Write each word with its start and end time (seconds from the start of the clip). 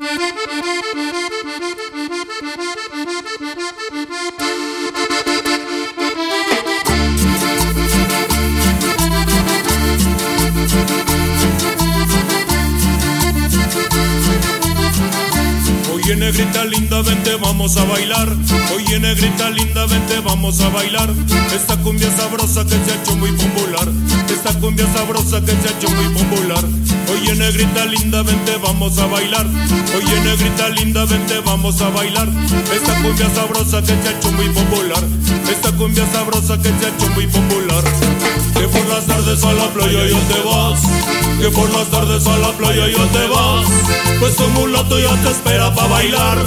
Oye 0.00 0.62
vamos 17.58 17.76
a 17.76 17.84
bailar. 17.86 18.28
Oye 18.76 19.00
negrita 19.00 19.50
linda, 19.50 19.84
vente, 19.86 20.20
vamos 20.20 20.60
a 20.60 20.68
bailar. 20.68 21.10
Esta 21.52 21.76
cumbia 21.78 22.08
sabrosa 22.16 22.64
que 22.64 22.78
se 22.84 22.92
ha 22.92 23.02
hecho 23.02 23.16
muy 23.16 23.32
popular. 23.32 23.88
Esta 24.32 24.52
cumbia 24.60 24.86
sabrosa 24.94 25.40
que 25.40 25.50
se 25.50 25.66
ha 25.66 25.72
hecho 25.72 25.90
muy 25.90 26.06
popular. 26.14 26.64
Oye 27.10 27.34
negrita 27.34 27.84
linda, 27.86 28.22
vente, 28.22 28.56
vamos 28.62 28.96
a 28.98 29.06
bailar. 29.06 29.44
Oye 29.96 30.20
negrita 30.20 30.68
linda, 30.68 31.04
vente, 31.04 31.40
vamos 31.44 31.80
a 31.80 31.88
bailar. 31.88 32.28
Esta 32.72 32.94
cumbia 33.02 33.28
sabrosa 33.34 33.80
que 33.80 33.94
se 34.02 34.08
ha 34.08 34.12
hecho 34.12 34.30
muy 34.30 34.48
popular. 34.50 35.04
Esta 35.50 35.72
cumbia 35.72 36.06
sabrosa 36.12 36.62
que 36.62 36.68
se 36.68 36.86
ha 36.86 36.88
hecho 36.90 37.08
muy 37.16 37.26
popular. 37.26 37.82
Las 38.88 39.06
tardes 39.06 39.44
a 39.44 39.52
la 39.52 39.68
playa 39.68 40.06
yo 40.06 40.16
te 40.16 40.40
vas. 40.48 40.82
Que 41.40 41.50
por 41.50 41.70
las 41.72 41.88
tardes 41.88 42.26
a 42.26 42.38
la 42.38 42.52
playa 42.52 42.88
yo 42.88 43.04
te 43.06 43.26
vas. 43.28 43.66
Pues 44.20 44.36
tu 44.36 44.48
mulato 44.48 44.98
ya 44.98 45.14
te 45.22 45.30
espera 45.30 45.74
para 45.74 45.88
bailar. 45.88 46.38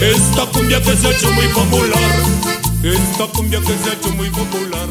Esta 0.00 0.46
cumbia 0.46 0.80
que 0.80 0.96
se 0.96 1.06
ha 1.06 1.10
hecho 1.10 1.30
muy 1.32 1.46
popular. 1.48 2.12
Esta 2.82 3.26
cumbia 3.26 3.60
que 3.60 3.66
se 3.66 3.90
ha 3.90 3.92
hecho 3.92 4.10
muy 4.14 4.30
popular. 4.30 4.88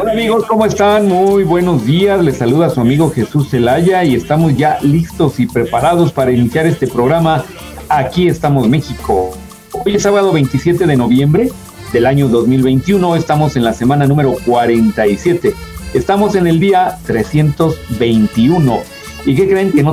Hola 0.00 0.12
amigos, 0.12 0.44
¿cómo 0.46 0.66
están? 0.66 1.08
Muy 1.08 1.44
buenos 1.44 1.84
días. 1.84 2.22
Les 2.22 2.36
saluda 2.36 2.70
su 2.70 2.80
amigo 2.80 3.10
Jesús 3.10 3.50
Zelaya 3.50 4.04
y 4.04 4.14
estamos 4.14 4.56
ya 4.56 4.78
listos 4.82 5.40
y 5.40 5.46
preparados 5.46 6.12
para 6.12 6.30
iniciar 6.30 6.66
este 6.66 6.86
programa. 6.86 7.44
Aquí 7.88 8.28
estamos 8.28 8.68
México. 8.68 9.32
Hoy 9.72 9.96
es 9.96 10.02
sábado 10.02 10.32
27 10.32 10.86
de 10.86 10.96
noviembre 10.96 11.50
del 11.92 12.06
año 12.06 12.28
2021. 12.28 13.16
Estamos 13.16 13.56
en 13.56 13.64
la 13.64 13.72
semana 13.72 14.06
número 14.06 14.36
47. 14.46 15.54
Estamos 15.92 16.36
en 16.36 16.46
el 16.46 16.60
día 16.60 16.98
321. 17.06 18.80
¿Y 19.26 19.34
qué 19.34 19.48
creen? 19.48 19.72
Que 19.72 19.82
no 19.82 19.92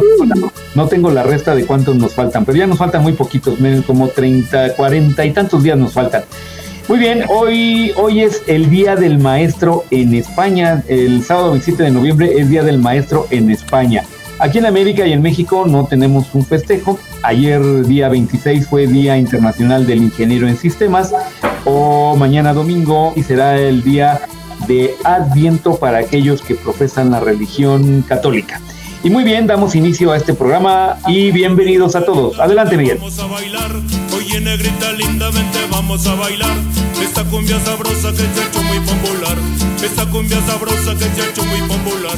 tengo, 0.87 1.09
la, 1.09 1.23
resta 1.23 1.55
de 1.55 1.65
cuántos 1.65 1.95
nos 1.95 2.13
faltan, 2.13 2.45
pero 2.45 2.57
ya 2.57 2.67
nos 2.67 2.77
faltan 2.77 3.01
muy 3.01 3.13
poquitos, 3.13 3.59
miren, 3.59 3.81
como 3.81 4.07
30, 4.07 4.75
40 4.75 5.25
y 5.25 5.31
tantos 5.31 5.63
días 5.63 5.77
nos 5.77 5.93
faltan. 5.93 6.23
Muy 6.87 6.99
bien, 6.99 7.25
hoy, 7.29 7.91
hoy 7.97 8.21
es 8.21 8.43
el 8.47 8.69
Día 8.69 8.95
del 8.95 9.17
Maestro 9.17 9.83
en 9.89 10.13
España. 10.13 10.83
El 10.87 11.23
sábado 11.23 11.51
27 11.51 11.83
de 11.83 11.91
noviembre 11.91 12.31
es 12.37 12.47
Día 12.47 12.63
del 12.63 12.77
Maestro 12.77 13.27
en 13.31 13.49
España. 13.49 14.03
Aquí 14.39 14.59
en 14.59 14.67
América 14.67 15.05
y 15.07 15.13
en 15.13 15.23
México 15.23 15.65
no 15.67 15.87
tenemos 15.87 16.33
un 16.35 16.45
festejo. 16.45 16.99
Ayer, 17.23 17.59
día 17.87 18.07
26, 18.07 18.67
fue 18.67 18.85
Día 18.85 19.17
Internacional 19.17 19.87
del 19.87 20.03
Ingeniero 20.03 20.47
en 20.47 20.55
Sistemas. 20.55 21.11
O 21.65 22.15
mañana 22.15 22.53
domingo 22.53 23.13
y 23.15 23.23
será 23.23 23.59
el 23.59 23.83
Día 23.83 24.21
de 24.67 24.95
Adviento 25.03 25.77
para 25.77 25.99
aquellos 25.99 26.41
que 26.41 26.55
profesan 26.55 27.11
la 27.11 27.19
religión 27.19 28.03
católica. 28.07 28.61
Y 29.03 29.09
muy 29.09 29.23
bien, 29.23 29.47
damos 29.47 29.75
inicio 29.75 30.11
a 30.11 30.17
este 30.17 30.33
programa 30.33 30.97
y 31.07 31.31
bienvenidos 31.31 31.95
a 31.95 32.03
todos. 32.03 32.39
Adelante, 32.39 32.77
Miguel. 32.77 32.97
Vamos 32.97 33.19
a 33.19 33.27
bailar, 33.27 33.71
oye 34.15 34.41
negrita 34.41 34.91
linda, 34.93 35.29
vente, 35.31 35.59
vamos 35.71 36.05
a 36.07 36.15
bailar. 36.15 36.57
Esta 37.01 37.23
cumbia 37.23 37.59
sabrosa 37.59 38.11
que 38.11 38.17
se 38.17 38.41
ha 38.41 38.47
hecho 38.47 38.61
muy 38.63 38.79
popular. 38.79 39.37
Esta 39.83 40.05
cumbia 40.07 40.41
sabrosa 40.41 40.93
que 40.93 41.05
se 41.05 41.21
ha 41.21 41.29
hecho 41.29 41.43
muy 41.45 41.61
popular. 41.61 42.17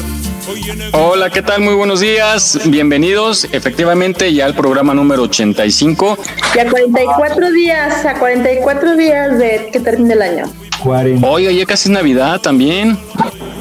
Hola, 0.94 1.30
¿qué 1.30 1.44
tal? 1.44 1.62
Muy 1.62 1.76
buenos 1.76 2.00
días. 2.00 2.60
Bienvenidos 2.66 3.48
efectivamente 3.52 4.34
ya 4.34 4.46
al 4.46 4.56
programa 4.56 4.96
número 4.96 5.24
85. 5.24 6.18
Y 6.56 6.60
a 6.60 6.70
44 6.70 7.52
días, 7.52 8.06
a 8.06 8.16
44 8.16 8.96
días 8.96 9.38
de 9.38 9.70
que 9.72 9.80
termine 9.80 10.16
el 10.16 10.22
año. 10.24 10.69
40. 10.84 11.28
Oiga, 11.28 11.52
ya 11.52 11.66
casi 11.66 11.90
es 11.90 11.94
Navidad 11.94 12.40
también. 12.42 12.98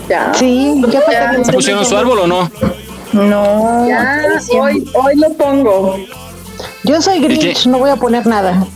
Ya. 0.08 0.32
Sí, 0.34 0.74
ya 0.90 1.00
falta 1.02 1.44
¿Se 1.44 1.52
pusieron 1.52 1.84
su 1.84 1.96
árbol 1.96 2.20
o 2.20 2.26
no? 2.26 2.50
No, 3.12 3.86
Ya, 3.88 4.22
hoy, 4.58 4.84
hoy 4.94 5.16
lo 5.16 5.32
pongo. 5.34 5.96
yo 6.84 7.00
soy 7.02 7.20
Grinch, 7.20 7.66
no 7.66 7.78
voy 7.78 7.90
a 7.90 7.96
poner 7.96 8.26
nada. 8.26 8.66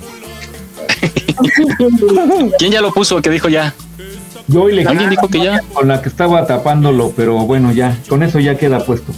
¿Quién 2.59 2.73
ya 2.73 2.81
lo 2.81 2.93
puso? 2.93 3.21
¿Qué 3.23 3.31
dijo 3.31 3.49
ya? 3.49 3.75
Yo 4.49 4.63
hoy 4.65 4.73
le 4.75 4.85
¿Alguien 4.85 5.11
dijo 5.11 5.29
que 5.29 5.41
ya? 5.41 5.61
con 5.73 5.89
la 5.89 6.03
que 6.03 6.09
estaba 6.09 6.47
tapándolo, 6.47 7.13
pero 7.17 7.35
bueno, 7.47 7.73
ya, 7.73 7.97
con 8.09 8.23
eso 8.23 8.39
ya 8.41 8.57
queda 8.57 8.85
puesto. 8.85 9.13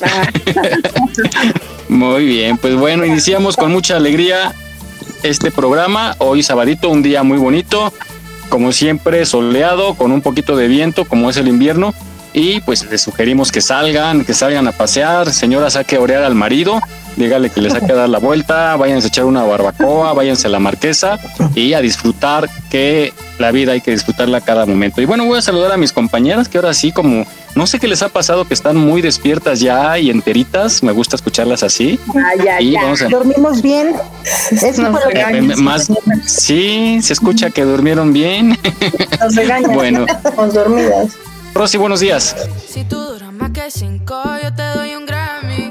Muy 1.88 2.24
bien, 2.26 2.56
pues 2.58 2.76
bueno, 2.76 3.04
iniciamos 3.04 3.56
con 3.56 3.72
mucha 3.72 3.96
alegría 3.96 4.52
este 5.22 5.50
programa. 5.50 6.14
Hoy 6.18 6.42
sabadito, 6.42 6.88
un 6.90 7.02
día 7.02 7.22
muy 7.22 7.38
bonito, 7.38 7.92
como 8.48 8.72
siempre 8.72 9.24
soleado, 9.26 9.94
con 9.94 10.12
un 10.12 10.22
poquito 10.22 10.56
de 10.56 10.68
viento, 10.68 11.04
como 11.04 11.30
es 11.30 11.36
el 11.36 11.48
invierno. 11.48 11.94
Y 12.34 12.60
pues 12.60 12.88
les 12.90 13.00
sugerimos 13.00 13.50
que 13.50 13.60
salgan, 13.60 14.24
que 14.24 14.34
salgan 14.34 14.66
a 14.68 14.72
pasear. 14.72 15.32
Señora, 15.32 15.70
saque 15.70 15.96
a 15.96 16.00
orear 16.00 16.22
al 16.22 16.34
marido, 16.34 16.80
dígale 17.18 17.50
que 17.50 17.60
le 17.60 17.68
saque 17.70 17.92
a 17.92 17.96
dar 17.96 18.08
la 18.08 18.18
vuelta, 18.18 18.76
váyanse 18.76 19.06
a 19.06 19.08
echar 19.08 19.24
una 19.24 19.42
barbacoa, 19.42 20.12
váyanse 20.14 20.46
a 20.46 20.50
la 20.50 20.58
marquesa 20.60 21.18
y 21.54 21.72
a 21.74 21.80
disfrutar 21.80 22.48
que 22.70 23.12
la 23.38 23.50
vida 23.50 23.72
hay 23.72 23.80
que 23.80 23.90
disfrutarla 23.90 24.38
a 24.38 24.40
cada 24.40 24.64
momento. 24.66 25.00
Y 25.02 25.04
bueno, 25.04 25.24
voy 25.26 25.38
a 25.38 25.42
saludar 25.42 25.72
a 25.72 25.76
mis 25.76 25.92
compañeras 25.92 26.48
que 26.48 26.58
ahora 26.58 26.72
sí, 26.74 26.92
como 26.92 27.26
no 27.54 27.66
sé 27.66 27.78
qué 27.80 27.88
les 27.88 28.02
ha 28.02 28.08
pasado, 28.08 28.44
que 28.46 28.54
están 28.54 28.76
muy 28.76 29.02
despiertas 29.02 29.58
ya 29.60 29.98
y 29.98 30.10
enteritas. 30.10 30.82
Me 30.82 30.92
gusta 30.92 31.16
escucharlas 31.16 31.62
así. 31.64 31.98
Ah, 32.14 32.42
ya, 32.42 32.60
Y 32.60 32.72
ya. 32.72 32.82
vamos 32.82 33.02
a, 33.02 33.08
Dormimos 33.08 33.62
bien. 33.62 33.94
Eso 34.52 34.82
Nos 34.82 34.92
fue 34.92 35.00
lo 35.04 35.10
que- 35.10 35.18
Eh, 35.18 35.38
eh, 35.38 35.56
más, 35.56 35.90
sí, 36.24 37.00
se 37.02 37.12
escucha 37.12 37.50
que 37.50 37.64
durmieron 37.64 38.12
bien. 38.12 38.56
Nos 39.20 39.34
regañan. 39.34 39.74
bueno, 39.74 40.06
dormidas. 40.54 41.12
Rosy, 41.54 41.78
buenos 41.78 41.98
días. 42.00 42.36
Si 42.68 42.84
tú 42.84 42.96
duras 43.00 43.32
más 43.32 43.50
que 43.50 43.70
cinco, 43.70 44.22
yo 44.42 44.54
te 44.54 44.62
doy 44.62 44.94
un 44.94 45.06
Grammy. 45.06 45.67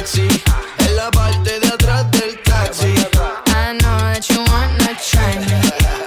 Taxi, 0.00 0.28
en 0.78 0.96
la 0.96 1.10
parte 1.10 1.60
de 1.60 1.68
atrás 1.68 2.10
del 2.12 2.40
taxi. 2.42 2.86
I 3.48 3.76
know 3.78 3.98
that 3.98 4.22
you 4.30 4.40
wanna 4.48 4.96
try 4.96 5.38
me. 5.38 5.60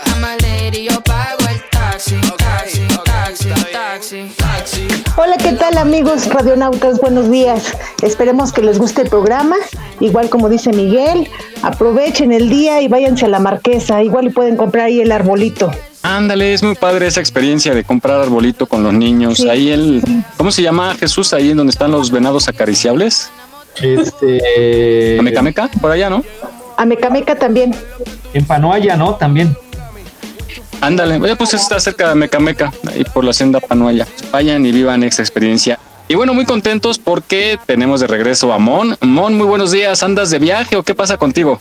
I'm 0.08 0.24
a 0.24 0.36
lady, 0.42 0.86
yo 0.90 1.00
pago 1.02 1.48
el 1.48 1.62
taxi. 1.70 2.20
Taxi, 2.38 2.88
taxi, 3.06 3.50
taxi. 3.72 4.34
Taxi, 4.36 4.88
Hola, 5.16 5.38
¿qué 5.38 5.54
tal 5.54 5.78
amigos 5.78 6.26
radionautas? 6.26 7.00
Buenos 7.00 7.30
días. 7.30 7.78
Esperemos 8.02 8.52
que 8.52 8.64
les 8.64 8.80
guste 8.80 9.04
el 9.04 9.10
programa. 9.10 9.58
Igual 10.00 10.30
como 10.30 10.50
dice 10.50 10.74
Miguel, 10.74 11.30
aprovechen 11.62 12.32
el 12.32 12.50
día 12.50 12.82
y 12.82 12.88
váyanse 12.88 13.26
a 13.26 13.30
la 13.30 13.40
marquesa. 13.40 14.02
Igual 14.02 14.26
y 14.26 14.30
pueden 14.32 14.58
comprar 14.58 14.86
ahí 14.86 15.02
el 15.02 15.12
arbolito. 15.12 15.72
Ándale, 16.02 16.54
es 16.54 16.64
muy 16.64 16.74
padre 16.74 17.08
esa 17.08 17.20
experiencia 17.20 17.76
de 17.76 17.84
comprar 17.84 18.20
arbolito 18.20 18.66
con 18.66 18.82
los 18.82 18.94
niños. 18.94 19.38
Sí. 19.38 19.50
Ahí 19.50 19.70
el, 19.70 20.02
¿cómo 20.36 20.52
se 20.52 20.64
llama 20.64 20.96
Jesús? 20.96 21.32
Ahí 21.32 21.52
en 21.52 21.58
donde 21.58 21.72
están 21.72 21.92
los 21.92 22.10
venados 22.10 22.48
acariciables. 22.48 23.30
Este. 23.82 25.18
Amecameca, 25.20 25.70
por 25.82 25.92
allá, 25.92 26.10
¿no? 26.10 26.24
A 26.78 26.86
Mecameca 26.86 27.36
también. 27.36 27.76
En 28.34 28.46
Panoaya, 28.46 28.96
¿no? 28.96 29.16
También. 29.16 29.56
Ándale, 30.82 31.36
pues 31.38 31.54
está 31.54 31.80
cerca 31.80 32.08
de 32.08 32.12
Amecameca, 32.12 32.74
ahí 32.92 33.06
por 33.06 33.24
la 33.24 33.32
senda 33.32 33.60
Panuaya. 33.60 34.06
Vayan 34.32 34.66
y 34.66 34.72
vivan 34.72 35.04
esa 35.04 35.22
experiencia. 35.22 35.80
Y 36.10 36.16
bueno, 36.16 36.34
muy 36.34 36.46
contentos 36.46 37.00
porque 37.00 37.58
tenemos 37.66 38.02
de 38.02 38.08
regreso 38.08 38.52
a 38.52 38.60
Mon. 38.60 38.98
Mon, 39.02 39.38
muy 39.38 39.48
buenos 39.48 39.72
días. 39.72 40.04
¿Andas 40.04 40.30
de 40.30 40.40
viaje 40.40 40.76
o 40.76 40.84
qué 40.84 40.94
pasa 40.94 41.18
contigo? 41.18 41.60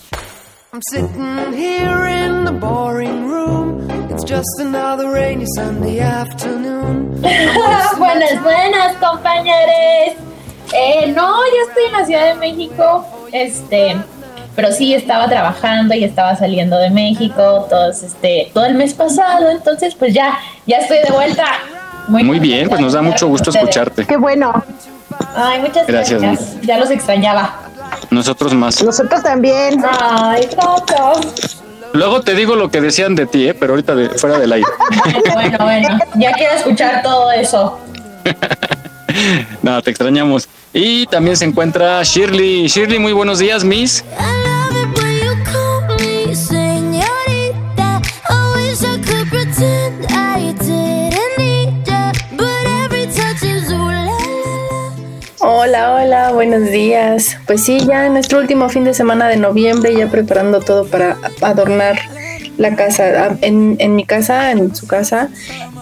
I'm 0.73 0.81
sitting 0.91 1.53
here 1.53 2.09
in 2.09 2.45
the 2.45 2.51
boring 2.51 3.29
room. 3.29 3.89
It's 4.11 4.25
just 4.25 4.59
another 4.59 5.11
rainy 5.13 5.45
Sunday 5.55 6.01
afternoon. 6.01 7.21
buenas, 7.99 8.43
buenas, 8.43 8.97
compañeros. 8.97 10.32
Eh, 10.73 11.13
no, 11.15 11.37
yo 11.37 11.69
estoy 11.69 11.85
en 11.87 11.93
la 11.93 12.07
Ciudad 12.07 12.27
de 12.27 12.35
México, 12.35 13.07
este, 13.33 13.97
pero 14.57 14.73
sí 14.73 14.95
estaba 14.95 15.29
trabajando 15.29 15.95
y 15.95 16.05
estaba 16.05 16.37
saliendo 16.37 16.79
de 16.79 16.91
México 16.91 17.67
todos, 17.69 18.03
este, 18.03 18.51
todo 18.55 18.65
el 18.65 18.75
mes 18.75 18.95
pasado, 18.95 19.51
entonces 19.51 19.95
pues 19.95 20.15
ya, 20.15 20.39
ya 20.67 20.79
estoy 20.79 20.99
de 20.99 21.11
vuelta. 21.11 21.45
Muy 22.09 22.39
bien, 22.39 22.69
pues 22.69 22.81
nos 22.81 22.93
da 22.95 23.03
mucho 23.03 23.29
gusto 23.29 23.51
escucharte. 23.51 24.05
Qué 24.07 24.17
bueno. 24.17 24.53
Ay, 25.37 25.61
muchas 25.61 25.87
Gracias, 25.87 26.21
gracias. 26.21 26.61
Ya 26.63 26.79
los 26.79 26.91
extrañaba. 26.91 27.61
Nosotros 28.11 28.55
más. 28.55 28.83
Nosotros 28.83 29.23
también. 29.23 29.83
Ay, 30.01 30.49
todos. 30.59 31.63
Luego 31.93 32.23
te 32.23 32.35
digo 32.35 32.57
lo 32.57 32.71
que 32.71 32.81
decían 32.81 33.15
de 33.15 33.27
ti, 33.27 33.49
¿eh? 33.49 33.55
pero 33.55 33.75
ahorita 33.75 33.95
de, 33.95 34.09
fuera 34.11 34.39
del 34.39 34.53
aire. 34.53 34.69
Bueno, 35.33 35.59
bueno, 35.61 35.99
ya 36.17 36.33
quiero 36.33 36.55
escuchar 36.55 37.03
todo 37.03 37.31
eso. 37.33 37.79
no, 39.63 39.83
te 39.83 39.91
extrañamos. 39.91 40.49
Y 40.73 41.07
también 41.07 41.37
se 41.37 41.45
encuentra 41.45 42.03
Shirley. 42.03 42.67
Shirley, 42.67 42.99
muy 42.99 43.13
buenos 43.13 43.39
días, 43.39 43.65
Miss. 43.65 44.05
Hola, 55.45 55.95
hola, 55.95 56.33
buenos 56.33 56.71
días. 56.71 57.37
Pues 57.47 57.65
sí, 57.65 57.81
ya 57.87 58.09
nuestro 58.09 58.39
último 58.39 58.69
fin 58.69 58.85
de 58.85 58.95
semana 58.95 59.29
de 59.29 59.37
noviembre, 59.37 59.95
ya 59.95 60.09
preparando 60.09 60.61
todo 60.61 60.87
para 60.87 61.17
adornar 61.41 61.99
la 62.59 62.77
casa. 62.77 63.27
Ah, 63.27 63.37
En, 63.41 63.77
en 63.79 63.97
mi 63.97 64.05
casa, 64.05 64.51
en 64.51 64.75
su 64.75 64.87
casa, 64.87 65.29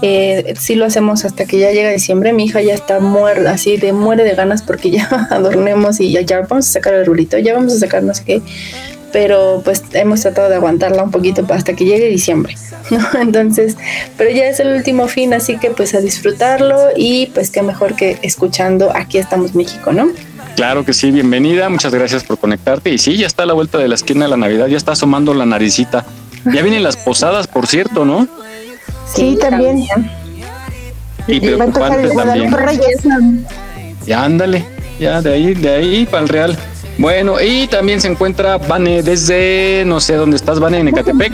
eh, 0.02 0.54
sí 0.58 0.74
lo 0.74 0.86
hacemos 0.86 1.24
hasta 1.24 1.44
que 1.44 1.58
ya 1.58 1.70
llega 1.72 1.90
diciembre. 1.90 2.32
Mi 2.32 2.44
hija 2.44 2.62
ya 2.62 2.74
está 2.74 3.00
muerta, 3.00 3.52
así 3.52 3.76
de 3.76 3.92
muere 3.92 4.24
de 4.24 4.34
ganas 4.34 4.62
porque 4.62 4.90
ya 4.90 5.08
adornemos 5.30 6.00
y 6.00 6.12
ya, 6.12 6.40
vamos 6.48 6.68
a 6.68 6.72
sacar 6.72 6.94
el 6.94 7.06
rulito, 7.06 7.38
ya 7.38 7.54
vamos 7.54 7.74
a 7.74 7.78
sacar 7.78 8.02
no 8.02 8.14
sé 8.14 8.24
qué. 8.24 8.42
Pero 9.12 9.60
pues 9.64 9.82
hemos 9.92 10.20
tratado 10.20 10.48
de 10.48 10.54
aguantarla 10.54 11.02
un 11.02 11.10
poquito 11.10 11.44
hasta 11.48 11.74
que 11.74 11.84
llegue 11.84 12.06
diciembre, 12.06 12.54
¿no? 12.90 13.00
Entonces, 13.20 13.76
pero 14.16 14.30
ya 14.30 14.46
es 14.46 14.60
el 14.60 14.68
último 14.68 15.08
fin, 15.08 15.34
así 15.34 15.58
que 15.58 15.70
pues 15.70 15.94
a 15.94 16.00
disfrutarlo 16.00 16.76
y 16.96 17.26
pues 17.26 17.50
qué 17.50 17.62
mejor 17.62 17.96
que 17.96 18.18
escuchando 18.22 18.92
Aquí 18.94 19.18
estamos 19.18 19.54
México, 19.54 19.92
¿no? 19.92 20.08
Claro 20.54 20.84
que 20.84 20.92
sí, 20.92 21.10
bienvenida, 21.10 21.68
muchas 21.68 21.94
gracias 21.94 22.22
por 22.22 22.38
conectarte. 22.38 22.90
Y 22.90 22.98
sí, 22.98 23.16
ya 23.16 23.26
está 23.26 23.44
a 23.44 23.46
la 23.46 23.54
vuelta 23.54 23.78
de 23.78 23.88
la 23.88 23.94
esquina 23.94 24.26
de 24.26 24.30
la 24.30 24.36
Navidad, 24.36 24.66
ya 24.66 24.76
está 24.76 24.92
asomando 24.92 25.34
la 25.34 25.46
naricita. 25.46 26.04
Ya 26.44 26.62
vienen 26.62 26.82
las 26.82 26.96
posadas, 26.96 27.46
por 27.46 27.66
cierto, 27.66 28.04
¿no? 28.04 28.26
Sí, 29.14 29.36
también. 29.40 29.78
Y 31.26 31.36
empezar 31.36 31.56
preocupante 31.56 32.08
también. 32.14 33.46
Ya 34.06 34.24
ándale, 34.24 34.64
ya 34.98 35.20
de 35.20 35.34
ahí, 35.34 35.54
de 35.54 35.70
ahí 35.70 36.06
para 36.06 36.22
el 36.22 36.28
Real. 36.28 36.58
Bueno, 36.98 37.40
y 37.40 37.66
también 37.66 38.00
se 38.00 38.08
encuentra 38.08 38.58
Vane 38.58 39.02
desde, 39.02 39.84
no 39.86 40.00
sé 40.00 40.14
dónde 40.14 40.36
estás, 40.36 40.58
Vane, 40.60 40.80
en 40.80 40.88
Ecatepec. 40.88 41.32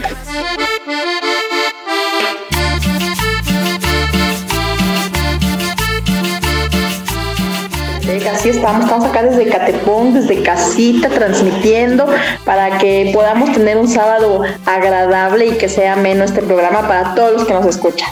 Estamos, 8.50 8.84
estamos 8.84 9.06
acá 9.06 9.25
desde 9.25 9.48
Catepón, 9.48 10.14
desde 10.14 10.40
casita, 10.40 11.08
transmitiendo 11.08 12.06
para 12.44 12.78
que 12.78 13.10
podamos 13.12 13.52
tener 13.52 13.76
un 13.76 13.88
sábado 13.88 14.43
agradable 14.64 15.46
y 15.46 15.52
que 15.58 15.69
sea 15.69 15.96
menos 15.96 16.31
este 16.31 16.43
programa 16.43 16.87
para 16.87 17.16
todos 17.16 17.32
los 17.32 17.44
que 17.44 17.52
nos 17.52 17.66
escuchan. 17.66 18.08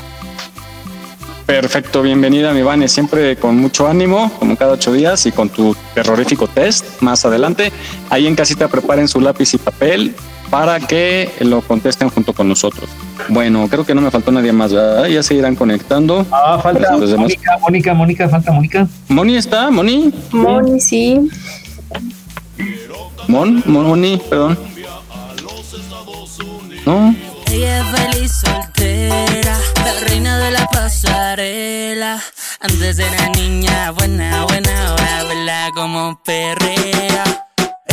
Perfecto, 1.46 2.02
bienvenida, 2.02 2.52
mi 2.52 2.62
Vane, 2.62 2.88
siempre 2.88 3.36
con 3.36 3.58
mucho 3.58 3.86
ánimo, 3.86 4.32
como 4.40 4.56
cada 4.56 4.72
ocho 4.72 4.92
días, 4.92 5.24
y 5.26 5.30
con 5.30 5.50
tu 5.50 5.76
terrorífico 5.94 6.48
test 6.48 7.00
más 7.00 7.24
adelante. 7.24 7.70
Ahí 8.10 8.26
en 8.26 8.34
casita 8.34 8.66
preparen 8.66 9.06
su 9.06 9.20
lápiz 9.20 9.54
y 9.54 9.58
papel 9.58 10.16
para 10.54 10.78
que 10.78 11.28
lo 11.40 11.62
contesten 11.62 12.08
junto 12.10 12.32
con 12.32 12.48
nosotros. 12.48 12.88
Bueno, 13.28 13.66
creo 13.68 13.84
que 13.84 13.92
no 13.92 14.00
me 14.00 14.12
faltó 14.12 14.30
nadie 14.30 14.52
más, 14.52 14.72
¿verdad? 14.72 15.06
Ya 15.06 15.20
se 15.24 15.34
irán 15.34 15.56
conectando. 15.56 16.24
Ah, 16.30 16.60
falta 16.62 16.92
Los 16.92 17.10
demás. 17.10 17.32
Mónica, 17.32 17.58
Mónica, 17.58 17.94
Mónica, 17.94 18.28
falta 18.28 18.52
Mónica. 18.52 18.86
Moni 19.08 19.34
está, 19.34 19.68
Moni. 19.72 20.12
Moni, 20.30 20.80
sí. 20.80 21.28
Mon, 23.26 23.64
Moni, 23.66 24.20
perdón. 24.30 24.56
No, 26.86 27.16
Ella 27.50 27.80
es 27.80 27.98
feliz 27.98 28.32
soltera, 28.32 29.58
la 29.84 30.08
reina 30.08 30.38
de 30.38 30.50
la 30.52 30.66
pasarela. 30.66 32.22
Antes 32.60 33.00
era 33.00 33.28
niña 33.30 33.90
buena, 33.90 34.44
buena, 34.44 34.88
ahora 34.90 35.24
vela 35.28 35.70
como 35.74 36.20
perrea. 36.22 37.43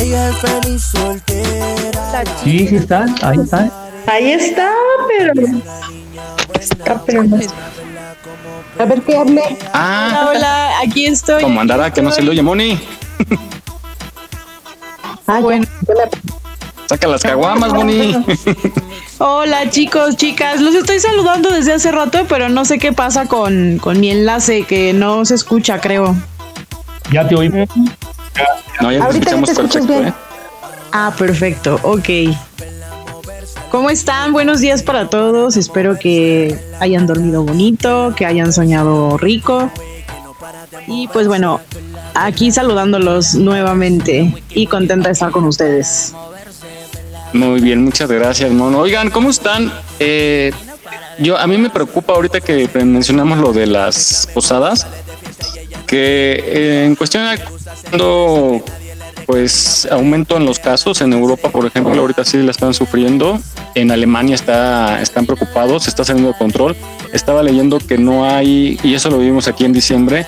Ella 0.01 0.29
es 0.29 0.37
feliz 0.37 0.81
soltera. 0.83 2.23
Sí, 2.43 2.67
sí 2.67 2.75
está, 2.75 3.05
ahí 3.21 3.37
está. 3.37 3.71
Ahí 4.07 4.31
está, 4.31 4.71
pero. 5.07 5.33
Está, 6.59 7.03
pero 7.05 7.23
no. 7.23 7.37
A 8.79 8.85
ver 8.85 9.01
qué 9.03 9.15
hable. 9.15 9.43
ah, 9.73 10.31
Hola, 10.31 10.79
aquí 10.83 11.05
estoy. 11.05 11.43
¿cómo 11.43 11.61
andará? 11.61 11.93
Que 11.93 12.01
no 12.01 12.09
se 12.11 12.23
le 12.23 12.31
oye, 12.31 12.41
Moni. 12.41 12.79
Ah. 15.27 15.39
Bueno. 15.39 15.65
Saca 16.87 17.07
las 17.07 17.21
caguamas, 17.21 17.71
Moni. 17.71 18.15
Hola 19.19 19.69
chicos, 19.69 20.17
chicas, 20.17 20.59
los 20.61 20.73
estoy 20.73 20.99
saludando 20.99 21.51
desde 21.51 21.73
hace 21.73 21.91
rato, 21.91 22.25
pero 22.27 22.49
no 22.49 22.65
sé 22.65 22.79
qué 22.79 22.91
pasa 22.91 23.27
con, 23.27 23.77
con 23.77 23.99
mi 23.99 24.09
enlace, 24.09 24.63
que 24.63 24.93
no 24.93 25.23
se 25.25 25.35
escucha, 25.35 25.79
creo. 25.79 26.15
Ya 27.11 27.27
te 27.27 27.35
oímos. 27.35 27.69
No, 28.81 28.91
ya 28.91 28.99
te 28.99 29.03
Ahorita 29.05 29.31
ya 29.31 29.37
escuchamos 29.37 29.45
te 29.45 29.51
escuchas 29.51 29.85
perfecto, 29.85 29.99
bien. 29.99 30.07
¿eh? 30.07 30.13
Ah, 30.91 31.13
perfecto, 31.17 31.79
ok. 31.83 32.09
¿Cómo 33.69 33.89
están? 33.89 34.33
Buenos 34.33 34.59
días 34.59 34.83
para 34.83 35.09
todos. 35.09 35.55
Espero 35.55 35.97
que 35.97 36.59
hayan 36.79 37.07
dormido 37.07 37.43
bonito, 37.43 38.13
que 38.17 38.25
hayan 38.25 38.51
soñado 38.51 39.17
rico. 39.17 39.71
Y 40.87 41.07
pues 41.07 41.27
bueno, 41.27 41.61
aquí 42.13 42.51
saludándolos 42.51 43.35
nuevamente 43.35 44.43
y 44.49 44.67
contenta 44.67 45.07
de 45.07 45.13
estar 45.13 45.31
con 45.31 45.45
ustedes. 45.45 46.13
Muy 47.33 47.61
bien, 47.61 47.83
muchas 47.83 48.09
gracias, 48.11 48.51
mono. 48.51 48.79
Oigan, 48.79 49.09
¿cómo 49.09 49.29
están? 49.29 49.71
Eh, 49.99 50.51
yo 51.19 51.37
a 51.37 51.47
mí 51.47 51.57
me 51.57 51.69
preocupa 51.69 52.13
ahorita 52.13 52.41
que 52.41 52.67
mencionamos 52.83 53.39
lo 53.39 53.53
de 53.53 53.67
las 53.67 54.27
posadas, 54.33 54.87
que 55.91 56.41
eh, 56.47 56.85
en 56.85 56.95
cuestión 56.95 57.29
de 57.29 57.37
cuando 57.89 58.63
pues 59.25 59.87
aumento 59.91 60.37
en 60.37 60.45
los 60.45 60.57
casos 60.57 61.01
en 61.01 61.11
Europa, 61.11 61.49
por 61.49 61.65
ejemplo, 61.65 61.93
ahorita 61.99 62.23
sí 62.23 62.37
la 62.37 62.51
están 62.51 62.73
sufriendo. 62.73 63.39
En 63.75 63.91
Alemania 63.91 64.35
está 64.35 65.01
están 65.01 65.25
preocupados, 65.25 65.83
se 65.83 65.89
está 65.89 66.05
saliendo 66.05 66.31
de 66.31 66.37
control. 66.37 66.77
Estaba 67.11 67.43
leyendo 67.43 67.77
que 67.79 67.97
no 67.97 68.25
hay 68.25 68.79
y 68.83 68.93
eso 68.93 69.09
lo 69.09 69.17
vimos 69.17 69.49
aquí 69.49 69.65
en 69.65 69.73
diciembre. 69.73 70.25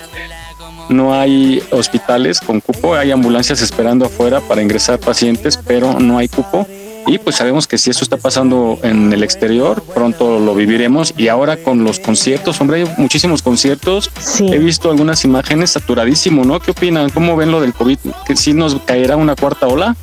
No 0.90 1.14
hay 1.14 1.64
hospitales 1.72 2.42
con 2.42 2.60
cupo, 2.60 2.96
hay 2.96 3.12
ambulancias 3.12 3.62
esperando 3.62 4.06
afuera 4.06 4.42
para 4.42 4.62
ingresar 4.62 5.00
pacientes, 5.00 5.58
pero 5.66 5.98
no 5.98 6.18
hay 6.18 6.28
cupo. 6.28 6.68
Y 7.06 7.18
pues 7.18 7.36
sabemos 7.36 7.68
que 7.68 7.78
si 7.78 7.90
eso 7.90 8.04
está 8.04 8.18
pasando 8.18 8.80
en 8.84 9.12
el 9.12 9.24
exterior, 9.24 9.82
pronto 9.94 10.40
lo 10.40 10.56
viviremos. 10.56 11.14
Y 11.18 11.28
ahora 11.28 11.58
con 11.58 11.84
los 11.84 12.00
conciertos, 12.00 12.60
hombre, 12.62 12.84
hay 12.84 12.90
muchísimos 12.98 13.42
conciertos. 13.42 14.10
Sí. 14.20 14.48
He 14.52 14.58
visto 14.58 14.90
algunas 14.90 15.26
imágenes 15.26 15.72
saturadísimo, 15.72 16.46
¿no? 16.46 16.60
¿Qué 16.60 16.72
opinan? 16.72 17.10
¿Cómo 17.10 17.36
ven 17.36 17.52
lo 17.52 17.62
del 17.62 17.74
COVID? 17.74 18.00
¿Que 18.26 18.36
sí 18.36 18.54
nos 18.54 18.76
caerá 18.82 19.18
una 19.18 19.36
cuarta 19.36 19.68
ola? 19.68 19.96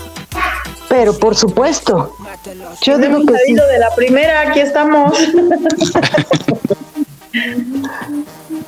Pero 0.89 1.17
por 1.19 1.37
supuesto. 1.37 2.17
Yo 2.83 2.99
digo 2.99 3.25
que 3.25 3.35
sí. 3.47 3.55
de 3.55 3.79
la 3.79 3.95
primera, 3.95 4.41
aquí 4.51 4.61
estamos. 4.61 5.17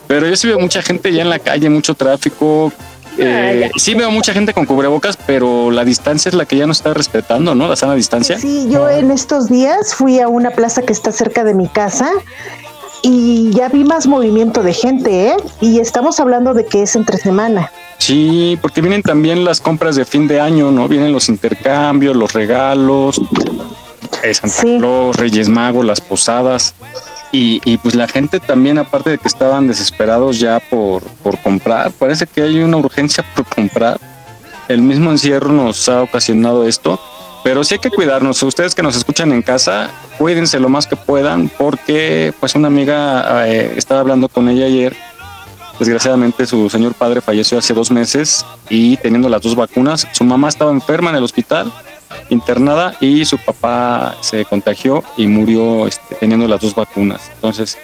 Pero 0.07 0.29
yo 0.29 0.37
sí 0.37 0.47
veo 0.47 0.59
mucha 0.59 0.83
gente 0.83 1.13
ya 1.13 1.23
en 1.23 1.31
la 1.31 1.39
calle, 1.39 1.69
mucho 1.69 1.95
tráfico. 1.95 2.73
Eh, 3.19 3.71
sí 3.77 3.95
veo 3.95 4.11
mucha 4.11 4.33
gente 4.33 4.55
con 4.55 4.65
cubrebocas, 4.67 5.17
pero 5.17 5.71
la 5.71 5.85
distancia 5.85 6.29
es 6.29 6.35
la 6.35 6.47
que 6.47 6.57
ya 6.57 6.67
no 6.67 6.73
está 6.73 6.95
respetando, 6.95 7.55
¿no? 7.55 7.69
La 7.69 7.77
sana 7.77 7.95
distancia. 7.95 8.39
Sí, 8.39 8.69
yo 8.71 8.89
en 8.89 9.11
estos 9.11 9.49
días 9.49 9.95
fui 9.95 10.21
a 10.21 10.29
una 10.29 10.51
plaza 10.51 10.83
que 10.83 10.93
está 10.93 11.13
cerca 11.13 11.45
de 11.45 11.55
mi 11.55 11.69
casa 11.69 12.11
y 13.03 13.51
ya 13.51 13.69
vi 13.69 13.85
más 13.85 14.07
movimiento 14.07 14.63
de 14.63 14.73
gente, 14.73 15.29
¿eh? 15.29 15.37
Y 15.61 15.81
estamos 15.81 16.21
hablando 16.21 16.55
de 16.55 16.65
que 16.67 16.83
es 16.83 16.97
entre 16.97 17.19
semana. 17.19 17.71
Sí, 17.99 18.59
porque 18.63 18.81
vienen 18.81 19.03
también 19.03 19.45
las 19.45 19.61
compras 19.61 19.97
de 19.97 20.05
fin 20.05 20.27
de 20.27 20.41
año, 20.41 20.71
¿no? 20.71 20.89
Vienen 20.89 21.13
los 21.13 21.29
intercambios, 21.29 22.17
los 22.17 22.33
regalos, 22.33 23.21
eh, 24.23 24.35
Santa 24.35 24.57
Sí. 24.63 24.77
Claus, 24.79 25.17
Reyes 25.17 25.49
Magos, 25.49 25.85
las 25.85 26.01
posadas. 26.01 26.75
Y, 27.35 27.79
pues 27.79 27.95
la 27.95 28.07
gente 28.09 28.41
también, 28.41 28.77
aparte 28.77 29.09
de 29.09 29.19
que 29.19 29.27
estaban 29.27 29.67
desesperados 29.67 30.39
ya 30.39 30.61
por, 30.61 31.03
por 31.23 31.41
comprar, 31.41 31.91
parece 31.93 32.27
que 32.27 32.43
hay 32.43 32.61
una 32.61 32.77
urgencia 32.77 33.25
por 33.35 33.47
comprar. 33.47 33.99
El 34.69 34.83
mismo 34.83 35.11
encierro 35.11 35.51
nos 35.51 35.89
ha 35.89 36.03
ocasionado 36.03 36.69
esto, 36.69 37.01
pero 37.43 37.65
sí 37.65 37.75
hay 37.75 37.81
que 37.81 37.91
cuidarnos. 37.91 38.43
Ustedes 38.43 38.75
que 38.75 38.83
nos 38.83 38.97
escuchan 38.97 39.33
en 39.33 39.41
casa, 39.41 39.89
cuídense 40.19 40.61
lo 40.61 40.69
más 40.69 40.87
que 40.87 40.97
puedan, 40.97 41.49
porque 41.49 42.35
pues 42.39 42.55
una 42.55 42.69
amiga 42.69 43.49
eh, 43.49 43.73
estaba 43.77 44.01
hablando 44.01 44.29
con 44.29 44.51
ella 44.51 44.67
ayer 44.67 44.95
Desgraciadamente 45.83 46.47
su 46.47 46.71
señor 46.71 46.95
padre 46.95 47.21
falleció 47.21 47.59
hace 47.59 47.75
dos 47.75 47.91
meses 47.91 48.47
y 48.69 48.97
teniendo 48.99 49.29
las 49.29 49.43
dos 49.43 49.57
vacunas, 49.57 50.07
su 50.13 50.23
mamá 50.23 50.49
estaba 50.49 50.71
enferma 50.71 51.11
en 51.11 51.17
el 51.17 51.25
hospital, 51.25 51.73
internada 52.31 52.95
y 53.01 53.25
su 53.25 53.39
papá 53.39 54.17
se 54.21 54.45
contagió 54.45 55.03
y 55.17 55.27
murió 55.27 55.87
este, 55.87 56.15
teniendo 56.17 56.47
las 56.49 56.61
dos 56.61 56.75
vacunas. 56.75 57.31
Entonces, 57.35 57.79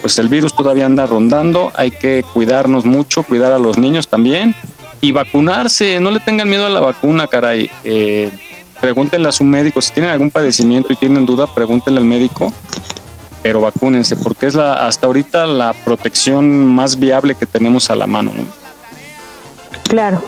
pues 0.00 0.18
el 0.18 0.28
virus 0.28 0.54
todavía 0.54 0.86
anda 0.86 1.06
rondando, 1.06 1.72
hay 1.74 1.90
que 1.90 2.24
cuidarnos 2.32 2.84
mucho, 2.84 3.22
cuidar 3.22 3.52
a 3.52 3.58
los 3.58 3.78
niños 3.78 4.08
también 4.08 4.54
y 5.00 5.12
vacunarse, 5.12 6.00
no 6.00 6.10
le 6.10 6.20
tengan 6.20 6.48
miedo 6.48 6.66
a 6.66 6.70
la 6.70 6.80
vacuna, 6.80 7.26
caray. 7.26 7.70
Eh, 7.84 8.30
pregúntenle 8.80 9.28
a 9.28 9.32
su 9.32 9.44
médico, 9.44 9.80
si 9.80 9.92
tienen 9.92 10.10
algún 10.10 10.30
padecimiento 10.30 10.92
y 10.92 10.96
tienen 10.96 11.24
duda, 11.24 11.46
pregúntenle 11.46 12.00
al 12.00 12.06
médico 12.06 12.52
pero 13.44 13.60
vacúnense 13.60 14.16
porque 14.16 14.46
es 14.46 14.54
la 14.54 14.86
hasta 14.86 15.06
ahorita 15.06 15.44
la 15.44 15.74
protección 15.74 16.66
más 16.66 16.98
viable 16.98 17.34
que 17.34 17.44
tenemos 17.44 17.90
a 17.90 17.94
la 17.94 18.06
mano. 18.06 18.32
¿no? 18.34 18.44
Claro. 19.82 20.22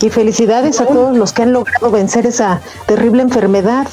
Y 0.00 0.10
felicidades 0.10 0.80
a 0.80 0.86
todos 0.86 1.16
los 1.16 1.32
que 1.32 1.42
han 1.42 1.52
logrado 1.52 1.90
vencer 1.90 2.26
esa 2.26 2.60
terrible 2.86 3.22
enfermedad. 3.22 3.86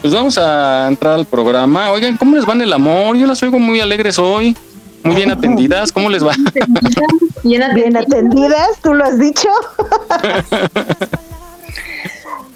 Pues 0.00 0.14
vamos 0.14 0.38
a 0.38 0.88
entrar 0.88 1.14
al 1.14 1.26
programa. 1.26 1.90
Oigan, 1.90 2.16
¿cómo 2.16 2.36
les 2.36 2.48
va 2.48 2.54
en 2.54 2.62
el 2.62 2.72
amor? 2.72 3.16
Yo 3.16 3.26
las 3.26 3.42
oigo 3.42 3.58
muy 3.58 3.80
alegres 3.80 4.18
hoy, 4.18 4.56
muy 5.02 5.14
bien 5.14 5.30
atendidas. 5.30 5.92
¿Cómo 5.92 6.08
les 6.08 6.24
va? 6.24 6.32
Bien 7.42 7.96
atendidas, 7.96 8.78
tú 8.82 8.92
lo 8.92 9.04
has 9.04 9.18
dicho. 9.18 9.48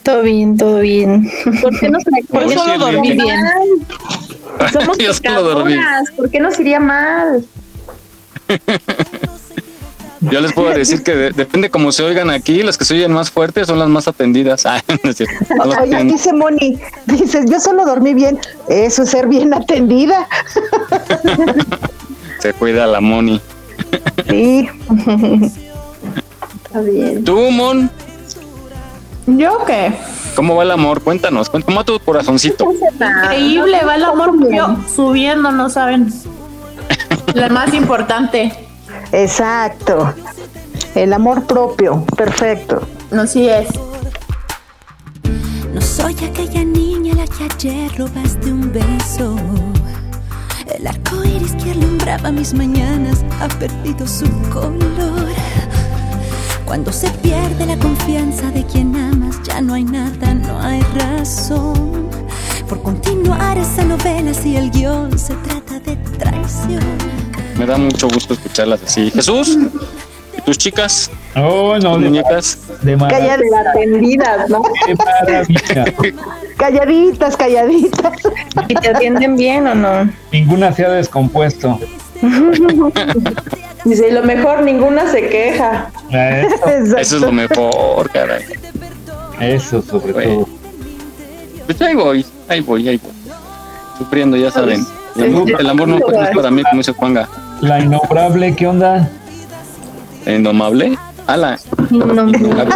todo 0.03 0.23
bien, 0.23 0.59
todo 0.59 0.81
bien. 0.81 1.31
¿Por 1.63 1.81
qué 1.81 1.89
no 1.89 1.99
Por 2.31 2.53
solo 2.53 2.79
dormí 2.79 3.13
bien? 3.13 3.41
Somos 4.73 4.99
Yo 4.99 5.15
solo 5.15 5.43
dormí. 5.43 5.77
¿por 6.17 6.31
qué 6.31 6.41
nos 6.41 6.59
iría 6.61 6.81
mal? 6.81 7.45
Yo 10.31 10.41
les 10.41 10.53
puedo 10.53 10.71
decir 10.71 11.03
que 11.03 11.15
de- 11.15 11.31
depende 11.31 11.71
cómo 11.71 11.93
se 11.93 12.03
oigan 12.03 12.31
aquí, 12.31 12.63
las 12.63 12.79
que 12.79 12.85
se 12.85 12.95
oyen 12.95 13.13
más 13.13 13.31
fuertes 13.31 13.67
son 13.67 13.79
las 13.79 13.89
más 13.89 14.09
atendidas. 14.09 14.65
Ah, 14.67 14.81
no 15.03 15.11
es 15.11 15.17
cierto. 15.17 15.45
Tienen. 15.85 16.09
dice 16.09 16.33
Moni, 16.33 16.79
dices, 17.07 17.45
yo 17.51 17.61
solo 17.61 17.85
dormí 17.85 18.15
bien. 18.15 18.39
Eso 18.69 19.03
es 19.03 19.11
ser 19.11 19.27
bien 19.29 19.53
atendida. 19.55 20.27
Se 22.41 22.53
cuida 22.55 22.87
la 22.87 23.01
Moni. 23.01 23.41
Sí. 24.29 24.69
Está 26.65 26.81
bien. 26.81 27.25
¿Tú, 27.25 27.39
Mon? 27.51 27.91
¿Yo 29.27 29.65
qué? 29.67 29.93
¿Cómo 30.35 30.57
va 30.57 30.65
el 30.65 30.71
amor? 30.73 31.03
Cuéntanos, 31.03 31.49
cuéntanos 31.49 31.65
¿cómo 31.85 31.95
va 31.95 31.99
tu 31.99 32.05
corazoncito? 32.05 32.67
Increíble, 32.73 33.81
va 33.87 33.95
el 33.97 34.05
amor 34.05 34.33
subiendo, 34.95 35.51
no 35.53 35.71
saben. 35.71 36.13
Lo 37.35 37.49
más 37.51 37.73
importante. 37.73 38.53
Exacto. 39.15 40.13
El 40.97 41.13
amor 41.13 41.45
propio. 41.45 42.05
Perfecto. 42.17 42.83
Así 43.13 43.49
es. 43.49 43.69
No 45.73 45.81
soy 45.81 46.15
aquella 46.15 46.65
niña 46.65 47.13
a 47.13 47.17
la 47.19 47.27
que 47.27 47.45
ayer 47.45 47.97
robaste 47.97 48.53
un 48.53 48.73
beso. 48.73 49.37
El 50.75 50.87
arco 50.89 51.23
iris 51.23 51.55
que 51.63 51.71
alumbraba 51.71 52.33
mis 52.33 52.55
mañanas 52.55 53.25
ha 53.41 53.47
perdido 53.61 54.05
su 54.07 54.27
color. 54.53 55.29
Cuando 56.65 56.93
se 56.93 57.09
pierde 57.11 57.67
la 57.67 57.79
confianza 57.79 58.51
de 58.51 58.65
quien 58.67 58.97
amas, 58.97 59.41
ya 59.45 59.61
no 59.61 59.75
hay 59.75 59.85
nada, 59.85 60.35
no 60.35 60.61
hay 60.61 60.81
razón. 60.99 62.09
Por 62.69 62.83
continuar 62.83 63.59
esa 63.59 63.85
novela 63.85 64.35
si 64.35 64.57
el 64.57 64.73
guion 64.73 65.17
se 65.17 65.35
trata 65.37 65.79
de 65.79 65.97
traición. 66.19 67.34
Me 67.59 67.67
da 67.67 67.77
mucho 67.79 68.09
gusto 68.09 68.35
escucharlas 68.35 68.83
así. 68.83 69.11
Jesús, 69.11 69.57
¿y 70.37 70.41
tus 70.43 70.59
chicas? 70.59 71.11
Oh, 71.37 71.77
no, 71.81 71.95
¿Tus 71.95 72.03
de, 72.03 72.09
muñecas? 72.09 72.59
de 72.83 72.97
maravilla. 72.97 73.37
Callad- 73.37 73.69
Atendidas, 73.71 74.51
¿no? 74.51 74.63
qué 74.87 76.15
calladitas, 76.57 77.37
calladitas. 77.37 78.13
¿Y 78.69 78.75
te 78.75 78.89
atienden 78.91 79.37
bien 79.37 79.67
o 79.67 79.75
no? 79.75 80.11
Ninguna 80.33 80.73
se 80.73 80.85
ha 80.85 80.91
descompuesto. 80.91 81.79
Dice, 83.85 84.11
lo 84.13 84.23
mejor, 84.23 84.63
ninguna 84.63 85.11
se 85.11 85.29
queja. 85.29 85.91
Eso, 86.11 86.97
es 86.97 87.13
lo 87.13 87.31
mejor, 87.33 88.11
caray. 88.11 88.43
eso 89.41 89.83
sobre 89.83 90.13
Güey. 90.13 90.27
todo. 90.27 90.49
Pues 91.67 91.81
ahí 91.83 91.95
voy, 91.95 92.27
ahí 92.49 92.61
voy, 92.61 92.89
ahí 92.89 92.97
voy. 92.97 93.13
Sufriendo, 93.99 94.37
ya 94.37 94.51
saben. 94.51 94.85
El 95.17 95.25
amor, 95.35 95.61
el 95.61 95.71
amor 95.71 95.89
no 95.89 95.97
es 95.99 96.31
para 96.35 96.51
mí, 96.51 96.63
como 96.63 96.79
dice 96.79 96.93
Juanga. 96.93 97.29
La 97.65 97.81
innombrable, 97.81 98.55
¿qué 98.55 98.67
onda? 98.67 99.09
¿Indomable? 100.27 100.99
Ala. 101.27 101.59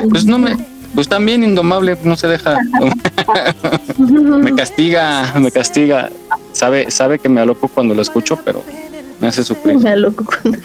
Pues 0.09 0.25
no 0.25 0.39
me. 0.39 0.57
Pues 0.95 1.07
también 1.07 1.45
indomable, 1.45 1.99
no 2.05 2.17
se 2.17 2.27
deja. 2.27 2.57
me 3.99 4.55
castiga, 4.55 5.35
me 5.39 5.51
castiga. 5.51 6.09
Sabe, 6.53 6.91
sabe 6.91 7.19
que 7.19 7.29
me 7.29 7.43
aloco 7.43 7.69
cuando 7.69 7.95
lo 7.95 8.01
escucho, 8.01 8.39
pero 8.43 8.65
me 9.21 9.29
hace 9.29 9.45
sufrir. 9.45 9.77
Me 9.77 9.95
loco 9.95 10.25
cuando 10.25 10.59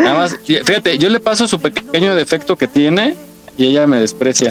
Nada 0.00 0.18
más, 0.18 0.36
fíjate, 0.44 0.98
yo 0.98 1.08
le 1.10 1.20
paso 1.20 1.46
su 1.46 1.60
pequeño 1.60 2.16
defecto 2.16 2.56
que 2.56 2.66
tiene 2.66 3.14
y 3.56 3.66
ella 3.66 3.86
me 3.86 4.00
desprecia, 4.00 4.50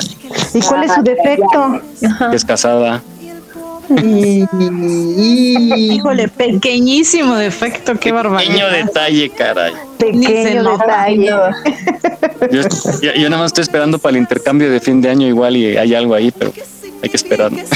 ¿Y 0.54 0.62
cuál 0.62 0.86
es 0.86 0.94
su 0.94 1.02
defecto? 1.02 1.82
que 2.30 2.36
es 2.38 2.46
casada. 2.46 3.02
Híjole, 5.18 6.28
pequeñísimo 6.28 7.36
defecto, 7.36 7.94
qué 7.94 8.12
Pequeño 8.12 8.16
barbaridad. 8.16 8.72
detalle, 8.72 9.30
caray. 9.32 9.74
Pequeño 9.98 10.64
detalle. 10.72 11.26
Yo, 12.52 12.62
yo- 13.02 13.14
yo 13.14 13.30
nada 13.30 13.42
más 13.44 13.48
estoy 13.48 13.64
esperando 13.64 13.98
para 14.00 14.12
el 14.16 14.22
intercambio 14.22 14.70
de 14.72 14.80
fin 14.80 15.02
de 15.02 15.10
año 15.10 15.28
igual 15.28 15.58
y 15.58 15.76
hay 15.78 15.94
algo 15.96 16.14
ahí, 16.16 16.32
pero 16.32 16.54
hay 17.02 17.10
que 17.10 17.18
esperar. 17.18 17.52
Regálate 17.52 17.68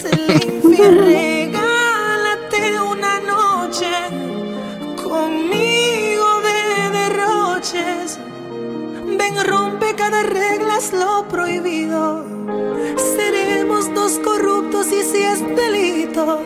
una 2.89 3.19
noche 3.21 3.87
conmigo 5.03 6.41
de 6.41 6.89
derroches. 6.97 8.19
Ven, 9.17 9.35
rompe 9.45 9.93
cada 9.95 10.23
regla, 10.23 10.77
es 10.77 10.93
lo 10.93 11.27
prohibido. 11.27 12.25
Seremos 13.15 13.93
dos 13.93 14.19
corruptos 14.19 14.87
y 14.87 15.03
si 15.03 15.17
es 15.23 15.39
delito, 15.55 16.41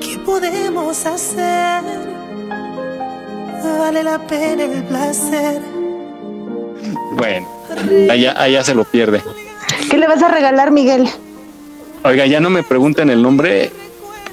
¿qué 0.00 0.18
podemos 0.24 1.04
hacer? 1.06 1.82
Vale 3.78 4.02
la 4.02 4.18
pena 4.26 4.64
el 4.64 4.84
placer. 4.84 5.60
Bueno, 7.16 7.46
allá, 8.10 8.40
allá 8.40 8.64
se 8.64 8.74
lo 8.74 8.84
pierde. 8.84 9.22
¿Qué 9.90 9.98
le 9.98 10.06
vas 10.08 10.22
a 10.22 10.28
regalar, 10.28 10.70
Miguel? 10.70 11.08
Oiga, 12.04 12.26
ya 12.26 12.40
no 12.40 12.50
me 12.50 12.62
pregunten 12.62 13.10
el 13.10 13.22
nombre 13.22 13.70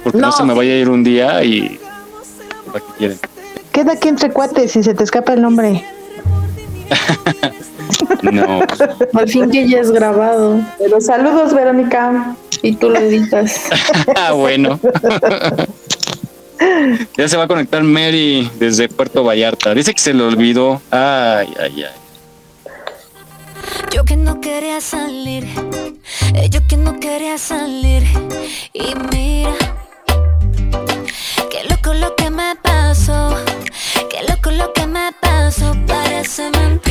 porque 0.02 0.18
no, 0.18 0.28
No. 0.28 0.32
se 0.32 0.42
me 0.44 0.54
vaya 0.54 0.72
a 0.72 0.76
ir 0.76 0.88
un 0.88 1.04
día 1.04 1.42
y... 1.44 1.78
¿Para 2.66 2.80
qué 2.80 2.92
quieren? 2.98 3.18
Queda 3.72 3.92
aquí 3.92 4.08
entre 4.08 4.30
cuates 4.32 4.72
si 4.72 4.82
se 4.82 4.94
te 4.94 5.04
escapa 5.04 5.34
el 5.34 5.42
nombre. 5.42 5.84
No, 8.22 8.60
Al 9.14 9.28
fin 9.28 9.50
que 9.50 9.68
ya 9.68 9.80
es 9.80 9.90
grabado 9.90 10.60
Pero 10.78 11.00
saludos, 11.00 11.54
Verónica. 11.54 12.34
y 12.62 12.74
tú 12.76 12.90
lo 12.90 12.98
editas. 12.98 13.64
ah, 14.16 14.32
bueno. 14.32 14.78
ya 17.16 17.28
se 17.28 17.36
va 17.36 17.44
a 17.44 17.48
conectar 17.48 17.82
Mary 17.82 18.50
desde 18.58 18.88
Puerto 18.88 19.24
Vallarta. 19.24 19.74
Dice 19.74 19.94
que 19.94 20.00
se 20.00 20.12
le 20.14 20.22
olvidó. 20.22 20.80
Ay, 20.90 21.48
ay, 21.60 21.84
ay. 21.84 21.94
Yo 23.92 24.04
que 24.04 24.16
no 24.16 24.40
quería 24.40 24.80
salir, 24.80 25.46
eh, 26.34 26.48
yo 26.50 26.60
que 26.68 26.76
no 26.76 27.00
quería 27.00 27.38
salir. 27.38 28.04
Y 28.72 28.94
mira, 29.10 29.52
qué 31.50 31.64
loco 31.68 31.94
lo 31.94 32.14
que 32.14 32.30
me 32.30 32.54
pasó, 32.62 33.34
qué 34.08 34.22
loco 34.30 34.50
lo 34.52 34.72
que 34.72 34.86
me 34.86 35.10
pasó, 35.20 35.74
parece 35.86 36.50
mentira. 36.50 36.89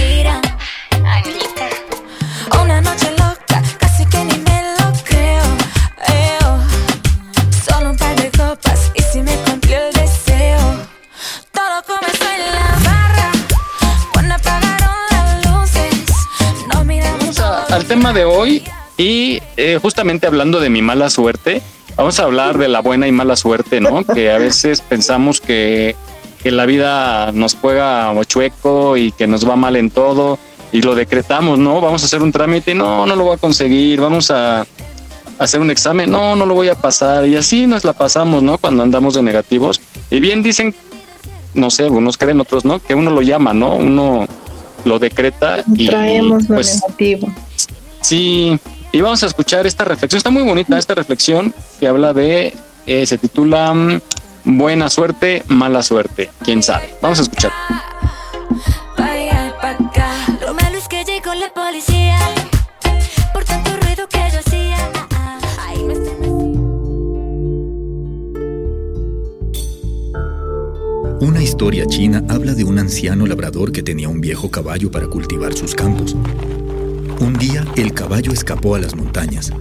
Al 17.71 17.85
tema 17.85 18.11
de 18.13 18.25
hoy 18.25 18.63
y 18.97 19.41
eh, 19.55 19.79
justamente 19.81 20.27
hablando 20.27 20.59
de 20.59 20.69
mi 20.69 20.81
mala 20.81 21.09
suerte, 21.09 21.61
vamos 21.95 22.19
a 22.19 22.23
hablar 22.23 22.57
de 22.57 22.67
la 22.67 22.81
buena 22.81 23.07
y 23.07 23.11
mala 23.11 23.35
suerte, 23.35 23.79
¿no? 23.79 24.03
Que 24.13 24.31
a 24.31 24.37
veces 24.37 24.81
pensamos 24.81 25.39
que, 25.39 25.95
que 26.43 26.51
la 26.51 26.65
vida 26.65 27.31
nos 27.31 27.55
juega 27.55 28.13
chueco 28.25 28.97
y 28.97 29.11
que 29.13 29.27
nos 29.27 29.47
va 29.47 29.55
mal 29.55 29.75
en 29.77 29.91
todo 29.91 30.39
y 30.71 30.81
lo 30.81 30.95
decretamos, 30.95 31.57
¿no? 31.57 31.81
Vamos 31.81 32.03
a 32.03 32.05
hacer 32.05 32.21
un 32.21 32.31
trámite, 32.31 32.75
no, 32.75 33.05
no 33.05 33.15
lo 33.15 33.23
voy 33.23 33.35
a 33.35 33.38
conseguir, 33.38 33.99
vamos 34.01 34.31
a 34.31 34.65
hacer 35.39 35.61
un 35.61 35.71
examen, 35.71 36.11
no, 36.11 36.35
no 36.35 36.45
lo 36.45 36.53
voy 36.53 36.69
a 36.69 36.75
pasar 36.75 37.25
y 37.25 37.35
así 37.35 37.65
nos 37.65 37.83
la 37.83 37.93
pasamos, 37.93 38.43
¿no? 38.43 38.57
Cuando 38.57 38.83
andamos 38.83 39.15
de 39.15 39.23
negativos. 39.23 39.81
Y 40.11 40.19
bien 40.19 40.43
dicen, 40.43 40.75
no 41.53 41.69
sé, 41.69 41.83
algunos 41.83 42.17
creen, 42.17 42.39
otros 42.39 42.65
no, 42.65 42.79
que 42.79 42.93
uno 42.93 43.11
lo 43.11 43.21
llama, 43.21 43.53
¿no? 43.53 43.75
Uno 43.75 44.27
lo 44.85 44.99
decreta 44.99 45.63
y 45.75 45.88
Traemos 45.88 46.47
lo 46.47 46.55
pues 46.55 46.81
negativo. 46.81 47.33
Sí, 48.01 48.59
y 48.91 49.01
vamos 49.01 49.23
a 49.23 49.27
escuchar 49.27 49.65
esta 49.65 49.85
reflexión. 49.85 50.17
Está 50.17 50.29
muy 50.29 50.43
bonita 50.43 50.77
esta 50.77 50.95
reflexión 50.95 51.53
que 51.79 51.88
habla 51.88 52.13
de, 52.13 52.53
eh, 52.85 53.05
se 53.05 53.17
titula 53.17 53.73
Buena 54.45 54.89
suerte, 54.89 55.43
mala 55.47 55.83
suerte. 55.83 56.29
¿Quién 56.43 56.63
sabe? 56.63 56.95
Vamos 57.01 57.19
a 57.19 57.23
escuchar. 57.23 57.51
Llegó 61.03 61.33
la 61.33 61.53
policía 61.53 62.19
por 63.33 63.43
tanto 63.43 63.71
ruido 63.77 64.07
que. 64.09 64.19
Una 71.21 71.43
historia 71.43 71.85
china 71.85 72.23
habla 72.29 72.53
de 72.53 72.63
un 72.63 72.79
anciano 72.79 73.27
labrador 73.27 73.73
que 73.73 73.83
tenía 73.83 74.07
un 74.07 74.21
viejo 74.21 74.49
caballo 74.49 74.89
para 74.89 75.07
cultivar 75.07 75.53
sus 75.53 75.75
campos. 75.75 76.15
Un 77.19 77.33
día 77.33 77.65
el 77.75 77.93
caballo 77.93 78.31
escapó 78.31 78.75
a 78.75 78.79
las 78.79 78.95
montañas. 78.95 79.51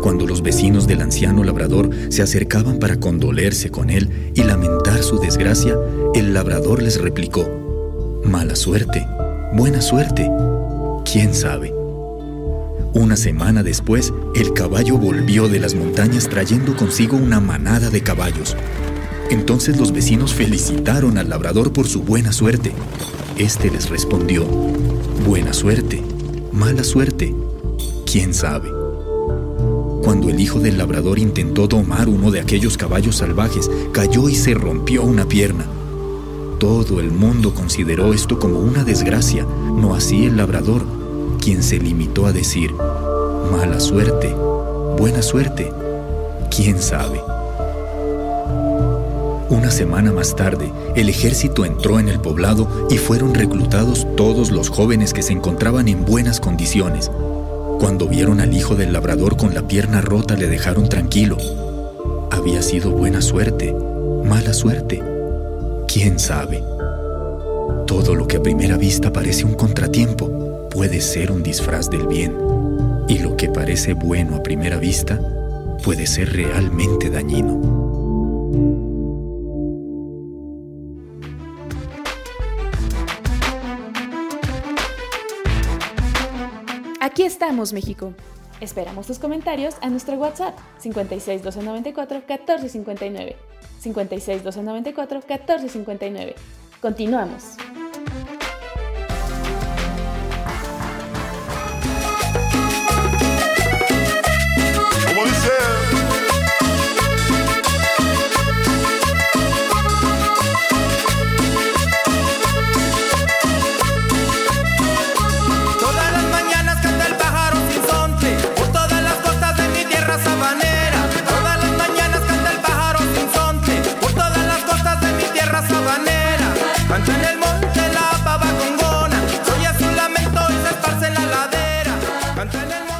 Cuando 0.00 0.26
los 0.26 0.42
vecinos 0.42 0.86
del 0.86 1.02
anciano 1.02 1.44
labrador 1.44 1.90
se 2.08 2.22
acercaban 2.22 2.78
para 2.78 2.98
condolerse 2.98 3.70
con 3.70 3.90
él 3.90 4.32
y 4.34 4.44
lamentar 4.44 5.02
su 5.02 5.18
desgracia, 5.18 5.76
el 6.14 6.32
labrador 6.32 6.82
les 6.82 6.98
replicó, 6.98 7.50
Mala 8.24 8.56
suerte, 8.56 9.06
buena 9.52 9.82
suerte, 9.82 10.30
quién 11.04 11.34
sabe. 11.34 11.72
Una 12.94 13.16
semana 13.16 13.62
después, 13.62 14.12
el 14.34 14.52
caballo 14.52 14.96
volvió 14.96 15.48
de 15.48 15.58
las 15.58 15.74
montañas 15.74 16.28
trayendo 16.28 16.76
consigo 16.76 17.16
una 17.16 17.40
manada 17.40 17.90
de 17.90 18.02
caballos. 18.02 18.56
Entonces 19.30 19.78
los 19.78 19.92
vecinos 19.92 20.34
felicitaron 20.34 21.18
al 21.18 21.28
labrador 21.28 21.72
por 21.72 21.88
su 21.88 22.02
buena 22.02 22.32
suerte. 22.32 22.72
Este 23.36 23.70
les 23.70 23.90
respondió, 23.90 24.44
buena 25.26 25.52
suerte, 25.52 26.02
mala 26.52 26.84
suerte, 26.84 27.34
quién 28.10 28.32
sabe. 28.32 28.70
Cuando 30.04 30.28
el 30.28 30.38
hijo 30.38 30.60
del 30.60 30.78
labrador 30.78 31.18
intentó 31.18 31.66
domar 31.66 32.08
uno 32.08 32.30
de 32.30 32.40
aquellos 32.40 32.76
caballos 32.76 33.16
salvajes, 33.16 33.70
cayó 33.92 34.28
y 34.28 34.34
se 34.34 34.54
rompió 34.54 35.02
una 35.02 35.26
pierna. 35.26 35.66
Todo 36.58 37.00
el 37.00 37.10
mundo 37.10 37.52
consideró 37.52 38.14
esto 38.14 38.38
como 38.38 38.60
una 38.60 38.84
desgracia, 38.84 39.44
no 39.44 39.94
así 39.94 40.26
el 40.26 40.36
labrador, 40.36 40.84
quien 41.40 41.62
se 41.62 41.78
limitó 41.78 42.26
a 42.26 42.32
decir, 42.32 42.72
mala 43.50 43.80
suerte, 43.80 44.34
buena 44.98 45.20
suerte, 45.20 45.72
quién 46.54 46.80
sabe. 46.80 47.20
Una 49.50 49.70
semana 49.70 50.12
más 50.12 50.34
tarde, 50.36 50.72
el 50.96 51.08
ejército 51.08 51.64
entró 51.64 51.98
en 52.00 52.08
el 52.08 52.20
poblado 52.20 52.86
y 52.88 52.98
fueron 52.98 53.34
reclutados 53.34 54.06
todos 54.16 54.50
los 54.50 54.70
jóvenes 54.70 55.12
que 55.12 55.22
se 55.22 55.32
encontraban 55.32 55.88
en 55.88 56.04
buenas 56.04 56.40
condiciones. 56.40 57.10
Cuando 57.78 58.08
vieron 58.08 58.40
al 58.40 58.54
hijo 58.54 58.74
del 58.74 58.92
labrador 58.92 59.36
con 59.36 59.54
la 59.54 59.68
pierna 59.68 60.00
rota 60.00 60.34
le 60.36 60.48
dejaron 60.48 60.88
tranquilo. 60.88 61.36
Había 62.30 62.62
sido 62.62 62.90
buena 62.90 63.20
suerte, 63.20 63.76
mala 64.24 64.54
suerte, 64.54 65.02
quién 65.94 66.18
sabe. 66.18 66.60
Todo 67.86 68.16
lo 68.16 68.26
que 68.26 68.38
a 68.38 68.42
primera 68.42 68.76
vista 68.76 69.12
parece 69.12 69.44
un 69.44 69.54
contratiempo 69.54 70.68
puede 70.68 71.00
ser 71.00 71.30
un 71.30 71.44
disfraz 71.44 71.88
del 71.88 72.08
bien, 72.08 72.36
y 73.06 73.20
lo 73.20 73.36
que 73.36 73.48
parece 73.48 73.94
bueno 73.94 74.34
a 74.34 74.42
primera 74.42 74.76
vista 74.78 75.20
puede 75.84 76.08
ser 76.08 76.32
realmente 76.32 77.10
dañino. 77.10 77.60
Aquí 87.00 87.22
estamos, 87.22 87.72
México. 87.72 88.14
Esperamos 88.60 89.06
tus 89.06 89.20
comentarios 89.20 89.76
a 89.80 89.90
nuestro 89.90 90.16
WhatsApp 90.16 90.58
56 90.80 91.44
294 91.44 92.16
1459. 92.18 93.36
56 93.84 94.42
294 94.42 95.20
1459. 95.20 96.34
Continuamos. 96.80 97.56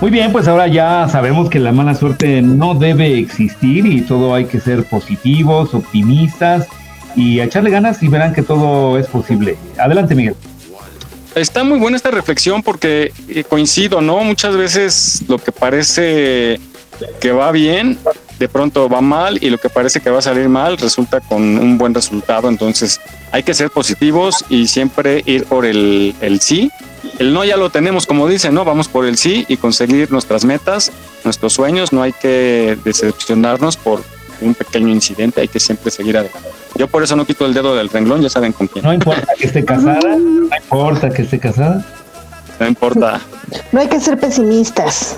Muy 0.04 0.10
bien, 0.10 0.32
pues 0.32 0.46
ahora 0.48 0.66
ya 0.66 1.08
sabemos 1.08 1.48
que 1.48 1.58
la 1.58 1.72
mala 1.72 1.94
suerte 1.94 2.42
no 2.42 2.74
debe 2.74 3.18
existir 3.18 3.86
y 3.86 4.02
todo 4.02 4.34
hay 4.34 4.44
que 4.44 4.60
ser 4.60 4.84
positivos, 4.84 5.72
optimistas 5.72 6.66
y 7.16 7.40
echarle 7.40 7.70
ganas 7.70 8.02
y 8.02 8.08
verán 8.08 8.34
que 8.34 8.42
todo 8.42 8.98
es 8.98 9.06
posible. 9.06 9.56
Adelante, 9.78 10.14
Miguel. 10.14 10.34
Está 11.34 11.64
muy 11.64 11.78
buena 11.78 11.96
esta 11.96 12.10
reflexión 12.10 12.62
porque 12.62 13.14
eh, 13.30 13.44
coincido, 13.44 14.02
¿no? 14.02 14.22
Muchas 14.24 14.54
veces 14.58 15.24
lo 15.26 15.38
que 15.38 15.52
parece 15.52 16.60
que 17.18 17.32
va 17.32 17.50
bien, 17.50 17.98
de 18.38 18.48
pronto 18.50 18.90
va 18.90 19.00
mal 19.00 19.38
y 19.42 19.48
lo 19.48 19.56
que 19.56 19.70
parece 19.70 20.00
que 20.00 20.10
va 20.10 20.18
a 20.18 20.22
salir 20.22 20.50
mal 20.50 20.76
resulta 20.76 21.20
con 21.22 21.40
un 21.40 21.78
buen 21.78 21.94
resultado. 21.94 22.50
Entonces 22.50 23.00
hay 23.32 23.42
que 23.42 23.54
ser 23.54 23.70
positivos 23.70 24.44
y 24.50 24.66
siempre 24.66 25.22
ir 25.24 25.44
por 25.44 25.64
el, 25.64 26.14
el 26.20 26.42
sí. 26.42 26.70
El 27.18 27.32
no 27.32 27.44
ya 27.44 27.56
lo 27.56 27.70
tenemos, 27.70 28.06
como 28.06 28.28
dicen, 28.28 28.54
¿no? 28.54 28.64
Vamos 28.64 28.88
por 28.88 29.06
el 29.06 29.16
sí 29.16 29.44
y 29.48 29.56
conseguir 29.56 30.10
nuestras 30.10 30.44
metas, 30.44 30.90
nuestros 31.22 31.52
sueños. 31.52 31.92
No 31.92 32.02
hay 32.02 32.12
que 32.12 32.76
decepcionarnos 32.84 33.76
por 33.76 34.02
un 34.40 34.54
pequeño 34.54 34.88
incidente, 34.88 35.40
hay 35.40 35.48
que 35.48 35.60
siempre 35.60 35.90
seguir 35.90 36.16
adelante. 36.16 36.48
Yo 36.76 36.88
por 36.88 37.04
eso 37.04 37.14
no 37.14 37.24
quito 37.24 37.46
el 37.46 37.54
dedo 37.54 37.76
del 37.76 37.88
renglón, 37.88 38.20
ya 38.20 38.28
saben 38.28 38.52
con 38.52 38.66
quién. 38.66 38.84
No 38.84 38.92
importa 38.92 39.28
que 39.38 39.46
esté 39.46 39.64
casada, 39.64 40.16
no 40.16 40.56
importa 40.56 41.10
que 41.10 41.22
esté 41.22 41.38
casada. 41.38 41.84
No 42.58 42.66
importa. 42.66 43.20
No 43.72 43.80
hay 43.80 43.88
que 43.88 44.00
ser 44.00 44.18
pesimistas. 44.18 45.16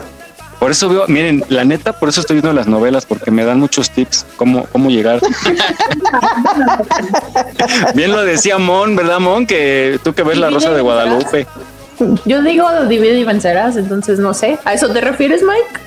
Por 0.58 0.70
eso 0.70 0.88
veo, 0.88 1.04
miren, 1.06 1.44
la 1.48 1.64
neta, 1.64 1.98
por 1.98 2.08
eso 2.08 2.22
estoy 2.22 2.36
viendo 2.36 2.52
las 2.52 2.66
novelas, 2.66 3.04
porque 3.04 3.30
me 3.30 3.44
dan 3.44 3.60
muchos 3.60 3.90
tips 3.90 4.24
cómo, 4.36 4.64
cómo 4.72 4.88
llegar. 4.88 5.20
Bien 7.94 8.10
lo 8.10 8.22
decía 8.22 8.56
Mon, 8.56 8.96
¿verdad, 8.96 9.20
Mon? 9.20 9.46
Que 9.46 10.00
tú 10.02 10.14
que 10.14 10.22
ves 10.22 10.38
la 10.38 10.48
Rosa 10.48 10.70
de 10.70 10.80
Guadalupe. 10.80 11.46
Yo 12.24 12.42
digo 12.42 12.68
divide 12.88 13.18
y 13.18 13.24
vencerás, 13.24 13.76
entonces 13.76 14.18
no 14.18 14.34
sé. 14.34 14.58
¿A 14.64 14.74
eso 14.74 14.88
te 14.90 15.00
refieres, 15.00 15.42
Mike? 15.42 15.80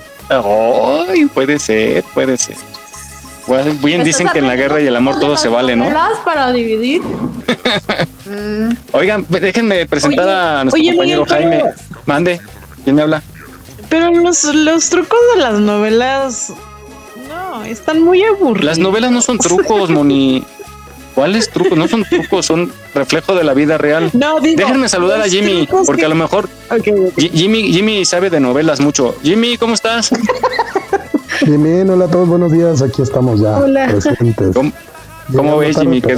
Ay, 1.10 1.26
puede 1.26 1.60
ser, 1.60 2.04
puede 2.14 2.38
ser. 2.38 2.56
Bueno, 3.48 3.72
bien 3.84 4.04
dicen 4.04 4.28
que 4.30 4.40
en 4.40 4.48
la 4.48 4.56
guerra 4.56 4.80
y 4.80 4.86
el 4.88 4.96
amor 4.96 5.20
todo 5.20 5.36
se 5.38 5.48
vale, 5.50 5.76
¿no? 5.76 5.86
¿Novelas 5.86 6.20
para 6.24 6.52
dividir? 6.52 7.02
Oigan, 8.92 9.26
déjenme 9.28 9.86
presentar 9.88 10.26
Oye, 10.26 10.34
a 10.36 10.64
nuestro 10.64 10.80
oye, 10.82 10.90
compañero 10.92 11.24
Miguel, 11.26 11.50
pero- 11.50 11.64
Jaime. 11.64 11.74
Mande, 12.06 12.42
¿quién 12.84 12.96
me 12.96 13.02
habla? 13.02 13.24
Pero 13.90 14.12
los, 14.12 14.44
los 14.44 14.90
trucos 14.90 15.20
de 15.36 15.42
las 15.42 15.60
novelas. 15.60 16.54
No, 17.28 17.64
están 17.64 18.04
muy 18.04 18.24
aburridos. 18.24 18.66
Las 18.66 18.78
novelas 18.78 19.12
no 19.12 19.22
son 19.22 19.40
trucos, 19.40 19.90
Moni. 19.90 20.44
¿Cuáles 21.16 21.50
trucos? 21.50 21.78
No 21.78 21.88
son 21.88 22.04
trucos, 22.06 22.46
son 22.46 22.72
reflejo 22.94 23.36
de 23.36 23.44
la 23.44 23.54
vida 23.54 23.78
real. 23.78 24.10
No, 24.14 24.40
digo, 24.40 24.58
Déjenme 24.58 24.88
saludar 24.88 25.22
a 25.22 25.26
Jimmy, 25.28 25.68
porque 25.86 26.02
que- 26.02 26.06
a 26.06 26.10
lo 26.10 26.16
mejor 26.16 26.48
Jimmy, 27.18 27.74
Jimmy 27.74 28.06
sabe 28.06 28.30
de 28.30 28.40
novelas 28.40 28.80
mucho. 28.80 29.16
Jimmy, 29.24 29.58
¿cómo 29.58 29.74
estás? 29.74 30.12
Bien, 31.46 31.90
hola 31.90 32.06
a 32.06 32.08
todos, 32.08 32.28
buenos 32.28 32.52
días, 32.52 32.82
aquí 32.82 33.02
estamos 33.02 33.40
ya 33.40 33.58
Hola. 33.58 33.88
presentes. 33.88 34.56
¿Cómo, 35.36 35.58
ves, 35.58 35.78
Jimmy? 35.78 36.02
Que 36.02 36.16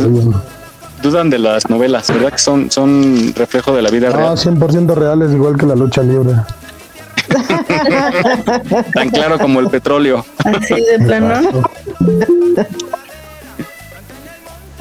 dudan 1.01 1.29
de 1.29 1.39
las 1.39 1.69
novelas, 1.69 2.07
¿verdad? 2.09 2.31
Que 2.31 2.37
son, 2.37 2.69
son 2.69 3.33
reflejo 3.35 3.73
de 3.75 3.81
la 3.81 3.89
vida 3.89 4.09
No, 4.09 4.17
real. 4.17 4.37
100% 4.37 4.93
reales, 4.95 5.31
igual 5.31 5.57
que 5.57 5.65
la 5.65 5.75
lucha 5.75 6.01
libre. 6.03 6.33
Tan 8.93 9.09
claro 9.09 9.39
como 9.39 9.59
el 9.59 9.69
petróleo. 9.69 10.25
Así 10.43 10.75
de 10.75 10.99
plano. 11.05 11.69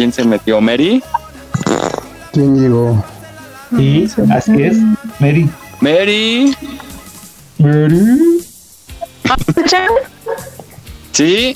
¿Quién 0.01 0.15
se 0.15 0.25
metió? 0.25 0.63
¿Mary? 0.63 1.03
¿Quién 2.33 2.59
llegó? 2.59 3.05
Sí, 3.77 4.09
así 4.33 4.63
es. 4.63 4.79
Mary. 5.19 5.47
¿Mary? 5.79 6.57
Mary. 7.59 8.43
¿Sí? 11.13 11.55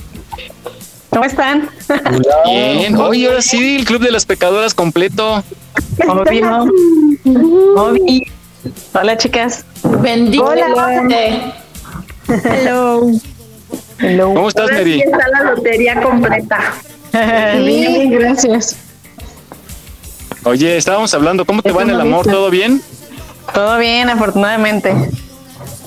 ¿Cómo 1.09 1.25
están? 1.25 1.71
Bien. 2.45 2.95
Oye, 2.97 3.29
ahora 3.29 3.41
sí, 3.41 3.77
el 3.77 3.87
Club 3.87 4.03
de 4.03 4.11
las 4.11 4.27
Pecadoras 4.27 4.75
completo. 4.75 5.43
Obvio. 6.07 6.67
Obvio. 7.77 8.27
Hola, 8.93 9.17
chicas. 9.17 9.65
Bendito. 10.03 10.53
Hello. 12.29 13.11
Hello. 13.99 14.35
¿Cómo 14.35 14.49
estás, 14.49 14.71
Mary? 14.71 15.01
está 15.01 15.29
la 15.31 15.51
lotería 15.51 16.03
completa. 16.03 16.75
Bien, 17.65 18.11
gracias. 18.11 18.77
Oye, 20.45 20.77
estábamos 20.77 21.15
hablando, 21.15 21.45
¿cómo 21.45 21.63
te 21.63 21.73
va 21.73 21.83
en 21.83 21.91
el 21.91 22.01
amor? 22.01 22.27
¿Todo 22.27 22.51
bien? 22.51 22.83
Todo 23.53 23.79
bien, 23.79 24.11
afortunadamente. 24.11 24.95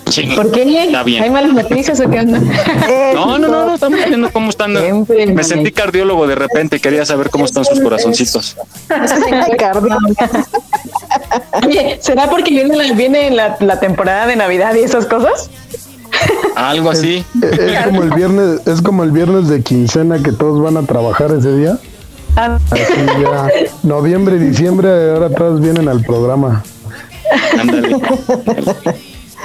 Sí. 0.10 0.24
¿Por 0.36 0.52
qué? 0.52 0.84
Está 0.86 1.04
bien. 1.04 1.22
¿Hay 1.22 1.30
malas 1.30 1.54
noticias 1.54 2.00
o 2.00 2.10
qué 2.10 2.20
onda? 2.22 2.40
No, 3.14 3.38
no, 3.38 3.48
no, 3.50 3.66
no, 3.66 3.74
estamos 3.76 4.00
viendo 4.08 4.32
cómo 4.32 4.50
están. 4.50 4.76
Siempre, 4.78 5.26
Me 5.28 5.34
mami. 5.34 5.44
sentí 5.44 5.72
cardiólogo 5.72 6.26
de 6.28 6.36
repente, 6.36 6.80
quería 6.80 7.06
saber 7.06 7.30
cómo 7.30 7.44
están 7.46 7.66
sus 7.66 7.80
corazoncitos. 7.82 8.56
Oye, 11.66 12.00
¿será 12.02 12.30
porque 12.30 12.52
viene, 12.52 12.76
la, 12.76 12.94
viene 12.94 13.32
la, 13.32 13.58
la 13.60 13.80
temporada 13.80 14.28
de 14.28 14.36
Navidad 14.38 14.74
y 14.76 14.80
esas 14.80 15.06
cosas? 15.06 15.50
Algo 16.56 16.90
así. 16.90 17.24
Es, 17.42 17.60
es 17.60 17.86
como 17.86 18.04
el 18.04 18.10
viernes, 18.12 18.62
es 18.68 18.82
como 18.82 19.04
el 19.04 19.12
viernes 19.12 19.48
de 19.48 19.62
quincena 19.62 20.22
que 20.22 20.32
todos 20.32 20.62
van 20.62 20.78
a 20.78 20.86
trabajar 20.88 21.32
ese 21.32 21.56
día. 21.56 21.78
Así 22.36 22.94
ya, 23.22 23.48
noviembre 23.84 24.36
y 24.36 24.40
diciembre, 24.40 24.90
ahora 25.12 25.30
todos 25.30 25.60
vienen 25.60 25.88
al 25.88 26.02
programa. 26.04 26.64
Ándale. 27.60 27.98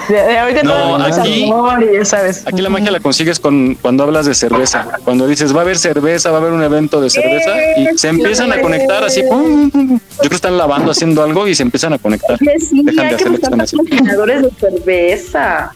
De, 0.08 0.14
de 0.14 0.38
ahorita 0.38 0.62
No, 0.62 0.96
aquí- 0.96 1.44
es 1.44 1.50
amor 1.50 1.82
y 1.85 1.96
ya 1.98 2.04
sabes. 2.04 2.42
Aquí 2.46 2.61
la 2.61 2.68
magia 2.70 2.90
la 2.90 3.00
consigues 3.00 3.38
con 3.38 3.76
cuando 3.80 4.02
hablas 4.04 4.26
de 4.26 4.35
cerveza. 4.35 4.87
Cuando 5.04 5.26
dices 5.26 5.54
va 5.54 5.61
a 5.61 5.62
haber 5.62 5.78
cerveza, 5.78 6.30
va 6.30 6.38
a 6.38 6.40
haber 6.40 6.52
un 6.52 6.62
evento 6.62 7.00
de 7.00 7.08
cerveza 7.11 7.50
y 7.76 7.96
se 7.98 8.08
empiezan 8.08 8.52
a 8.52 8.61
conectar 8.61 9.04
así. 9.04 9.22
pum, 9.22 9.70
pum, 9.70 9.88
pum. 9.88 9.98
Yo 9.98 10.18
creo 10.18 10.28
que 10.30 10.37
están 10.37 10.58
lavando, 10.58 10.90
haciendo 10.90 11.22
algo 11.22 11.46
y 11.46 11.54
se 11.54 11.62
empiezan 11.62 11.92
a 11.92 11.98
conectar. 11.98 12.38
Sí, 12.38 12.82
Dejan 12.85 13.08
de 13.08 13.14
hacer 13.14 13.30
lo 13.30 13.38
que 13.38 13.44
están 13.44 13.61
haciendo. 13.61 14.26
de 14.26 14.50
cerveza. 14.58 15.72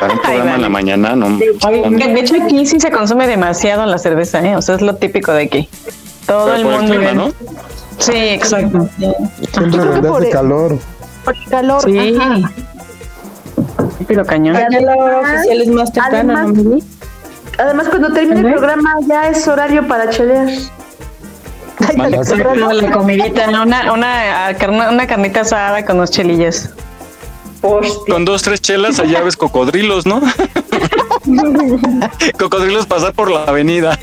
Para 0.00 0.12
un 0.14 0.18
programa 0.20 0.54
en 0.56 0.62
la 0.62 0.68
mañana, 0.68 1.16
no. 1.16 1.38
De 1.38 2.20
hecho 2.20 2.34
aquí 2.42 2.66
sí 2.66 2.80
se 2.80 2.90
consume 2.90 3.26
demasiado 3.26 3.84
la 3.86 3.98
cerveza, 3.98 4.40
¿eh? 4.46 4.56
O 4.56 4.62
sea, 4.62 4.74
es 4.76 4.82
lo 4.82 4.96
típico 4.96 5.32
de 5.32 5.42
aquí. 5.44 5.68
Todo 6.26 6.46
Pero 6.46 6.56
el 6.56 6.62
por 6.62 6.72
el 6.72 6.80
mundo. 6.80 6.96
clima, 6.96 7.12
¿no? 7.12 7.32
Sí, 7.98 8.12
exacto. 8.16 8.88
Siempre 9.52 10.08
por 10.08 10.24
el- 10.24 10.30
calor. 10.30 10.78
Por 11.24 11.36
el 11.36 11.44
calor. 11.50 11.82
Sí. 11.82 12.16
ajá. 12.18 12.50
Pero 14.06 14.24
cañón. 14.24 14.54
La 14.54 14.94
hora 14.96 15.18
oficial 15.20 15.60
es 15.62 15.68
más 15.68 15.92
temprano, 15.92 16.32
Además- 16.36 16.56
¿no, 16.56 16.70
Mili? 16.70 16.84
Además, 17.58 17.88
cuando 17.90 18.12
termine 18.12 18.40
el 18.40 18.46
Ajá. 18.46 18.56
programa 18.56 18.94
ya 19.06 19.28
es 19.28 19.46
horario 19.46 19.86
para 19.86 20.08
chelear. 20.08 20.48
La 21.96 22.90
comidita, 22.92 23.46
¿no? 23.50 23.62
una, 23.62 23.92
una, 23.92 24.48
ah, 24.48 24.52
una 24.90 25.06
carnita 25.06 25.40
asada 25.40 25.84
con 25.84 25.96
unos 25.96 26.10
chelillas. 26.10 26.70
Con 27.60 28.24
dos, 28.24 28.42
tres 28.42 28.60
chelas, 28.60 28.98
allá 29.00 29.20
ves 29.22 29.36
cocodrilos, 29.36 30.06
¿no? 30.06 30.20
cocodrilos 32.38 32.86
pasar 32.86 33.12
por 33.12 33.30
la 33.30 33.44
avenida. 33.44 33.98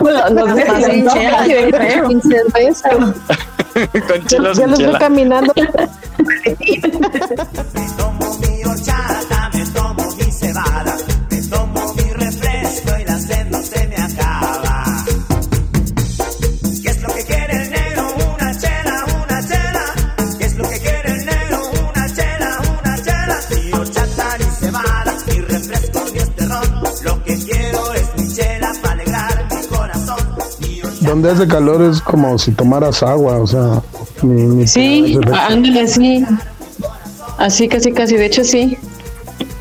Los, 0.00 0.30
los 0.32 0.54
de 0.54 0.64
sin 0.90 1.08
chela, 1.08 1.46
yo. 1.46 2.08
Sin 2.08 2.22
cerveza. 2.22 2.88
Con 2.90 3.14
chelas 4.26 4.56
Ya 4.56 4.66
los 4.66 4.78
veo 4.78 4.86
chela. 4.88 4.98
caminando. 4.98 5.52
tomo 7.98 8.38
mi 8.40 8.64
horchata, 8.64 9.50
me 9.52 9.66
tomo 9.66 10.10
mi 10.16 10.32
cebada, 10.32 10.96
me 11.30 11.42
tomo 11.42 11.94
mi 11.94 12.10
refresco 12.12 12.98
y 12.98 13.04
la 13.04 13.13
Donde 31.04 31.30
hace 31.30 31.46
calor 31.46 31.82
es 31.82 32.00
como 32.00 32.38
si 32.38 32.52
tomaras 32.52 33.02
agua, 33.02 33.38
o 33.38 33.46
sea, 33.46 33.82
ni, 34.22 34.42
ni 34.42 34.66
Sí, 34.66 35.18
ándale 35.48 35.80
así. 35.82 36.24
Así, 37.38 37.68
casi, 37.68 37.92
casi. 37.92 38.16
De 38.16 38.26
hecho, 38.26 38.44
sí. 38.44 38.78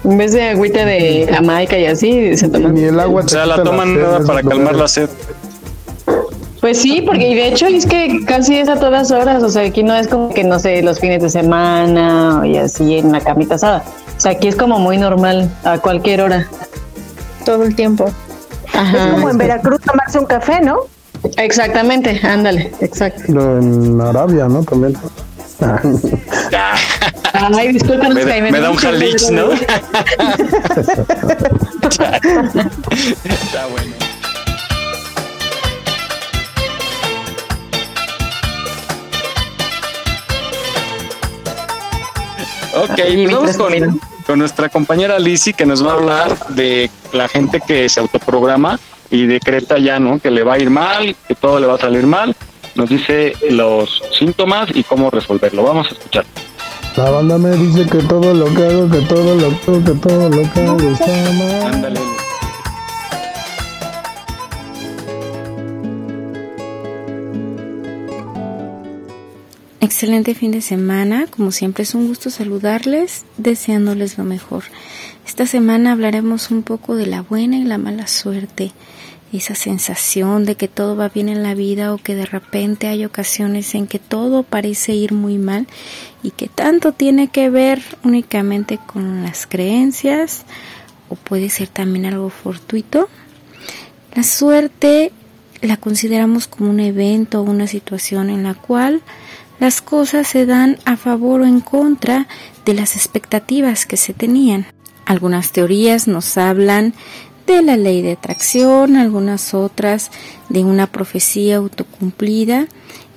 En 0.03 0.17
vez 0.17 0.33
de 0.33 0.49
agüita 0.49 0.85
de 0.85 1.27
Jamaica 1.31 1.77
y 1.77 1.85
así, 1.85 2.35
se 2.37 2.49
toman. 2.49 2.73
Ni 2.73 2.83
el 2.83 2.99
agua 2.99 3.23
O 3.23 3.27
sea, 3.27 3.45
la 3.45 3.63
toman 3.63 3.95
nada 3.99 4.19
para 4.25 4.43
calmar 4.43 4.75
la 4.75 4.87
sed. 4.87 5.09
Pues 6.61 6.81
sí, 6.81 7.01
porque 7.01 7.29
y 7.29 7.35
de 7.35 7.47
hecho 7.47 7.67
es 7.67 7.85
que 7.85 8.23
casi 8.25 8.57
es 8.57 8.69
a 8.69 8.77
todas 8.77 9.11
horas. 9.11 9.43
O 9.43 9.49
sea, 9.49 9.63
aquí 9.63 9.83
no 9.83 9.95
es 9.95 10.07
como 10.07 10.33
que, 10.33 10.43
no 10.43 10.59
sé, 10.59 10.81
los 10.81 10.99
fines 10.99 11.21
de 11.21 11.29
semana 11.29 12.41
y 12.45 12.57
así 12.57 12.97
en 12.97 13.11
la 13.11 13.19
camita 13.19 13.55
asada. 13.55 13.83
O 14.17 14.19
sea, 14.19 14.31
aquí 14.33 14.47
es 14.47 14.55
como 14.55 14.79
muy 14.79 14.97
normal, 14.97 15.49
a 15.63 15.79
cualquier 15.79 16.21
hora. 16.21 16.47
Todo 17.45 17.63
el 17.63 17.75
tiempo. 17.75 18.05
Ajá. 18.73 19.07
Es 19.07 19.13
como 19.13 19.29
en 19.29 19.37
Veracruz 19.37 19.81
tomarse 19.81 20.19
un 20.19 20.25
café, 20.25 20.61
¿no? 20.61 20.77
Exactamente, 21.37 22.19
ándale, 22.23 22.71
exacto. 22.81 23.23
En 23.27 23.99
Arabia, 24.01 24.47
¿no? 24.47 24.63
También. 24.63 24.95
Ay, 27.33 27.73
discúlpanos, 27.73 28.15
Me, 28.15 28.23
da- 28.25 28.29
Jaime. 28.31 28.51
me 28.51 28.59
da 28.59 28.69
un 28.71 28.75
jalix, 28.77 29.29
¿no? 29.31 29.51
Está 33.23 33.67
bueno. 33.67 33.93
Ok, 42.75 42.89
pues 42.95 43.31
vamos 43.31 43.57
con, 43.57 44.01
con 44.25 44.39
nuestra 44.39 44.67
compañera 44.69 45.19
Lizzy 45.19 45.53
que 45.53 45.65
nos 45.65 45.85
va 45.85 45.91
a 45.91 45.95
hablar 45.95 46.47
de 46.49 46.89
la 47.11 47.27
gente 47.27 47.61
que 47.61 47.87
se 47.87 47.99
autoprograma 47.99 48.79
y 49.13 49.27
decreta 49.27 49.77
ya, 49.77 49.99
¿no? 49.99 50.19
Que 50.19 50.31
le 50.31 50.43
va 50.43 50.55
a 50.55 50.59
ir 50.59 50.71
mal, 50.71 51.15
que 51.27 51.35
todo 51.35 51.59
le 51.59 51.67
va 51.67 51.75
a 51.75 51.77
salir 51.77 52.07
mal. 52.07 52.35
Nos 52.73 52.89
dice 52.89 53.33
los 53.51 54.01
síntomas 54.17 54.69
y 54.73 54.83
cómo 54.83 55.11
resolverlo. 55.11 55.61
Vamos 55.63 55.87
a 55.87 55.91
escuchar. 55.91 56.25
La 56.97 57.11
banda 57.11 57.37
me 57.37 57.51
dice 57.51 57.85
que 57.85 57.99
todo 57.99 58.33
lo 58.33 58.45
que 58.45 58.65
hago, 58.65 58.89
que 58.89 59.01
todo 59.01 59.35
lo 59.35 59.49
que 59.49 59.71
hago, 59.71 59.83
que 59.83 59.91
todo 59.91 60.29
lo 60.29 60.51
que 60.51 60.59
hago 60.61 60.89
está 60.89 61.31
mal. 61.33 61.73
Ándale. 61.73 61.99
Excelente 69.79 70.33
fin 70.33 70.51
de 70.51 70.61
semana, 70.61 71.27
como 71.27 71.51
siempre 71.51 71.83
es 71.83 71.93
un 71.93 72.07
gusto 72.07 72.31
saludarles, 72.31 73.25
deseándoles 73.37 74.17
lo 74.17 74.23
mejor. 74.23 74.63
Esta 75.27 75.45
semana 75.45 75.91
hablaremos 75.91 76.49
un 76.49 76.63
poco 76.63 76.95
de 76.95 77.05
la 77.05 77.21
buena 77.21 77.57
y 77.57 77.63
la 77.63 77.77
mala 77.77 78.07
suerte, 78.07 78.71
esa 79.37 79.55
sensación 79.55 80.45
de 80.45 80.55
que 80.55 80.67
todo 80.67 80.95
va 80.95 81.09
bien 81.09 81.29
en 81.29 81.43
la 81.43 81.55
vida 81.55 81.93
o 81.93 81.97
que 81.97 82.15
de 82.15 82.25
repente 82.25 82.87
hay 82.87 83.05
ocasiones 83.05 83.73
en 83.75 83.87
que 83.87 83.99
todo 83.99 84.43
parece 84.43 84.93
ir 84.93 85.13
muy 85.13 85.37
mal 85.37 85.67
y 86.21 86.31
que 86.31 86.47
tanto 86.47 86.91
tiene 86.91 87.29
que 87.29 87.49
ver 87.49 87.81
únicamente 88.03 88.77
con 88.77 89.23
las 89.23 89.47
creencias 89.47 90.45
o 91.09 91.15
puede 91.15 91.49
ser 91.49 91.67
también 91.67 92.05
algo 92.05 92.29
fortuito. 92.29 93.09
La 94.13 94.23
suerte 94.23 95.11
la 95.61 95.77
consideramos 95.77 96.47
como 96.47 96.69
un 96.69 96.79
evento 96.79 97.39
o 97.39 97.43
una 97.43 97.67
situación 97.67 98.29
en 98.29 98.43
la 98.43 98.53
cual 98.53 99.01
las 99.59 99.81
cosas 99.81 100.27
se 100.27 100.45
dan 100.45 100.77
a 100.85 100.97
favor 100.97 101.41
o 101.41 101.45
en 101.45 101.61
contra 101.61 102.27
de 102.65 102.73
las 102.73 102.95
expectativas 102.95 103.85
que 103.85 103.97
se 103.97 104.13
tenían. 104.13 104.65
Algunas 105.05 105.51
teorías 105.51 106.07
nos 106.07 106.37
hablan 106.37 106.93
de 107.45 107.61
la 107.61 107.77
ley 107.77 108.01
de 108.01 108.13
atracción, 108.13 108.95
algunas 108.95 109.53
otras 109.53 110.11
de 110.49 110.63
una 110.63 110.87
profecía 110.87 111.57
autocumplida. 111.57 112.67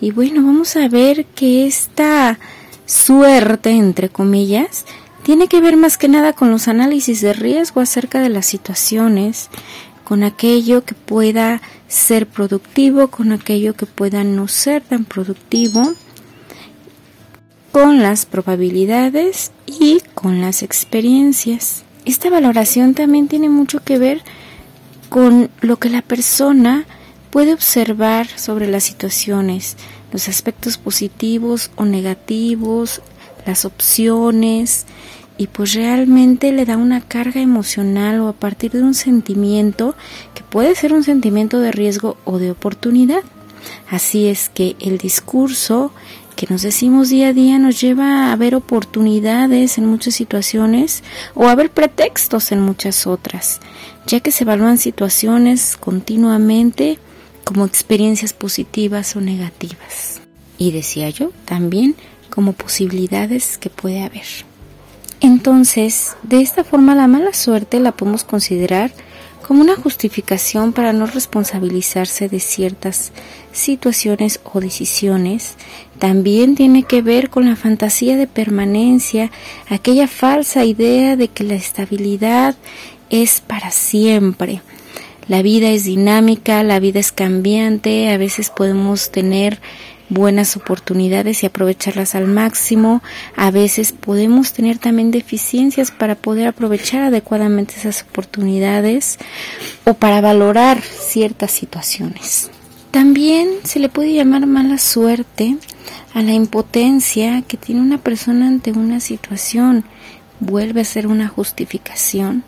Y 0.01 0.11
bueno, 0.11 0.45
vamos 0.45 0.77
a 0.77 0.89
ver 0.89 1.25
que 1.27 1.67
esta 1.67 2.39
suerte, 2.87 3.71
entre 3.71 4.09
comillas, 4.09 4.85
tiene 5.23 5.49
que 5.49 5.61
ver 5.61 5.77
más 5.77 5.99
que 5.99 6.09
nada 6.09 6.33
con 6.33 6.51
los 6.51 6.69
análisis 6.69 7.21
de 7.21 7.33
riesgo 7.33 7.81
acerca 7.81 8.21
de 8.21 8.29
las 8.29 8.47
situaciones, 8.47 9.49
con 10.05 10.23
aquello 10.23 10.85
que 10.85 10.95
pueda 10.95 11.61
ser 11.89 12.29
productivo, 12.29 13.09
con 13.09 13.33
aquello 13.33 13.75
que 13.75 13.87
pueda 13.87 14.23
no 14.23 14.47
ser 14.47 14.83
tan 14.83 15.05
productivo, 15.05 15.95
con 17.73 18.03
las 18.03 18.25
probabilidades 18.25 19.51
y 19.67 20.01
con 20.15 20.41
las 20.41 20.62
experiencias. 20.62 21.86
Esta 22.07 22.31
valoración 22.31 22.95
también 22.95 23.27
tiene 23.27 23.49
mucho 23.49 23.81
que 23.81 23.99
ver 23.99 24.23
con 25.09 25.51
lo 25.61 25.79
que 25.79 25.90
la 25.90 26.03
persona 26.03 26.87
puede 27.31 27.53
observar 27.53 28.29
sobre 28.29 28.69
las 28.69 28.85
situaciones, 28.85 29.77
los 30.12 30.29
aspectos 30.29 30.79
positivos 30.79 31.73
o 31.75 31.85
negativos, 31.85 33.03
las 33.45 33.64
opciones, 33.64 34.87
y 35.37 35.49
pues 35.49 35.75
realmente 35.75 36.53
le 36.53 36.64
da 36.64 36.77
una 36.77 37.01
carga 37.01 37.40
emocional 37.40 38.21
o 38.21 38.29
a 38.29 38.33
partir 38.35 38.71
de 38.71 38.85
un 38.85 38.95
sentimiento 38.95 39.97
que 40.33 40.45
puede 40.45 40.77
ser 40.77 40.92
un 40.92 41.03
sentimiento 41.03 41.59
de 41.59 41.73
riesgo 41.73 42.16
o 42.25 42.38
de 42.38 42.53
oportunidad. 42.53 43.25
Así 43.90 44.29
es 44.29 44.49
que 44.49 44.77
el 44.79 44.99
discurso 44.99 45.90
que 46.37 46.46
nos 46.49 46.62
decimos 46.62 47.09
día 47.09 47.29
a 47.29 47.33
día 47.33 47.59
nos 47.59 47.81
lleva 47.81 48.31
a 48.31 48.37
ver 48.37 48.55
oportunidades 48.55 49.79
en 49.79 49.87
muchas 49.87 50.14
situaciones 50.14 51.03
o 51.35 51.49
a 51.49 51.55
ver 51.55 51.70
pretextos 51.70 52.53
en 52.53 52.61
muchas 52.61 53.07
otras, 53.07 53.61
ya 54.07 54.20
que 54.20 54.31
se 54.31 54.44
evalúan 54.44 54.79
situaciones 54.79 55.77
continuamente 55.79 56.99
como 57.42 57.64
experiencias 57.64 58.35
positivas 58.35 59.16
o 59.16 59.20
negativas. 59.20 60.20
Y 60.59 60.72
decía 60.72 61.09
yo 61.11 61.33
también 61.46 61.96
como 62.29 62.53
posibilidades 62.53 63.57
que 63.57 63.70
puede 63.70 64.03
haber. 64.03 64.27
Entonces, 65.20 66.16
de 66.22 66.42
esta 66.42 66.64
forma 66.64 66.94
la 66.94 67.07
mala 67.07 67.33
suerte 67.33 67.81
la 67.81 67.92
podemos 67.92 68.25
considerar 68.25 68.92
como 69.47 69.61
una 69.61 69.77
justificación 69.77 70.73
para 70.73 70.93
no 70.93 71.07
responsabilizarse 71.07 72.29
de 72.29 72.41
ciertas 72.41 73.13
situaciones 73.53 74.41
o 74.43 74.61
decisiones. 74.61 75.55
También 76.01 76.57
tiene 76.57 76.83
que 76.83 77.01
ver 77.01 77.31
con 77.31 77.47
la 77.47 77.55
fantasía 77.55 78.17
de 78.17 78.27
permanencia, 78.27 79.31
aquella 79.69 80.09
falsa 80.09 80.65
idea 80.65 81.15
de 81.17 81.29
que 81.29 81.45
la 81.45 81.55
estabilidad 81.55 82.57
es 83.09 83.41
para 83.41 83.71
siempre. 83.71 84.63
La 85.29 85.43
vida 85.43 85.71
es 85.71 85.85
dinámica, 85.85 86.65
la 86.65 86.81
vida 86.81 86.99
es 86.99 87.13
cambiante, 87.13 88.11
a 88.11 88.19
veces 88.19 88.51
podemos 88.51 89.13
tener 89.13 89.61
buenas 90.09 90.57
oportunidades 90.57 91.42
y 91.42 91.47
aprovecharlas 91.47 92.14
al 92.14 92.27
máximo. 92.27 93.03
A 93.37 93.51
veces 93.51 93.92
podemos 93.92 94.53
tener 94.53 94.79
también 94.79 95.11
deficiencias 95.11 95.90
para 95.90 96.14
poder 96.14 96.49
aprovechar 96.49 97.03
adecuadamente 97.03 97.75
esas 97.77 98.03
oportunidades 98.03 99.19
o 99.85 99.95
para 99.95 100.21
valorar 100.21 100.81
ciertas 100.81 101.51
situaciones. 101.51 102.51
También 102.90 103.49
se 103.64 103.79
le 103.79 103.88
puede 103.88 104.14
llamar 104.14 104.47
mala 104.47 104.79
suerte 104.79 105.57
a 106.14 106.23
la 106.23 106.33
impotencia 106.33 107.42
que 107.42 107.57
tiene 107.57 107.83
una 107.83 107.99
persona 107.99 108.47
ante 108.47 108.73
una 108.73 109.01
situación. 109.01 109.85
Vuelve 110.40 110.83
a 110.83 110.85
ser 110.85 111.07
una 111.07 111.29
justificación 111.29 112.45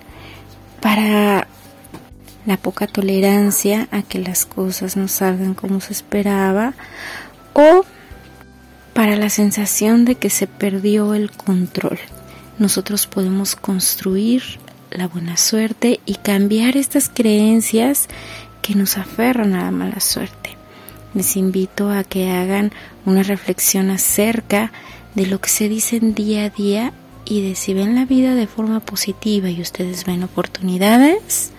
para 0.80 1.48
la 2.46 2.56
poca 2.56 2.86
tolerancia 2.86 3.88
a 3.90 4.02
que 4.02 4.18
las 4.20 4.46
cosas 4.46 4.96
no 4.96 5.08
salgan 5.08 5.52
como 5.52 5.80
se 5.82 5.92
esperaba 5.92 6.72
o 7.58 7.84
para 8.94 9.16
la 9.16 9.30
sensación 9.30 10.04
de 10.04 10.14
que 10.14 10.30
se 10.30 10.46
perdió 10.46 11.14
el 11.14 11.30
control. 11.32 11.98
Nosotros 12.58 13.06
podemos 13.06 13.56
construir 13.56 14.42
la 14.90 15.08
buena 15.08 15.36
suerte 15.36 16.00
y 16.06 16.14
cambiar 16.14 16.76
estas 16.76 17.08
creencias 17.08 18.08
que 18.62 18.74
nos 18.74 18.96
aferran 18.96 19.54
a 19.54 19.64
la 19.64 19.70
mala 19.72 20.00
suerte. 20.00 20.56
Les 21.14 21.36
invito 21.36 21.90
a 21.90 22.04
que 22.04 22.30
hagan 22.30 22.72
una 23.04 23.22
reflexión 23.22 23.90
acerca 23.90 24.72
de 25.14 25.26
lo 25.26 25.40
que 25.40 25.48
se 25.48 25.68
dicen 25.68 26.14
día 26.14 26.44
a 26.44 26.50
día 26.50 26.92
y 27.24 27.46
de 27.46 27.56
si 27.56 27.74
ven 27.74 27.94
la 27.96 28.04
vida 28.04 28.34
de 28.34 28.46
forma 28.46 28.80
positiva 28.80 29.50
y 29.50 29.60
ustedes 29.60 30.04
ven 30.04 30.22
oportunidades 30.22 31.50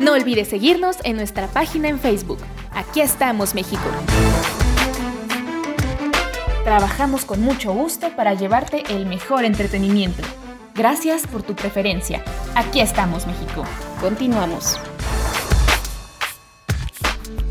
No 0.00 0.12
olvides 0.12 0.48
seguirnos 0.48 0.98
en 1.04 1.16
nuestra 1.16 1.48
página 1.48 1.88
en 1.88 1.98
Facebook. 1.98 2.40
Aquí 2.72 3.00
estamos, 3.00 3.54
México. 3.54 3.88
Trabajamos 6.68 7.24
con 7.24 7.40
mucho 7.40 7.72
gusto 7.72 8.14
para 8.14 8.34
llevarte 8.34 8.82
el 8.90 9.06
mejor 9.06 9.46
entretenimiento. 9.46 10.22
Gracias 10.74 11.26
por 11.26 11.42
tu 11.42 11.54
preferencia. 11.54 12.22
Aquí 12.54 12.82
estamos, 12.82 13.26
México. 13.26 13.64
Continuamos. 14.02 14.78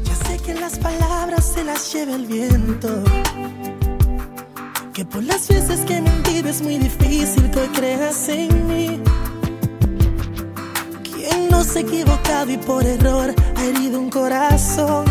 Ya 0.03 0.13
sé 0.13 0.38
que 0.38 0.53
las 0.53 0.77
palabras 0.77 1.51
se 1.51 1.63
las 1.63 1.91
lleva 1.91 2.13
el 2.13 2.27
viento. 2.27 3.03
Que 4.93 5.03
por 5.03 5.23
las 5.23 5.47
veces 5.47 5.80
que 5.80 5.99
mentido 5.99 6.49
es 6.49 6.62
muy 6.62 6.77
difícil 6.77 7.49
que 7.49 7.67
creas 7.69 8.30
en 8.30 8.67
mí. 8.67 9.01
Quien 11.01 11.49
no 11.49 11.63
se 11.63 11.80
ha 11.80 11.82
equivocado 11.82 12.51
y 12.51 12.58
por 12.58 12.86
error 12.86 13.34
ha 13.56 13.63
herido 13.63 13.99
un 13.99 14.12
corazón. 14.12 15.06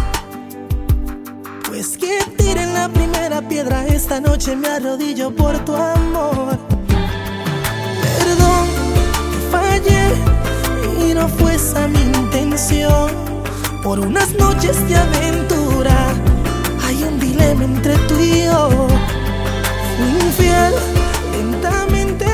Piedra 3.57 3.87
esta 3.87 4.21
noche 4.21 4.55
me 4.55 4.69
arrodillo 4.69 5.35
por 5.35 5.59
tu 5.65 5.75
amor. 5.75 6.59
Perdón 8.19 8.67
fallé 9.51 10.05
y 11.09 11.15
no 11.15 11.27
fue 11.27 11.55
esa 11.55 11.89
mi 11.89 12.03
intención. 12.03 13.09
Por 13.83 14.01
unas 14.01 14.35
noches 14.35 14.77
de 14.87 14.97
aventura 14.97 15.97
hay 16.87 17.03
un 17.03 17.19
dilema 17.19 17.65
entre 17.65 17.95
tú 18.09 18.15
y 18.21 18.45
yo. 18.45 18.89
Infiel 20.21 20.75
lentamente. 21.33 22.27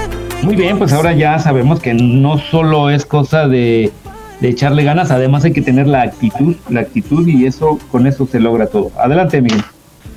Muy 0.43 0.57
bien, 0.57 0.77
pues 0.77 0.93
ahora 0.93 1.13
ya 1.13 1.39
sabemos 1.39 1.79
que 1.79 1.95
no 1.95 2.39
solo 2.39 2.91
es 2.91 3.07
cosa 3.07 3.47
de, 3.47 3.93
de 4.41 4.49
echarle 4.49 4.83
ganas, 4.83 5.13
además 5.13 5.45
hay 5.45 5.53
que 5.53 5.63
tener 5.63 5.87
la 5.87 6.03
actitud, 6.03 6.57
la 6.69 6.81
actitud 6.81 7.25
y 7.29 7.47
eso 7.47 7.79
con 7.93 8.09
eso 8.09 8.27
se 8.27 8.41
logra 8.41 8.67
todo. 8.67 8.91
Adelante, 8.99 9.41
Miguel. 9.41 9.63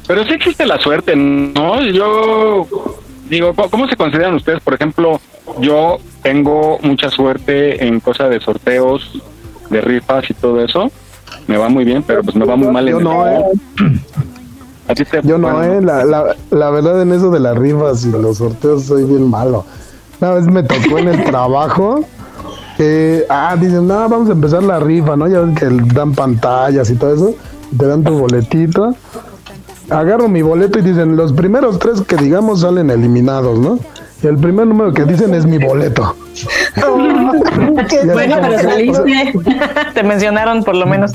Pero 0.07 0.23
sí 0.25 0.33
existe 0.33 0.65
la 0.65 0.79
suerte, 0.79 1.15
¿no? 1.15 1.81
Yo 1.81 2.67
digo, 3.29 3.53
¿cómo- 3.55 3.69
¿cómo 3.69 3.87
se 3.87 3.95
consideran 3.95 4.35
ustedes? 4.35 4.61
Por 4.61 4.73
ejemplo, 4.75 5.19
yo 5.59 5.97
tengo 6.21 6.77
mucha 6.83 7.09
suerte 7.09 7.85
en 7.87 7.99
cosas 7.99 8.29
de 8.29 8.39
sorteos, 8.39 9.21
de 9.69 9.81
rifas 9.81 10.29
y 10.29 10.33
todo 10.35 10.61
eso. 10.63 10.91
Me 11.47 11.57
va 11.57 11.69
muy 11.69 11.83
bien, 11.85 12.03
pero 12.03 12.23
pues 12.23 12.35
me 12.35 12.45
va 12.45 12.55
muy 12.55 12.67
mal 12.69 12.87
en 12.87 12.91
Yo 12.93 12.97
el 12.99 13.03
no, 13.03 13.27
eh. 13.27 13.43
¿A 14.87 14.93
ti 14.93 15.03
te- 15.05 15.21
Yo 15.23 15.37
no, 15.39 15.63
eh. 15.63 15.81
La, 15.81 16.05
la, 16.05 16.35
la 16.51 16.69
verdad 16.69 17.01
en 17.01 17.11
eso 17.11 17.31
de 17.31 17.39
las 17.39 17.57
rifas 17.57 18.05
y 18.05 18.11
los 18.11 18.37
sorteos 18.37 18.83
soy 18.83 19.03
bien 19.05 19.27
malo. 19.29 19.65
Una 20.21 20.31
vez 20.33 20.45
me 20.45 20.61
tocó 20.63 20.99
en 20.99 21.07
el 21.09 21.23
trabajo 21.25 22.05
que, 22.77 23.25
ah, 23.29 23.55
dicen, 23.59 23.87
no, 23.87 24.07
vamos 24.07 24.29
a 24.29 24.33
empezar 24.33 24.61
la 24.61 24.79
rifa, 24.79 25.15
¿no? 25.15 25.27
Ya 25.27 25.39
ven 25.39 25.55
que 25.55 25.65
dan 25.93 26.13
pantallas 26.13 26.89
y 26.91 26.95
todo 26.95 27.13
eso, 27.15 27.35
te 27.75 27.85
dan 27.87 28.03
tu 28.03 28.17
boletito. 28.19 28.93
Agarro 29.89 30.27
mi 30.27 30.41
boleto 30.41 30.79
y 30.79 30.81
dicen, 30.81 31.15
los 31.15 31.31
primeros 31.33 31.77
tres 31.79 32.01
que 32.01 32.15
digamos 32.17 32.61
salen 32.61 32.89
eliminados, 32.89 33.59
¿no? 33.59 33.79
Y 34.23 34.27
el 34.27 34.37
primer 34.37 34.65
número 34.65 34.93
que 34.93 35.03
dicen 35.03 35.33
es 35.33 35.45
mi 35.45 35.57
boleto. 35.59 36.15
bueno, 36.87 38.37
pero 38.41 38.59
saliste. 38.59 39.33
Te 39.93 40.03
mencionaron 40.03 40.63
por 40.63 40.75
lo 40.75 40.85
menos. 40.85 41.11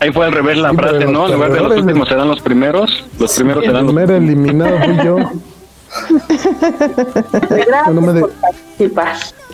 Ahí 0.00 0.12
fue 0.12 0.26
al 0.26 0.32
revés 0.32 0.58
la 0.58 0.72
frase, 0.74 1.04
¿no? 1.06 1.26
En 1.26 1.34
lugar 1.34 1.52
de 1.52 1.60
los 1.60 1.78
últimos 1.78 2.08
se 2.08 2.14
dan 2.16 2.28
los 2.28 2.40
primeros, 2.40 3.04
los 3.18 3.32
primeros 3.34 3.62
se 3.62 3.68
El 3.68 3.74
dan 3.74 3.86
los 3.86 3.94
primer 3.94 4.10
eliminado 4.10 4.78
fui 4.84 4.96
yo. 5.04 5.16
No 7.92 8.00
me, 8.00 8.12
de- 8.12 8.26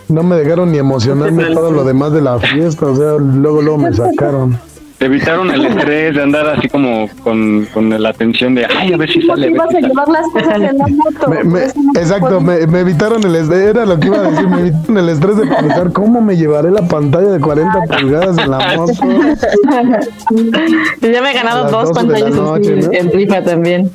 no 0.07 0.23
me 0.23 0.35
dejaron 0.37 0.71
ni 0.71 0.77
emocionarme 0.77 1.45
todo 1.53 1.71
lo 1.71 1.83
demás 1.83 2.11
de 2.13 2.21
la 2.21 2.39
fiesta, 2.39 2.85
o 2.85 2.95
sea, 2.95 3.13
luego 3.19 3.61
luego 3.61 3.77
me 3.77 3.93
sacaron. 3.93 4.57
Te 4.97 5.05
evitaron 5.05 5.51
el 5.51 5.63
estrés 5.63 6.15
de 6.15 6.23
andar 6.23 6.47
así 6.47 6.67
como 6.69 7.07
con, 7.23 7.65
con 7.71 8.01
la 8.01 8.09
atención 8.09 8.55
de, 8.55 8.65
ay, 8.65 8.93
a 8.93 8.97
ver 8.97 9.11
si 9.11 9.21
sale. 9.21 9.51
ibas 9.51 9.67
a 9.67 9.71
sale". 9.73 9.87
llevar 9.87 10.07
las 10.07 10.27
cosas 10.33 10.55
en 10.55 10.77
la 10.77 10.87
moto. 10.87 11.29
Me- 11.29 11.43
me- 11.43 11.63
exacto, 12.01 12.41
me, 12.41 12.65
me 12.65 12.79
evitaron 12.79 13.23
el 13.23 13.35
estrés, 13.35 13.59
era 13.75 13.85
lo 13.85 13.99
que 13.99 14.07
iba 14.07 14.17
a 14.17 14.23
decir, 14.31 14.47
me 14.47 14.59
evitaron 14.61 14.97
el 14.97 15.09
estrés 15.09 15.37
de 15.37 15.45
pensar 15.45 15.91
cómo 15.93 16.19
me 16.19 16.35
llevaré 16.35 16.71
la 16.71 16.81
pantalla 16.87 17.27
de 17.29 17.39
40 17.39 17.79
pulgadas 17.81 18.37
en 18.39 18.49
la 18.49 18.57
moto. 18.75 18.93
Yo 21.01 21.09
ya 21.11 21.21
me 21.21 21.31
he 21.31 21.33
ganado 21.33 21.69
dos 21.69 21.93
12 21.93 22.01
de 22.07 22.07
la 22.19 22.25
pantallas 22.25 22.35
noche, 22.35 22.75
así 22.79 22.87
¿no? 22.87 22.93
en 22.93 23.11
rifa 23.11 23.43
también. 23.43 23.91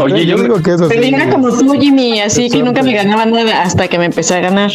Oye, 0.00 0.24
yo 0.26 0.38
digo 0.38 0.62
que 0.62 0.74
eso 0.74 0.86
Pero 0.88 1.02
sí, 1.02 1.12
era 1.12 1.28
como 1.30 1.48
tú, 1.50 1.72
Jimmy, 1.72 2.20
así 2.20 2.48
que 2.48 2.62
nunca 2.62 2.84
me 2.84 2.92
ganaba 2.94 3.26
nada 3.26 3.62
hasta 3.62 3.88
que 3.88 3.98
me 3.98 4.04
empecé 4.04 4.36
a 4.36 4.40
ganar. 4.40 4.70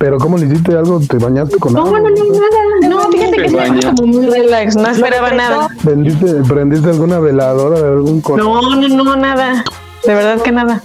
Pero 0.00 0.16
¿cómo 0.16 0.38
le 0.38 0.46
hiciste 0.46 0.72
algo? 0.74 0.98
¿Te 1.06 1.18
bañaste 1.18 1.58
con 1.58 1.74
No, 1.74 1.84
agua? 1.84 2.00
no, 2.00 2.08
no, 2.08 2.24
nada. 2.24 2.88
No, 2.88 3.10
fíjate 3.12 3.36
que 3.36 3.50
bañas. 3.54 3.84
como 3.84 4.06
muy 4.06 4.26
relax, 4.30 4.74
no 4.74 4.88
esperaba 4.88 5.30
nada. 5.32 5.68
¿Prendiste, 5.84 6.36
¿Prendiste 6.48 6.88
alguna 6.88 7.18
veladora 7.20 7.78
de 7.82 7.88
algún 7.88 8.22
color? 8.22 8.42
No, 8.46 8.76
no, 8.76 8.88
no, 9.04 9.16
nada. 9.16 9.62
De 10.06 10.14
verdad 10.14 10.40
que 10.40 10.52
nada. 10.52 10.80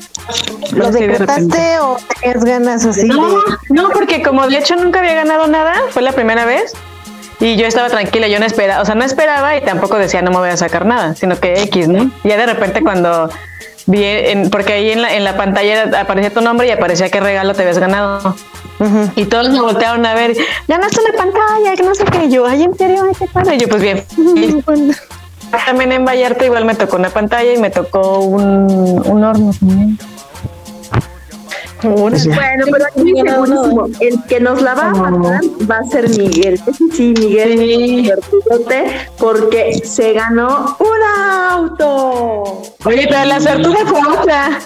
¿Lo 0.73 0.91
decretaste 0.91 1.80
o 1.80 1.95
tenías 2.19 2.43
ganas 2.43 2.86
así 2.86 3.08
No, 3.08 3.30
de.? 3.30 3.36
no, 3.69 3.89
porque 3.91 4.21
como 4.21 4.45
de 4.47 4.58
hecho 4.58 4.75
nunca 4.75 4.99
había 4.99 5.13
ganado 5.13 5.47
nada, 5.47 5.73
fue 5.91 6.01
la 6.01 6.12
primera 6.12 6.43
vez. 6.43 6.73
Y 7.39 7.56
yo 7.56 7.65
estaba 7.67 7.88
tranquila, 7.88 8.28
yo 8.28 8.39
no 8.41 8.45
esperaba, 8.45 8.82
o 8.82 8.86
sea, 8.86 8.95
no 8.95 9.06
esperaba 9.06 9.56
y 9.56 9.62
tampoco 9.63 9.97
decía 9.97 10.21
no 10.23 10.32
me 10.32 10.38
voy 10.39 10.49
a 10.49 10.58
sacar 10.58 10.86
nada, 10.86 11.15
sino 11.15 11.39
que 11.39 11.62
X, 11.63 11.88
¿no? 11.88 12.12
Y 12.25 12.28
ya 12.30 12.36
de 12.38 12.47
repente 12.47 12.82
cuando 12.82 13.30
vi, 13.86 14.04
en- 14.04 14.49
porque 14.49 14.73
ahí 14.73 14.89
en 14.91 15.01
la, 15.01 15.15
en 15.15 15.23
la 15.23 15.38
pantalla 15.38 16.01
aparecía 16.01 16.34
tu 16.34 16.41
nombre 16.41 16.67
y 16.67 16.71
aparecía 16.71 17.10
qué 17.10 17.21
regalo 17.21 17.54
te 17.54 17.62
habías 17.62 17.78
ganado. 17.80 18.36
Y 19.15 19.25
todos 19.25 19.49
me 19.49 19.61
voltearon 19.61 20.05
a 20.05 20.13
ver, 20.13 20.35
ganaste 20.67 20.99
una 20.99 21.17
pantalla, 21.17 21.75
que 21.75 21.83
no 21.83 21.95
sé 21.95 22.03
qué, 22.05 22.29
yo, 22.29 22.45
ay, 22.45 22.63
en 22.63 22.77
serio, 22.77 23.03
ay, 23.07 23.13
qué 23.17 23.27
padre. 23.27 23.55
Y 23.55 23.59
yo, 23.59 23.69
pues 23.69 23.81
bien. 23.81 24.03
Y 24.35 24.61
también 25.65 25.91
en 25.91 26.05
Vallarta 26.05 26.45
igual 26.45 26.65
me 26.65 26.75
tocó 26.75 26.97
una 26.97 27.09
pantalla 27.09 27.53
y 27.53 27.57
me 27.57 27.69
tocó 27.69 28.19
un, 28.19 29.01
un 29.05 29.23
horno 29.23 29.53
también. 29.59 29.97
Bueno, 31.83 32.65
pero 32.71 32.85
aquí 32.85 33.13
el 33.99 34.23
que 34.23 34.39
nos 34.39 34.61
la 34.61 34.73
va 34.73 34.89
a 34.89 34.93
matar 34.93 35.41
va 35.69 35.77
a 35.77 35.83
ser 35.83 36.09
Miguel. 36.09 36.59
Sí, 36.93 37.13
Miguel, 37.19 38.05
suertudote, 38.05 39.07
porque 39.17 39.81
se 39.83 40.13
ganó 40.13 40.77
un 40.79 41.51
auto. 41.51 42.63
Oye, 42.85 43.07
pero 43.07 43.25
la 43.25 43.39
suertuda 43.39 43.77
fue 43.85 43.99
otra. 44.19 44.59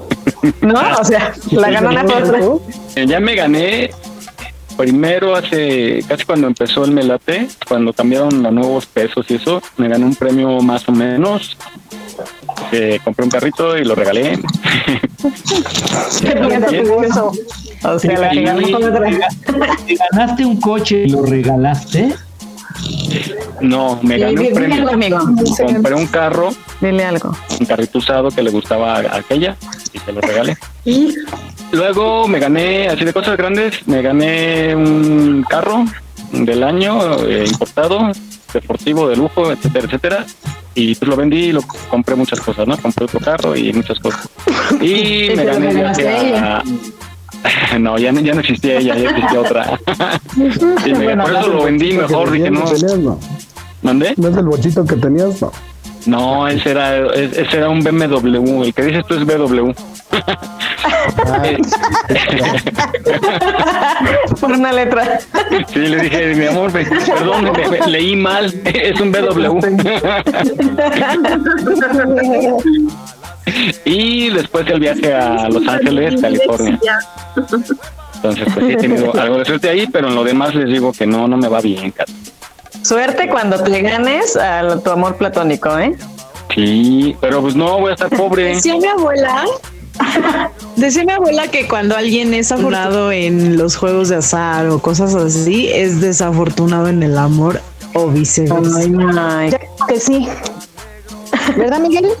no, 0.60 0.80
o 1.00 1.04
sea, 1.04 1.32
la 1.50 1.70
ganó 1.70 1.90
la 1.92 2.02
otra. 2.04 2.38
Eh, 2.96 3.06
Ya 3.06 3.20
me 3.20 3.34
gané 3.34 3.90
primero 4.76 5.34
hace 5.34 6.04
casi 6.06 6.24
cuando 6.24 6.46
empezó 6.46 6.84
el 6.84 6.90
Melate, 6.92 7.48
cuando 7.66 7.92
cambiaron 7.94 8.44
a 8.44 8.50
nuevos 8.50 8.84
pesos 8.86 9.24
y 9.30 9.34
eso, 9.36 9.62
me 9.78 9.88
gané 9.88 10.04
un 10.04 10.14
premio 10.14 10.60
más 10.60 10.86
o 10.88 10.92
menos 10.92 11.56
que 12.70 13.00
compré 13.04 13.24
un 13.24 13.30
carrito 13.30 13.76
y 13.78 13.84
lo 13.84 13.94
regalé. 13.94 14.38
O 17.84 17.98
sea, 17.98 18.18
la 18.18 18.30
Sí. 18.30 18.36
regaló 18.38 18.70
con 18.72 18.84
otra. 18.84 19.08
¿Te 19.86 19.94
ganaste 20.12 20.44
un 20.44 20.60
coche 20.60 21.04
y 21.06 21.10
lo 21.10 21.22
regalaste? 21.22 22.14
No, 23.60 23.98
me 24.02 24.18
gané 24.18 24.32
un 24.32 24.38
Dile 24.42 24.54
premio. 24.54 24.76
algo, 24.76 24.90
amigo. 24.90 25.18
Compré 25.66 25.94
un 25.94 26.06
carro, 26.06 26.50
Dile 26.80 27.04
algo. 27.04 27.36
un 27.60 27.66
carrito 27.66 27.98
usado 27.98 28.28
que 28.30 28.42
le 28.42 28.50
gustaba 28.50 28.96
a 28.96 29.16
aquella 29.16 29.56
y 29.96 29.98
se 30.00 30.12
lo 30.12 30.20
regalé. 30.20 30.56
Luego 31.72 32.28
me 32.28 32.38
gané, 32.38 32.88
así 32.88 33.04
de 33.04 33.12
cosas 33.12 33.36
grandes, 33.36 33.86
me 33.88 34.00
gané 34.02 34.74
un 34.76 35.44
carro 35.48 35.84
del 36.32 36.62
año 36.62 37.16
eh, 37.26 37.44
importado, 37.46 38.10
deportivo, 38.52 39.08
de 39.08 39.16
lujo, 39.16 39.50
etcétera, 39.50 39.86
etcétera. 39.86 40.26
Y 40.74 40.94
pues 40.94 41.08
lo 41.08 41.16
vendí 41.16 41.36
y 41.46 41.52
lo 41.52 41.62
compré 41.90 42.14
muchas 42.14 42.40
cosas, 42.40 42.66
¿no? 42.68 42.76
Compré 42.76 43.06
otro 43.06 43.18
carro 43.20 43.56
y 43.56 43.72
muchas 43.72 43.98
cosas. 43.98 44.28
Y 44.80 45.30
¿Y 45.32 45.36
me 45.36 45.44
gané 45.44 45.70
regalaste 45.70 46.02
viaje 46.02 46.36
a 46.36 46.58
a... 46.58 46.62
No, 47.78 47.98
ya 47.98 48.12
no, 48.12 48.20
ya 48.20 48.34
no 48.34 48.40
existía 48.40 48.78
ella, 48.78 48.96
ya 48.96 49.10
existía 49.10 49.40
otra. 49.40 49.78
Sí, 50.84 50.92
me- 50.92 51.16
por 51.16 51.32
eso 51.32 51.48
lo 51.48 51.64
vendí 51.64 51.92
mejor, 51.92 52.30
dije, 52.30 52.50
no. 52.50 52.64
¿Tenías, 52.64 52.98
no? 52.98 53.18
¿Mandé? 53.82 54.14
¿No 54.16 54.28
es 54.28 54.36
el 54.36 54.44
bochito 54.46 54.84
que 54.84 54.96
tenías? 54.96 55.40
No. 55.40 55.52
No, 56.06 56.46
ese 56.48 56.70
era, 56.70 56.96
es- 57.14 57.36
ese 57.36 57.56
era 57.58 57.68
un 57.68 57.82
BMW. 57.82 58.62
El 58.64 58.72
que 58.74 58.82
dices 58.82 59.04
tú 59.06 59.14
es 59.14 59.24
BW. 59.26 59.72
Por 64.40 64.52
una 64.52 64.72
letra. 64.72 65.18
Sí, 65.72 65.78
le 65.80 66.00
dije, 66.00 66.34
mi 66.34 66.46
amor, 66.46 66.72
me- 66.72 66.84
perdón, 66.84 67.44
me- 67.52 67.68
me- 67.80 67.86
leí 67.88 68.16
mal. 68.16 68.46
Es 68.64 69.00
un 69.00 69.10
BW. 69.12 69.58
y 73.84 74.28
después 74.30 74.66
el 74.68 74.80
viaje 74.80 75.14
a 75.14 75.48
Los 75.48 75.66
Ángeles, 75.66 76.20
California. 76.20 76.78
Entonces, 78.16 78.48
pues 78.54 78.66
sí 78.66 78.72
he 78.72 78.76
tenido 78.76 79.12
algo 79.20 79.38
de 79.38 79.44
suerte 79.44 79.68
ahí, 79.68 79.86
pero 79.92 80.08
en 80.08 80.14
lo 80.14 80.24
demás 80.24 80.54
les 80.54 80.66
digo 80.68 80.92
que 80.92 81.06
no, 81.06 81.28
no 81.28 81.36
me 81.36 81.48
va 81.48 81.60
bien, 81.60 81.90
Kat. 81.92 82.08
Suerte 82.86 83.28
cuando 83.28 83.60
te 83.64 83.82
ganes 83.82 84.36
a 84.36 84.78
tu 84.80 84.90
amor 84.90 85.16
platónico, 85.16 85.76
¿eh? 85.76 85.96
Sí, 86.54 87.16
pero 87.20 87.42
pues 87.42 87.56
no, 87.56 87.80
voy 87.80 87.90
a 87.90 87.94
estar 87.94 88.08
pobre. 88.10 88.44
Decía 88.54 88.76
mi 88.76 88.86
abuela. 88.86 89.44
Decía 90.76 91.04
mi 91.04 91.10
abuela 91.10 91.48
que 91.48 91.66
cuando 91.66 91.96
alguien 91.96 92.32
es 92.32 92.52
afortunado 92.52 93.10
en 93.10 93.56
los 93.58 93.74
juegos 93.76 94.08
de 94.10 94.16
azar 94.16 94.68
o 94.68 94.78
cosas 94.78 95.16
así, 95.16 95.68
es 95.72 96.00
desafortunado 96.00 96.86
en 96.86 97.02
el 97.02 97.18
amor 97.18 97.60
o 97.94 98.06
viceversa. 98.06 98.82
Ya 99.48 99.58
que 99.88 99.98
sí. 99.98 100.28
¿Verdad, 101.56 101.80
Miguel? 101.80 102.06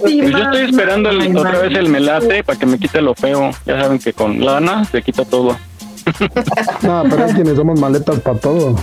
Pues 0.00 0.14
yo 0.14 0.38
estoy 0.38 0.62
esperando 0.70 1.10
el- 1.10 1.36
otra 1.36 1.60
vez 1.60 1.76
el 1.78 1.88
melate 1.90 2.42
para 2.42 2.58
que 2.58 2.66
me 2.66 2.76
quite 2.76 3.00
lo 3.02 3.14
feo. 3.14 3.50
Ya 3.66 3.80
saben 3.80 4.00
que 4.00 4.12
con 4.14 4.44
lana 4.44 4.84
se 4.86 5.00
quita 5.00 5.24
todo. 5.24 5.56
No, 6.82 7.04
pero 7.08 7.26
es 7.26 7.34
quienes 7.34 7.54
somos 7.56 7.78
maletas 7.78 8.18
para 8.20 8.38
todo. 8.38 8.74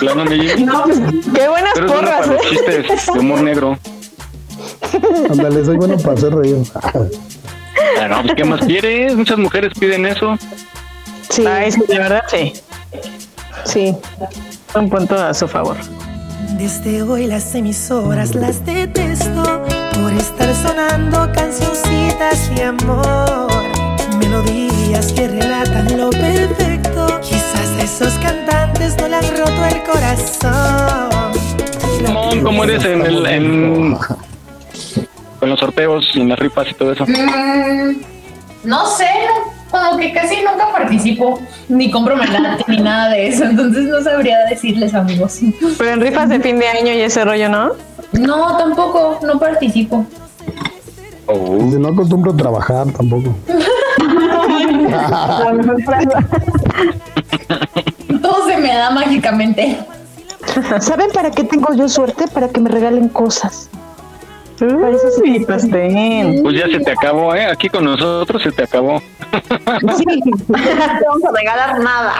Plano, 0.00 0.24
Jimmy. 0.26 0.66
pues, 0.84 0.98
Qué 1.34 1.48
buenas 1.48 1.72
Pero 1.74 1.86
es 1.86 1.92
bueno 1.92 2.00
porras, 2.00 2.20
para 2.20 2.26
los 2.32 2.42
¿eh? 2.44 2.48
chistes 2.50 3.06
de 3.12 3.18
humor 3.18 3.40
negro. 3.42 3.78
Ándale, 5.30 5.64
soy 5.64 5.76
bueno 5.76 5.96
para 5.98 6.14
hacer 6.14 6.34
reír. 6.34 6.56
Ah, 8.00 8.08
no, 8.08 8.22
pues, 8.22 8.34
¿qué 8.34 8.44
más 8.44 8.60
quieres? 8.64 9.14
Muchas 9.16 9.38
mujeres 9.38 9.72
piden 9.78 10.06
eso. 10.06 10.36
Sí. 11.30 11.46
Ay, 11.46 11.72
sí, 11.72 11.82
de 11.88 11.98
verdad, 11.98 12.22
sí. 12.28 12.52
Sí. 13.64 13.94
Un 14.74 14.88
punto 14.88 15.14
a 15.16 15.34
su 15.34 15.46
favor. 15.48 15.76
Desde 16.56 17.02
hoy 17.02 17.26
las 17.26 17.54
emisoras 17.54 18.34
las 18.34 18.64
detesto 18.64 19.62
por 20.00 20.12
estar 20.12 20.54
sonando 20.54 21.30
cancioncitas 21.32 22.54
de 22.54 22.64
amor, 22.64 23.48
melodías 24.18 25.12
que 25.12 25.28
relatan 25.28 25.98
lo 25.98 26.10
perfecto. 26.10 26.77
Esos 27.78 28.14
cantantes 28.18 28.96
no 28.98 29.08
le 29.08 29.16
han 29.16 29.36
roto 29.36 29.64
el 29.66 29.82
corazón. 29.84 31.08
¿cómo 32.42 32.64
eres 32.64 32.84
en, 32.84 33.02
el, 33.02 33.26
en 33.26 33.98
con 35.38 35.50
los 35.50 35.60
sorteos 35.60 36.10
y 36.14 36.20
en 36.20 36.30
las 36.30 36.38
rifas 36.38 36.68
y 36.70 36.74
todo 36.74 36.92
eso? 36.92 37.04
Mm, 37.06 38.00
no 38.64 38.86
sé, 38.86 39.06
no, 39.26 39.52
como 39.70 39.98
que 39.98 40.12
casi 40.12 40.36
nunca 40.36 40.72
participo, 40.72 41.40
ni 41.68 41.90
compro 41.90 42.16
melate 42.16 42.64
ni 42.68 42.78
nada 42.78 43.10
de 43.10 43.28
eso, 43.28 43.44
entonces 43.44 43.84
no 43.84 44.02
sabría 44.02 44.46
decirles 44.46 44.94
amigos. 44.94 45.40
Pero 45.78 45.90
en 45.90 46.00
rifas 46.00 46.28
de 46.28 46.40
fin 46.40 46.58
de 46.58 46.68
año 46.68 46.92
y 46.92 47.00
ese 47.00 47.24
rollo, 47.24 47.48
¿no? 47.48 47.72
No, 48.12 48.56
tampoco, 48.56 49.20
no 49.24 49.38
participo. 49.38 50.04
Dice, 51.60 51.78
no 51.78 51.88
acostumbro 51.88 52.32
a 52.32 52.36
trabajar 52.36 52.90
tampoco. 52.92 53.34
Todo 58.22 58.46
se 58.46 58.56
me 58.58 58.74
da 58.74 58.90
mágicamente. 58.90 59.78
¿Saben 60.80 61.10
para 61.12 61.30
qué 61.30 61.44
tengo 61.44 61.72
yo 61.74 61.88
suerte? 61.88 62.26
Para 62.28 62.48
que 62.48 62.60
me 62.60 62.70
regalen 62.70 63.08
cosas. 63.08 63.68
Uy, 64.60 65.44
pastel. 65.44 66.40
Pues 66.42 66.56
ya 66.56 66.66
se 66.66 66.80
te 66.80 66.90
acabó, 66.90 67.32
¿eh? 67.34 67.46
Aquí 67.46 67.68
con 67.68 67.84
nosotros 67.84 68.42
se 68.42 68.50
te 68.50 68.64
acabó. 68.64 69.00
Sí. 69.96 70.04
No 70.48 70.56
te 70.56 71.04
vamos 71.06 71.24
a 71.24 71.32
regalar 71.36 71.80
nada. 71.80 72.14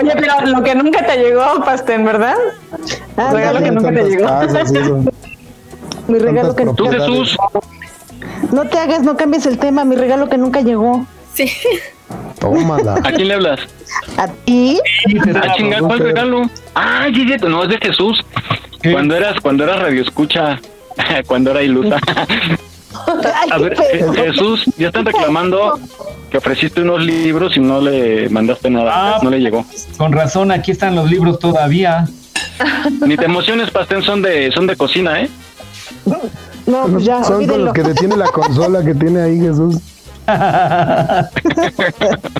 Oye, 0.00 0.12
pero 0.16 0.46
lo 0.46 0.62
que 0.62 0.74
nunca 0.74 1.06
te 1.06 1.16
llegó, 1.16 1.64
pastel, 1.64 2.02
¿verdad? 2.02 2.34
Ah, 3.16 3.30
Regalo 3.32 3.60
que 3.62 3.70
nunca 3.70 3.92
te 3.92 4.02
llegó. 4.04 4.26
casas. 4.26 4.72
Mi 6.08 6.18
regalo 6.18 6.54
que 6.56 6.64
Tú, 6.66 6.74
propiedades. 6.74 7.10
Jesús, 7.10 7.36
No 8.50 8.64
te 8.68 8.78
hagas, 8.78 9.02
no 9.02 9.16
cambies 9.16 9.46
el 9.46 9.58
tema. 9.58 9.84
Mi 9.84 9.94
regalo 9.96 10.28
que 10.28 10.36
nunca 10.36 10.60
llegó. 10.60 11.06
Sí. 11.34 11.50
Tómala. 12.38 12.94
¿a 13.04 13.12
quién 13.12 13.28
le 13.28 13.34
hablas? 13.34 13.60
¿A 14.16 14.26
ti? 14.28 14.78
Ah, 15.34 15.54
chinga, 15.56 15.78
¿cuál 15.80 15.98
regalo? 16.00 16.42
Ah, 16.74 17.06
sí, 17.14 17.24
sí, 17.26 17.36
no, 17.48 17.62
es 17.64 17.68
de 17.70 17.78
Jesús. 17.78 18.22
Cuando 18.90 19.16
eras, 19.16 19.36
cuando 19.40 19.64
eras 19.64 19.80
radio 19.80 20.02
escucha, 20.02 20.60
cuando 21.26 21.52
era 21.52 21.62
ilusa. 21.62 21.98
A 23.50 23.58
ver, 23.58 23.76
Je- 23.76 24.14
Jesús, 24.14 24.64
ya 24.76 24.88
están 24.88 25.06
reclamando 25.06 25.78
que 26.30 26.38
ofreciste 26.38 26.82
unos 26.82 27.02
libros 27.02 27.56
y 27.56 27.60
no 27.60 27.80
le 27.80 28.28
mandaste 28.28 28.68
nada, 28.70 28.90
Ah. 28.94 29.18
no 29.22 29.30
le 29.30 29.40
llegó. 29.40 29.64
Con 29.96 30.12
razón, 30.12 30.50
aquí 30.50 30.70
están 30.72 30.94
los 30.94 31.10
libros 31.10 31.38
todavía. 31.38 32.06
Ni 33.06 33.16
te 33.16 33.24
emociones, 33.24 33.70
Pastén, 33.70 34.02
son 34.02 34.20
de, 34.22 34.50
son 34.52 34.66
de 34.66 34.76
cocina, 34.76 35.20
¿eh? 35.22 35.30
No, 36.66 36.86
pues 36.88 37.04
ya, 37.04 37.22
Son 37.24 37.34
con 37.34 37.36
olvídenlo. 37.44 37.64
los 37.66 37.74
que 37.74 37.82
detiene 37.82 38.16
la 38.16 38.26
consola 38.28 38.84
que 38.84 38.94
tiene 38.94 39.22
ahí 39.22 39.38
Jesús. 39.40 39.76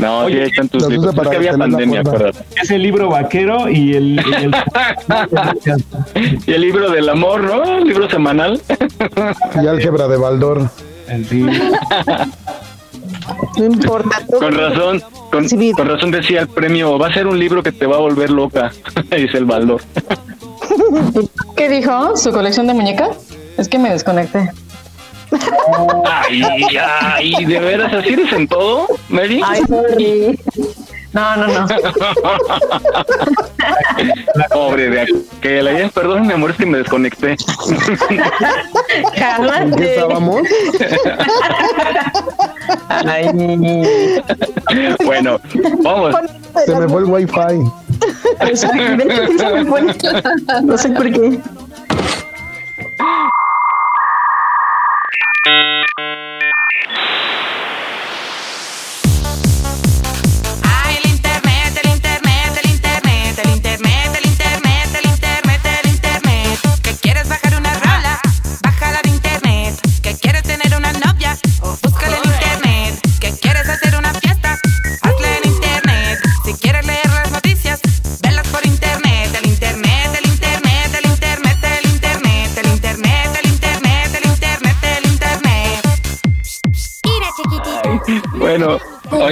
No, 0.00 0.20
Oye, 0.20 0.44
sí, 0.46 0.50
están 0.50 0.68
tus 0.68 0.88
libros. 0.88 1.14
Es 1.14 1.28
que 1.28 1.36
había 1.36 1.56
pandemia, 1.56 2.00
acuérdate. 2.00 2.38
Es 2.60 2.70
el 2.70 2.82
libro 2.82 3.08
vaquero 3.10 3.68
y 3.68 3.94
el. 3.94 4.20
y 4.26 4.44
el- 4.44 4.50
Y 6.46 6.52
el 6.52 6.60
libro 6.62 6.90
del 6.90 7.08
amor, 7.08 7.42
¿no? 7.42 7.78
El 7.78 7.84
libro 7.84 8.08
semanal. 8.08 8.60
Y 9.62 9.66
álgebra 9.66 10.08
de 10.08 10.16
Baldor. 10.16 10.70
sí. 11.28 11.46
No 13.58 13.64
importa. 13.64 14.22
Con 14.38 14.54
razón, 14.54 15.02
con, 15.30 15.46
con 15.76 15.88
razón 15.88 16.10
decía 16.10 16.40
el 16.40 16.48
premio, 16.48 16.98
va 16.98 17.08
a 17.08 17.12
ser 17.12 17.26
un 17.26 17.38
libro 17.38 17.62
que 17.62 17.72
te 17.72 17.86
va 17.86 17.96
a 17.96 18.00
volver 18.00 18.30
loca, 18.30 18.70
dice 19.10 19.36
el 19.36 19.44
Baldor. 19.44 19.82
¿Qué 21.56 21.68
dijo? 21.68 22.16
¿Su 22.16 22.32
colección 22.32 22.66
de 22.66 22.74
muñecas? 22.74 23.16
Es 23.58 23.68
que 23.68 23.78
me 23.78 23.90
desconecté. 23.90 24.50
Ay, 26.04 26.42
ay, 26.80 27.44
¿de 27.44 27.58
veras 27.60 27.92
así 27.92 28.12
eres 28.14 28.32
en 28.32 28.48
todo, 28.48 28.86
Mary? 29.08 29.40
Ay, 29.44 29.62
sorry. 29.68 30.38
No, 31.12 31.36
no, 31.36 31.46
no. 31.46 31.66
Pobre 34.52 34.90
de 34.90 35.00
aquel. 35.02 35.68
Ay, 35.68 35.90
perdón, 35.92 36.26
mi 36.26 36.32
amor, 36.34 36.50
es 36.50 36.56
que 36.56 36.66
me 36.66 36.78
desconecté. 36.78 37.30
¿En 37.32 37.38
qué 39.14 39.18
Cálmate. 39.18 39.94
estábamos? 39.94 40.42
Ay. 42.88 44.22
Bueno, 45.04 45.40
vamos. 45.82 46.14
Se 46.66 46.74
me 46.74 46.88
fue 46.88 47.00
el 47.00 47.06
wifi. 47.06 47.58
No 50.64 50.76
sé 50.78 50.88
por 50.90 51.10
qué. 51.10 51.40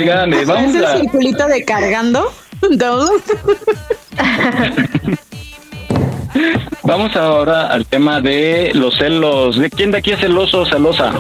Oigan, 0.07 0.32
eh, 0.32 0.44
vamos 0.44 0.74
Ese 0.74 0.86
a... 0.86 0.98
circulito 0.98 1.46
de 1.46 1.64
cargando. 1.64 2.32
Todos. 2.78 3.11
Vamos 6.82 7.16
ahora 7.16 7.66
al 7.68 7.86
tema 7.86 8.20
de 8.20 8.70
los 8.74 8.96
celos. 8.96 9.59
¿De 9.59 9.70
quién 9.70 9.90
de 9.90 9.98
aquí 9.98 10.12
es 10.12 10.20
celoso 10.20 10.61
o 10.61 10.66
celosa? 10.66 11.12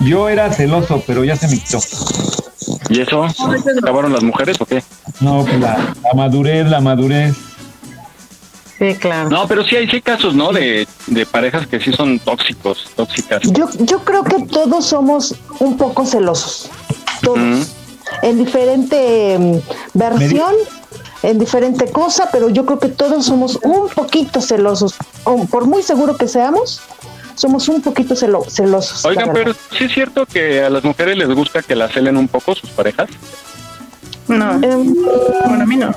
Yo 0.00 0.28
era 0.28 0.52
celoso, 0.52 1.02
pero 1.06 1.24
ya 1.24 1.36
se 1.36 1.48
me 1.48 1.58
quitó. 1.58 1.78
¿Y 2.90 3.00
eso? 3.00 3.24
¿Acabaron 3.82 4.12
las 4.12 4.22
mujeres 4.22 4.60
o 4.60 4.66
qué? 4.66 4.82
No, 5.20 5.44
pues 5.44 5.58
la, 5.60 5.94
la 6.02 6.14
madurez, 6.14 6.68
la 6.68 6.80
madurez. 6.80 7.34
Sí, 8.78 8.94
claro. 8.96 9.30
No, 9.30 9.48
pero 9.48 9.64
sí 9.64 9.76
hay 9.76 9.88
sí 9.88 10.02
casos, 10.02 10.34
¿no? 10.34 10.52
De, 10.52 10.86
de 11.06 11.24
parejas 11.26 11.66
que 11.66 11.80
sí 11.80 11.92
son 11.92 12.18
tóxicos, 12.18 12.90
tóxicas. 12.94 13.40
Yo, 13.52 13.68
yo 13.78 14.00
creo 14.00 14.22
que 14.22 14.44
todos 14.44 14.84
somos 14.84 15.34
un 15.60 15.78
poco 15.78 16.04
celosos. 16.04 16.68
Todos. 17.22 17.38
Mm. 17.38 17.62
En 18.22 18.38
diferente 18.38 19.36
mm, 19.38 19.58
versión, 19.98 20.54
en 21.22 21.38
diferente 21.38 21.90
cosa, 21.90 22.28
pero 22.30 22.48
yo 22.50 22.64
creo 22.64 22.78
que 22.78 22.88
todos 22.88 23.26
somos 23.26 23.58
un 23.62 23.88
poquito 23.88 24.40
celosos. 24.40 24.94
O 25.24 25.44
por 25.46 25.66
muy 25.66 25.82
seguro 25.82 26.16
que 26.16 26.28
seamos, 26.28 26.80
somos 27.34 27.68
un 27.68 27.82
poquito 27.82 28.14
celo- 28.14 28.48
celosos. 28.48 29.04
Oigan, 29.04 29.32
pero 29.32 29.52
sí 29.76 29.84
es 29.84 29.92
cierto 29.92 30.24
que 30.24 30.62
a 30.62 30.70
las 30.70 30.84
mujeres 30.84 31.16
les 31.18 31.28
gusta 31.34 31.62
que 31.62 31.74
las 31.76 31.92
celen 31.92 32.16
un 32.16 32.28
poco 32.28 32.54
sus 32.54 32.70
parejas. 32.70 33.08
No. 34.28 34.58
bueno, 34.58 35.62
a 35.62 35.66
mí 35.66 35.76
no. 35.76 35.94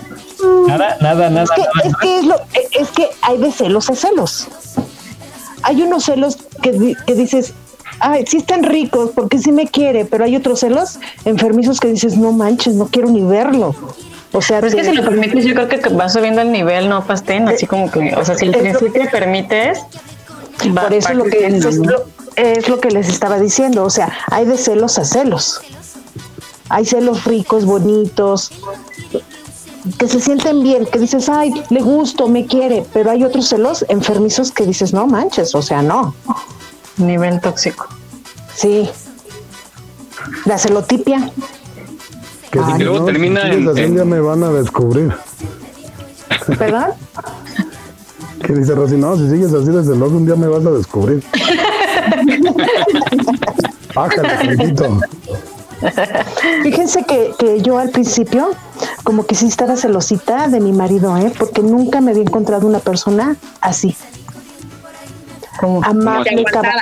Nada, 0.68 0.98
nada, 1.02 1.30
nada. 1.30 1.44
Es 1.44 1.50
que, 1.52 1.88
es, 1.88 1.96
que 1.98 2.20
es, 2.20 2.26
lo- 2.26 2.42
es 2.72 2.90
que 2.90 3.10
hay 3.22 3.38
de 3.38 3.52
celos 3.52 3.90
a 3.90 3.96
celos. 3.96 4.48
Hay 5.64 5.82
unos 5.82 6.06
celos 6.06 6.38
que, 6.62 6.96
que 7.06 7.16
dices, 7.16 7.54
ay, 8.00 8.26
sí 8.28 8.38
están 8.38 8.64
ricos 8.64 9.12
porque 9.16 9.38
sí 9.40 9.52
me 9.52 9.68
quiere, 9.68 10.06
pero 10.06 10.24
hay 10.26 10.36
otros 10.36 10.60
celos 10.62 11.00
enfermizos 11.26 11.80
que 11.80 11.88
dices, 11.90 12.18
no 12.18 12.32
manches, 12.32 12.76
no 12.76 12.88
quiero 12.88 13.10
ni 13.10 13.22
verlo. 13.22 13.76
O 14.32 14.42
sea, 14.42 14.58
Pero 14.62 14.68
es 14.68 14.76
que 14.76 14.84
te- 14.84 14.90
si 14.92 14.96
lo 14.96 15.04
permites, 15.04 15.44
yo 15.46 15.56
creo 15.56 15.68
que 15.68 15.90
va 15.90 16.08
subiendo 16.08 16.42
el 16.42 16.52
nivel, 16.52 16.88
no 16.88 17.04
pastén, 17.06 17.48
así 17.48 17.66
como 17.66 17.90
que, 17.90 18.14
o 18.16 18.24
sea, 18.24 18.36
si 18.36 18.46
Es 18.46 18.52
lo- 18.56 18.60
principio 18.60 19.10
permites, 19.12 19.80
va- 20.78 20.84
Por 20.84 20.94
eso 20.94 21.14
lo 21.14 21.24
que 21.26 21.48
es 22.36 22.70
lo 22.70 22.80
que 22.80 22.92
les 22.92 23.10
estaba 23.10 23.40
diciendo, 23.40 23.84
o 23.84 23.90
sea, 23.90 24.14
hay 24.30 24.46
de 24.46 24.58
celos 24.58 24.98
a 25.00 25.04
celos. 25.06 25.60
Hay 26.70 26.86
celos 26.86 27.24
ricos, 27.26 27.66
bonitos, 27.66 28.52
que 29.98 30.08
se 30.08 30.20
sienten 30.22 30.62
bien, 30.62 30.86
que 30.86 31.00
dices, 31.00 31.28
ay, 31.30 31.52
le 31.70 31.82
gusto, 31.82 32.28
me 32.28 32.46
quiere, 32.46 32.86
pero 32.94 33.10
hay 33.10 33.24
otros 33.24 33.48
celos 33.48 33.84
enfermizos 33.90 34.52
que 34.52 34.66
dices, 34.66 34.94
no 34.94 35.08
manches, 35.08 35.56
o 35.56 35.62
sea, 35.64 35.82
no. 35.82 36.14
Nivel 37.00 37.40
tóxico. 37.42 37.88
Sí. 38.56 38.90
La 40.46 40.58
celotipia. 40.58 41.30
Que 42.52 42.60
Ay, 42.60 42.74
si 42.78 42.84
luego 42.84 43.00
no, 43.00 43.06
termina 43.06 43.42
si 43.44 43.48
sigues 43.52 43.62
en- 43.64 43.70
así, 43.70 43.82
en- 43.82 43.96
ya 43.98 44.06
me 44.06 44.20
van 44.20 44.44
a 44.44 44.50
descubrir. 44.50 45.14
¿Perdón? 46.58 46.86
Que 48.46 48.54
dice 48.54 48.74
Rosy, 48.74 48.96
no, 48.96 49.16
si 49.18 49.30
sigues 49.30 49.54
así 49.54 49.68
desde 49.70 49.96
luego 49.98 50.16
un 50.18 50.26
día 50.26 50.36
me 50.36 50.48
vas 50.48 50.66
a 50.66 50.72
descubrir. 50.72 51.22
Bájale. 53.94 54.74
Fíjense 56.64 57.04
que, 57.04 57.34
que 57.38 57.62
yo 57.62 57.78
al 57.78 57.90
principio, 57.90 58.50
como 59.04 59.26
que 59.26 59.36
sí 59.36 59.48
estaba 59.48 59.76
celosita 59.76 60.48
de 60.48 60.62
mi 60.62 60.72
marido, 60.72 61.16
¿eh? 61.18 61.32
porque 61.38 61.62
nunca 61.62 62.00
me 62.02 62.12
había 62.12 62.24
encontrado 62.24 62.66
una 62.66 62.80
persona 62.80 63.36
así. 63.62 63.96
Amable, 65.62 66.32
¿Cómo 66.32 66.44
caba- 66.64 66.74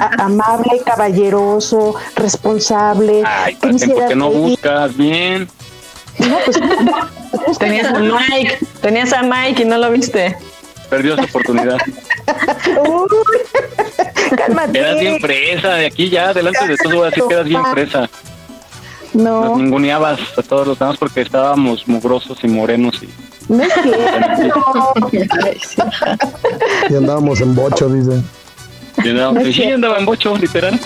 a- 0.00 0.24
amable, 0.24 0.80
caballeroso, 0.84 1.94
responsable. 2.16 3.22
Ay, 3.26 3.54
que 3.54 3.60
¿por 3.60 3.72
hiciera 3.74 4.08
qué 4.08 4.16
no 4.16 4.30
buscas 4.30 4.96
bien? 4.96 5.48
No, 6.18 6.36
pues, 6.44 6.58
Tenías 7.58 7.92
a 7.92 7.98
Mike, 7.98 8.58
tenías 8.80 9.12
a 9.12 9.22
Mike 9.22 9.62
y 9.62 9.64
no 9.64 9.78
lo 9.78 9.90
viste. 9.90 10.36
Perdió 10.88 11.16
su 11.16 11.24
oportunidad. 11.24 11.78
cálmate. 14.36 14.78
Eras 14.78 15.00
bien 15.00 15.20
fresa, 15.20 15.74
de 15.74 15.86
aquí 15.86 16.08
ya, 16.10 16.32
delante 16.32 16.66
de 16.66 16.76
todo, 16.76 17.04
así 17.04 17.20
quedas 17.28 17.46
bien 17.46 17.64
fresa. 17.72 18.08
Nos 19.12 19.44
No, 19.50 19.56
ninguneabas 19.56 20.20
a 20.36 20.42
todos 20.42 20.66
los 20.66 20.78
demás 20.78 20.96
porque 20.98 21.20
estábamos 21.22 21.86
mugrosos 21.86 22.38
y 22.42 22.48
morenos 22.48 23.00
y 23.02 23.08
no 23.48 23.62
es 23.62 23.72
cierto. 23.72 25.34
Y 26.90 26.94
andábamos 26.96 27.40
en 27.40 27.54
bocho, 27.54 27.88
dice. 27.88 28.20
y 29.04 29.08
andaba- 29.08 29.44
sí, 29.52 29.64
andaba 29.64 29.98
en 29.98 30.06
bocho, 30.06 30.36
literal. 30.36 30.78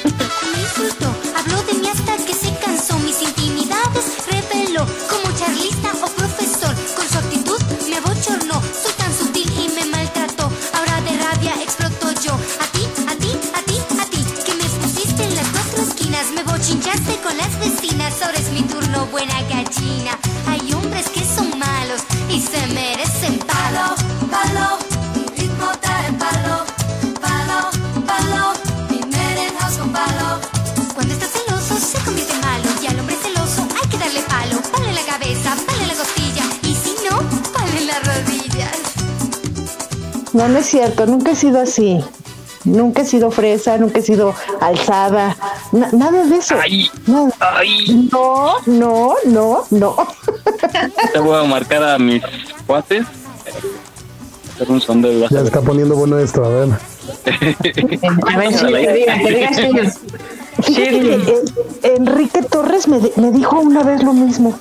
No, 40.59 40.64
es 40.64 40.70
cierto, 40.70 41.06
nunca 41.06 41.30
he 41.30 41.36
sido 41.36 41.61
así. 41.61 42.00
Nunca 42.64 43.02
he 43.02 43.04
sido 43.04 43.30
fresa, 43.30 43.78
nunca 43.78 44.00
he 44.00 44.02
sido 44.02 44.34
alzada, 44.61 45.36
na- 45.70 45.88
nada 45.92 46.24
de 46.24 46.36
eso. 46.36 46.56
Nada. 47.06 47.30
No, 48.11 48.54
no, 48.66 49.14
no, 49.26 49.64
no. 49.70 49.96
Te 51.12 51.18
voy 51.20 51.38
a 51.38 51.44
marcar 51.44 51.84
a 51.84 51.96
mis 51.98 52.20
cuates. 52.66 53.06
Hacer 54.56 54.68
un 54.72 54.80
sondeo. 54.80 55.28
Ya 55.30 55.40
está 55.42 55.61
poniendo 55.61 55.94
bueno 55.94 56.18
esto, 56.18 56.44
a 56.44 56.48
ver. 56.48 56.68
A 58.26 58.36
ver, 58.36 58.52
sí, 58.59 58.66
que 58.66 58.92
diga, 58.92 59.50
que. 59.50 59.92
Fíjate 60.62 60.90
que, 61.00 61.14
eh, 61.84 61.94
Enrique 61.96 62.42
Torres 62.42 62.88
me, 62.88 62.98
me 63.14 63.30
dijo 63.30 63.61
una 63.61 63.84
vez 63.84 64.02
lo 64.02 64.12
mismo. 64.12 64.59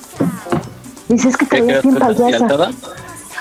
Dice, 1.08 1.30
es 1.30 1.36
que 1.36 1.46
te 1.46 1.56
¿Te 1.56 1.62
ves 1.62 1.82
bien 1.82 1.96
payasa. 1.96 2.44
alzada? 2.44 2.70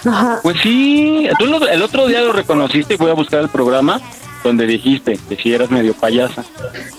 Ajá. 0.06 0.39
Pues 0.43 0.58
sí, 0.62 1.28
tú 1.39 1.45
lo- 1.45 1.68
el 1.68 1.82
otro 1.82 2.08
día 2.08 2.22
lo 2.22 2.34
reconociste 2.34 2.93
y 2.95 2.98
voy 2.98 3.12
a 3.12 3.14
buscar 3.14 3.41
el 3.41 3.50
programa 3.50 4.00
donde 4.43 4.66
dijiste 4.66 5.20
que 5.28 5.36
si 5.36 5.54
eras 5.54 5.70
medio 5.72 5.93
payasa. 5.93 6.43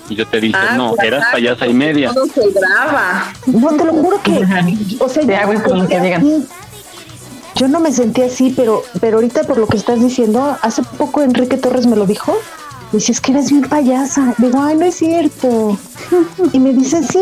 Y 0.09 0.15
yo 0.15 0.27
te 0.27 0.39
dije, 0.39 0.57
Ah, 0.59 0.75
no, 0.77 0.93
por 0.95 1.05
eras 1.05 1.21
acá, 1.23 1.31
payasa 1.33 1.67
y 1.67 1.73
media. 1.73 2.11
Todo 2.13 2.25
se 2.27 2.51
graba. 2.51 3.31
No, 3.47 3.69
te 3.69 3.85
lo 3.85 3.93
juro 3.93 4.21
que, 4.21 4.31
o 4.99 5.09
sea, 5.09 5.23
Te 5.25 5.37
yo 5.67 5.75
me 5.75 5.87
que 5.87 5.99
digan. 6.01 6.45
Yo 7.55 7.67
no 7.67 7.79
me 7.79 7.91
sentí 7.91 8.21
así, 8.21 8.53
pero, 8.55 8.83
pero 9.01 9.17
ahorita 9.17 9.43
por 9.43 9.57
lo 9.57 9.67
que 9.67 9.77
estás 9.77 9.99
diciendo, 9.99 10.57
hace 10.61 10.81
poco 10.97 11.21
Enrique 11.21 11.57
Torres 11.57 11.87
me 11.87 11.95
lo 11.95 12.05
dijo. 12.05 12.37
Dice, 12.91 13.11
es 13.11 13.21
que 13.21 13.31
eres 13.33 13.49
bien 13.51 13.63
payasa. 13.67 14.33
Digo, 14.37 14.61
ay, 14.61 14.75
no 14.77 14.85
es 14.85 14.95
cierto. 14.95 15.77
Y 16.53 16.59
me 16.59 16.73
dice, 16.73 17.03
sí. 17.03 17.19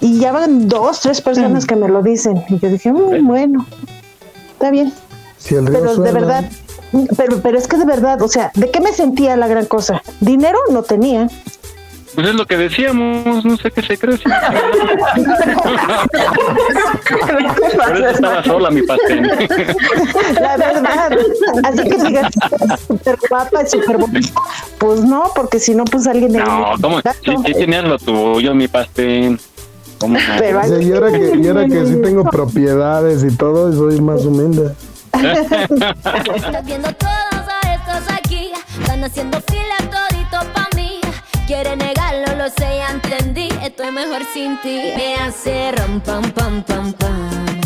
Y 0.00 0.18
ya 0.18 0.32
van 0.32 0.68
dos, 0.68 1.00
tres 1.00 1.20
personas 1.20 1.66
que 1.66 1.76
me 1.76 1.88
lo 1.88 2.02
dicen. 2.02 2.42
Y 2.48 2.58
yo 2.58 2.68
dije, 2.70 2.92
"Mm, 2.92 3.26
bueno, 3.26 3.66
está 4.62 4.70
bien. 4.70 4.92
Si 5.38 5.56
el 5.56 5.66
río 5.66 5.80
Pero 5.80 5.96
de 5.96 6.12
verdad, 6.12 6.44
pero, 7.16 7.40
pero 7.42 7.58
es 7.58 7.66
que 7.66 7.76
de 7.76 7.84
verdad, 7.84 8.22
o 8.22 8.28
sea, 8.28 8.52
¿de 8.54 8.70
qué 8.70 8.80
me 8.80 8.92
sentía 8.92 9.36
la 9.36 9.48
gran 9.48 9.66
cosa? 9.66 10.00
Dinero 10.20 10.56
no 10.70 10.84
tenía. 10.84 11.26
Pues 12.14 12.28
es 12.28 12.34
lo 12.34 12.46
que 12.46 12.56
decíamos, 12.58 13.44
no 13.44 13.56
sé 13.56 13.72
qué 13.72 13.82
se 13.82 13.98
crece. 13.98 14.22
Por 17.74 17.96
eso 17.96 18.08
estaba 18.08 18.44
sola 18.44 18.70
mi 18.70 18.82
pastel. 18.82 19.22
La 20.40 20.56
verdad. 20.58 21.18
Así 21.64 21.82
que 21.88 21.96
digas, 22.04 22.32
súper 22.86 23.18
guapa, 23.28 23.66
súper 23.66 23.96
bonita. 23.96 24.40
Pues 24.78 25.00
no, 25.00 25.32
porque 25.34 25.58
si 25.58 25.74
no, 25.74 25.84
pues 25.84 26.06
alguien 26.06 26.34
No, 26.34 26.74
¿cómo? 26.80 27.00
Sí, 27.00 27.34
sí 27.46 27.52
tenías 27.54 27.84
lo 27.84 27.98
tuyo, 27.98 28.54
mi 28.54 28.68
pastel. 28.68 29.40
¿Cómo? 30.02 30.18
no? 30.18 30.24
Pero 30.38 30.60
hay- 30.60 30.70
Dice, 30.70 30.82
y 30.84 30.92
ahora 30.92 31.10
que, 31.12 31.36
y 31.42 31.48
ahora 31.48 31.66
que 31.66 31.86
sí 31.86 31.96
tengo 32.02 32.24
propiedades 32.24 33.24
y 33.24 33.34
todo, 33.36 33.70
y 33.72 33.76
soy 33.76 34.00
más 34.00 34.24
humilde. 34.24 34.74
Estás 36.34 36.64
viendo 36.66 36.88
todos 36.94 37.44
a 37.48 37.74
estos 37.74 38.14
aquí, 38.14 38.50
están 38.80 39.04
haciendo 39.04 39.40
fila 39.42 39.76
todito 39.90 40.52
pa' 40.52 40.68
mí. 40.76 41.00
Quiere 41.46 41.76
negarlo, 41.76 42.36
lo 42.36 42.48
sé, 42.48 42.78
ya 42.78 42.90
entendí. 42.90 43.48
Estoy 43.62 43.90
mejor 43.92 44.22
sin 44.34 44.60
ti. 44.60 44.92
Me 44.96 45.14
hace 45.16 45.72
ram 45.72 46.00
pam 46.00 46.30
pam 46.32 46.62
pam 46.64 46.92
pam, 46.94 47.60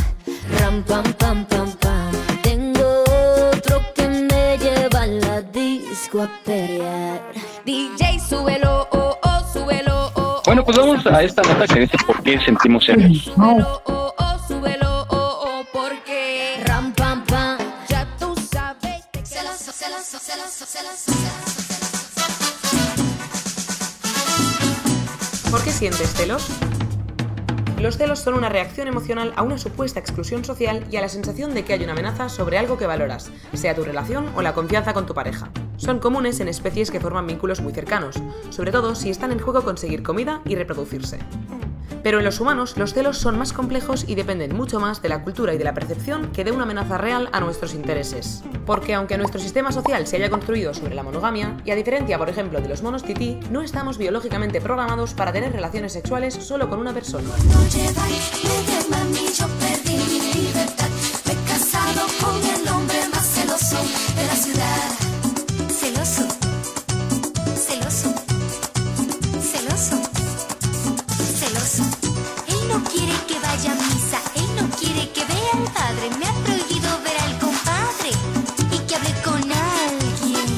ram 0.61 0.82
pam 0.82 1.05
pam 1.14 1.45
pam 1.47 1.70
pam. 1.80 2.12
Tengo 2.43 3.05
otro 3.53 3.80
que 3.95 4.07
me 4.09 4.59
lleva 4.59 5.03
a 5.03 5.07
la 5.07 5.41
disco 5.43 6.22
a 6.22 6.28
pelear. 6.45 7.20
DJ, 7.64 8.18
súbelo, 8.20 8.87
oh. 8.93 9.16
Bueno, 10.57 10.65
pues 10.65 10.79
vamos 10.79 11.07
a 11.07 11.23
esta 11.23 11.43
nota 11.43 11.67
que 11.67 11.81
dice 11.81 11.99
por 12.07 12.23
qué 12.23 12.41
sentimos 12.41 12.87
celos. 12.87 13.31
¿Por 25.51 25.63
qué 25.63 25.71
sientes 25.73 26.15
celos? 26.15 26.49
Los 27.79 27.99
celos 27.99 28.21
son 28.21 28.33
una 28.33 28.49
reacción 28.49 28.89
emocional 28.89 29.35
a 29.37 29.43
una 29.43 29.59
supuesta 29.59 30.01
exclusión 30.01 30.43
social 30.43 30.87
y 30.91 30.97
a 30.97 31.03
la 31.03 31.11
sensación 31.11 31.53
de 31.53 31.67
que 31.67 31.75
hay 31.75 31.85
una 31.85 31.93
amenaza 31.93 32.31
sobre 32.31 32.57
algo 32.57 32.79
que 32.79 32.87
valoras, 32.87 33.31
sea 33.53 33.75
tu 33.75 33.85
relación 33.85 34.31
o 34.35 34.41
la 34.41 34.55
confianza 34.55 34.95
con 34.95 35.05
tu 35.05 35.13
pareja. 35.13 35.51
Son 35.77 35.99
comunes 35.99 36.41
en 36.41 36.49
especies 36.49 36.91
que 36.91 37.01
forman 37.01 37.27
vínculos 37.27 37.61
muy 37.61 37.72
cercanos, 37.72 38.16
sobre 38.51 38.72
todo 38.72 38.95
si 38.95 39.11
están 39.11 39.33
en 39.33 39.39
juego 39.39 39.62
conseguir 39.62 40.03
comida 40.03 40.41
y 40.45 40.55
reproducirse. 40.55 41.18
Pero 42.03 42.20
en 42.20 42.24
los 42.24 42.39
humanos 42.39 42.77
los 42.77 42.95
celos 42.95 43.18
son 43.18 43.37
más 43.37 43.53
complejos 43.53 44.05
y 44.07 44.14
dependen 44.14 44.55
mucho 44.55 44.79
más 44.79 45.03
de 45.03 45.09
la 45.09 45.24
cultura 45.24 45.55
y 45.55 45.59
de 45.59 45.64
la 45.64 45.74
percepción 45.74 46.31
que 46.31 46.45
de 46.45 46.53
una 46.53 46.62
amenaza 46.62 46.99
real 46.99 47.29
a 47.33 47.41
nuestros 47.41 47.74
intereses. 47.74 48.45
Porque 48.64 48.95
aunque 48.95 49.18
nuestro 49.18 49.41
sistema 49.41 49.72
social 49.72 50.07
se 50.07 50.14
haya 50.14 50.31
construido 50.31 50.72
sobre 50.72 50.95
la 50.95 51.03
monogamia, 51.03 51.57
y 51.64 51.72
a 51.72 51.74
diferencia 51.74 52.16
por 52.16 52.29
ejemplo 52.29 52.61
de 52.61 52.68
los 52.68 52.85
monos 52.85 53.03
tití, 53.03 53.41
no 53.51 53.61
estamos 53.61 53.99
biológicamente 53.99 54.61
programados 54.61 55.14
para 55.14 55.33
tener 55.33 55.53
relaciones 55.53 55.95
sexuales 55.95 56.35
solo 56.35 56.70
con 56.70 56.79
una 56.79 56.95
persona. 56.95 57.29
Celoso. 65.87 66.26
Celoso. 67.55 68.11
Celoso. 69.41 69.97
Celoso. 71.39 71.84
Él 72.49 72.61
no 72.68 72.82
quiere 72.91 73.12
que 73.28 73.39
vaya 73.39 73.70
a 73.70 73.74
misa. 73.76 74.20
Él 74.34 74.49
no 74.57 74.68
quiere 74.76 75.11
que 75.12 75.24
vea 75.24 75.53
al 75.55 75.72
padre. 75.72 76.11
Me 76.18 76.26
ha 76.26 76.32
prohibido 76.45 76.91
ver 77.05 77.18
al 77.22 77.39
compadre. 77.39 78.11
Y 78.72 78.78
que 78.87 78.97
hable 78.97 79.14
con 79.22 79.41
alguien. 79.53 80.57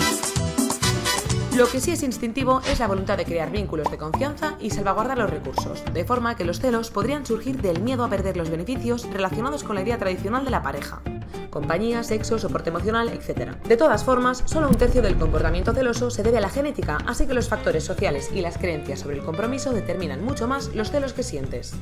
Lo 1.58 1.68
que 1.68 1.80
sí 1.80 1.90
es 1.90 2.02
instintivo 2.02 2.62
es 2.66 2.78
la 2.78 2.86
voluntad 2.86 3.18
de 3.18 3.26
crear 3.26 3.50
vínculos 3.50 3.90
de 3.90 3.98
confianza 3.98 4.56
y 4.60 4.70
salvaguardar 4.70 5.18
los 5.18 5.28
recursos, 5.28 5.84
de 5.92 6.04
forma 6.04 6.36
que 6.36 6.44
los 6.44 6.60
celos 6.60 6.90
podrían 6.90 7.26
surgir 7.26 7.60
del 7.60 7.82
miedo 7.82 8.02
a 8.04 8.08
perder 8.08 8.38
los 8.38 8.48
beneficios 8.48 9.06
relacionados 9.10 9.62
con 9.62 9.74
la 9.74 9.82
idea 9.82 9.98
tradicional 9.98 10.44
de 10.46 10.50
la 10.52 10.62
pareja. 10.62 11.02
Compañía, 11.50 12.02
sexo, 12.02 12.38
soporte 12.38 12.70
emocional, 12.70 13.08
etc. 13.08 13.56
De 13.66 13.76
todas 13.76 14.04
formas, 14.04 14.42
solo 14.46 14.68
un 14.68 14.74
tercio 14.74 15.02
del 15.02 15.16
comportamiento 15.16 15.72
celoso 15.72 16.10
se 16.10 16.22
debe 16.22 16.38
a 16.38 16.42
la 16.42 16.50
genética, 16.50 16.98
así 17.06 17.26
que 17.26 17.34
los 17.34 17.48
factores 17.48 17.84
sociales 17.84 18.30
y 18.34 18.40
las 18.40 18.58
creencias 18.58 19.00
sobre 19.00 19.16
el 19.16 19.24
compromiso 19.24 19.72
determinan 19.72 20.24
mucho 20.24 20.46
más 20.46 20.74
los 20.74 20.90
celos 20.90 21.12
que 21.12 21.22
sientes. 21.22 21.74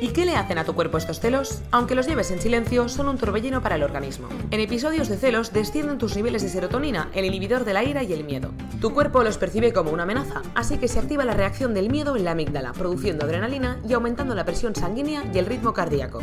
¿Y 0.00 0.08
qué 0.08 0.24
le 0.24 0.36
hacen 0.36 0.58
a 0.58 0.64
tu 0.64 0.74
cuerpo 0.74 0.98
estos 0.98 1.20
celos? 1.20 1.62
Aunque 1.70 1.94
los 1.94 2.06
lleves 2.06 2.30
en 2.30 2.40
silencio, 2.40 2.88
son 2.88 3.08
un 3.08 3.16
torbellino 3.16 3.62
para 3.62 3.76
el 3.76 3.82
organismo. 3.82 4.28
En 4.50 4.60
episodios 4.60 5.08
de 5.08 5.16
celos 5.16 5.52
descienden 5.52 5.98
tus 5.98 6.16
niveles 6.16 6.42
de 6.42 6.48
serotonina, 6.48 7.08
el 7.14 7.24
inhibidor 7.24 7.64
de 7.64 7.72
la 7.72 7.84
ira 7.84 8.02
y 8.02 8.12
el 8.12 8.24
miedo. 8.24 8.50
Tu 8.80 8.92
cuerpo 8.92 9.22
los 9.22 9.38
percibe 9.38 9.72
como 9.72 9.92
una 9.92 10.02
amenaza, 10.02 10.42
así 10.54 10.78
que 10.78 10.88
se 10.88 10.98
activa 10.98 11.24
la 11.24 11.34
reacción 11.34 11.74
del 11.74 11.90
miedo 11.90 12.16
en 12.16 12.24
la 12.24 12.32
amígdala, 12.32 12.72
produciendo 12.72 13.24
adrenalina 13.24 13.78
y 13.88 13.92
aumentando 13.92 14.34
la 14.34 14.44
presión 14.44 14.74
sanguínea 14.74 15.24
y 15.32 15.38
el 15.38 15.46
ritmo 15.46 15.72
cardíaco. 15.72 16.20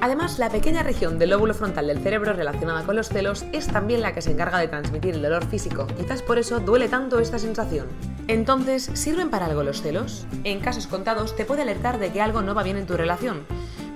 Además, 0.00 0.38
la 0.38 0.48
pequeña 0.48 0.84
región 0.84 1.18
del 1.18 1.30
lóbulo 1.30 1.54
frontal 1.54 1.88
del 1.88 1.98
cerebro 1.98 2.32
relacionada 2.32 2.84
con 2.84 2.94
los 2.94 3.08
celos 3.08 3.44
es 3.52 3.66
también 3.66 4.00
la 4.00 4.14
que 4.14 4.22
se 4.22 4.30
encarga 4.30 4.58
de 4.58 4.68
transmitir 4.68 5.14
el 5.14 5.22
dolor 5.22 5.44
físico, 5.46 5.88
quizás 5.96 6.22
por 6.22 6.38
eso 6.38 6.60
duele 6.60 6.88
tanto 6.88 7.18
esta 7.18 7.40
sensación. 7.40 7.86
Entonces, 8.28 8.90
¿sirven 8.94 9.28
para 9.28 9.46
algo 9.46 9.64
los 9.64 9.82
celos? 9.82 10.24
En 10.44 10.60
casos 10.60 10.86
contados 10.86 11.34
te 11.34 11.44
puede 11.44 11.62
alertar 11.62 11.98
de 11.98 12.12
que 12.12 12.20
algo 12.20 12.42
no 12.42 12.54
va 12.54 12.62
bien 12.62 12.76
en 12.76 12.86
tu 12.86 12.96
relación, 12.96 13.44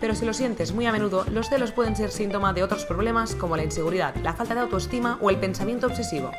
pero 0.02 0.16
si 0.16 0.26
lo 0.26 0.34
sientes 0.34 0.72
muy 0.72 0.84
a 0.84 0.92
menudo, 0.92 1.24
los 1.30 1.48
celos 1.48 1.70
pueden 1.70 1.94
ser 1.94 2.10
síntoma 2.10 2.52
de 2.52 2.64
otros 2.64 2.84
problemas 2.84 3.36
como 3.36 3.56
la 3.56 3.62
inseguridad, 3.62 4.16
la 4.16 4.34
falta 4.34 4.52
de 4.52 4.60
autoestima 4.62 5.16
o 5.20 5.30
el 5.30 5.38
pensamiento 5.38 5.86
obsesivo. 5.86 6.32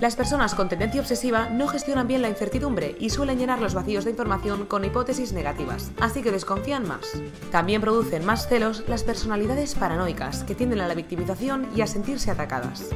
Las 0.00 0.16
personas 0.16 0.54
con 0.54 0.70
tendencia 0.70 1.02
obsesiva 1.02 1.50
no 1.50 1.68
gestionan 1.68 2.08
bien 2.08 2.22
la 2.22 2.30
incertidumbre 2.30 2.96
y 2.98 3.10
suelen 3.10 3.38
llenar 3.38 3.60
los 3.60 3.74
vacíos 3.74 4.06
de 4.06 4.12
información 4.12 4.64
con 4.64 4.86
hipótesis 4.86 5.34
negativas, 5.34 5.90
así 6.00 6.22
que 6.22 6.32
desconfían 6.32 6.88
más. 6.88 7.12
También 7.52 7.82
producen 7.82 8.24
más 8.24 8.48
celos 8.48 8.84
las 8.88 9.04
personalidades 9.04 9.74
paranoicas, 9.74 10.42
que 10.44 10.54
tienden 10.54 10.80
a 10.80 10.88
la 10.88 10.94
victimización 10.94 11.68
y 11.76 11.82
a 11.82 11.86
sentirse 11.86 12.30
atacadas. 12.30 12.88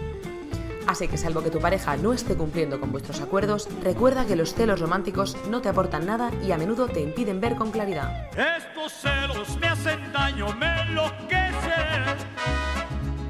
Así 0.86 1.08
que 1.08 1.16
salvo 1.16 1.42
que 1.42 1.50
tu 1.50 1.60
pareja 1.60 1.96
no 1.96 2.12
esté 2.12 2.34
cumpliendo 2.36 2.78
con 2.78 2.92
vuestros 2.92 3.20
acuerdos, 3.20 3.68
recuerda 3.82 4.26
que 4.26 4.36
los 4.36 4.54
celos 4.54 4.80
románticos 4.80 5.36
no 5.48 5.60
te 5.60 5.68
aportan 5.68 6.06
nada 6.06 6.30
y 6.46 6.52
a 6.52 6.58
menudo 6.58 6.88
te 6.88 7.00
impiden 7.00 7.40
ver 7.40 7.56
con 7.56 7.70
claridad. 7.70 8.28
Estos 8.36 8.92
celos 8.92 9.58
me 9.58 9.68
hacen 9.68 10.12
daño, 10.12 10.54
me 10.54 10.82
enloquecen. 10.82 12.04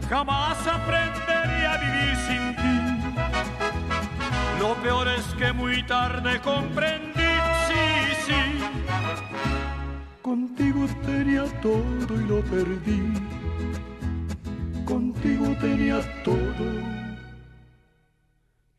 Jamás 0.08 0.58
aprendería 0.66 1.72
a 1.72 1.78
vivir 1.78 2.16
sin 2.26 2.56
ti. 2.56 2.74
Lo 4.60 4.74
peor 4.82 5.08
es 5.08 5.24
que 5.38 5.52
muy 5.52 5.82
tarde 5.86 6.40
comprendí, 6.40 7.22
sí, 7.68 8.14
sí. 8.26 8.64
Contigo 10.22 10.86
tenía 11.06 11.44
todo 11.62 12.14
y 12.14 12.24
lo 12.26 12.40
perdí. 12.42 13.12
Contigo 14.84 15.56
tenía 15.60 16.00
todo 16.24 16.93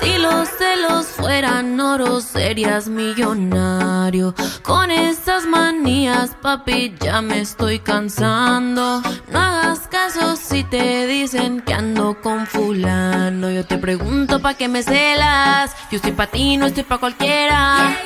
Si 0.00 0.18
los 0.18 0.48
celos 0.48 1.06
fueran 1.06 1.78
oro, 1.80 2.20
serías 2.20 2.88
millonario. 2.88 4.34
Con 4.62 4.90
esas 4.90 5.46
manías, 5.46 6.36
papi, 6.40 6.94
ya 7.00 7.20
me 7.22 7.40
estoy 7.40 7.78
cansando. 7.78 9.02
No 9.32 9.38
hagas 9.38 9.80
caso 9.88 10.36
si 10.36 10.64
te 10.64 11.06
dicen 11.06 11.60
que 11.60 11.74
ando 11.74 12.20
con 12.22 12.46
fulano. 12.46 13.50
Yo 13.50 13.64
te 13.64 13.78
pregunto 13.78 14.40
pa' 14.40 14.54
qué 14.54 14.68
me 14.68 14.82
celas. 14.82 15.74
Yo 15.90 15.96
estoy 15.96 16.12
pa' 16.12 16.26
ti, 16.26 16.56
no 16.56 16.66
estoy 16.66 16.84
pa' 16.84 16.98
cualquiera. 16.98 17.96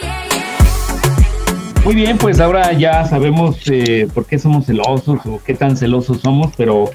Muy 1.85 1.97
bien, 1.97 2.17
pues 2.17 2.39
ahora 2.39 2.73
ya 2.73 3.05
sabemos 3.07 3.57
eh, 3.67 4.07
por 4.15 4.25
qué 4.25 4.39
somos 4.39 4.67
celosos 4.67 5.27
o 5.27 5.41
qué 5.45 5.55
tan 5.55 5.77
celosos 5.77 6.21
somos, 6.21 6.53
pero 6.57 6.91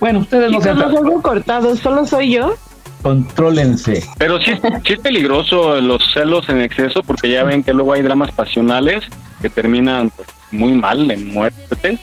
bueno, 0.00 0.20
ustedes 0.20 0.50
no 0.50 0.58
los 0.58 0.94
oigo 0.94 1.20
cortados, 1.20 1.78
solo 1.80 2.06
soy 2.06 2.32
yo. 2.32 2.54
Contrólense. 3.02 4.04
Pero 4.18 4.40
sí, 4.40 4.52
sí 4.86 4.92
es 4.92 5.00
peligroso 5.00 5.80
los 5.80 6.12
celos 6.12 6.48
en 6.48 6.60
exceso 6.60 7.02
porque 7.02 7.30
ya 7.30 7.44
ven 7.44 7.62
que 7.62 7.74
luego 7.74 7.92
hay 7.92 8.02
dramas 8.02 8.30
pasionales 8.32 9.04
que 9.40 9.50
terminan 9.50 10.10
pues, 10.10 10.28
muy 10.52 10.72
mal 10.72 11.10
en 11.10 11.32
muerte 11.32 11.98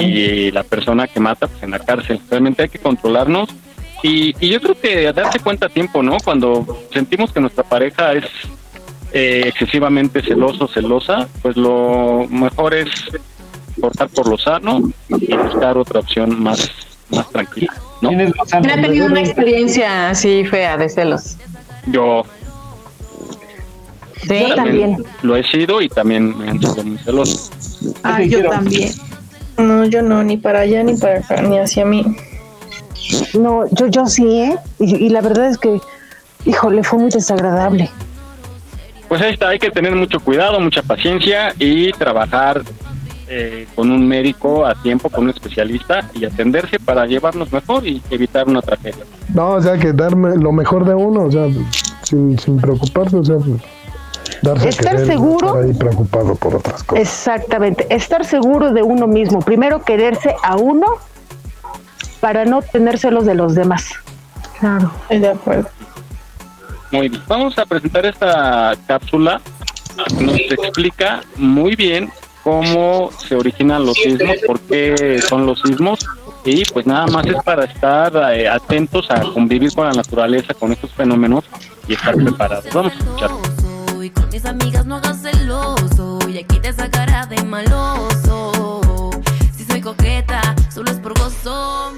y 0.00 0.50
la 0.50 0.62
persona 0.62 1.06
que 1.06 1.20
mata 1.20 1.46
pues 1.46 1.62
en 1.62 1.72
la 1.72 1.78
cárcel. 1.78 2.20
Realmente 2.30 2.62
hay 2.62 2.68
que 2.70 2.78
controlarnos 2.78 3.50
y, 4.02 4.34
y 4.40 4.48
yo 4.48 4.60
creo 4.60 4.80
que 4.80 5.12
darse 5.12 5.40
cuenta 5.40 5.66
a 5.66 5.68
tiempo, 5.68 6.02
¿no? 6.02 6.16
Cuando 6.24 6.84
sentimos 6.92 7.32
que 7.32 7.40
nuestra 7.40 7.64
pareja 7.64 8.14
es 8.14 8.24
eh, 9.12 9.44
excesivamente 9.46 10.22
celoso, 10.22 10.68
celosa, 10.68 11.28
pues 11.42 11.56
lo 11.56 12.26
mejor 12.30 12.74
es 12.74 12.88
cortar 13.80 14.08
por 14.08 14.28
lo 14.28 14.38
sano 14.38 14.90
y 15.08 15.34
buscar 15.34 15.76
otra 15.76 16.00
opción 16.00 16.40
más, 16.40 16.70
más 17.10 17.28
tranquila. 17.30 17.74
¿No? 18.00 18.08
¿Quién 18.10 18.32
ha 18.70 18.80
tenido 18.82 19.06
una 19.06 19.20
experiencia 19.20 20.10
así 20.10 20.44
fea 20.44 20.76
de 20.76 20.88
celos? 20.88 21.36
Yo 21.86 22.22
Sí, 24.22 24.44
también. 24.54 25.02
lo 25.22 25.36
he 25.36 25.42
sido 25.44 25.80
y 25.80 25.88
también 25.88 26.36
me 26.38 26.50
han 26.50 26.60
sido 26.60 26.84
muy 26.84 26.98
celoso. 26.98 27.50
Ah, 28.02 28.22
yo 28.22 28.48
también. 28.48 28.92
No, 29.56 29.84
yo 29.86 30.02
no, 30.02 30.22
ni 30.22 30.36
para 30.36 30.60
allá 30.60 30.82
ni 30.82 30.94
para 30.96 31.18
acá, 31.18 31.40
ni 31.42 31.58
hacia 31.58 31.84
mí. 31.84 32.04
No, 33.38 33.64
yo, 33.72 33.86
yo 33.88 34.06
sí, 34.06 34.26
¿eh? 34.40 34.56
Y, 34.78 35.06
y 35.06 35.08
la 35.08 35.20
verdad 35.22 35.48
es 35.48 35.58
que, 35.58 35.80
híjole, 36.44 36.82
fue 36.84 36.98
muy 36.98 37.10
desagradable. 37.10 37.90
Pues 39.08 39.20
ahí 39.22 39.32
está, 39.32 39.48
hay 39.48 39.58
que 39.58 39.70
tener 39.70 39.94
mucho 39.96 40.20
cuidado, 40.20 40.60
mucha 40.60 40.82
paciencia 40.82 41.52
y 41.58 41.90
trabajar 41.92 42.62
eh, 43.32 43.68
con 43.76 43.92
un 43.92 44.08
médico 44.08 44.66
a 44.66 44.74
tiempo, 44.74 45.08
con 45.08 45.24
un 45.24 45.30
especialista 45.30 46.10
y 46.14 46.24
atenderse 46.24 46.80
para 46.80 47.06
llevarnos 47.06 47.52
mejor 47.52 47.86
y 47.86 48.02
evitar 48.10 48.48
una 48.48 48.60
tragedia. 48.60 49.04
No, 49.32 49.50
o 49.50 49.62
sea, 49.62 49.78
que 49.78 49.92
darme 49.92 50.36
lo 50.36 50.50
mejor 50.50 50.84
de 50.84 50.94
uno, 50.94 51.26
o 51.26 51.30
sea, 51.30 51.46
sin, 52.02 52.36
sin 52.40 52.60
preocuparse, 52.60 53.16
o 53.16 53.24
sea, 53.24 53.36
darse 54.42 54.66
a 54.66 54.70
Estar 54.70 54.96
querer, 54.96 55.06
no 55.06 55.12
seguro. 55.12 55.46
estar 55.46 55.62
ahí 55.62 55.72
preocupado 55.74 56.34
por 56.34 56.56
otras 56.56 56.82
cosas. 56.82 57.02
Exactamente, 57.02 57.86
estar 57.94 58.24
seguro 58.24 58.72
de 58.72 58.82
uno 58.82 59.06
mismo. 59.06 59.38
Primero 59.40 59.80
quererse 59.84 60.34
a 60.42 60.56
uno 60.56 60.86
para 62.20 62.44
no 62.44 62.62
tener 62.62 62.98
celos 62.98 63.26
de 63.26 63.36
los 63.36 63.54
demás. 63.54 63.90
Claro, 64.58 64.90
de 65.08 65.28
acuerdo. 65.28 65.68
Muy 66.90 67.08
bien. 67.08 67.22
Vamos 67.28 67.56
a 67.60 67.64
presentar 67.64 68.04
esta 68.06 68.72
cápsula. 68.88 69.40
Nos 70.20 70.34
explica 70.34 71.22
muy 71.36 71.76
bien 71.76 72.10
cómo 72.42 73.10
se 73.12 73.34
originan 73.36 73.84
los 73.84 73.96
sismos, 73.96 74.36
por 74.46 74.60
qué 74.60 75.20
son 75.26 75.46
los 75.46 75.60
sismos 75.60 75.98
y 76.44 76.64
pues 76.64 76.86
nada 76.86 77.06
más 77.06 77.26
es 77.26 77.36
para 77.44 77.64
estar 77.64 78.12
eh, 78.32 78.48
atentos 78.48 79.10
a 79.10 79.20
convivir 79.20 79.72
con 79.74 79.86
la 79.86 79.92
naturaleza, 79.92 80.54
con 80.54 80.72
estos 80.72 80.92
fenómenos 80.92 81.44
y 81.86 81.94
estar 81.94 82.14
preparados. 82.14 82.72
Vamos 82.72 82.92
a 82.92 82.96
escuchar. 82.96 83.30
Y 84.02 84.10
con 84.10 84.28
mis 84.30 84.44
amigas 84.46 84.86
no 84.86 84.96
hagas 84.96 85.20
celoso 85.20 86.18
y 86.28 86.38
aquí 86.38 86.58
te 86.60 86.72
sacará 86.72 87.26
de 87.26 87.42
maloso. 87.44 89.10
Si 89.54 89.64
soy 89.64 89.80
coqueta, 89.80 90.54
solo 90.72 90.90
es 90.90 90.98
por 90.98 91.18
gozo. 91.18 91.92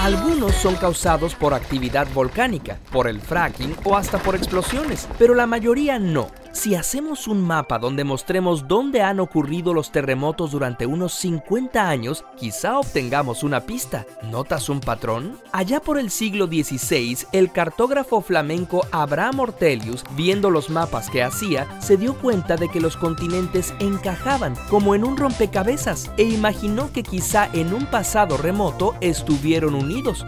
Algunos 0.00 0.54
son 0.54 0.76
causados 0.76 1.34
por 1.34 1.52
actividad 1.54 2.06
volcánica, 2.14 2.78
por 2.92 3.08
el 3.08 3.20
fracking 3.20 3.74
o 3.84 3.96
hasta 3.96 4.18
por 4.18 4.36
explosiones, 4.36 5.08
pero 5.18 5.34
la 5.34 5.46
mayoría 5.46 5.98
no. 5.98 6.28
Si 6.52 6.74
hacemos 6.74 7.28
un 7.28 7.46
mapa 7.46 7.78
donde 7.78 8.04
mostremos 8.04 8.66
dónde 8.66 9.02
han 9.02 9.20
ocurrido 9.20 9.74
los 9.74 9.92
terremotos 9.92 10.50
durante 10.50 10.86
unos 10.86 11.12
50 11.14 11.88
años, 11.88 12.24
quizá 12.36 12.78
obtengamos 12.78 13.44
una 13.44 13.60
pista. 13.60 14.06
¿Notas 14.24 14.68
un 14.68 14.80
patrón? 14.80 15.38
Allá 15.52 15.80
por 15.80 15.98
el 15.98 16.10
siglo 16.10 16.46
XVI, 16.46 17.18
el 17.32 17.52
cartógrafo 17.52 18.22
flamenco 18.22 18.86
Abraham 18.90 19.40
Ortelius, 19.40 20.04
viendo 20.16 20.50
los 20.50 20.68
mapas 20.68 21.10
que 21.10 21.22
hacía, 21.22 21.66
se 21.80 21.96
dio 21.96 22.14
cuenta 22.14 22.56
de 22.56 22.68
que 22.68 22.80
los 22.80 22.96
continentes 22.96 23.74
encajaban 23.78 24.54
como 24.68 24.94
en 24.94 25.04
un 25.04 25.16
rompecabezas 25.16 26.10
e 26.16 26.24
imaginó 26.24 26.90
que 26.92 27.02
quizá 27.02 27.48
en 27.52 27.72
un 27.72 27.86
pasado 27.86 28.36
remoto 28.36 28.96
estuvieron 29.00 29.74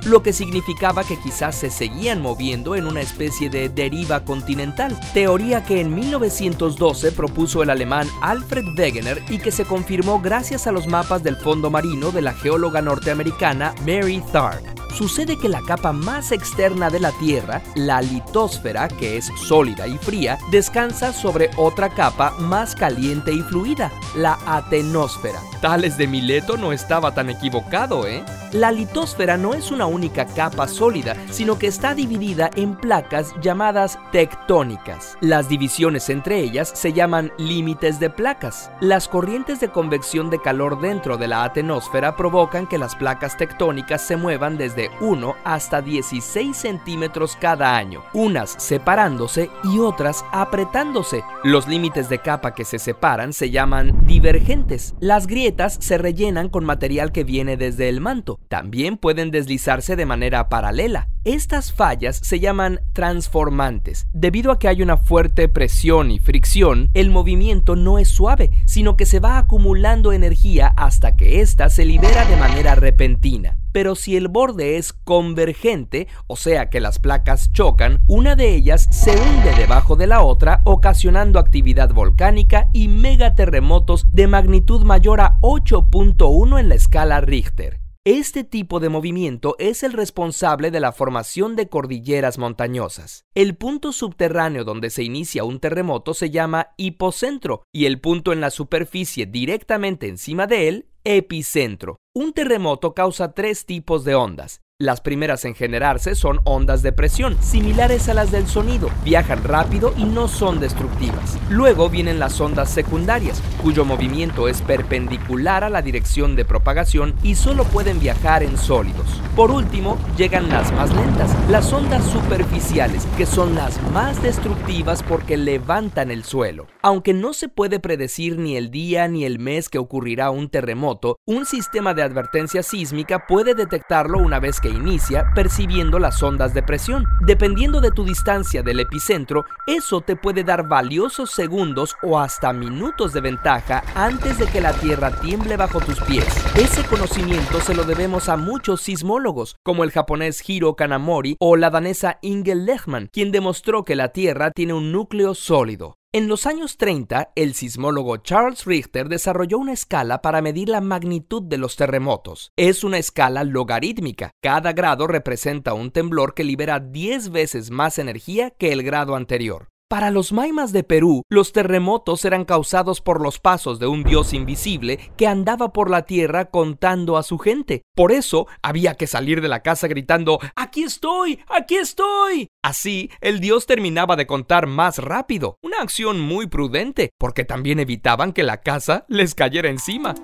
lo 0.05 0.23
que 0.23 0.33
significaba 0.33 1.05
que 1.05 1.19
quizás 1.19 1.55
se 1.57 1.71
seguían 1.71 2.23
moviendo 2.23 2.77
en 2.77 2.87
una 2.87 3.01
especie 3.01 3.51
de 3.51 3.69
deriva 3.69 4.25
continental, 4.25 4.99
teoría 5.13 5.65
que 5.65 5.81
en 5.81 5.95
1912 5.95 7.13
propuso 7.13 7.63
el 7.63 7.71
alemán 7.71 8.09
Alfred 8.23 8.65
Wegener 8.77 9.23
y 9.29 9.39
que 9.39 9.51
se 9.51 9.65
confirmó 9.65 10.21
gracias 10.21 10.67
a 10.67 10.73
los 10.73 10.87
mapas 10.87 11.23
del 11.23 11.37
fondo 11.37 11.71
marino 11.71 12.11
de 12.11 12.23
la 12.23 12.33
geóloga 12.33 12.81
norteamericana 12.81 13.75
Mary 13.87 14.23
Tharp. 14.33 14.81
Sucede 14.95 15.39
que 15.39 15.49
la 15.49 15.63
capa 15.63 15.93
más 15.93 16.33
externa 16.33 16.91
de 16.91 17.01
la 17.01 17.13
Tierra, 17.13 17.63
la 17.75 18.03
litósfera, 18.03 18.89
que 18.89 19.17
es 19.17 19.31
sólida 19.47 19.87
y 19.87 19.97
fría, 19.99 20.39
descansa 20.51 21.13
sobre 21.13 21.51
otra 21.57 21.91
capa 21.91 22.33
más 22.39 22.75
caliente 22.75 23.33
y 23.33 23.41
fluida, 23.41 23.93
la 24.17 24.39
atenosfera. 24.47 25.41
Tales 25.61 25.97
de 25.97 26.07
Mileto 26.07 26.57
no 26.57 26.73
estaba 26.73 27.15
tan 27.15 27.31
equivocado, 27.31 28.07
¿eh? 28.07 28.25
La 28.53 28.73
litósfera 28.73 29.37
no 29.37 29.50
es 29.55 29.71
una 29.71 29.87
única 29.87 30.27
capa 30.27 30.69
sólida, 30.69 31.17
sino 31.31 31.59
que 31.59 31.67
está 31.67 31.95
dividida 31.95 32.51
en 32.57 32.77
placas 32.77 33.35
llamadas 33.41 33.99
tectónicas. 34.13 35.17
Las 35.21 35.49
divisiones 35.49 36.09
entre 36.11 36.41
ellas 36.41 36.73
se 36.75 36.93
llaman 36.93 37.33
límites 37.39 38.01
de 38.01 38.11
placas. 38.11 38.71
Las 38.81 39.09
corrientes 39.09 39.61
de 39.61 39.69
convección 39.69 40.31
de 40.31 40.41
calor 40.41 40.81
dentro 40.81 41.17
de 41.17 41.29
la 41.29 41.45
atenosfera 41.45 42.17
provocan 42.17 42.67
que 42.67 42.79
las 42.79 42.97
placas 42.97 43.37
tectónicas 43.37 44.07
se 44.07 44.17
muevan 44.17 44.57
desde 44.57 44.91
1 45.01 45.37
hasta 45.45 45.83
16 45.83 46.57
centímetros 46.57 47.37
cada 47.41 47.77
año, 47.77 48.03
unas 48.13 48.55
separándose 48.59 49.51
y 49.65 49.79
otras 49.79 50.25
apretándose. 50.33 51.23
Los 51.45 51.69
límites 51.69 52.09
de 52.09 52.19
capa 52.19 52.55
que 52.55 52.65
se 52.65 52.79
separan 52.79 53.33
se 53.33 53.51
llaman 53.51 54.07
divergentes. 54.07 54.95
Las 55.01 55.27
grietas 55.27 55.79
se 55.81 55.99
rellenan 55.99 56.49
con 56.49 56.65
material 56.65 57.13
que 57.13 57.25
viene 57.25 57.57
desde 57.57 57.89
el 57.89 58.01
manto. 58.01 58.39
También 58.49 58.97
pueden 58.97 59.31
deslizarse 59.41 59.97
de 59.97 60.07
manera 60.07 60.49
paralela. 60.49 61.09
Estas 61.25 61.73
fallas 61.73 62.17
se 62.17 62.41
llaman 62.41 62.81
transformantes. 62.93 64.07
Debido 64.13 64.53
a 64.53 64.59
que 64.59 64.69
hay 64.69 64.83
una 64.83 64.97
fuerte 64.97 65.49
presión 65.49 66.11
y 66.11 66.19
fricción, 66.19 66.91
el 66.95 67.11
movimiento 67.11 67.77
no 67.77 67.99
es 67.99 68.09
suave, 68.09 68.51
sino 68.67 68.97
que 68.97 69.07
se 69.07 69.21
va 69.21 69.39
acumulando 69.39 70.13
energía 70.13 70.69
hasta 70.77 71.17
que 71.17 71.41
ésta 71.41 71.69
se 71.71 71.85
libera 71.85 72.25
de 72.25 72.37
manera 72.37 72.75
repentina. 72.75 73.57
Pero 73.73 73.95
si 73.95 74.17
el 74.17 74.29
borde 74.29 74.77
es 74.79 74.93
convergente, 74.93 76.09
o 76.27 76.37
sea 76.37 76.71
que 76.71 76.81
las 76.81 76.99
placas 76.99 77.53
chocan, 77.53 78.01
una 78.09 78.35
de 78.35 78.55
ellas 78.55 78.89
se 78.91 79.13
hunde 79.13 79.55
debajo 79.57 79.97
de 79.97 80.07
la 80.07 80.23
otra, 80.23 80.61
ocasionando 80.65 81.39
actividad 81.39 81.93
volcánica 81.93 82.69
y 82.73 82.89
megaterremotos 82.89 84.07
de 84.13 84.27
magnitud 84.27 84.85
mayor 84.85 85.21
a 85.21 85.39
8.1 85.41 86.59
en 86.59 86.69
la 86.69 86.75
escala 86.75 87.21
Richter. 87.21 87.80
Este 88.07 88.45
tipo 88.45 88.81
de 88.81 88.89
movimiento 88.89 89.57
es 89.59 89.83
el 89.83 89.93
responsable 89.93 90.71
de 90.71 90.81
la 90.81 90.93
formación 90.93 91.55
de 91.55 91.69
cordilleras 91.69 92.39
montañosas. 92.39 93.27
El 93.35 93.57
punto 93.57 93.93
subterráneo 93.93 94.65
donde 94.65 94.89
se 94.89 95.03
inicia 95.03 95.45
un 95.45 95.61
terremoto 95.61 96.15
se 96.15 96.31
llama 96.31 96.69
hipocentro 96.79 97.63
y 97.71 97.85
el 97.85 98.01
punto 98.01 98.33
en 98.33 98.41
la 98.41 98.49
superficie 98.49 99.27
directamente 99.27 100.09
encima 100.09 100.47
de 100.47 100.69
él, 100.69 100.89
epicentro. 101.05 101.99
Un 102.15 102.33
terremoto 102.33 102.95
causa 102.95 103.35
tres 103.35 103.67
tipos 103.67 104.03
de 104.05 104.15
ondas. 104.15 104.63
Las 104.81 105.03
primeras 105.03 105.45
en 105.45 105.55
generarse 105.55 106.15
son 106.15 106.41
ondas 106.45 106.81
de 106.81 106.91
presión, 106.91 107.37
similares 107.43 108.09
a 108.09 108.15
las 108.15 108.31
del 108.31 108.47
sonido, 108.47 108.89
viajan 109.05 109.45
rápido 109.45 109.93
y 109.95 110.05
no 110.05 110.27
son 110.27 110.59
destructivas. 110.59 111.39
Luego 111.51 111.91
vienen 111.91 112.19
las 112.19 112.41
ondas 112.41 112.71
secundarias, 112.71 113.43
cuyo 113.63 113.85
movimiento 113.85 114.49
es 114.49 114.63
perpendicular 114.63 115.65
a 115.65 115.69
la 115.69 115.83
dirección 115.83 116.35
de 116.35 116.47
propagación 116.47 117.15
y 117.23 117.35
solo 117.35 117.65
pueden 117.65 118.01
viajar 118.01 118.43
en 118.43 118.57
sólidos. 118.57 119.21
Por 119.37 119.51
último, 119.51 119.99
llegan 120.17 120.49
las 120.49 120.73
más 120.73 120.91
lentas, 120.97 121.31
las 121.51 121.71
ondas 121.75 122.03
superficiales, 122.05 123.07
que 123.19 123.27
son 123.27 123.55
las 123.55 123.79
más 123.93 124.23
destructivas 124.23 125.03
porque 125.03 125.37
levantan 125.37 126.11
el 126.11 126.25
suelo. 126.25 126.69
Aunque 126.81 127.13
no 127.13 127.35
se 127.35 127.51
puede 127.51 127.81
predecir 127.81 128.39
ni 128.39 128.57
el 128.57 128.71
día 128.71 129.09
ni 129.09 129.27
el 129.27 129.41
mes 129.41 129.69
que 129.69 129.77
ocurrirá 129.77 130.31
un 130.31 130.49
terremoto, 130.49 131.19
un 131.27 131.45
sistema 131.45 131.93
de 131.93 132.03
advertencia 132.03 132.63
sísmica 132.63 133.27
puede 133.27 133.55
detectarlo 133.55 134.19
una 134.21 134.41
vez 134.41 134.59
que 134.59 134.70
inicia 134.71 135.33
percibiendo 135.35 135.99
las 135.99 136.23
ondas 136.23 136.55
de 136.55 136.63
presión. 136.63 137.05
Dependiendo 137.21 137.81
de 137.81 137.91
tu 137.91 138.05
distancia 138.05 138.63
del 138.63 138.81
epicentro, 138.81 139.45
eso 139.67 140.01
te 140.01 140.17
puede 140.17 140.45
dar 140.45 140.69
valiosos 140.69 141.31
segundos 141.31 141.97
o 142.03 142.19
hasta 142.19 142.53
minutos 142.53 143.13
de 143.13 143.21
ventaja 143.21 143.83
antes 143.95 144.39
de 144.39 144.47
que 144.47 144.61
la 144.61 144.73
Tierra 144.73 145.11
tiemble 145.11 145.57
bajo 145.57 145.81
tus 145.81 146.01
pies. 146.01 146.27
Ese 146.57 146.85
conocimiento 146.85 147.61
se 147.61 147.75
lo 147.75 147.85
debemos 147.85 148.29
a 148.29 148.37
muchos 148.37 148.81
sismólogos, 148.81 149.57
como 149.63 149.85
el 149.85 149.91
japonés 149.91 150.43
Hiro 150.49 150.75
Kanamori 150.75 151.37
o 151.39 151.57
la 151.57 151.71
danesa 151.71 152.19
Inge 152.23 152.55
Lehmann, 152.55 153.09
quien 153.13 153.33
demostró 153.33 153.85
que 153.85 153.97
la 153.97 154.09
Tierra 154.09 154.51
tiene 154.51 154.73
un 154.73 154.93
núcleo 154.93 155.35
sólido. 155.35 156.00
En 156.13 156.27
los 156.27 156.47
años 156.47 156.77
30, 156.77 157.31
el 157.37 157.55
sismólogo 157.55 158.17
Charles 158.17 158.65
Richter 158.65 159.09
desarrolló 159.09 159.59
una 159.59 159.73
escala 159.73 160.23
para 160.23 160.43
medir 160.43 160.69
la 160.69 160.81
magnitud 160.81 161.41
de 161.41 161.57
los 161.57 161.77
terremotos. 161.77 162.51
Es 162.57 162.83
una 162.83 162.99
escala 162.99 163.45
logarítmica. 163.45 164.33
Cada 164.43 164.73
grado 164.73 165.07
representa 165.07 165.73
un 165.73 165.93
temblor 165.93 166.35
que 166.35 166.43
libera 166.43 166.81
10 166.81 167.31
veces 167.31 167.71
más 167.71 167.97
energía 168.01 168.51
que 168.51 168.73
el 168.73 168.83
grado 168.83 169.15
anterior. 169.15 169.69
Para 169.91 170.13
los 170.13 170.33
maimas 170.33 170.71
de 170.71 170.85
Perú, 170.85 171.25
los 171.29 171.51
terremotos 171.51 172.25
eran 172.25 172.45
causados 172.45 173.01
por 173.01 173.21
los 173.21 173.41
pasos 173.41 173.81
de 173.81 173.89
un 173.89 174.05
dios 174.05 174.33
invisible 174.33 175.01
que 175.17 175.27
andaba 175.27 175.73
por 175.73 175.91
la 175.91 176.03
tierra 176.03 176.45
contando 176.45 177.17
a 177.17 177.25
su 177.25 177.39
gente. 177.39 177.83
Por 177.97 178.13
eso 178.13 178.47
había 178.63 178.95
que 178.95 179.09
salir 179.09 179.41
de 179.41 179.49
la 179.49 179.65
casa 179.65 179.89
gritando 179.89 180.39
¡Aquí 180.55 180.85
estoy! 180.85 181.41
¡Aquí 181.49 181.75
estoy! 181.75 182.47
Así, 182.63 183.11
el 183.21 183.41
dios 183.41 183.67
terminaba 183.67 184.15
de 184.15 184.29
contar 184.29 184.69
más 184.69 184.99
rápido, 184.99 185.57
una 185.61 185.79
acción 185.79 186.21
muy 186.21 186.47
prudente, 186.47 187.11
porque 187.19 187.45
también 187.45 187.81
evitaban 187.81 188.33
que 188.33 188.45
la 188.45 188.61
casa 188.61 189.07
les 189.09 189.35
cayera 189.35 189.71
encima. 189.71 190.15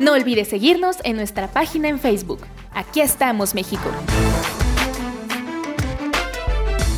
No 0.00 0.14
olvides 0.14 0.48
seguirnos 0.48 0.96
en 1.04 1.16
nuestra 1.16 1.48
página 1.48 1.88
en 1.88 1.98
Facebook. 1.98 2.40
Aquí 2.72 3.02
estamos, 3.02 3.54
México. 3.54 3.90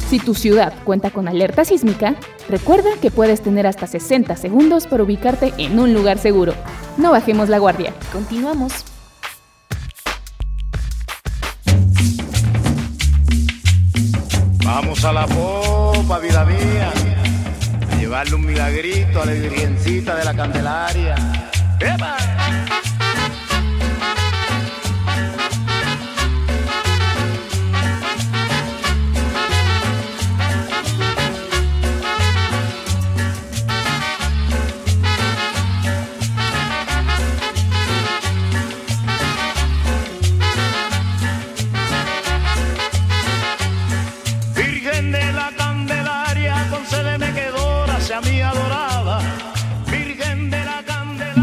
Si 0.08 0.20
tu 0.20 0.34
ciudad 0.34 0.72
cuenta 0.84 1.10
con 1.10 1.26
alerta 1.26 1.64
sísmica, 1.64 2.14
recuerda 2.48 2.90
que 3.02 3.10
puedes 3.10 3.42
tener 3.42 3.66
hasta 3.66 3.88
60 3.88 4.36
segundos 4.36 4.86
para 4.86 5.02
ubicarte 5.02 5.52
en 5.58 5.80
un 5.80 5.92
lugar 5.92 6.18
seguro. 6.18 6.54
No 6.96 7.10
bajemos 7.10 7.48
la 7.48 7.58
guardia. 7.58 7.92
Continuamos. 8.12 8.84
Vamos 14.64 15.04
a 15.04 15.12
la 15.12 15.26
popa, 15.26 16.18
vida 16.20 16.44
mía, 16.44 16.92
a 17.90 17.96
llevarle 17.96 18.34
un 18.36 18.46
milagrito 18.46 19.22
a 19.22 19.26
la 19.26 19.32
virgencita 19.32 20.14
de 20.14 20.24
la 20.24 20.34
Candelaria. 20.34 21.16
¡Epa! 21.80 22.45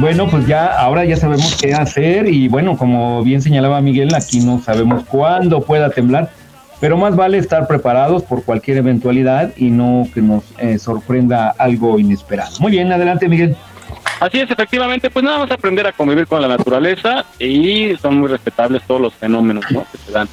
Bueno, 0.03 0.27
pues 0.27 0.45
ya 0.45 0.65
ahora 0.65 1.05
ya 1.05 1.15
sabemos 1.15 1.57
qué 1.61 1.73
hacer 1.73 2.27
y 2.27 2.49
bueno, 2.49 2.77
como 2.77 3.23
bien 3.23 3.41
señalaba 3.41 3.79
Miguel, 3.79 4.13
aquí 4.13 4.41
no 4.41 4.61
sabemos 4.61 5.05
cuándo 5.05 5.61
pueda 5.61 5.91
temblar, 5.91 6.29
pero 6.81 6.97
más 6.97 7.15
vale 7.15 7.37
estar 7.37 7.67
preparados 7.67 8.21
por 8.23 8.43
cualquier 8.43 8.79
eventualidad 8.79 9.53
y 9.55 9.69
no 9.69 10.05
que 10.13 10.21
nos 10.21 10.43
eh, 10.57 10.77
sorprenda 10.77 11.55
algo 11.57 11.99
inesperado. 11.99 12.51
Muy 12.59 12.73
bien, 12.73 12.91
adelante 12.91 13.29
Miguel. 13.29 13.55
Así 14.19 14.41
es, 14.41 14.51
efectivamente, 14.51 15.09
pues 15.09 15.23
nada 15.23 15.39
más 15.39 15.51
aprender 15.51 15.87
a 15.87 15.93
convivir 15.93 16.27
con 16.27 16.41
la 16.41 16.49
naturaleza 16.49 17.23
y 17.39 17.95
son 18.01 18.19
muy 18.19 18.27
respetables 18.27 18.83
todos 18.83 18.99
los 18.99 19.13
fenómenos 19.13 19.63
¿no? 19.71 19.85
que 19.89 19.97
se 19.99 20.11
dan. 20.11 20.27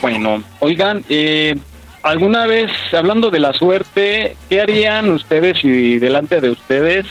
Bueno, 0.00 0.44
oigan, 0.60 1.02
eh, 1.08 1.56
alguna 2.04 2.46
vez 2.46 2.70
hablando 2.96 3.32
de 3.32 3.40
la 3.40 3.52
suerte, 3.52 4.36
¿qué 4.48 4.60
harían 4.60 5.10
ustedes 5.10 5.58
si 5.58 5.98
delante 5.98 6.40
de 6.40 6.50
ustedes 6.50 7.04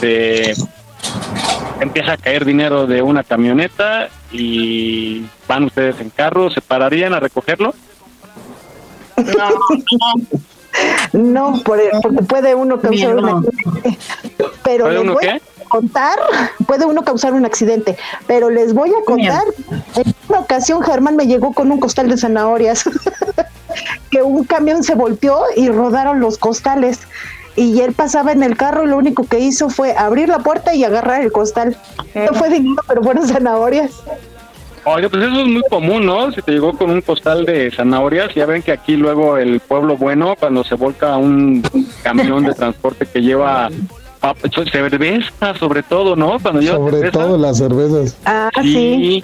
se 0.00 0.54
empieza 1.80 2.12
a 2.12 2.16
caer 2.16 2.44
dinero 2.44 2.86
de 2.86 3.02
una 3.02 3.22
camioneta 3.24 4.08
y 4.32 5.24
van 5.46 5.64
ustedes 5.64 6.00
en 6.00 6.10
carro, 6.10 6.50
¿se 6.50 6.60
pararían 6.60 7.14
a 7.14 7.20
recogerlo? 7.20 7.74
No, 11.12 11.60
por- 11.64 11.80
porque 12.02 12.22
puede 12.22 12.54
uno 12.54 12.80
causar 12.80 13.16
un 13.16 13.28
accidente. 13.28 13.98
Pero 14.62 14.84
¿Puede 14.84 14.94
les 14.94 15.02
uno 15.02 15.12
voy 15.14 15.22
qué? 15.24 15.30
a 15.30 15.40
contar, 15.68 16.18
puede 16.66 16.84
uno 16.86 17.02
causar 17.04 17.32
un 17.34 17.44
accidente, 17.46 17.96
pero 18.26 18.48
les 18.50 18.72
voy 18.74 18.90
a 18.90 19.04
contar. 19.04 19.42
En 19.96 20.14
una 20.28 20.40
ocasión 20.40 20.82
Germán 20.82 21.16
me 21.16 21.26
llegó 21.26 21.52
con 21.52 21.72
un 21.72 21.80
costal 21.80 22.08
de 22.08 22.16
zanahorias, 22.16 22.84
que 24.10 24.22
un 24.22 24.44
camión 24.44 24.82
se 24.84 24.94
volteó 24.94 25.42
y 25.56 25.68
rodaron 25.68 26.20
los 26.20 26.38
costales. 26.38 27.00
Y 27.58 27.80
él 27.80 27.92
pasaba 27.92 28.30
en 28.32 28.42
el 28.44 28.56
carro 28.56 28.84
y 28.84 28.86
lo 28.86 28.96
único 28.96 29.24
que 29.26 29.40
hizo 29.40 29.68
fue 29.68 29.94
abrir 29.96 30.28
la 30.28 30.38
puerta 30.38 30.74
y 30.74 30.84
agarrar 30.84 31.22
el 31.22 31.32
costal. 31.32 31.76
No 32.14 32.32
fue 32.34 32.48
dinero, 32.50 32.80
pero 32.86 33.02
fueron 33.02 33.26
zanahorias. 33.26 33.90
Oye, 34.84 35.08
pues 35.10 35.22
eso 35.24 35.40
es 35.40 35.46
muy 35.48 35.62
común, 35.68 36.06
¿no? 36.06 36.30
Si 36.32 36.40
te 36.40 36.52
llegó 36.52 36.72
con 36.72 36.90
un 36.90 37.00
costal 37.02 37.44
de 37.44 37.70
zanahorias, 37.70 38.34
ya 38.34 38.46
ven 38.46 38.62
que 38.62 38.72
aquí 38.72 38.96
luego 38.96 39.36
el 39.36 39.60
pueblo 39.60 39.96
bueno, 39.96 40.34
cuando 40.38 40.62
se 40.64 40.76
volca 40.76 41.16
un 41.16 41.62
camión 42.02 42.44
de 42.44 42.54
transporte 42.54 43.04
que 43.04 43.20
lleva 43.20 43.68
pap- 44.22 44.70
cerveza, 44.70 45.54
sobre 45.58 45.82
todo, 45.82 46.16
¿no? 46.16 46.38
Cuando 46.40 46.60
lleva 46.60 46.76
Sobre 46.76 46.98
cerveza, 47.00 47.18
todo 47.18 47.36
las 47.36 47.58
cervezas. 47.58 48.16
Ah, 48.24 48.50
sí. 48.62 49.22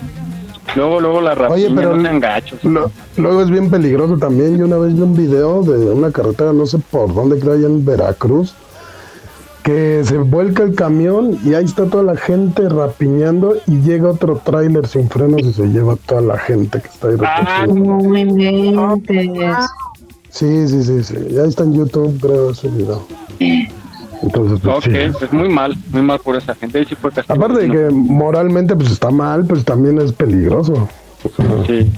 Luego, 0.77 1.01
luego 1.01 1.21
la 1.21 1.35
rapiña, 1.35 1.55
Oye, 1.67 1.73
pero 1.75 1.97
no 1.97 2.03
sean 2.03 2.21
gachos. 2.21 2.63
lo- 2.65 2.91
luego 3.17 3.43
es 3.43 3.51
bien 3.51 3.71
peligroso 3.71 4.17
también. 4.19 4.57
Yo 4.59 4.65
una 4.67 4.77
vez 4.79 4.95
vi 4.95 5.03
un 5.03 5.15
video 5.15 5.63
de 5.63 5.91
una 5.93 6.11
carretera, 6.11 6.53
no 6.53 6.67
sé 6.67 6.79
por 6.79 7.15
dónde, 7.15 7.39
creo 7.39 7.55
allá 7.55 7.67
en 7.67 7.85
Veracruz, 7.85 8.55
que 9.63 10.03
se 10.05 10.19
vuelca 10.19 10.63
el 10.63 10.75
camión 10.75 11.39
y 11.45 11.55
ahí 11.55 11.65
está 11.65 11.87
toda 11.87 12.03
la 12.03 12.17
gente 12.17 12.69
rapiñando 12.69 13.57
y 13.67 13.81
llega 13.81 14.11
otro 14.11 14.41
tráiler 14.45 14.87
sin 14.87 15.09
frenos 15.09 15.41
y 15.43 15.53
se 15.55 15.67
lleva 15.69 15.97
toda 16.05 16.21
la 16.21 16.39
gente 16.39 16.81
que 16.83 16.89
está 16.89 17.09
ahí 17.09 17.17
Ah, 17.25 17.65
recogiendo. 17.67 18.99
Sí, 20.31 20.69
sí, 20.69 20.83
sí, 20.83 21.03
sí. 21.05 21.15
Ya 21.31 21.45
está 21.45 21.63
en 21.63 21.75
YouTube, 21.75 22.19
creo, 22.21 22.51
ese 22.51 22.69
video. 22.69 23.07
Entonces, 24.23 24.61
pues, 24.63 24.77
Ok, 24.77 24.85
sí. 24.85 25.17
pues 25.19 25.33
muy 25.33 25.49
mal, 25.49 25.75
muy 25.91 26.03
mal 26.03 26.19
por 26.21 26.37
esa 26.37 26.55
gente. 26.55 26.85
Sí 26.85 26.95
fue 26.95 27.11
castigo. 27.13 27.35
Aparte 27.45 27.63
de 27.67 27.71
que 27.71 27.91
moralmente 27.93 28.75
pues 28.77 28.91
está 28.91 29.11
mal, 29.11 29.45
pues 29.45 29.65
también 29.65 30.01
es 30.01 30.13
peligroso. 30.13 30.89
Sí. 31.67 31.91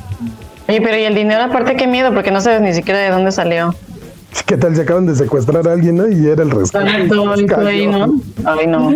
Oye, 0.69 0.81
pero 0.81 0.97
y 0.99 1.05
el 1.05 1.14
dinero 1.14 1.43
aparte 1.45 1.77
qué 1.77 1.87
miedo, 1.87 2.12
porque 2.12 2.31
no 2.31 2.41
sabes 2.41 2.61
ni 2.61 2.73
siquiera 2.75 3.01
de 3.01 3.11
dónde 3.11 3.31
salió. 3.33 3.75
¿Qué 4.47 4.57
tal 4.57 4.75
si 4.75 4.83
acaban 4.83 5.07
de 5.07 5.14
secuestrar 5.14 5.67
a 5.67 5.73
alguien 5.73 5.97
¿no? 5.97 6.09
y 6.09 6.27
era 6.27 6.43
el 6.43 6.51
rescate? 6.51 6.89
Ahí, 6.89 7.87
¿no? 7.87 8.21
Ay, 8.45 8.67
no. 8.67 8.93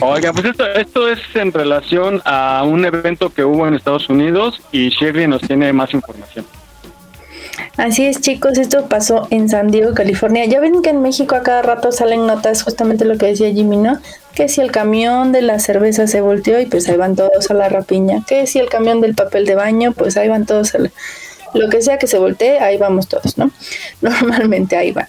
Oiga, 0.00 0.32
pues 0.32 0.44
esto, 0.44 0.64
esto 0.66 1.08
es 1.08 1.18
en 1.34 1.52
relación 1.52 2.20
a 2.24 2.62
un 2.64 2.84
evento 2.84 3.30
que 3.30 3.44
hubo 3.44 3.66
en 3.66 3.74
Estados 3.74 4.08
Unidos 4.08 4.60
y 4.70 4.90
Shirley 4.90 5.26
nos 5.26 5.40
tiene 5.42 5.72
más 5.72 5.92
información. 5.92 6.44
Así 7.76 8.06
es, 8.06 8.20
chicos, 8.20 8.58
esto 8.58 8.88
pasó 8.88 9.26
en 9.30 9.48
San 9.48 9.68
Diego, 9.68 9.94
California. 9.94 10.44
Ya 10.46 10.60
ven 10.60 10.82
que 10.82 10.90
en 10.90 11.02
México 11.02 11.34
a 11.34 11.42
cada 11.42 11.62
rato 11.62 11.92
salen 11.92 12.26
notas, 12.26 12.62
justamente 12.62 13.04
lo 13.04 13.16
que 13.18 13.26
decía 13.26 13.50
Jimmy, 13.52 13.76
¿no? 13.76 13.98
Que 14.34 14.48
si 14.48 14.60
el 14.60 14.70
camión 14.70 15.32
de 15.32 15.42
la 15.42 15.58
cerveza 15.58 16.06
se 16.06 16.20
volteó 16.20 16.60
y 16.60 16.66
pues 16.66 16.88
ahí 16.88 16.96
van 16.96 17.16
todos 17.16 17.50
a 17.50 17.54
la 17.54 17.68
rapiña. 17.68 18.24
Que 18.26 18.46
si 18.46 18.58
el 18.58 18.68
camión 18.68 19.00
del 19.00 19.14
papel 19.14 19.46
de 19.46 19.54
baño, 19.54 19.92
pues 19.92 20.16
ahí 20.16 20.28
van 20.28 20.46
todos 20.46 20.74
a 20.74 20.78
la... 20.78 20.90
Lo 21.54 21.70
que 21.70 21.80
sea 21.80 21.98
que 21.98 22.06
se 22.06 22.18
voltee, 22.18 22.58
ahí 22.58 22.76
vamos 22.76 23.08
todos, 23.08 23.38
¿no? 23.38 23.50
Normalmente 24.02 24.76
ahí 24.76 24.92
van. 24.92 25.08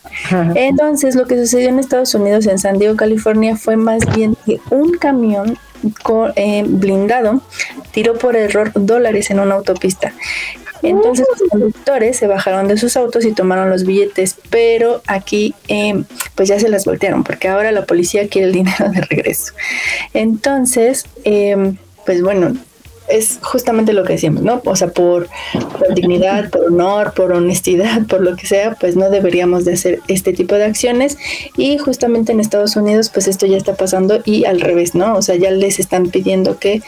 Entonces, 0.56 1.16
lo 1.16 1.26
que 1.26 1.38
sucedió 1.38 1.70
en 1.70 1.80
Estados 1.80 2.14
Unidos, 2.16 2.46
en 2.48 2.60
San 2.60 2.78
Diego, 2.78 2.96
California, 2.96 3.58
fue 3.58 3.76
más 3.76 4.06
bien 4.16 4.38
que 4.46 4.60
un 4.70 4.98
camión 4.98 5.58
eh, 6.36 6.64
blindado 6.68 7.42
tiró 7.92 8.18
por 8.18 8.36
error 8.36 8.72
dólares 8.76 9.30
en 9.32 9.40
una 9.40 9.56
autopista. 9.56 10.14
Entonces 10.82 11.26
los 11.30 11.50
conductores 11.50 12.18
se 12.18 12.28
bajaron 12.28 12.68
de 12.68 12.78
sus 12.78 12.96
autos 12.98 13.26
y 13.26 13.34
tomaron 13.34 13.70
los 13.70 13.86
billetes, 13.86 14.36
pero 14.50 15.02
aquí 15.08 15.54
eh, 15.68 16.04
pues 16.36 16.50
ya 16.50 16.60
se 16.60 16.70
las 16.70 16.86
voltearon 16.86 17.24
porque 17.24 17.48
ahora 17.48 17.72
la 17.72 17.86
policía 17.86 18.28
quiere 18.30 18.48
el 18.48 18.54
dinero 18.54 18.90
de 18.90 19.02
regreso. 19.02 19.54
Entonces, 20.14 21.06
eh, 21.24 21.74
pues 22.06 22.22
bueno, 22.22 22.54
es 23.10 23.40
justamente 23.42 23.94
lo 23.94 24.04
que 24.04 24.14
decíamos, 24.14 24.44
¿no? 24.44 24.62
O 24.66 24.76
sea, 24.76 24.90
por, 24.90 25.28
por 25.54 25.94
dignidad, 25.94 26.50
por 26.50 26.66
honor, 26.66 27.14
por 27.14 27.34
honestidad, 27.34 28.06
por 28.08 28.22
lo 28.22 28.36
que 28.36 28.48
sea, 28.48 28.76
pues 28.80 28.96
no 28.96 29.10
deberíamos 29.10 29.66
de 29.66 29.74
hacer 29.74 30.00
este 30.08 30.32
tipo 30.32 30.56
de 30.56 30.66
acciones 30.66 31.18
y 31.58 31.78
justamente 31.78 32.32
en 32.32 32.40
Estados 32.40 32.76
Unidos 32.76 33.10
pues 33.10 33.28
esto 33.28 33.46
ya 33.46 33.58
está 33.58 33.76
pasando 33.76 34.22
y 34.26 34.46
al 34.46 34.62
revés, 34.62 34.96
¿no? 34.96 35.16
O 35.16 35.22
sea, 35.22 35.36
ya 35.36 35.52
les 35.52 35.80
están 35.80 36.10
pidiendo 36.10 36.60
que 36.60 36.82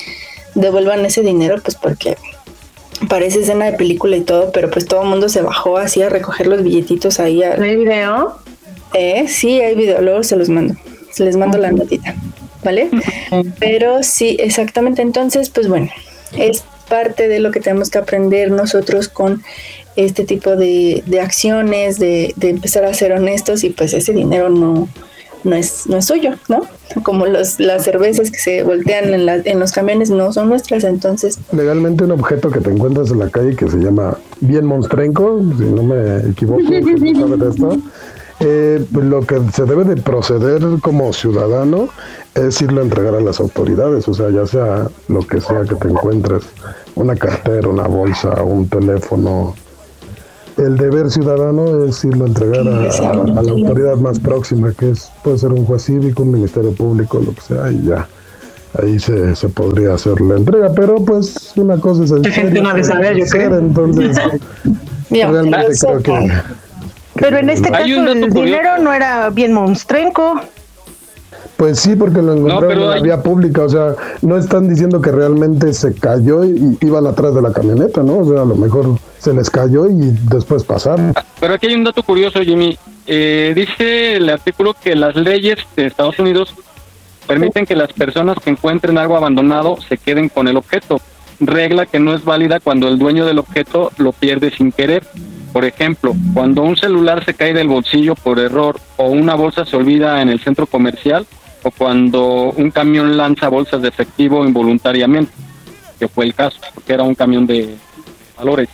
devuelvan 0.56 1.06
ese 1.06 1.22
dinero 1.22 1.58
pues 1.64 1.76
porque 1.76 2.18
parece 3.10 3.41
escena 3.41 3.66
de 3.66 3.74
película 3.78 4.18
y 4.18 4.22
todo, 4.22 4.52
pero 4.52 4.70
pues 4.70 4.86
todo 4.86 5.04
el 5.04 5.10
mundo 5.10 5.30
se 5.30 5.41
bajó 5.41 5.78
así 5.78 6.02
a 6.02 6.10
recoger 6.10 6.47
los 6.47 6.64
billetitos 6.64 7.20
ahí. 7.20 7.43
¿Hay 7.43 7.76
video? 7.76 8.38
Eh, 8.93 9.26
sí, 9.28 9.62
hay 9.62 9.76
video, 9.76 10.02
luego 10.02 10.24
se 10.24 10.36
los 10.36 10.49
mando. 10.49 10.76
Se 11.12 11.24
les 11.24 11.36
mando 11.36 11.58
la 11.58 11.72
notita, 11.72 12.16
¿vale? 12.64 12.89
Pero 13.60 14.04
sí, 14.04 14.38
exactamente. 14.39 15.02
Entonces, 15.02 15.49
pues 15.49 15.68
bueno, 15.68 15.89
es 16.38 16.64
parte 16.88 17.28
de 17.28 17.39
lo 17.39 17.52
que 17.52 17.60
tenemos 17.60 17.89
que 17.89 17.97
aprender 17.97 18.52
nosotros 18.52 19.08
con 19.08 19.43
este 19.95 20.24
tipo 20.24 20.56
de, 20.56 21.04
de 21.06 21.20
acciones, 21.20 21.99
de, 21.99 22.34
de 22.38 22.49
empezar 22.49 22.86
a 22.86 22.93
ser 22.93 23.12
honestos 23.12 23.64
y 23.64 23.72
pues 23.72 23.93
ese 23.93 24.14
dinero 24.14 24.49
no, 24.49 24.88
no 25.44 25.56
es, 25.56 25.88
no 25.88 25.98
es 25.98 26.06
suyo, 26.06 26.32
¿no? 26.50 26.62
Como 27.04 27.26
los, 27.26 27.60
las 27.60 27.84
cervezas 27.84 28.30
que 28.32 28.38
se 28.39 28.64
voltean 28.64 29.14
en, 29.14 29.26
la- 29.26 29.38
en 29.38 29.60
los 29.60 29.72
camiones 29.72 30.10
no 30.10 30.32
son 30.34 30.50
nuestras, 30.50 30.84
entonces 30.84 31.39
Legalmente 31.52 32.04
un 32.04 32.12
objeto 32.12 32.50
que 32.52 32.60
te 32.60 32.70
encuentras 32.72 33.12
en 33.12 33.20
la 33.20 33.30
calle 33.30 33.56
que 33.56 33.70
se 33.70 33.78
llama 33.78 34.18
bien 34.39 34.66
monstrenco, 34.66 35.39
si 35.58 35.64
no 35.66 35.84
me 35.84 36.18
equivoco, 36.30 36.62
eh, 38.44 38.84
lo 38.92 39.22
que 39.22 39.39
se 39.54 39.66
debe 39.66 39.84
de 39.84 39.98
proceder 40.02 40.62
como 40.82 41.14
ciudadano 41.14 41.89
es 42.34 42.60
irlo 42.62 42.82
a 42.82 42.84
entregar 42.84 43.14
a 43.16 43.22
las 43.22 43.39
autoridades, 43.39 44.08
o 44.08 44.14
sea, 44.14 44.30
ya 44.32 44.48
sea 44.48 44.88
lo 45.10 45.20
que 45.28 45.39
sea 45.42 45.62
que 45.62 45.76
te 45.76 45.88
encuentres, 45.88 46.44
una 46.96 47.16
cartera, 47.16 47.68
una 47.68 47.88
bolsa, 47.88 48.42
un 48.42 48.68
teléfono. 48.68 49.54
El 50.58 50.78
deber 50.78 51.10
ciudadano 51.10 51.86
es 51.86 52.04
irlo 52.04 52.26
a 52.26 52.28
entregar 52.28 52.68
a, 52.68 52.82
a- 52.84 53.39
a 53.39 53.43
la 53.43 53.52
autoridad 53.52 53.95
más 53.97 54.20
próxima, 54.20 54.72
que 54.74 54.91
es 54.91 55.12
puede 55.24 55.38
ser 55.38 55.52
un 55.54 55.66
juez 55.66 55.84
cívico, 55.84 56.24
un 56.24 56.32
ministerio 56.32 56.72
público, 56.74 57.20
lo 57.20 57.34
que 57.34 57.41
sea, 57.41 57.72
y 57.72 57.84
ya. 57.88 58.08
Ahí 58.82 58.99
se, 58.99 59.36
se 59.36 59.49
podría 59.49 59.93
hacer 59.95 60.22
la 60.22 60.36
entrega, 60.38 60.72
pero 60.74 60.95
pues 61.04 61.52
una 61.58 61.78
cosa 61.78 62.04
es 62.06 62.12
Hay 62.14 62.24
gente 62.32 62.62
no 62.62 62.74
de 62.74 62.84
saber, 62.84 63.18
yo 63.18 63.24
es 63.26 63.32
creo. 63.32 63.58
entonces 63.58 64.18
realmente 65.10 65.68
creo 65.80 66.02
que 66.02 66.32
Pero 67.16 67.38
en 67.38 67.49
este 67.49 67.70
caso 67.70 67.84
el 67.86 68.30
dinero 68.34 68.78
no 68.82 68.93
era 68.93 69.30
bien 69.30 69.52
monstrenco. 69.54 70.39
Pues 71.62 71.80
sí, 71.80 71.95
porque 71.95 72.24
lo 72.24 72.34
encontraron 72.34 72.68
pero 72.70 72.82
en 72.82 72.89
la 72.89 72.95
hay- 72.95 73.03
vía 73.03 73.22
pública, 73.22 73.62
o 73.62 73.70
sea, 73.70 73.93
no 74.24 74.36
están 74.36 74.68
diciendo 74.68 74.99
que 74.99 75.12
realmente 75.12 75.72
se 75.76 75.93
cayó 75.93 76.43
y 76.43 76.57
y 76.82 76.88
iban 76.88 77.05
atrás 77.05 77.36
de 77.36 77.41
la 77.43 77.53
camioneta, 77.53 78.01
¿no? 78.01 78.18
O 78.18 78.26
sea, 78.26 78.41
a 78.41 78.45
lo 78.45 78.55
mejor 78.55 78.97
se 79.20 79.32
les 79.32 79.47
cayó 79.51 79.86
y 79.86 80.18
después 80.28 80.64
pasaron. 80.64 81.14
Pero 81.39 81.53
aquí 81.53 81.68
hay 81.68 81.76
un 81.76 81.84
dato 81.84 82.01
curioso, 82.01 82.41
Jimmy. 82.41 82.80
Eh, 83.05 83.53
dice 83.55 84.16
el 84.16 84.28
artículo 84.32 84.74
que 84.74 84.95
las 84.95 85.16
leyes 85.16 85.59
de 85.76 85.86
Estados 85.86 86.18
Unidos 86.18 86.55
permiten 87.28 87.68
que 87.68 87.76
las 87.76 87.93
personas 87.93 88.38
que 88.43 88.49
encuentren 88.49 88.97
algo 88.97 89.16
abandonado 89.16 89.78
se 89.88 89.99
queden 89.99 90.30
con 90.30 90.47
el 90.47 90.57
objeto, 90.57 90.99
regla 91.39 91.86
que 91.86 91.99
no 91.99 92.16
es 92.16 92.26
válida 92.26 92.59
cuando 92.59 92.88
el 92.88 92.97
dueño 92.97 93.24
del 93.28 93.38
objeto 93.38 93.91
lo 93.99 94.14
pierde 94.14 94.49
sin 94.49 94.72
querer. 94.72 95.03
Por 95.53 95.64
ejemplo, 95.66 96.16
cuando 96.34 96.64
un 96.64 96.76
celular 96.76 97.24
se 97.24 97.36
cae 97.36 97.53
del 97.53 97.68
bolsillo 97.68 98.16
por 98.16 98.39
error 98.39 98.80
o 98.97 99.09
una 99.09 99.36
bolsa 99.36 99.64
se 99.64 99.76
olvida 99.76 100.24
en 100.24 100.30
el 100.30 100.39
centro 100.39 100.66
comercial 100.66 101.28
o 101.64 101.72
cuando 101.72 102.51
un 102.51 102.72
camión 102.72 103.18
lanza 103.18 103.49
bolsas 103.49 103.82
de 103.82 103.89
efectivo 103.89 104.45
involuntariamente, 104.45 105.32
que 105.99 106.07
fue 106.07 106.26
el 106.26 106.34
caso, 106.34 106.59
porque 106.74 106.93
era 106.93 107.03
un 107.03 107.16
camión 107.16 107.45
de 107.45 107.76
valores. 108.38 108.70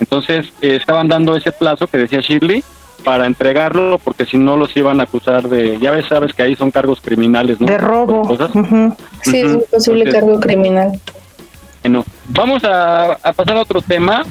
Entonces, 0.00 0.46
eh, 0.60 0.76
estaban 0.76 1.08
dando 1.08 1.36
ese 1.36 1.52
plazo 1.52 1.86
que 1.86 1.98
decía 1.98 2.20
Shirley 2.20 2.62
para 3.04 3.26
entregarlo, 3.26 3.98
porque 3.98 4.26
si 4.26 4.36
no 4.36 4.56
los 4.56 4.76
iban 4.76 5.00
a 5.00 5.04
acusar 5.04 5.48
de, 5.48 5.78
ya 5.78 5.92
ves, 5.92 6.06
sabes 6.06 6.32
que 6.34 6.42
ahí 6.42 6.56
son 6.56 6.70
cargos 6.70 7.00
criminales, 7.00 7.60
¿no? 7.60 7.66
De 7.66 7.78
robo. 7.78 8.22
Cosas. 8.22 8.50
Sí, 9.22 9.38
es 9.38 9.46
un 9.46 9.64
posible 9.70 10.04
Entonces, 10.04 10.14
cargo 10.14 10.40
criminal. 10.40 11.00
Bueno, 11.82 12.04
vamos 12.28 12.64
a, 12.64 13.12
a 13.12 13.32
pasar 13.32 13.56
a 13.56 13.62
otro 13.62 13.80
tema, 13.80 14.24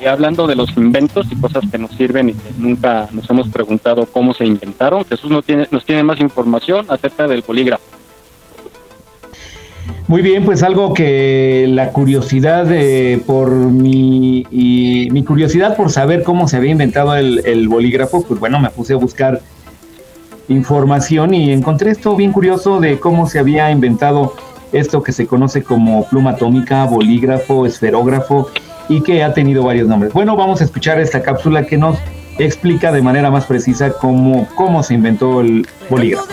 eh, 0.00 0.08
hablando 0.08 0.46
de 0.46 0.56
los 0.56 0.76
inventos 0.76 1.26
y 1.30 1.36
cosas 1.36 1.64
que 1.70 1.78
nos 1.78 1.90
sirven 1.92 2.30
y 2.30 2.32
que 2.34 2.50
nunca 2.56 3.08
nos 3.12 3.28
hemos 3.30 3.48
preguntado 3.48 4.06
cómo 4.06 4.34
se 4.34 4.44
inventaron. 4.44 5.04
Jesús 5.04 5.30
no 5.30 5.42
tiene, 5.42 5.66
nos 5.70 5.84
tiene 5.84 6.02
más 6.02 6.20
información 6.20 6.86
acerca 6.88 7.26
del 7.26 7.42
bolígrafo. 7.42 7.84
Muy 10.06 10.22
bien, 10.22 10.44
pues 10.44 10.62
algo 10.62 10.94
que 10.94 11.66
la 11.68 11.92
curiosidad 11.92 12.66
eh, 12.70 13.22
por 13.26 13.50
mi, 13.50 14.46
y 14.50 15.08
mi 15.10 15.22
curiosidad 15.22 15.76
por 15.76 15.90
saber 15.90 16.22
cómo 16.22 16.48
se 16.48 16.56
había 16.56 16.70
inventado 16.70 17.14
el 17.14 17.68
bolígrafo, 17.68 18.24
pues 18.24 18.40
bueno, 18.40 18.58
me 18.58 18.70
puse 18.70 18.94
a 18.94 18.96
buscar 18.96 19.42
información 20.48 21.34
y 21.34 21.52
encontré 21.52 21.90
esto 21.90 22.16
bien 22.16 22.32
curioso 22.32 22.80
de 22.80 22.98
cómo 22.98 23.28
se 23.28 23.38
había 23.38 23.70
inventado 23.70 24.34
esto 24.72 25.02
que 25.02 25.12
se 25.12 25.26
conoce 25.26 25.62
como 25.62 26.06
pluma 26.08 26.30
atómica, 26.30 26.84
bolígrafo, 26.84 27.66
esferógrafo 27.66 28.50
y 28.88 29.02
que 29.02 29.22
ha 29.22 29.34
tenido 29.34 29.62
varios 29.62 29.88
nombres. 29.88 30.12
Bueno, 30.12 30.36
vamos 30.36 30.60
a 30.60 30.64
escuchar 30.64 31.00
esta 31.00 31.22
cápsula 31.22 31.66
que 31.66 31.76
nos 31.76 31.98
explica 32.38 32.92
de 32.92 33.02
manera 33.02 33.30
más 33.30 33.46
precisa 33.46 33.92
cómo, 33.92 34.48
cómo 34.54 34.82
se 34.82 34.94
inventó 34.94 35.40
el 35.40 35.66
bolígrafo. 35.90 36.26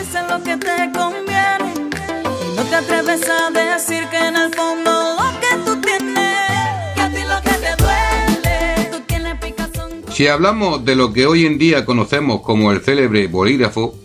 Si 10.12 10.28
hablamos 10.28 10.86
de 10.86 10.96
lo 10.96 11.12
que 11.12 11.26
hoy 11.26 11.46
en 11.46 11.58
día 11.58 11.84
conocemos 11.84 12.40
como 12.40 12.72
el 12.72 12.80
célebre 12.82 13.28
bolígrafo, 13.28 13.96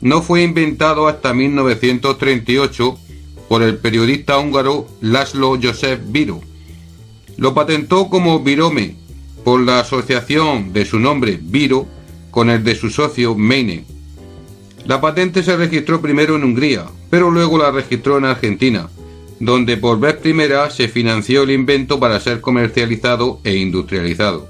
no 0.00 0.20
fue 0.22 0.42
inventado 0.42 1.06
hasta 1.06 1.32
1938 1.32 2.98
por 3.48 3.62
el 3.62 3.76
periodista 3.78 4.38
húngaro 4.38 4.88
Laszlo 5.00 5.56
Josef 5.62 6.00
Biro. 6.06 6.40
Lo 7.40 7.54
patentó 7.54 8.10
como 8.10 8.40
Virome 8.40 8.96
por 9.44 9.60
la 9.60 9.80
asociación 9.80 10.74
de 10.74 10.84
su 10.84 10.98
nombre 10.98 11.40
Viro 11.40 11.86
con 12.30 12.50
el 12.50 12.62
de 12.62 12.74
su 12.74 12.90
socio 12.90 13.34
Meine. 13.34 13.86
La 14.84 15.00
patente 15.00 15.42
se 15.42 15.56
registró 15.56 16.02
primero 16.02 16.36
en 16.36 16.44
Hungría, 16.44 16.84
pero 17.08 17.30
luego 17.30 17.56
la 17.56 17.70
registró 17.70 18.18
en 18.18 18.26
Argentina, 18.26 18.90
donde 19.38 19.78
por 19.78 19.98
vez 19.98 20.16
primera 20.16 20.68
se 20.68 20.88
financió 20.88 21.44
el 21.44 21.52
invento 21.52 21.98
para 21.98 22.20
ser 22.20 22.42
comercializado 22.42 23.40
e 23.42 23.56
industrializado. 23.56 24.46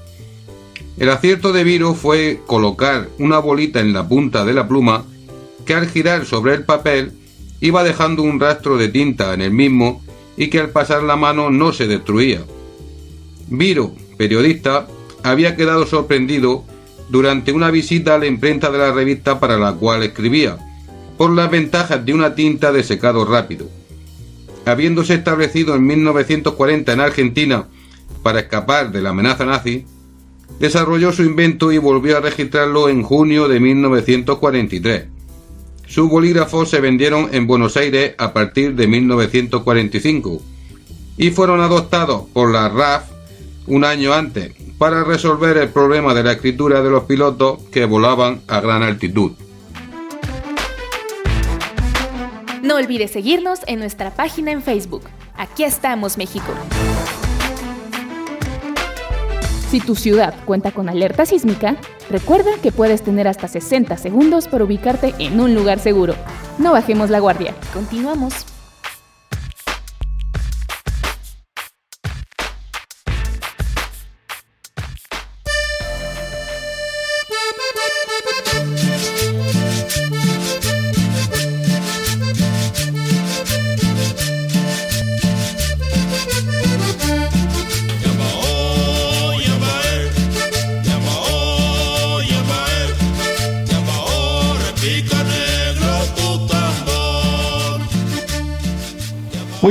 El 0.97 1.11
acierto 1.11 1.53
de 1.53 1.63
Viro 1.63 1.93
fue 1.93 2.41
colocar 2.45 3.07
una 3.19 3.39
bolita 3.39 3.79
en 3.79 3.93
la 3.93 4.05
punta 4.05 4.43
de 4.43 4.53
la 4.53 4.67
pluma 4.67 5.05
que 5.65 5.75
al 5.75 5.87
girar 5.87 6.25
sobre 6.25 6.55
el 6.55 6.65
papel 6.65 7.13
iba 7.61 7.85
dejando 7.85 8.21
un 8.21 8.37
rastro 8.37 8.77
de 8.77 8.89
tinta 8.89 9.33
en 9.33 9.39
el 9.39 9.51
mismo 9.51 10.03
y 10.35 10.49
que 10.49 10.59
al 10.59 10.71
pasar 10.71 11.03
la 11.03 11.15
mano 11.15 11.51
no 11.51 11.71
se 11.71 11.87
destruía. 11.87 12.41
Viro, 13.51 13.91
periodista, 14.17 14.87
había 15.23 15.57
quedado 15.57 15.85
sorprendido 15.85 16.63
durante 17.09 17.51
una 17.51 17.69
visita 17.69 18.15
a 18.15 18.17
la 18.17 18.25
imprenta 18.25 18.71
de 18.71 18.77
la 18.77 18.93
revista 18.93 19.41
para 19.41 19.57
la 19.57 19.73
cual 19.73 20.03
escribía, 20.03 20.57
por 21.17 21.31
las 21.31 21.51
ventajas 21.51 22.05
de 22.05 22.13
una 22.13 22.33
tinta 22.33 22.71
de 22.71 22.81
secado 22.81 23.25
rápido. 23.25 23.67
Habiéndose 24.65 25.15
establecido 25.15 25.75
en 25.75 25.85
1940 25.85 26.93
en 26.93 26.99
Argentina 27.01 27.65
para 28.23 28.39
escapar 28.39 28.89
de 28.93 29.01
la 29.01 29.09
amenaza 29.09 29.45
nazi, 29.45 29.83
desarrolló 30.57 31.11
su 31.11 31.23
invento 31.23 31.73
y 31.73 31.77
volvió 31.77 32.17
a 32.17 32.21
registrarlo 32.21 32.87
en 32.87 33.03
junio 33.03 33.49
de 33.49 33.59
1943. 33.59 35.07
Sus 35.87 36.09
bolígrafos 36.09 36.69
se 36.69 36.79
vendieron 36.79 37.27
en 37.33 37.47
Buenos 37.47 37.75
Aires 37.75 38.15
a 38.17 38.31
partir 38.31 38.75
de 38.75 38.87
1945 38.87 40.41
y 41.17 41.31
fueron 41.31 41.59
adoptados 41.59 42.23
por 42.31 42.49
la 42.49 42.69
RAF 42.69 43.11
un 43.67 43.85
año 43.85 44.13
antes 44.13 44.53
para 44.77 45.03
resolver 45.03 45.57
el 45.57 45.69
problema 45.69 46.13
de 46.13 46.23
la 46.23 46.33
escritura 46.33 46.81
de 46.81 46.89
los 46.89 47.03
pilotos 47.03 47.59
que 47.71 47.85
volaban 47.85 48.41
a 48.47 48.59
gran 48.59 48.83
altitud. 48.83 49.33
No 52.63 52.75
olvides 52.75 53.11
seguirnos 53.11 53.59
en 53.67 53.79
nuestra 53.79 54.11
página 54.11 54.51
en 54.51 54.61
Facebook. 54.61 55.03
Aquí 55.35 55.63
estamos, 55.63 56.17
México. 56.17 56.53
Si 59.71 59.79
tu 59.79 59.95
ciudad 59.95 60.35
cuenta 60.45 60.71
con 60.71 60.89
alerta 60.89 61.25
sísmica, 61.25 61.77
recuerda 62.09 62.51
que 62.61 62.71
puedes 62.71 63.01
tener 63.03 63.27
hasta 63.27 63.47
60 63.47 63.97
segundos 63.97 64.47
para 64.47 64.65
ubicarte 64.65 65.15
en 65.17 65.39
un 65.39 65.55
lugar 65.55 65.79
seguro. 65.79 66.13
No 66.57 66.73
bajemos 66.73 67.09
la 67.09 67.19
guardia. 67.19 67.55
Continuamos. 67.73 68.50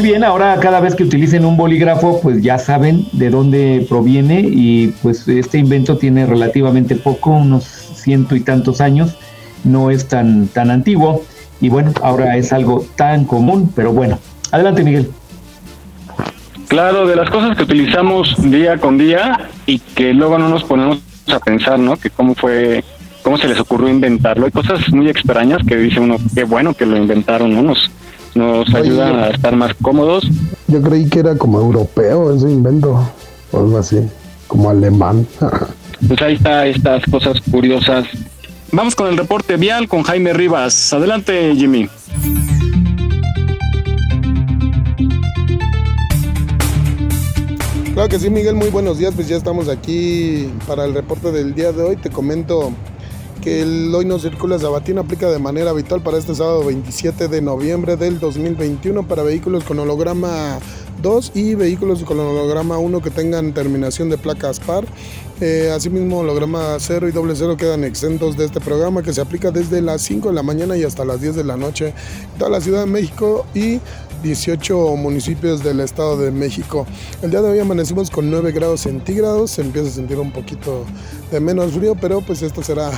Muy 0.01 0.09
bien, 0.09 0.25
ahora 0.25 0.59
cada 0.61 0.81
vez 0.81 0.95
que 0.95 1.03
utilicen 1.03 1.45
un 1.45 1.59
bolígrafo, 1.59 2.23
pues 2.23 2.41
ya 2.41 2.59
saben 2.59 3.05
de 3.13 3.29
dónde 3.29 3.85
proviene 3.87 4.41
y 4.41 4.95
pues 5.03 5.29
este 5.29 5.59
invento 5.59 5.99
tiene 5.99 6.25
relativamente 6.25 6.97
poco, 6.97 7.33
unos 7.33 7.65
ciento 7.65 8.35
y 8.35 8.41
tantos 8.41 8.81
años, 8.81 9.19
no 9.63 9.91
es 9.91 10.09
tan, 10.09 10.49
tan 10.49 10.71
antiguo 10.71 11.23
y 11.61 11.69
bueno, 11.69 11.93
ahora 12.01 12.39
es 12.39 12.51
algo 12.55 12.87
tan 12.97 13.27
común, 13.27 13.71
pero 13.77 13.93
bueno, 13.93 14.19
adelante 14.51 14.85
Miguel. 14.85 15.11
Claro, 16.69 17.07
de 17.07 17.17
las 17.17 17.29
cosas 17.29 17.55
que 17.55 17.65
utilizamos 17.65 18.37
día 18.51 18.79
con 18.79 18.97
día 18.97 19.51
y 19.67 19.81
que 19.81 20.15
luego 20.15 20.39
no 20.39 20.49
nos 20.49 20.65
ponemos 20.65 21.01
a 21.31 21.41
pensar, 21.41 21.79
¿no? 21.79 21.99
Que 21.99 22.09
cómo 22.09 22.35
fue, 22.35 22.83
cómo 23.23 23.37
se 23.37 23.49
les 23.49 23.61
ocurrió 23.61 23.91
inventarlo. 23.91 24.47
Hay 24.47 24.53
cosas 24.53 24.91
muy 24.95 25.11
extrañas 25.11 25.61
que 25.69 25.77
dice 25.77 26.01
uno, 26.01 26.17
qué 26.35 26.45
bueno 26.45 26.73
que 26.73 26.87
lo 26.87 26.97
inventaron, 26.97 27.55
¿no? 27.55 27.63
Nos, 27.63 27.91
nos 28.35 28.73
ayudan 28.75 29.19
a 29.19 29.29
estar 29.29 29.57
más 29.57 29.75
cómodos. 29.81 30.29
Yo 30.69 30.81
creí 30.83 31.09
que 31.09 31.21
era 31.21 31.37
como 31.37 31.61
europeo 31.61 32.35
ese 32.35 32.51
invento, 32.51 33.11
o 33.53 33.59
algo 33.59 33.79
así, 33.79 33.99
como 34.47 34.71
alemán. 34.71 35.27
Pues 36.09 36.23
ahí 36.23 36.35
está 36.35 36.67
estas 36.67 37.05
cosas 37.05 37.39
curiosas. 37.51 38.07
Vamos 38.73 38.95
con 38.95 39.09
el 39.09 39.19
reporte 39.19 39.59
vial 39.59 39.87
con 39.87 40.03
Jaime 40.03 40.33
Rivas. 40.33 40.95
Adelante, 40.95 41.55
Jimmy. 41.55 41.91
Claro 47.93 48.09
que 48.09 48.19
sí, 48.19 48.31
Miguel, 48.31 48.55
muy 48.55 48.71
buenos 48.71 48.99
días. 48.99 49.13
Pues 49.15 49.29
ya 49.29 49.37
estamos 49.37 49.69
aquí 49.69 50.49
para 50.67 50.87
el 50.87 50.95
reporte 50.95 51.33
del 51.33 51.55
día 51.55 51.71
de 51.73 51.83
hoy. 51.83 51.97
Te 51.97 52.09
comento 52.09 52.73
que 53.41 53.63
el 53.63 53.95
hoy 53.95 54.05
no 54.05 54.19
circula 54.19 54.59
Sabatino 54.59 55.01
aplica 55.01 55.31
de 55.31 55.39
manera 55.39 55.71
habitual 55.71 56.03
para 56.03 56.19
este 56.19 56.35
sábado 56.35 56.65
27 56.65 57.29
de 57.29 57.41
noviembre 57.41 57.97
del 57.97 58.21
2021 58.21 59.07
para 59.09 59.23
vehículos 59.23 59.65
con 59.65 59.79
holograma 59.79 60.59
2 61.03 61.33
y 61.35 61.55
vehículos 61.55 62.05
con 62.05 62.21
holograma 62.21 62.79
1 62.79 63.01
que 63.01 63.11
tengan 63.11 63.55
terminación 63.55 64.11
de 64.11 64.19
placas 64.19 64.61
par. 64.61 64.85
Eh, 65.41 65.73
asimismo, 65.75 66.19
holograma 66.19 66.77
0 66.79 67.09
y 67.09 67.13
doble 67.13 67.35
0 67.35 67.57
quedan 67.57 67.85
exentos 67.85 68.37
de 68.37 68.45
este 68.45 68.61
programa 68.61 69.03
que 69.03 69.15
se 69.15 69.23
aplica 69.23 69.51
desde 69.51 69.81
las 69.81 70.03
5 70.03 70.29
de 70.29 70.35
la 70.35 70.43
mañana 70.43 70.77
y 70.77 70.85
hasta 70.85 71.07
las 71.07 71.23
10 71.23 71.37
de 71.37 71.45
la 71.45 71.57
noche 71.57 71.95
en 72.33 72.39
toda 72.39 72.51
la 72.51 72.61
Ciudad 72.61 72.81
de 72.81 72.91
México 72.91 73.47
y 73.55 73.81
18 74.23 74.97
municipios 74.97 75.65
del 75.65 75.81
Estado 75.81 76.19
de 76.19 76.31
México. 76.31 76.87
El 77.23 77.31
día 77.31 77.41
de 77.41 77.51
hoy 77.51 77.59
amanecimos 77.59 78.11
con 78.11 78.31
9 78.31 78.53
grados 78.53 78.83
centígrados, 78.83 79.53
se 79.53 79.63
empieza 79.63 79.89
a 79.89 79.93
sentir 79.93 80.19
un 80.19 80.31
poquito 80.31 80.85
de 81.31 81.41
menos 81.41 81.73
frío, 81.73 81.97
pero 81.99 82.21
pues 82.21 82.43
esto 82.43 82.63
será 82.63 82.91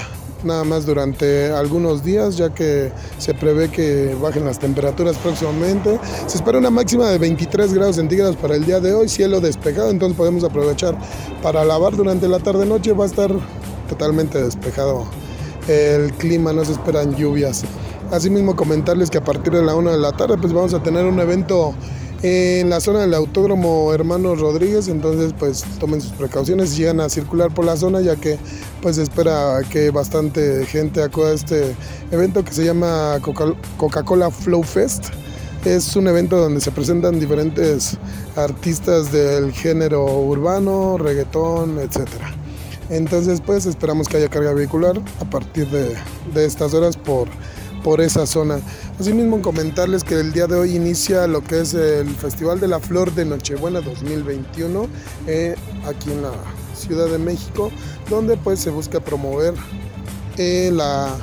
nada 0.44 0.64
más 0.64 0.86
durante 0.86 1.50
algunos 1.50 2.02
días, 2.04 2.36
ya 2.36 2.52
que 2.54 2.92
se 3.18 3.34
prevé 3.34 3.70
que 3.70 4.16
bajen 4.20 4.44
las 4.44 4.58
temperaturas 4.58 5.16
próximamente. 5.18 5.98
Se 6.26 6.36
espera 6.36 6.58
una 6.58 6.70
máxima 6.70 7.08
de 7.08 7.18
23 7.18 7.74
grados 7.74 7.96
centígrados 7.96 8.36
para 8.36 8.56
el 8.56 8.64
día 8.64 8.80
de 8.80 8.94
hoy, 8.94 9.08
cielo 9.08 9.40
despejado, 9.40 9.90
entonces 9.90 10.16
podemos 10.16 10.44
aprovechar 10.44 10.96
para 11.42 11.64
lavar 11.64 11.96
durante 11.96 12.28
la 12.28 12.38
tarde-noche, 12.38 12.92
va 12.92 13.04
a 13.04 13.08
estar 13.08 13.30
totalmente 13.88 14.42
despejado 14.42 15.06
el 15.68 16.12
clima, 16.14 16.52
no 16.52 16.64
se 16.64 16.72
esperan 16.72 17.14
lluvias. 17.14 17.64
Asimismo 18.10 18.56
comentarles 18.56 19.10
que 19.10 19.18
a 19.18 19.24
partir 19.24 19.52
de 19.52 19.62
la 19.62 19.74
1 19.74 19.90
de 19.92 19.98
la 19.98 20.12
tarde 20.12 20.36
pues 20.36 20.52
vamos 20.52 20.74
a 20.74 20.82
tener 20.82 21.06
un 21.06 21.18
evento 21.18 21.74
en 22.22 22.70
la 22.70 22.80
zona 22.80 23.00
del 23.00 23.14
Autódromo 23.14 23.92
Hermanos 23.92 24.40
Rodríguez, 24.40 24.88
entonces 24.88 25.34
pues 25.38 25.64
tomen 25.80 26.00
sus 26.00 26.12
precauciones, 26.12 26.76
llegan 26.76 27.00
a 27.00 27.08
circular 27.08 27.52
por 27.52 27.64
la 27.64 27.76
zona 27.76 28.00
ya 28.00 28.14
que 28.16 28.38
pues 28.80 28.98
espera 28.98 29.60
que 29.70 29.90
bastante 29.90 30.64
gente 30.66 31.02
acuda 31.02 31.30
a 31.30 31.34
este 31.34 31.74
evento 32.12 32.44
que 32.44 32.52
se 32.52 32.64
llama 32.64 33.18
Coca- 33.22 33.54
Coca-Cola 33.76 34.30
Flow 34.30 34.62
Fest. 34.62 35.06
Es 35.64 35.94
un 35.94 36.08
evento 36.08 36.36
donde 36.38 36.60
se 36.60 36.72
presentan 36.72 37.20
diferentes 37.20 37.96
artistas 38.34 39.12
del 39.12 39.52
género 39.52 40.04
urbano, 40.04 40.98
reggaetón, 40.98 41.78
etcétera. 41.78 42.34
Entonces, 42.90 43.40
pues 43.40 43.64
esperamos 43.66 44.08
que 44.08 44.16
haya 44.16 44.28
carga 44.28 44.52
vehicular 44.52 45.00
a 45.20 45.24
partir 45.24 45.68
de, 45.70 45.94
de 46.34 46.44
estas 46.44 46.74
horas 46.74 46.96
por, 46.96 47.28
por 47.82 48.00
esa 48.00 48.26
zona. 48.26 48.60
Asimismo, 48.98 49.42
comentarles 49.42 50.04
que 50.04 50.14
el 50.14 50.32
día 50.32 50.46
de 50.46 50.56
hoy 50.56 50.76
inicia 50.76 51.26
lo 51.26 51.42
que 51.42 51.60
es 51.60 51.74
el 51.74 52.08
Festival 52.14 52.60
de 52.60 52.68
la 52.68 52.80
Flor 52.80 53.14
de 53.14 53.24
Nochebuena 53.24 53.80
2021 53.80 54.86
eh, 55.26 55.56
aquí 55.86 56.12
en 56.12 56.22
la 56.22 56.32
Ciudad 56.74 57.08
de 57.08 57.18
México, 57.18 57.70
donde 58.08 58.36
pues 58.36 58.60
se 58.60 58.70
busca 58.70 59.00
promover 59.00 59.54
eh, 60.38 60.70
la, 60.72 61.16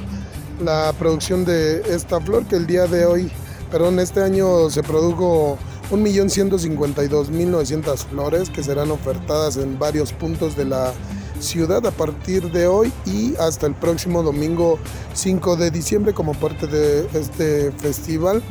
la 0.63 0.93
producción 0.97 1.45
de 1.45 1.81
esta 1.93 2.19
flor 2.19 2.45
que 2.45 2.55
el 2.55 2.67
día 2.67 2.87
de 2.87 3.05
hoy, 3.05 3.31
perdón, 3.71 3.99
este 3.99 4.21
año 4.21 4.69
se 4.69 4.83
produjo 4.83 5.57
1.152.900 5.91 7.97
flores 8.05 8.49
que 8.49 8.63
serán 8.63 8.91
ofertadas 8.91 9.57
en 9.57 9.79
varios 9.79 10.13
puntos 10.13 10.55
de 10.55 10.65
la 10.65 10.93
ciudad 11.39 11.85
a 11.85 11.91
partir 11.91 12.51
de 12.51 12.67
hoy 12.67 12.91
y 13.05 13.35
hasta 13.37 13.67
el 13.67 13.73
próximo 13.75 14.23
domingo 14.23 14.77
5 15.13 15.55
de 15.55 15.71
diciembre 15.71 16.13
como 16.13 16.33
parte 16.33 16.67
de 16.67 17.07
este 17.13 17.71
festival. 17.71 18.41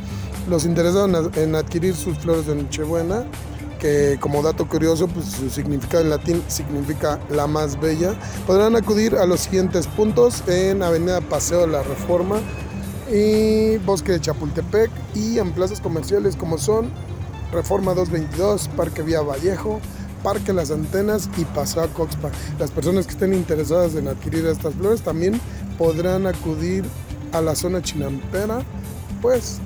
Los 0.49 0.65
interesados 0.65 1.29
en- 1.37 1.55
adquirir 1.55 1.95
sus 1.95 2.17
flores 2.17 2.47
de 2.47 2.55
Nochebuena, 2.55 3.25
que 3.79 4.17
como 4.19 4.41
dato 4.41 4.67
curioso, 4.67 5.07
pues 5.07 5.25
su 5.27 5.49
significado 5.49 6.03
en 6.03 6.09
latín 6.09 6.43
significa 6.47 7.19
la 7.29 7.47
más 7.47 7.79
bella, 7.79 8.13
podrán 8.45 8.75
acudir 8.75 9.15
a 9.15 9.25
los 9.25 9.41
siguientes 9.41 9.87
puntos 9.87 10.43
en 10.47 10.83
Avenida 10.83 11.21
Paseo 11.21 11.61
de 11.61 11.67
la 11.67 11.83
Reforma 11.83 12.37
y 13.11 13.77
Bosque 13.77 14.13
de 14.13 14.21
Chapultepec 14.21 14.91
y 15.15 15.39
en 15.39 15.51
plazas 15.51 15.79
comerciales 15.81 16.35
como 16.35 16.57
son 16.57 16.89
Reforma 17.51 17.93
222, 17.93 18.67
Parque 18.75 19.01
Vía 19.01 19.21
Vallejo, 19.21 19.79
Parque 20.23 20.53
Las 20.53 20.71
Antenas 20.71 21.29
y 21.37 21.45
Paseo 21.45 21.83
a 21.83 21.87
Coxpa. 21.87 22.29
Las 22.59 22.71
personas 22.71 23.05
que 23.05 23.13
estén 23.13 23.33
interesadas 23.33 23.95
en 23.95 24.07
adquirir 24.07 24.45
estas 24.45 24.73
flores 24.75 25.01
también 25.01 25.39
podrán 25.77 26.27
acudir 26.27 26.83
a 27.31 27.41
la 27.41 27.55
zona 27.55 27.81
chinampera, 27.81 28.61
pues 29.21 29.59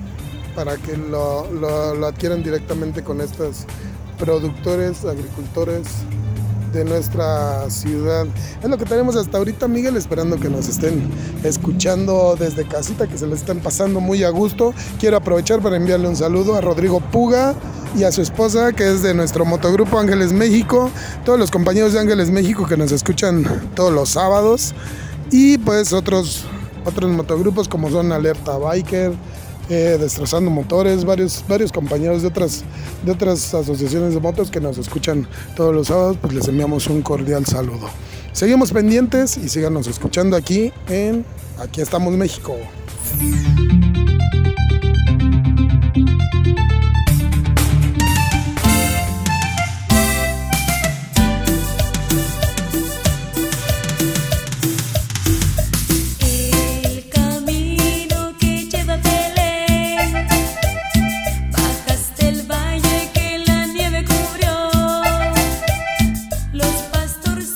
para 0.54 0.76
que 0.76 0.96
lo, 0.96 1.50
lo- 1.50 1.94
lo 1.94 2.06
adquieran 2.06 2.42
directamente 2.42 3.02
con 3.02 3.20
estos 3.20 3.64
productores, 4.18 5.04
agricultores 5.04 5.86
de 6.74 6.84
nuestra 6.84 7.70
ciudad. 7.70 8.26
Es 8.62 8.68
lo 8.68 8.76
que 8.76 8.84
tenemos 8.84 9.16
hasta 9.16 9.38
ahorita, 9.38 9.68
Miguel, 9.68 9.96
esperando 9.96 10.38
que 10.38 10.50
nos 10.50 10.68
estén 10.68 11.08
escuchando 11.44 12.36
desde 12.38 12.66
casita, 12.66 13.06
que 13.06 13.16
se 13.16 13.26
les 13.26 13.40
estén 13.40 13.60
pasando 13.60 14.00
muy 14.00 14.24
a 14.24 14.30
gusto. 14.30 14.74
Quiero 14.98 15.16
aprovechar 15.16 15.62
para 15.62 15.76
enviarle 15.76 16.08
un 16.08 16.16
saludo 16.16 16.56
a 16.56 16.60
Rodrigo 16.60 17.00
Puga 17.00 17.54
y 17.96 18.02
a 18.02 18.10
su 18.10 18.22
esposa, 18.22 18.72
que 18.72 18.92
es 18.92 19.02
de 19.02 19.14
nuestro 19.14 19.44
motogrupo 19.44 19.98
Ángeles 19.98 20.32
México, 20.32 20.90
todos 21.24 21.38
los 21.38 21.50
compañeros 21.50 21.92
de 21.92 22.00
Ángeles 22.00 22.30
México 22.30 22.66
que 22.66 22.76
nos 22.76 22.90
escuchan 22.90 23.44
todos 23.74 23.92
los 23.92 24.10
sábados 24.10 24.74
y 25.30 25.58
pues 25.58 25.92
otros, 25.92 26.44
otros 26.84 27.10
motogrupos 27.10 27.68
como 27.68 27.88
son 27.90 28.10
Alerta 28.10 28.58
Biker, 28.58 29.12
eh, 29.68 29.96
Destrozando 29.98 30.50
Motores, 30.50 31.04
varios, 31.04 31.44
varios 31.48 31.72
compañeros 31.72 32.22
de 32.22 32.28
otras, 32.28 32.64
de 33.04 33.12
otras 33.12 33.54
asociaciones 33.54 34.14
de 34.14 34.20
motos 34.20 34.50
que 34.50 34.60
nos 34.60 34.78
escuchan 34.78 35.26
todos 35.56 35.74
los 35.74 35.88
sábados, 35.88 36.16
pues 36.20 36.34
les 36.34 36.48
enviamos 36.48 36.86
un 36.88 37.02
cordial 37.02 37.46
saludo. 37.46 37.88
Seguimos 38.32 38.72
pendientes 38.72 39.36
y 39.36 39.48
síganos 39.48 39.86
escuchando 39.86 40.36
aquí 40.36 40.72
en 40.88 41.24
Aquí 41.58 41.80
estamos 41.80 42.12
México. 42.14 42.56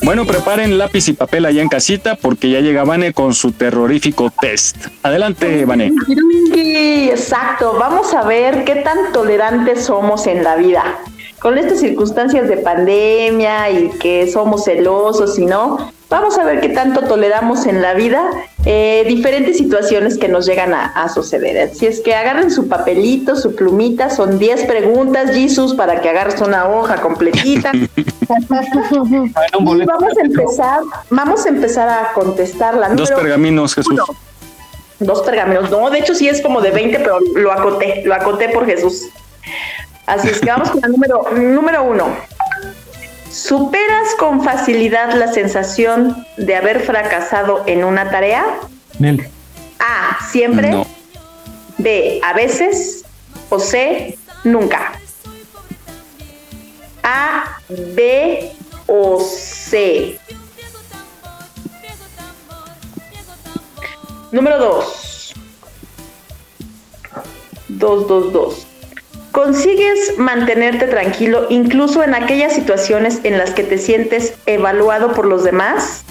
Bueno, 0.09 0.25
preparen 0.25 0.79
lápiz 0.79 1.07
y 1.09 1.13
papel 1.13 1.45
allá 1.45 1.61
en 1.61 1.69
casita 1.69 2.15
porque 2.15 2.49
ya 2.49 2.61
llega 2.61 2.83
Vane 2.83 3.13
con 3.13 3.35
su 3.35 3.53
terrorífico 3.53 4.33
test. 4.41 4.87
Adelante, 5.03 5.67
Vane. 5.67 5.93
Sí, 6.55 7.11
exacto. 7.11 7.77
Vamos 7.79 8.15
a 8.15 8.23
ver 8.23 8.65
qué 8.65 8.77
tan 8.77 9.13
tolerantes 9.13 9.85
somos 9.85 10.27
en 10.27 10.43
la 10.45 10.57
vida. 10.57 10.99
Con 11.41 11.59
estas 11.59 11.81
circunstancias 11.81 12.49
de 12.49 12.57
pandemia 12.57 13.69
y 13.69 13.91
que 13.99 14.33
somos 14.33 14.65
celosos 14.65 15.39
y 15.39 15.45
no, 15.45 15.93
vamos 16.09 16.39
a 16.39 16.45
ver 16.45 16.61
qué 16.61 16.71
tanto 16.71 17.03
toleramos 17.03 17.67
en 17.67 17.83
la 17.83 17.95
vida 17.95 18.31
eh, 18.65 19.05
diferentes 19.07 19.57
situaciones 19.57 20.19
que 20.19 20.29
nos 20.29 20.47
llegan 20.47 20.75
a, 20.75 20.87
a 20.87 21.09
suceder. 21.09 21.71
Así 21.71 21.87
es 21.87 22.01
que 22.01 22.15
agarren 22.15 22.51
su 22.51 22.69
papelito, 22.69 23.37
su 23.37 23.55
plumita, 23.55 24.11
son 24.11 24.39
10 24.39 24.65
preguntas, 24.65 25.31
Jesus, 25.33 25.75
para 25.75 26.01
que 26.01 26.11
agarres 26.11 26.41
una 26.41 26.69
hoja 26.69 27.01
completita. 27.01 27.73
Y 28.29 29.85
vamos 29.87 30.19
a 30.19 30.21
empezar, 30.21 30.81
vamos 31.09 31.47
a 31.47 31.49
empezar 31.49 31.89
a 31.89 32.13
contestar 32.13 32.77
la 32.77 32.91
Dos 32.91 33.11
pergaminos, 33.11 33.75
Jesús. 33.75 33.93
uno. 33.93 34.05
Dos 34.99 35.23
pergaminos. 35.23 35.71
No, 35.71 35.89
de 35.89 36.01
hecho 36.01 36.15
sí 36.15 36.29
es 36.29 36.43
como 36.43 36.61
de 36.61 36.71
20, 36.71 36.99
pero 36.99 37.19
lo 37.37 37.53
acoté, 37.53 38.03
lo 38.05 38.15
acoté 38.15 38.51
por 38.51 38.67
Jesús. 38.67 39.07
Así 40.07 40.29
es 40.29 40.41
que 40.41 40.51
vamos 40.51 40.71
con 40.71 40.81
la 40.81 40.89
número, 40.89 41.25
número 41.33 41.85
uno. 41.85 42.05
¿Superas 43.31 44.15
con 44.19 44.43
facilidad 44.43 45.15
la 45.15 45.33
sensación 45.33 46.27
de 46.37 46.57
haber 46.57 46.81
fracasado 46.81 47.65
en 47.67 47.85
una 47.85 48.11
tarea? 48.11 48.45
Nel. 48.99 49.29
A, 49.79 50.19
siempre. 50.31 50.71
No. 50.71 50.87
B, 51.79 52.21
a 52.25 52.33
veces. 52.33 53.05
O 53.51 53.59
C, 53.59 54.19
nunca. 54.45 54.93
A, 57.03 57.59
B 57.69 58.53
o 58.87 59.21
C. 59.21 60.19
Número 64.31 64.59
2. 64.59 65.35
2, 67.69 68.09
2, 68.09 68.33
2. 68.33 68.68
¿Consigues 69.33 70.19
mantenerte 70.19 70.87
tranquilo 70.87 71.47
incluso 71.51 72.03
en 72.03 72.15
aquellas 72.15 72.55
situaciones 72.55 73.21
en 73.25 73.39
las 73.39 73.51
que 73.51 73.63
te 73.63 73.79
sientes 73.79 74.35
evaluado 74.47 75.13
por 75.13 75.27
los 75.27 75.45
demás? 75.45 76.05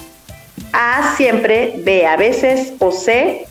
A 0.72 1.16
siempre, 1.18 1.76
B 1.80 2.06
a 2.06 2.16
veces 2.16 2.74
o 2.80 2.92
C 2.92 3.48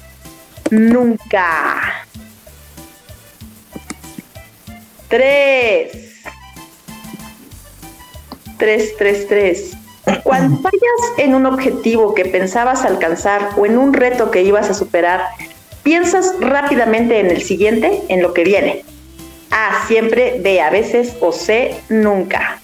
nunca. 0.70 2.06
3. 5.08 6.22
3, 8.58 8.94
3, 8.96 9.28
3. 9.28 9.72
Cuando 10.22 10.56
fallas 10.58 11.18
en 11.18 11.34
un 11.34 11.46
objetivo 11.46 12.14
que 12.14 12.24
pensabas 12.24 12.84
alcanzar 12.84 13.50
o 13.56 13.66
en 13.66 13.76
un 13.78 13.92
reto 13.92 14.30
que 14.30 14.42
ibas 14.42 14.70
a 14.70 14.74
superar, 14.74 15.22
piensas 15.82 16.34
rápidamente 16.40 17.18
en 17.20 17.26
el 17.26 17.42
siguiente, 17.42 18.02
en 18.08 18.22
lo 18.22 18.32
que 18.32 18.44
viene. 18.44 18.84
A 19.58 19.86
siempre, 19.86 20.38
B 20.40 20.60
a 20.60 20.68
veces 20.68 21.16
o 21.18 21.32
C 21.32 21.74
nunca. 21.88 22.60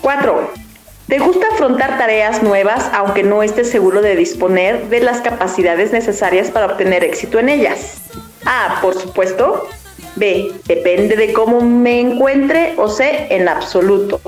4. 0.00 0.50
¿Te 1.06 1.18
gusta 1.18 1.48
afrontar 1.52 1.98
tareas 1.98 2.42
nuevas 2.42 2.88
aunque 2.94 3.24
no 3.24 3.42
estés 3.42 3.68
seguro 3.68 4.00
de 4.00 4.16
disponer 4.16 4.88
de 4.88 5.00
las 5.00 5.20
capacidades 5.20 5.92
necesarias 5.92 6.50
para 6.50 6.64
obtener 6.64 7.04
éxito 7.04 7.38
en 7.38 7.50
ellas? 7.50 7.98
A, 8.46 8.78
por 8.80 8.98
supuesto. 8.98 9.68
B, 10.16 10.50
depende 10.64 11.14
de 11.16 11.34
cómo 11.34 11.60
me 11.60 12.00
encuentre 12.00 12.72
o 12.78 12.88
C, 12.88 13.26
en 13.28 13.50
absoluto. 13.50 14.18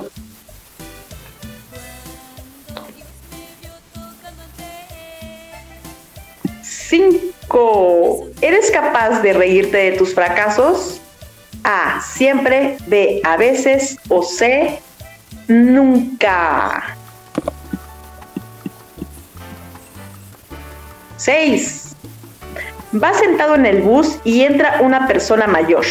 Cinco. 6.63 7.34
¿Eres 8.41 8.71
capaz 8.71 9.23
de 9.23 9.33
reírte 9.33 9.77
de 9.77 9.93
tus 9.93 10.15
fracasos? 10.15 11.01
A, 11.63 12.01
siempre. 12.03 12.77
B, 12.87 13.21
a 13.25 13.37
veces. 13.37 13.97
O 14.09 14.23
C, 14.23 14.79
nunca. 15.49 16.97
6. 21.17 21.97
Vas 22.93 23.19
sentado 23.19 23.55
en 23.55 23.67
el 23.67 23.81
bus 23.81 24.19
y 24.25 24.43
entra 24.43 24.81
una 24.83 25.07
persona 25.07 25.47
mayor. 25.47 25.85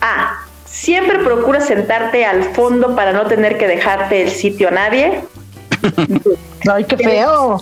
A. 0.00 0.46
Siempre 0.64 1.18
procura 1.18 1.60
sentarte 1.60 2.24
al 2.24 2.54
fondo 2.54 2.96
para 2.96 3.12
no 3.12 3.26
tener 3.26 3.58
que 3.58 3.66
dejarte 3.66 4.22
el 4.22 4.30
sitio 4.30 4.68
a 4.68 4.70
nadie. 4.70 5.20
Ay, 6.72 6.84
qué 6.84 6.96
feo. 6.96 7.60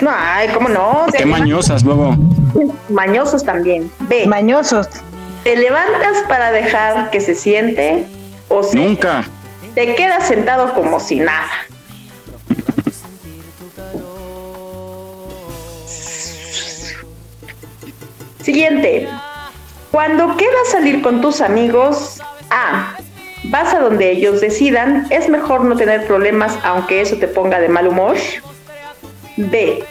No, 0.00 0.10
ay, 0.14 0.48
¿cómo 0.54 0.68
no? 0.68 1.06
Qué 1.16 1.26
mañosas 1.26 1.82
luego. 1.82 2.16
Mañosos 2.88 3.44
también. 3.44 3.90
B. 4.00 4.26
Mañosos. 4.26 4.88
¿Te 5.44 5.56
levantas 5.56 6.18
para 6.28 6.52
dejar 6.52 7.10
que 7.10 7.20
se 7.20 7.34
siente? 7.34 8.06
O 8.48 8.62
C. 8.62 8.76
Nunca. 8.76 9.24
Te 9.74 9.94
quedas 9.94 10.28
sentado 10.28 10.72
como 10.74 11.00
si 11.00 11.16
nada. 11.16 11.50
Siguiente. 18.42 19.08
Cuando 19.90 20.36
quedas 20.36 20.68
salir 20.70 21.02
con 21.02 21.20
tus 21.20 21.40
amigos, 21.40 22.20
A. 22.50 22.96
Vas 23.44 23.74
a 23.74 23.80
donde 23.80 24.10
ellos 24.12 24.40
decidan. 24.40 25.06
Es 25.10 25.28
mejor 25.28 25.64
no 25.64 25.76
tener 25.76 26.06
problemas 26.06 26.56
aunque 26.62 27.00
eso 27.00 27.16
te 27.16 27.26
ponga 27.26 27.58
de 27.58 27.68
mal 27.68 27.88
humor. 27.88 28.16
B. 29.36 29.84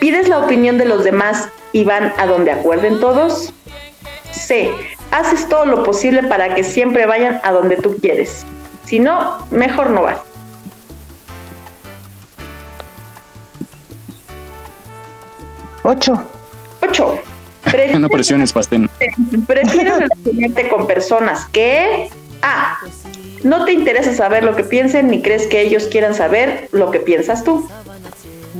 Pides 0.00 0.28
la 0.28 0.38
opinión 0.38 0.78
de 0.78 0.84
los 0.84 1.04
demás 1.04 1.48
y 1.72 1.84
van 1.84 2.12
a 2.18 2.26
donde 2.26 2.50
acuerden 2.50 3.00
todos. 3.00 3.52
C. 4.30 4.70
Haces 5.10 5.48
todo 5.48 5.64
lo 5.66 5.82
posible 5.82 6.22
para 6.24 6.54
que 6.54 6.64
siempre 6.64 7.06
vayan 7.06 7.40
a 7.42 7.52
donde 7.52 7.76
tú 7.76 7.96
quieres. 7.96 8.44
Si 8.84 8.98
no, 8.98 9.46
mejor 9.50 9.90
no 9.90 10.02
vas. 10.02 10.18
Ocho. 15.82 16.22
Ocho. 16.82 17.18
No 17.98 18.08
presiones, 18.08 18.52
Pastén. 18.52 18.88
Prefieres 19.46 19.98
relacionarte 19.98 20.68
con 20.68 20.86
personas 20.86 21.46
que 21.46 22.08
A. 22.42 22.78
No 23.42 23.64
te 23.64 23.72
interesa 23.72 24.14
saber 24.14 24.42
lo 24.42 24.56
que 24.56 24.64
piensen 24.64 25.08
ni 25.08 25.22
crees 25.22 25.46
que 25.46 25.60
ellos 25.60 25.84
quieran 25.84 26.14
saber 26.14 26.68
lo 26.72 26.90
que 26.90 27.00
piensas 27.00 27.44
tú. 27.44 27.68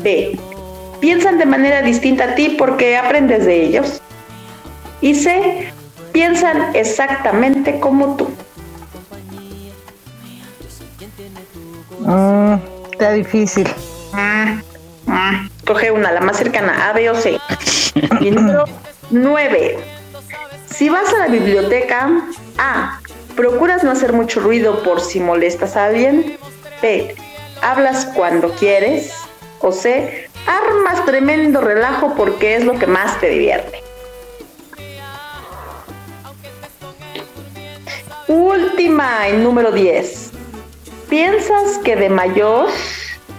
B. 0.02 0.38
Piensan 1.00 1.38
de 1.38 1.46
manera 1.46 1.82
distinta 1.82 2.24
a 2.24 2.34
ti 2.34 2.56
porque 2.58 2.96
aprendes 2.96 3.46
de 3.46 3.62
ellos. 3.64 4.00
Y 5.00 5.14
C. 5.14 5.72
Piensan 6.12 6.74
exactamente 6.74 7.78
como 7.78 8.16
tú. 8.16 8.28
Mm, 12.00 12.54
está 12.92 13.12
difícil. 13.12 13.68
Mm, 14.12 14.60
mm. 15.06 15.50
Coge 15.66 15.90
una, 15.90 16.10
la 16.10 16.20
más 16.20 16.36
cercana, 16.36 16.88
A, 16.88 16.92
B 16.92 17.10
o 17.10 17.14
C. 17.14 17.38
Y 18.20 18.30
número 18.30 18.64
9. 19.10 19.78
Si 20.66 20.88
vas 20.88 21.12
a 21.12 21.18
la 21.18 21.26
biblioteca, 21.28 22.08
A. 22.58 23.00
Procuras 23.36 23.84
no 23.84 23.90
hacer 23.92 24.12
mucho 24.12 24.40
ruido 24.40 24.82
por 24.82 25.00
si 25.00 25.20
molestas 25.20 25.76
a 25.76 25.86
alguien. 25.86 26.38
B. 26.82 27.14
Hablas 27.62 28.06
cuando 28.06 28.50
quieres. 28.52 29.12
O 29.60 29.72
C. 29.72 30.28
Armas 30.46 31.04
tremendo 31.04 31.60
relajo 31.60 32.14
porque 32.16 32.56
es 32.56 32.64
lo 32.64 32.78
que 32.78 32.86
más 32.86 33.18
te 33.20 33.28
divierte. 33.28 33.82
Última, 38.28 39.28
en 39.28 39.42
número 39.42 39.72
10. 39.72 40.30
¿Piensas 41.08 41.78
que 41.82 41.96
de 41.96 42.10
mayor 42.10 42.68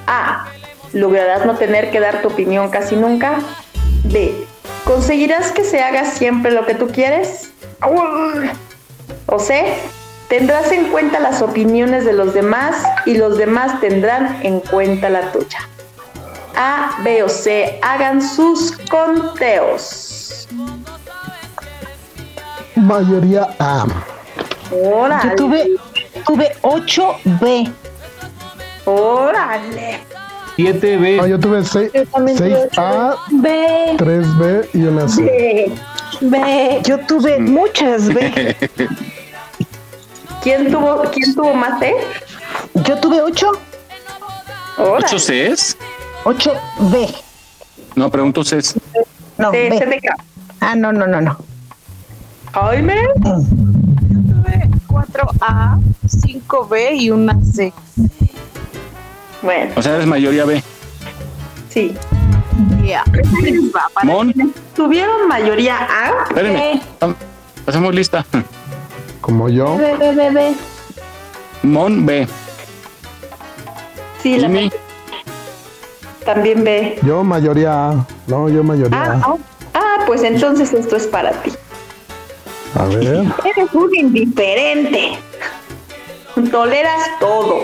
A. 0.07 0.47
Lograrás 0.93 1.45
no 1.45 1.55
tener 1.55 1.91
que 1.91 1.99
dar 1.99 2.21
tu 2.21 2.29
opinión 2.29 2.69
casi 2.69 2.95
nunca? 2.95 3.39
B. 4.05 4.33
¿Conseguirás 4.85 5.51
que 5.51 5.63
se 5.63 5.81
haga 5.81 6.05
siempre 6.05 6.51
lo 6.51 6.65
que 6.65 6.73
tú 6.73 6.87
quieres? 6.87 7.51
O 9.27 9.39
C. 9.39 9.75
Tendrás 10.27 10.71
en 10.71 10.89
cuenta 10.89 11.19
las 11.19 11.41
opiniones 11.41 12.05
de 12.05 12.13
los 12.13 12.33
demás 12.33 12.75
y 13.05 13.15
los 13.15 13.37
demás 13.37 13.79
tendrán 13.81 14.39
en 14.43 14.59
cuenta 14.59 15.09
la 15.09 15.31
tuya. 15.31 15.59
A, 16.55 16.99
B 17.03 17.23
o 17.23 17.29
C, 17.29 17.79
hagan 17.81 18.21
sus 18.21 18.73
conteos. 18.89 20.47
Mayoría 22.75 23.47
A. 23.59 23.85
Órale. 24.71 25.29
Yo 25.29 25.35
tuve, 25.35 25.65
tuve 26.25 26.55
8B. 26.61 27.71
Órale. 28.85 29.99
7B. 30.57 31.17
No, 31.17 31.27
yo 31.27 31.39
tuve 31.39 31.63
6, 31.63 31.91
Yo 31.93 32.05
también 32.07 32.37
tuve 32.37 32.69
6A, 32.69 33.15
B. 33.29 33.95
3B 33.97 34.69
y 34.73 34.83
una 34.83 35.07
C. 35.07 35.23
B. 35.23 35.71
B. 36.21 36.81
Yo 36.83 36.99
tuve 36.99 37.39
muchas 37.39 38.13
B. 38.13 38.55
¿Quién 40.43 40.71
tuvo, 40.71 41.03
quién 41.11 41.35
tuvo 41.35 41.53
más 41.53 41.79
C? 41.79 41.93
Yo 42.73 42.97
tuve 42.99 43.21
8. 43.21 43.51
Órale. 44.77 45.05
¿Ocho 45.05 45.17
Cs? 45.17 45.77
8B. 46.23 47.15
No, 47.95 48.09
pregunto 48.11 48.43
Cs. 48.43 48.75
No, 49.37 49.51
C, 49.51 49.69
B. 49.69 49.99
Ah, 50.59 50.75
no, 50.75 50.91
no, 50.91 51.07
no, 51.07 51.21
no. 51.21 51.37
Jaime. 52.53 52.95
4A, 54.87 55.79
5B 56.05 56.95
y 56.97 57.11
una 57.11 57.37
C. 57.43 57.71
Bueno, 59.41 59.71
O 59.77 59.81
sea, 59.81 59.95
eres 59.95 60.05
mayoría 60.07 60.45
B. 60.45 60.61
sí. 61.69 61.95
Ya. 62.83 63.05
Mon, 64.03 64.33
¿Tuvieron 64.75 65.27
mayoría 65.29 65.77
A? 65.77 66.23
espérenme. 66.27 66.81
Pasamos 67.65 67.95
lista. 67.95 68.25
Como 69.21 69.47
yo. 69.47 69.77
B, 69.77 69.95
B, 69.95 70.13
B, 70.15 70.29
B. 70.31 70.55
Mon 71.63 72.05
B. 72.05 72.27
Sí, 74.21 74.37
la 74.37 74.47
Jimmy, 74.47 74.69
también 76.33 76.63
B. 76.63 76.99
Yo 77.01 77.23
mayoría 77.23 77.89
A. 77.89 78.05
No, 78.27 78.49
yo 78.49 78.63
mayoría 78.63 78.95
Ah, 79.01 79.13
A. 79.13 79.31
ah, 79.31 79.37
ah, 79.73 80.03
pues 80.05 80.21
entonces 80.23 80.71
esto 80.73 80.95
es 80.95 81.07
para 81.07 81.31
ti. 81.41 81.51
A 82.75 82.85
ver. 82.85 83.23
Eres 83.45 83.73
un 83.73 83.95
indiferente. 83.95 85.17
Toleras 86.51 87.01
todo. 87.19 87.61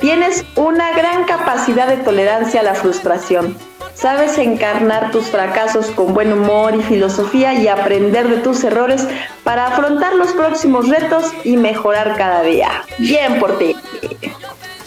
Tienes 0.00 0.42
una 0.56 0.92
gran 0.96 1.24
capacidad 1.24 1.86
de 1.86 1.98
tolerancia 1.98 2.60
a 2.60 2.62
la 2.64 2.74
frustración. 2.74 3.56
Sabes 3.94 4.38
encarnar 4.38 5.10
tus 5.10 5.26
fracasos 5.26 5.86
con 5.88 6.14
buen 6.14 6.32
humor 6.32 6.74
y 6.74 6.82
filosofía 6.82 7.52
y 7.54 7.68
aprender 7.68 8.26
de 8.28 8.38
tus 8.38 8.64
errores 8.64 9.06
para 9.44 9.66
afrontar 9.66 10.14
los 10.14 10.32
próximos 10.32 10.88
retos 10.88 11.26
y 11.44 11.58
mejorar 11.58 12.16
cada 12.16 12.42
día. 12.42 12.70
Bien 12.98 13.38
por 13.38 13.58
ti. 13.58 13.76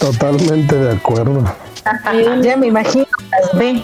Totalmente 0.00 0.74
de 0.76 0.92
acuerdo. 0.96 1.44
Ya 2.42 2.56
me 2.56 2.66
imagino 2.68 3.06
las 3.30 3.58
B. 3.58 3.82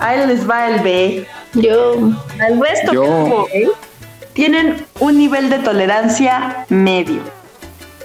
Ahí 0.00 0.26
les 0.26 0.48
va 0.48 0.68
el 0.68 0.80
B. 0.80 1.26
Yo. 1.54 1.94
Al 2.40 2.60
resto 2.60 2.92
Yo. 2.92 3.46
tienen 4.32 4.84
un 5.00 5.18
nivel 5.18 5.50
de 5.50 5.58
tolerancia 5.58 6.66
medio. 6.68 7.20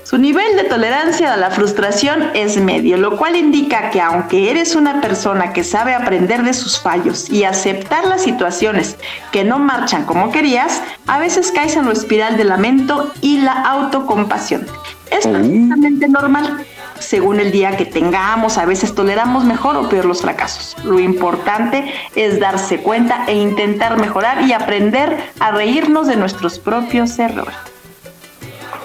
Su 0.04 0.20
nivel 0.20 0.56
de 0.56 0.66
tolerancia 0.66 1.34
a 1.34 1.38
la 1.38 1.50
frustración 1.50 2.30
es 2.36 2.58
medio, 2.58 2.96
lo 2.96 3.18
cual 3.18 3.36
indica 3.36 3.90
que 3.90 4.00
aunque 4.00 4.52
eres 4.52 4.76
una 4.76 5.02
persona 5.02 5.52
que 5.52 5.64
sabe 5.64 5.96
aprender 5.96 6.44
de 6.44 6.54
sus 6.54 6.80
fallos 6.80 7.28
y 7.28 7.44
aceptar 7.44 8.06
las 8.06 8.22
situaciones 8.22 8.98
que 9.32 9.44
no 9.44 9.58
marchan 9.58 10.06
como 10.06 10.32
querías, 10.32 10.84
a 11.08 11.18
veces 11.18 11.52
caes 11.52 11.76
en 11.76 11.86
la 11.86 11.94
espiral 11.94 12.38
del 12.38 12.50
lamento 12.50 13.12
y 13.22 13.40
la 13.40 13.54
autocompasión. 13.54 14.68
Es 15.10 15.26
perfectamente 15.26 16.08
normal. 16.08 16.66
Según 17.00 17.40
el 17.40 17.52
día 17.52 17.78
que 17.78 17.86
tengamos, 17.86 18.58
a 18.58 18.66
veces 18.66 18.96
toleramos 18.96 19.44
mejor 19.44 19.76
o 19.76 19.90
peor 19.90 20.06
los 20.06 20.22
fracasos. 20.22 20.76
Lo 20.84 21.00
importante 21.00 21.94
es 22.16 22.40
darse 22.40 22.80
cuenta 22.80 23.26
e 23.28 23.36
intentar 23.36 23.98
mejorar 23.98 24.44
y 24.48 24.54
aprender 24.54 25.32
a 25.40 25.52
reírnos 25.52 26.08
de 26.08 26.16
nuestros 26.16 26.58
propios 26.60 27.18
errores. 27.20 27.56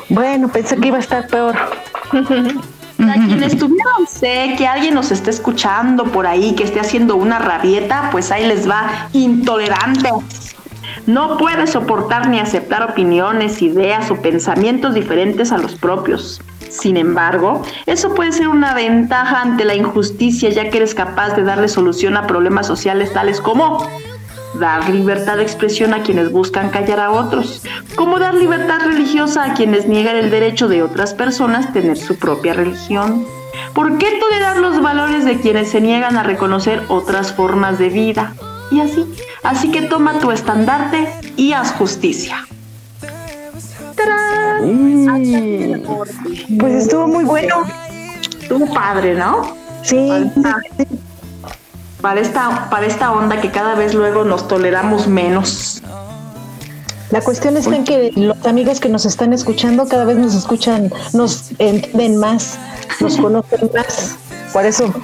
Bueno, 0.08 0.48
pensé 0.48 0.76
que 0.76 0.88
iba 0.88 0.96
a 0.96 1.00
estar 1.00 1.26
peor. 1.28 1.56
A 3.00 3.14
quienes 3.14 3.56
tuvieron 3.56 4.06
sé 4.06 4.56
que 4.58 4.66
alguien 4.66 4.92
nos 4.92 5.10
esté 5.10 5.30
escuchando 5.30 6.04
por 6.04 6.26
ahí, 6.26 6.54
que 6.54 6.64
esté 6.64 6.80
haciendo 6.80 7.16
una 7.16 7.38
rabieta, 7.38 8.10
pues 8.12 8.30
ahí 8.30 8.46
les 8.46 8.68
va 8.68 9.08
intolerantes. 9.14 10.54
No 11.06 11.38
puede 11.38 11.66
soportar 11.66 12.28
ni 12.28 12.40
aceptar 12.40 12.82
opiniones, 12.82 13.62
ideas 13.62 14.10
o 14.10 14.16
pensamientos 14.16 14.92
diferentes 14.92 15.50
a 15.50 15.56
los 15.56 15.76
propios. 15.76 16.42
Sin 16.70 16.97
embargo, 16.97 17.62
eso 17.86 18.14
puede 18.14 18.32
ser 18.32 18.48
una 18.48 18.74
ventaja 18.74 19.42
ante 19.42 19.64
la 19.64 19.74
injusticia, 19.74 20.48
ya 20.51 20.70
que 20.70 20.78
eres 20.78 20.94
capaz 20.94 21.34
de 21.34 21.42
darle 21.42 21.68
solución 21.68 22.16
a 22.16 22.26
problemas 22.26 22.66
sociales 22.66 23.12
tales 23.12 23.40
como 23.40 23.86
dar 24.55 24.88
libertad 24.88 25.36
de 25.36 25.42
expresión 25.42 25.94
a 25.94 26.02
quienes 26.02 26.30
buscan 26.32 26.70
callar 26.70 27.01
a 27.01 27.10
otros, 27.10 27.62
como 27.97 28.18
dar 28.18 28.34
libertad 28.34 28.80
religiosa 28.84 29.44
a 29.44 29.55
quienes 29.55 29.86
niegan 29.86 30.16
el 30.16 30.30
derecho 30.30 30.68
de 30.68 30.82
otras 30.82 31.14
personas 31.14 31.72
tener 31.72 31.97
su 31.97 32.16
propia 32.16 32.55
religión. 32.55 33.26
¿Por 33.74 33.98
qué 33.98 34.18
tolerar 34.18 34.59
los 34.59 34.80
valores 34.80 35.24
de 35.24 35.38
quienes 35.40 35.70
se 35.70 35.80
niegan 35.80 36.16
a 36.16 36.22
reconocer 36.22 36.82
otras 36.88 37.32
formas 37.32 37.78
de 37.78 37.88
vida? 37.88 38.34
Y 38.70 38.80
así. 38.80 39.06
Así 39.42 39.70
que 39.70 39.82
toma 39.82 40.18
tu 40.18 40.30
estandarte 40.30 41.09
y 41.36 41.52
haz 41.52 41.72
justicia. 41.72 42.47
¡Tarán! 44.05 45.82
Pues 46.59 46.74
estuvo 46.74 47.06
muy 47.06 47.24
bueno. 47.24 47.64
Estuvo 48.40 48.72
padre, 48.72 49.14
¿no? 49.14 49.55
Sí. 49.82 50.31
Para 52.01 52.20
esta, 52.20 52.70
para 52.70 52.86
esta 52.86 53.12
onda 53.12 53.40
que 53.40 53.51
cada 53.51 53.74
vez 53.74 53.94
luego 53.94 54.24
nos 54.24 54.48
toleramos 54.48 55.06
menos. 55.06 55.82
La 57.10 57.20
cuestión 57.20 57.56
está 57.56 57.74
en 57.74 57.85
que 57.85 58.12
los 58.14 58.47
amigos 58.47 58.78
que 58.78 58.89
nos 58.89 59.05
están 59.05 59.32
escuchando 59.32 59.89
cada 59.89 60.05
vez 60.05 60.16
nos 60.16 60.35
escuchan, 60.35 60.93
nos 61.12 61.51
entienden 61.59 62.16
más, 62.16 62.56
nos 63.01 63.16
conocen 63.20 63.70
más. 63.74 64.16
Por 64.52 64.64
eso 64.64 64.94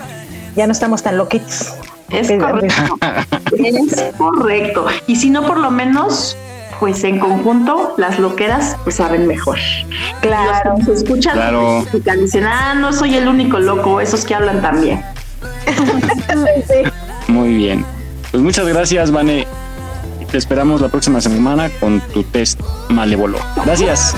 ya 0.55 0.66
no 0.66 0.73
estamos 0.73 1.02
tan 1.02 1.18
loquitos. 1.18 1.74
Es 2.10 2.31
correcto. 2.31 2.98
es 3.59 4.12
correcto. 4.16 4.86
Y 5.09 5.16
si 5.16 5.31
no, 5.31 5.44
por 5.44 5.59
lo 5.59 5.70
menos, 5.70 6.36
pues 6.81 7.05
en 7.05 7.19
conjunto, 7.19 7.94
las 7.97 8.19
loqueras 8.19 8.77
pues 8.85 8.97
saben 8.97 9.27
mejor. 9.27 9.59
Claro. 10.20 10.74
Se 10.85 10.93
escuchan 10.93 11.35
Claro. 11.35 11.85
y 11.93 12.20
dicen, 12.20 12.44
ah, 12.44 12.74
no 12.74 12.93
soy 12.93 13.16
el 13.16 13.28
único 13.28 13.59
loco, 13.59 14.01
esos 14.01 14.24
que 14.24 14.35
hablan 14.35 14.61
también. 14.61 15.03
Muy 17.28 17.55
bien. 17.55 17.85
Pues 18.31 18.43
muchas 18.43 18.66
gracias, 18.66 19.11
Vane. 19.11 19.47
Te 20.31 20.39
esperamos 20.39 20.81
la 20.81 20.89
próxima 20.89 21.20
semana 21.20 21.70
con 21.81 22.01
tu 22.01 22.23
test 22.24 22.61
malévolo. 22.89 23.39
Gracias. 23.65 24.15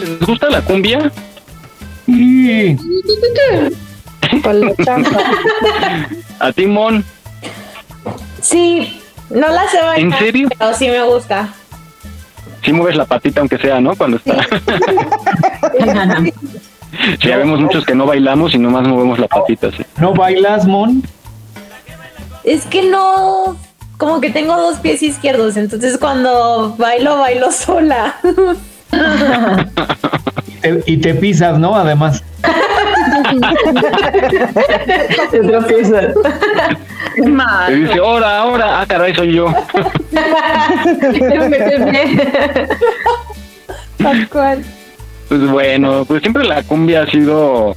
¿Les 0.00 0.18
gusta 0.20 0.48
la 0.48 0.62
cumbia? 0.62 1.12
Sí. 2.06 2.76
¿A 6.38 6.52
ti, 6.52 6.66
Mon? 6.66 7.04
Sí, 8.40 9.00
no 9.28 9.48
la 9.48 9.68
sé 9.68 9.82
bailar, 9.82 9.98
¿En 9.98 10.18
serio? 10.18 10.48
pero 10.58 10.74
sí 10.74 10.88
me 10.88 11.02
gusta. 11.04 11.52
Sí 12.64 12.72
mueves 12.72 12.96
la 12.96 13.04
patita 13.04 13.40
aunque 13.40 13.58
sea, 13.58 13.80
¿no? 13.80 13.94
Cuando 13.94 14.16
está. 14.16 14.36
Sí, 17.20 17.28
ya 17.28 17.36
vemos 17.36 17.60
muchos 17.60 17.86
que 17.86 17.94
no 17.94 18.04
bailamos 18.04 18.52
y 18.52 18.58
nomás 18.58 18.86
movemos 18.86 19.18
la 19.18 19.28
patita, 19.28 19.70
sí. 19.70 19.84
¿No 19.98 20.12
bailas, 20.12 20.66
Mon? 20.66 21.02
Es 22.42 22.66
que 22.66 22.82
no, 22.82 23.56
como 23.96 24.20
que 24.20 24.30
tengo 24.30 24.56
dos 24.56 24.78
pies 24.80 25.02
izquierdos, 25.02 25.56
entonces 25.56 25.96
cuando 25.98 26.74
bailo, 26.78 27.18
bailo 27.18 27.52
sola. 27.52 28.16
Te- 30.60 30.82
y 30.86 30.96
te 30.98 31.14
pisas, 31.14 31.58
¿no? 31.58 31.74
Además. 31.74 32.22
Te 35.30 35.40
tropiezas. 35.40 36.06
Te 37.66 37.74
dice, 37.74 37.98
ahora, 37.98 38.38
ahora, 38.40 38.80
ah, 38.80 38.86
caray, 38.86 39.14
soy 39.14 39.34
yo. 39.34 39.46
Tal 43.98 44.28
cual. 44.28 44.64
Pues 45.28 45.48
bueno, 45.48 46.04
pues 46.06 46.22
siempre 46.22 46.44
la 46.44 46.62
cumbia 46.62 47.02
ha 47.02 47.06
sido 47.06 47.76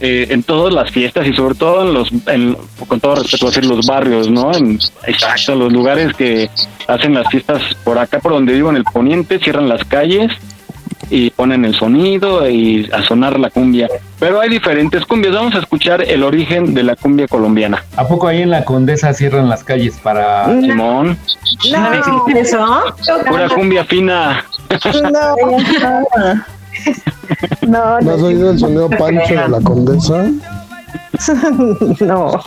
eh, 0.00 0.26
en 0.30 0.42
todas 0.42 0.72
las 0.72 0.90
fiestas 0.90 1.26
y 1.26 1.34
sobre 1.34 1.54
todo 1.54 1.82
en 1.86 1.94
los, 1.94 2.10
en- 2.26 2.56
con 2.88 2.98
todo 3.00 3.16
respeto, 3.16 3.46
decir 3.46 3.66
los 3.66 3.86
barrios, 3.86 4.30
¿no? 4.30 4.54
En, 4.54 4.78
exacto, 5.06 5.54
los 5.54 5.72
lugares 5.72 6.14
que 6.14 6.48
hacen 6.88 7.14
las 7.14 7.28
fiestas 7.28 7.62
por 7.84 7.98
acá, 7.98 8.20
por 8.20 8.32
donde 8.32 8.54
vivo, 8.54 8.70
en 8.70 8.76
el 8.76 8.84
poniente, 8.84 9.38
cierran 9.38 9.68
las 9.68 9.84
calles 9.84 10.32
y 11.10 11.30
ponen 11.30 11.64
el 11.64 11.74
sonido 11.74 12.48
y 12.48 12.88
a 12.92 13.02
sonar 13.02 13.38
la 13.38 13.50
cumbia. 13.50 13.88
Pero 14.18 14.40
hay 14.40 14.48
diferentes 14.48 15.04
cumbias. 15.06 15.34
Vamos 15.34 15.54
a 15.54 15.58
escuchar 15.58 16.02
el 16.02 16.22
origen 16.22 16.74
de 16.74 16.82
la 16.82 16.96
cumbia 16.96 17.28
colombiana. 17.28 17.84
¿A 17.96 18.06
poco 18.08 18.26
ahí 18.28 18.42
en 18.42 18.50
la 18.50 18.64
Condesa 18.64 19.12
cierran 19.12 19.48
las 19.48 19.62
calles 19.64 19.98
para... 20.02 20.46
Simón, 20.60 21.18
No, 21.70 21.92
eso? 22.36 22.94
pura 23.28 23.48
cumbia 23.50 23.84
fina. 23.84 24.44
no. 25.12 25.36
No, 27.66 28.00
¿No 28.00 28.10
has 28.12 28.22
oído 28.22 28.50
el 28.50 28.58
sonido 28.58 28.90
Pancho 28.90 29.34
de 29.34 29.48
la 29.48 29.60
Condesa? 29.60 30.26
no. 32.00 32.42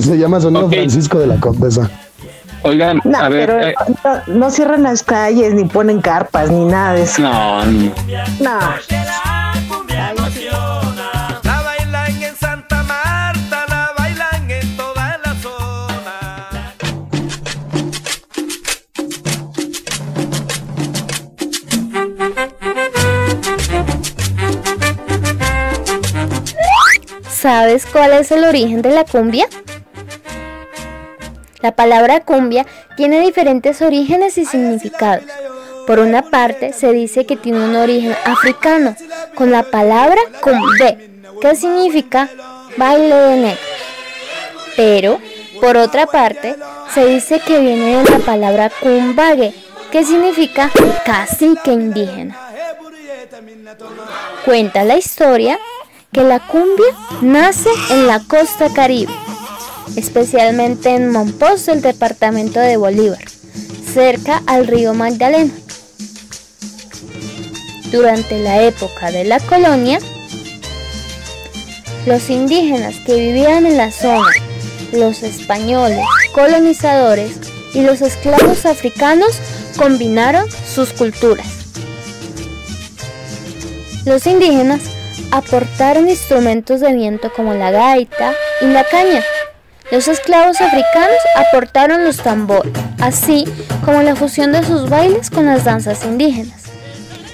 Se 0.00 0.16
llama 0.18 0.40
sonido 0.40 0.68
Francisco 0.68 1.18
de 1.18 1.26
la 1.26 1.40
Condesa. 1.40 1.90
Oigan, 2.64 3.00
No, 3.04 3.18
a 3.18 3.28
ver, 3.28 3.46
pero 3.48 3.66
eh, 3.66 3.74
no, 4.04 4.34
no 4.34 4.50
cierran 4.50 4.82
las 4.84 5.02
calles, 5.02 5.52
ni 5.54 5.64
ponen 5.64 6.00
carpas, 6.00 6.50
ni 6.50 6.64
nada 6.64 6.94
de 6.94 7.02
eso. 7.02 7.22
no, 7.22 7.64
No. 7.64 8.58
La 11.42 11.62
bailan 11.62 12.22
en 12.22 12.36
Santa 12.36 12.82
Marta, 12.84 13.64
la 13.68 13.90
bailan 13.98 14.50
en 14.50 14.76
toda 14.76 15.18
la 15.24 15.34
zona. 15.34 16.74
¿Sabes 27.28 27.86
cuál 27.86 28.12
es 28.12 28.30
el 28.30 28.44
origen 28.44 28.82
de 28.82 28.90
la 28.90 29.04
cumbia? 29.04 29.46
La 31.62 31.72
palabra 31.72 32.20
cumbia 32.20 32.66
tiene 32.96 33.20
diferentes 33.20 33.80
orígenes 33.82 34.36
y 34.36 34.44
significados. 34.44 35.24
Por 35.86 35.98
una 35.98 36.22
parte, 36.22 36.72
se 36.72 36.92
dice 36.92 37.26
que 37.26 37.36
tiene 37.36 37.64
un 37.64 37.76
origen 37.76 38.14
africano, 38.24 38.94
con 39.34 39.50
la 39.50 39.62
palabra 39.62 40.20
cumbe, 40.40 41.10
que 41.40 41.56
significa 41.56 42.28
baile 42.76 43.14
de 43.14 43.36
negro. 43.36 43.60
Pero, 44.76 45.20
por 45.60 45.76
otra 45.76 46.06
parte, 46.06 46.56
se 46.92 47.06
dice 47.06 47.40
que 47.40 47.60
viene 47.60 48.02
de 48.02 48.10
la 48.10 48.18
palabra 48.18 48.70
cumbague, 48.80 49.54
que 49.90 50.04
significa 50.04 50.70
cacique 51.04 51.72
indígena. 51.72 52.38
Cuenta 54.44 54.84
la 54.84 54.96
historia 54.96 55.58
que 56.12 56.22
la 56.22 56.40
cumbia 56.40 56.94
nace 57.22 57.70
en 57.90 58.06
la 58.06 58.20
costa 58.20 58.72
caribe, 58.72 59.12
especialmente 59.96 60.90
en 60.94 61.10
Monpós 61.10 61.66
del 61.66 61.82
departamento 61.82 62.60
de 62.60 62.76
Bolívar, 62.76 63.24
cerca 63.92 64.42
al 64.46 64.66
río 64.66 64.94
Magdalena. 64.94 65.52
Durante 67.90 68.38
la 68.38 68.62
época 68.62 69.10
de 69.10 69.24
la 69.24 69.38
colonia, 69.40 69.98
los 72.06 72.30
indígenas 72.30 72.96
que 73.06 73.14
vivían 73.14 73.66
en 73.66 73.76
la 73.76 73.92
zona, 73.92 74.32
los 74.92 75.22
españoles, 75.22 76.04
colonizadores 76.34 77.32
y 77.74 77.82
los 77.82 78.00
esclavos 78.00 78.66
africanos 78.66 79.38
combinaron 79.76 80.46
sus 80.50 80.92
culturas. 80.92 81.46
Los 84.04 84.26
indígenas 84.26 84.80
aportaron 85.30 86.08
instrumentos 86.08 86.80
de 86.80 86.92
viento 86.92 87.32
como 87.32 87.54
la 87.54 87.70
gaita 87.70 88.34
y 88.60 88.66
la 88.66 88.84
caña. 88.84 89.22
Los 89.92 90.08
esclavos 90.08 90.58
africanos 90.58 91.18
aportaron 91.36 92.02
los 92.02 92.16
tambores, 92.16 92.72
así 92.98 93.44
como 93.84 94.00
la 94.00 94.16
fusión 94.16 94.50
de 94.52 94.64
sus 94.64 94.88
bailes 94.88 95.28
con 95.28 95.44
las 95.44 95.64
danzas 95.64 96.06
indígenas. 96.06 96.62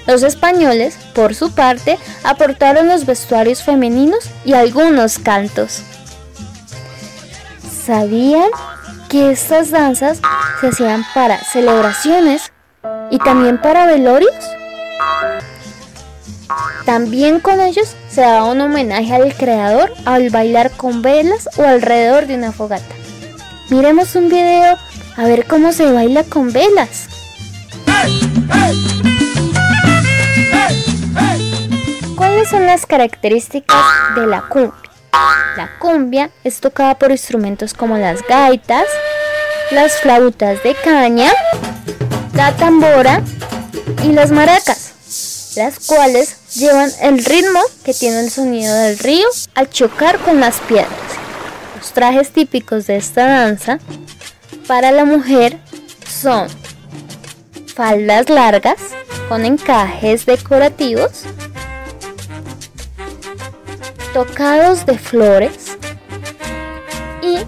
Los 0.08 0.24
españoles, 0.24 0.98
por 1.14 1.36
su 1.36 1.54
parte, 1.54 2.00
aportaron 2.24 2.88
los 2.88 3.06
vestuarios 3.06 3.62
femeninos 3.62 4.28
y 4.44 4.54
algunos 4.54 5.20
cantos. 5.20 5.84
¿Sabían 7.86 8.50
que 9.08 9.30
estas 9.30 9.70
danzas 9.70 10.20
se 10.60 10.66
hacían 10.66 11.04
para 11.14 11.38
celebraciones 11.38 12.50
y 13.12 13.18
también 13.18 13.58
para 13.58 13.86
velorios? 13.86 14.34
También 16.84 17.40
con 17.40 17.60
ellos 17.60 17.94
se 18.08 18.22
daba 18.22 18.44
un 18.44 18.60
homenaje 18.60 19.14
al 19.14 19.34
creador 19.34 19.92
al 20.04 20.30
bailar 20.30 20.70
con 20.70 21.02
velas 21.02 21.48
o 21.56 21.62
alrededor 21.62 22.26
de 22.26 22.36
una 22.36 22.52
fogata. 22.52 22.94
Miremos 23.70 24.14
un 24.16 24.28
video 24.28 24.76
a 25.16 25.24
ver 25.24 25.46
cómo 25.46 25.72
se 25.72 25.90
baila 25.92 26.24
con 26.24 26.52
velas. 26.52 27.08
¿Cuáles 32.16 32.48
son 32.48 32.66
las 32.66 32.86
características 32.86 33.76
de 34.14 34.26
la 34.26 34.42
cumbia? 34.42 34.72
La 35.56 35.70
cumbia 35.78 36.30
es 36.44 36.60
tocada 36.60 36.96
por 36.98 37.10
instrumentos 37.10 37.74
como 37.74 37.98
las 37.98 38.22
gaitas, 38.26 38.84
las 39.72 40.00
flautas 40.00 40.62
de 40.62 40.74
caña, 40.76 41.32
la 42.34 42.54
tambora 42.56 43.20
y 44.04 44.12
las 44.12 44.30
maracas, 44.30 44.87
las 45.58 45.86
cuales 45.86 46.36
llevan 46.54 46.88
el 47.02 47.24
ritmo 47.24 47.60
que 47.84 47.92
tiene 47.92 48.20
el 48.20 48.30
sonido 48.30 48.72
del 48.72 48.96
río 48.96 49.26
al 49.56 49.68
chocar 49.68 50.18
con 50.20 50.38
las 50.38 50.60
piedras. 50.60 50.88
Los 51.76 51.92
trajes 51.92 52.30
típicos 52.30 52.86
de 52.86 52.96
esta 52.96 53.26
danza 53.26 53.80
para 54.68 54.92
la 54.92 55.04
mujer 55.04 55.58
son 56.08 56.46
faldas 57.74 58.28
largas 58.28 58.76
con 59.28 59.44
encajes 59.44 60.26
decorativos, 60.26 61.24
tocados 64.14 64.86
de 64.86 64.96
flores 64.96 65.76
y 67.20 67.38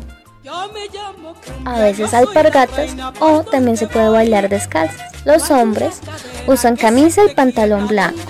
a 1.64 1.78
veces 1.78 2.12
alpargatas 2.12 2.90
o 3.20 3.44
también 3.44 3.76
se 3.76 3.86
puede 3.86 4.08
bailar 4.08 4.48
descalzas. 4.48 5.12
Los 5.24 5.50
hombres 5.52 6.00
usan 6.46 6.76
camisa 6.76 7.22
y 7.24 7.34
pantalón 7.34 7.86
blanco, 7.88 8.20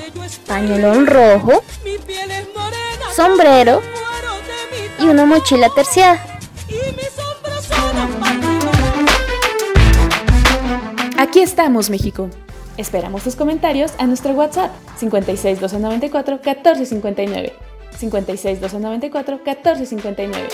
pañolón 0.47 1.07
rojo, 1.07 1.63
sombrero 3.15 3.83
y 4.99 5.05
una 5.05 5.25
mochila 5.25 5.69
terciada. 5.75 6.25
Aquí 11.19 11.41
estamos, 11.41 11.91
México. 11.91 12.31
Esperamos 12.77 13.23
tus 13.23 13.37
comentarios 13.37 13.93
a 13.99 14.07
nuestro 14.07 14.33
WhatsApp 14.33 14.71
56 14.97 15.61
294 15.61 16.37
1459. 16.37 17.53
56 17.99 18.61
294 18.61 19.37
1459. 19.37 20.49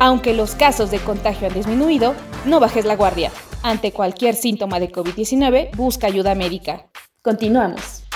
Aunque 0.00 0.32
los 0.32 0.54
casos 0.54 0.90
de 0.90 0.98
contagio 1.00 1.48
han 1.48 1.54
disminuido, 1.54 2.14
no 2.46 2.60
bajes 2.60 2.84
la 2.84 2.96
guardia. 2.96 3.30
Ante 3.68 3.92
cualquier 3.92 4.34
síntoma 4.34 4.80
de 4.80 4.90
COVID-19, 4.90 5.76
busca 5.76 6.06
ayuda 6.06 6.34
médica. 6.34 6.86
Continuamos. 7.20 8.07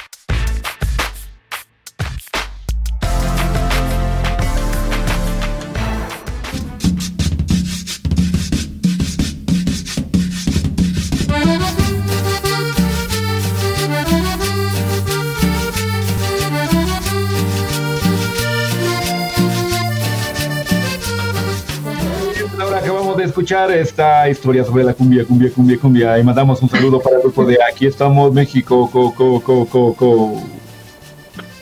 Escuchar 23.42 23.72
esta 23.72 24.28
historia 24.28 24.64
sobre 24.64 24.84
la 24.84 24.94
cumbia, 24.94 25.24
cumbia, 25.24 25.50
cumbia, 25.50 25.76
cumbia. 25.76 26.18
Y 26.18 26.22
mandamos 26.22 26.62
un 26.62 26.68
saludo 26.68 27.00
para 27.00 27.16
el 27.16 27.22
grupo 27.22 27.44
de 27.44 27.58
Aquí 27.68 27.86
estamos, 27.86 28.32
México, 28.32 28.88
co, 28.92 29.12
co, 29.12 29.40
co, 29.40 29.66
co, 29.66 29.94
co. 29.94 30.42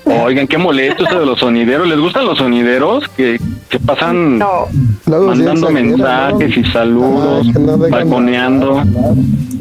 Oigan, 0.05 0.47
qué 0.47 0.59
molesto 0.59 1.05
esto 1.05 1.21
de 1.21 1.25
los 1.25 1.39
sonideros. 1.39 1.89
¿Les 1.89 1.99
gustan 1.99 2.27
los 2.27 2.37
sonideros 2.37 3.09
que, 3.17 3.41
que 3.71 3.79
pasan 3.81 4.43
mandando 5.07 5.71
mensajes 5.71 6.55
y 6.55 6.65
saludos, 6.65 7.47
dejan 7.47 7.91
balconeando? 7.91 8.83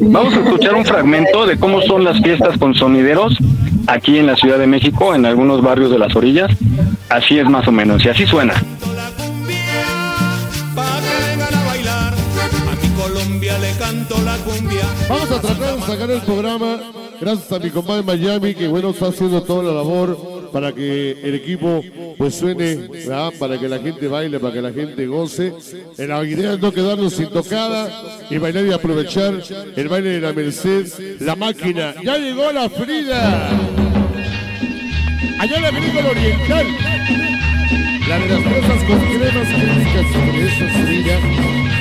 Vamos 0.00 0.34
a 0.34 0.40
escuchar 0.40 0.74
un 0.74 0.84
fragmento 0.84 1.46
de 1.46 1.58
cómo 1.58 1.80
son 1.80 2.04
las 2.04 2.20
fiestas 2.20 2.58
con 2.58 2.74
sonideros 2.74 3.38
aquí 3.86 4.18
en 4.18 4.26
la 4.26 4.36
Ciudad 4.36 4.58
de 4.58 4.66
México, 4.66 5.14
en 5.14 5.24
algunos 5.24 5.62
barrios 5.62 5.90
de 5.90 5.98
las 5.98 6.14
orillas. 6.14 6.50
Así 7.08 7.38
es 7.38 7.48
más 7.48 7.66
o 7.66 7.72
menos, 7.72 8.04
y 8.04 8.10
así 8.10 8.26
suena. 8.26 8.52
Canto 13.78 14.22
la 14.22 14.36
cumbia. 14.38 14.82
Vamos 15.08 15.30
a 15.30 15.40
tratar 15.40 15.76
de 15.76 15.82
sacar 15.82 16.10
el 16.10 16.20
programa. 16.20 16.78
Gracias 17.20 17.50
a 17.50 17.58
mi 17.58 17.70
compadre 17.70 18.02
Miami, 18.02 18.54
que 18.54 18.68
bueno, 18.68 18.90
está 18.90 19.06
haciendo 19.08 19.42
toda 19.42 19.62
la 19.62 19.72
labor 19.72 20.50
para 20.52 20.72
que 20.72 21.18
el 21.22 21.34
equipo 21.34 21.82
pues 22.16 22.34
suene, 22.34 22.88
para 23.38 23.58
que 23.58 23.68
la 23.68 23.78
gente 23.78 24.06
baile, 24.08 24.38
para 24.38 24.52
que 24.52 24.62
la 24.62 24.72
gente 24.72 25.06
goce. 25.06 25.52
En 25.98 26.08
la 26.08 26.24
idea 26.24 26.56
no 26.56 26.72
quedarnos 26.72 27.14
sin 27.14 27.28
tocada 27.30 27.90
y 28.30 28.38
bailar 28.38 28.66
y 28.66 28.72
aprovechar 28.72 29.34
el 29.76 29.88
baile 29.88 30.10
de 30.10 30.20
la 30.20 30.32
Merced, 30.32 31.18
la 31.20 31.36
máquina. 31.36 31.94
Ya 32.04 32.18
llegó 32.18 32.52
la 32.52 32.68
Frida. 32.68 33.48
Allá 35.40 35.60
la 35.60 35.72
película 35.72 36.08
oriental. 36.10 36.66
La 38.08 38.18
de 38.18 38.28
las 38.28 38.42
cosas 38.42 38.84
con 38.84 38.98
cremas 38.98 39.48
críticas 39.48 40.06
sobre 40.12 40.46
esas 40.46 40.72
Frida. 40.84 41.79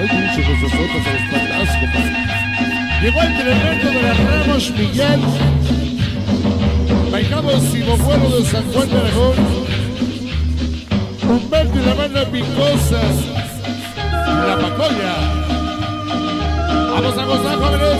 Ay, 0.00 0.06
pinche 0.08 0.42
con 0.44 0.60
sus 0.60 0.70
fotos 0.70 1.06
a 1.06 1.58
los 1.58 1.68
compadre. 1.68 2.28
Llegó 3.02 3.20
el 3.22 3.36
tremendo 3.36 3.90
de 3.90 4.02
las 4.02 4.18
Ramos 4.18 4.70
Miguel. 4.70 5.20
Bailamos 7.10 7.62
Simofuero 7.64 8.28
de 8.30 8.44
San 8.44 8.64
Juan 8.72 8.88
de 8.88 8.96
Aragón. 8.96 9.34
Humberto 11.28 11.78
y 11.78 11.84
la 11.84 11.94
banda 11.94 12.24
Picosa. 12.26 13.02
La 14.46 14.58
Pacoya. 14.60 15.14
Vamos 16.92 17.18
a 17.18 17.24
gozar, 17.24 17.56
jóvenes. 17.56 17.98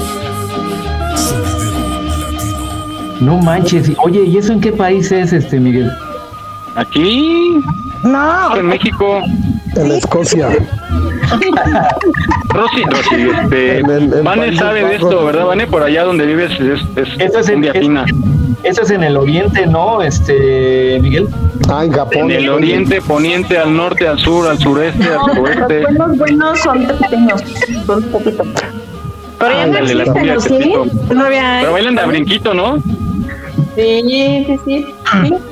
No 3.20 3.38
manches. 3.38 3.90
Oye, 4.04 4.24
¿y 4.24 4.36
eso 4.36 4.52
en 4.52 4.60
qué 4.60 4.72
país 4.72 5.10
es 5.10 5.32
este, 5.32 5.58
Miguel? 5.58 5.90
Aquí. 6.76 7.60
No. 8.04 8.56
En 8.56 8.66
México. 8.66 9.22
En 9.78 9.92
Escocia. 9.92 10.48
Rosy, 12.48 12.82
Rosy, 12.84 13.28
este, 13.42 13.82
Vane 13.82 14.22
Países 14.22 14.58
sabe 14.58 14.84
de 14.84 14.96
esto. 14.96 15.24
¿verdad, 15.24 15.46
Vane? 15.46 15.66
Por 15.66 15.82
allá 15.82 16.04
donde 16.04 16.26
vives 16.26 16.50
es, 16.58 16.80
es, 16.96 17.08
Eso 17.20 17.38
es 17.38 17.48
en, 17.48 17.64
eso 18.64 18.82
es 18.82 18.90
en 18.90 19.04
el 19.04 19.16
oriente, 19.16 19.66
¿no? 19.66 20.02
Este, 20.02 20.98
Miguel. 21.00 21.28
Ah, 21.70 21.84
en 21.84 21.94
En 22.18 22.30
el 22.30 22.48
oriente, 22.48 23.00
poniente, 23.00 23.56
al 23.56 23.76
norte, 23.76 24.08
al 24.08 24.18
sur, 24.18 24.48
al 24.48 24.58
sureste, 24.58 25.04
al 25.04 25.14
Los 25.28 25.38
oeste. 25.38 25.82
buenos, 25.82 26.18
buenos 26.18 26.58
son 26.60 26.84
pequeños, 26.86 27.42
son 27.86 28.02
un 28.04 28.10
poquito. 28.10 28.44
Pero 29.38 29.54
ya 29.54 29.66
no 29.66 29.78
existen. 30.34 30.90
Pero 31.08 31.72
bailan 31.72 31.94
de 31.94 32.00
a 32.00 32.06
brinquito, 32.06 32.52
¿no? 32.54 32.82
Sí, 33.78 34.44
sí, 34.46 34.58
sí. 34.64 34.86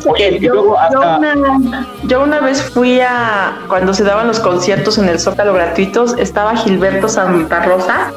Oye, 0.09 0.37
y 0.37 0.41
yo, 0.41 0.55
luego 0.55 0.77
yo 0.93 1.01
hasta- 1.01 1.17
una, 1.19 1.87
yo 2.05 2.23
una 2.25 2.41
vez 2.41 2.61
fui 2.71 2.99
a, 3.01 3.59
cuando 3.69 3.95
se 3.95 4.03
daban 4.03 4.27
los 4.27 4.41
conciertos 4.41 4.99
en 4.99 5.09
el 5.09 5.21
Zócalo 5.21 5.53
gratuitos, 5.55 6.17
estaba 6.19 6.57
Gilberto 6.57 7.09
Santa 7.09 7.65
Rosa 7.65 8.11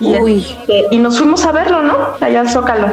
y, 0.00 0.12
este, 0.14 0.84
y 0.90 0.98
nos 0.98 1.16
fuimos 1.18 1.46
a 1.46 1.52
verlo, 1.52 1.80
¿no? 1.82 1.96
Allá 2.20 2.40
al 2.40 2.50
Zócalo. 2.50 2.88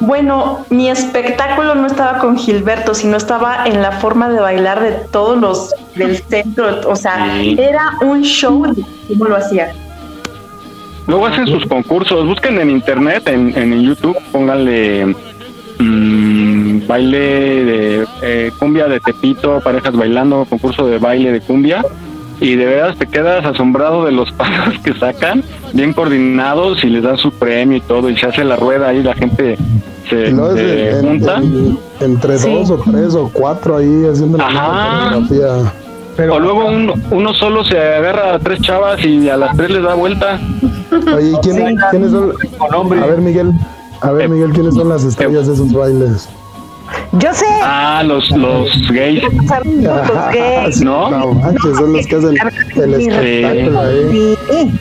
Bueno, 0.00 0.66
mi 0.68 0.88
espectáculo 0.90 1.76
no 1.76 1.86
estaba 1.86 2.18
con 2.18 2.36
Gilberto, 2.36 2.92
sino 2.92 3.16
estaba 3.16 3.64
en 3.66 3.80
la 3.82 3.92
forma 3.92 4.28
de 4.30 4.40
bailar 4.40 4.80
de 4.80 4.90
todos 5.12 5.38
los 5.40 5.72
del 5.94 6.16
centro. 6.24 6.80
O 6.90 6.96
sea, 6.96 7.36
Sí. 7.40 7.56
era 7.56 7.92
un 8.00 8.22
show 8.22 8.64
de 8.74 8.82
cómo 9.08 9.26
lo 9.26 9.36
hacía. 9.36 9.72
Luego 11.06 11.26
hacen 11.26 11.46
sus 11.46 11.64
concursos, 11.66 12.26
busquen 12.26 12.60
en 12.60 12.70
internet, 12.70 13.28
en, 13.28 13.56
en 13.56 13.80
YouTube, 13.82 14.16
pónganle 14.32 15.14
mm, 15.82 16.86
baile 16.86 17.18
de 17.64 18.06
eh, 18.22 18.50
cumbia 18.58 18.86
de 18.88 19.00
Tepito, 19.00 19.60
parejas 19.60 19.94
bailando, 19.94 20.46
concurso 20.48 20.86
de 20.86 20.98
baile 20.98 21.32
de 21.32 21.40
cumbia, 21.40 21.82
y 22.40 22.56
de 22.56 22.64
veras 22.66 22.96
te 22.98 23.06
quedas 23.06 23.44
asombrado 23.44 24.04
de 24.04 24.12
los 24.12 24.30
pasos 24.38 24.74
que 24.84 24.94
sacan, 24.94 25.42
bien 25.72 25.92
coordinados 25.92 26.82
y 26.84 26.88
les 26.88 27.02
dan 27.02 27.16
su 27.18 27.30
premio 27.32 27.76
y 27.78 27.80
todo, 27.82 28.08
y 28.10 28.16
se 28.16 28.26
hace 28.26 28.44
la 28.44 28.56
rueda 28.56 28.88
ahí, 28.88 29.02
la 29.02 29.14
gente 29.14 29.56
se, 30.08 30.24
es 30.28 30.34
se 30.54 30.90
en- 30.90 31.06
junta. 31.06 31.36
en- 31.38 31.78
entre 32.00 32.38
Sí. 32.38 32.52
dos 32.52 32.70
o 32.70 32.78
tres 32.78 33.14
o 33.14 33.30
cuatro 33.32 33.76
ahí 33.76 34.06
haciendo 34.10 34.38
la 34.38 34.44
coreografía. 34.48 35.72
o 36.34 36.38
luego 36.40 36.66
uno, 36.66 36.94
uno 37.12 37.32
solo 37.34 37.64
se 37.64 37.78
agarra 37.78 38.34
a 38.34 38.38
tres 38.40 38.60
chavas 38.60 39.02
y 39.04 39.28
a 39.30 39.36
las 39.36 39.56
tres 39.56 39.70
les 39.70 39.82
da 39.82 39.94
vuelta. 39.94 40.38
Oye, 41.16 41.30
¿y 41.30 41.34
quién- 41.42 41.56
Sí. 41.68 41.74
quiénes 41.90 42.10
son? 42.10 42.32
A 43.02 43.06
ver, 43.06 43.18
Miguel. 43.20 43.52
A 44.02 44.10
ver, 44.12 44.28
Miguel, 44.28 44.52
¿quiénes 44.52 44.74
son 44.74 44.88
las 44.88 45.04
estrellas 45.04 45.46
de 45.46 45.54
esos 45.54 45.72
bailes? 45.72 46.28
Yo 47.12 47.32
sé. 47.32 47.46
Ah, 47.62 48.02
los, 48.04 48.28
los 48.30 48.68
gays. 48.90 49.22
Ajá, 49.88 50.72
sí, 50.72 50.84
¿No? 50.84 51.10
No 51.10 51.32
manches, 51.34 51.76
son 51.76 51.92
los 51.92 52.06
que 52.06 52.16
hacen 52.16 52.36
el 52.76 52.94
espectáculo 52.94 53.80
ahí. 53.80 54.36
Venga 54.50 54.72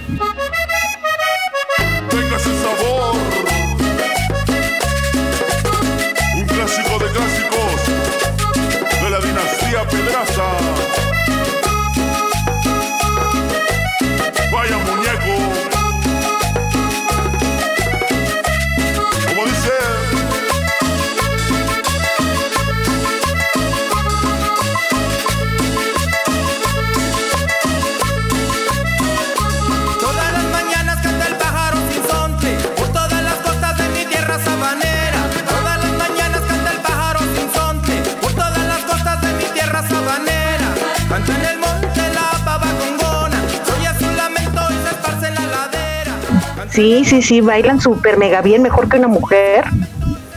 Sí, 46.71 47.03
sí, 47.05 47.21
sí, 47.21 47.41
bailan 47.41 47.81
súper 47.81 48.17
mega 48.17 48.41
bien, 48.41 48.61
mejor 48.61 48.87
que 48.87 48.97
una 48.97 49.07
mujer. 49.07 49.65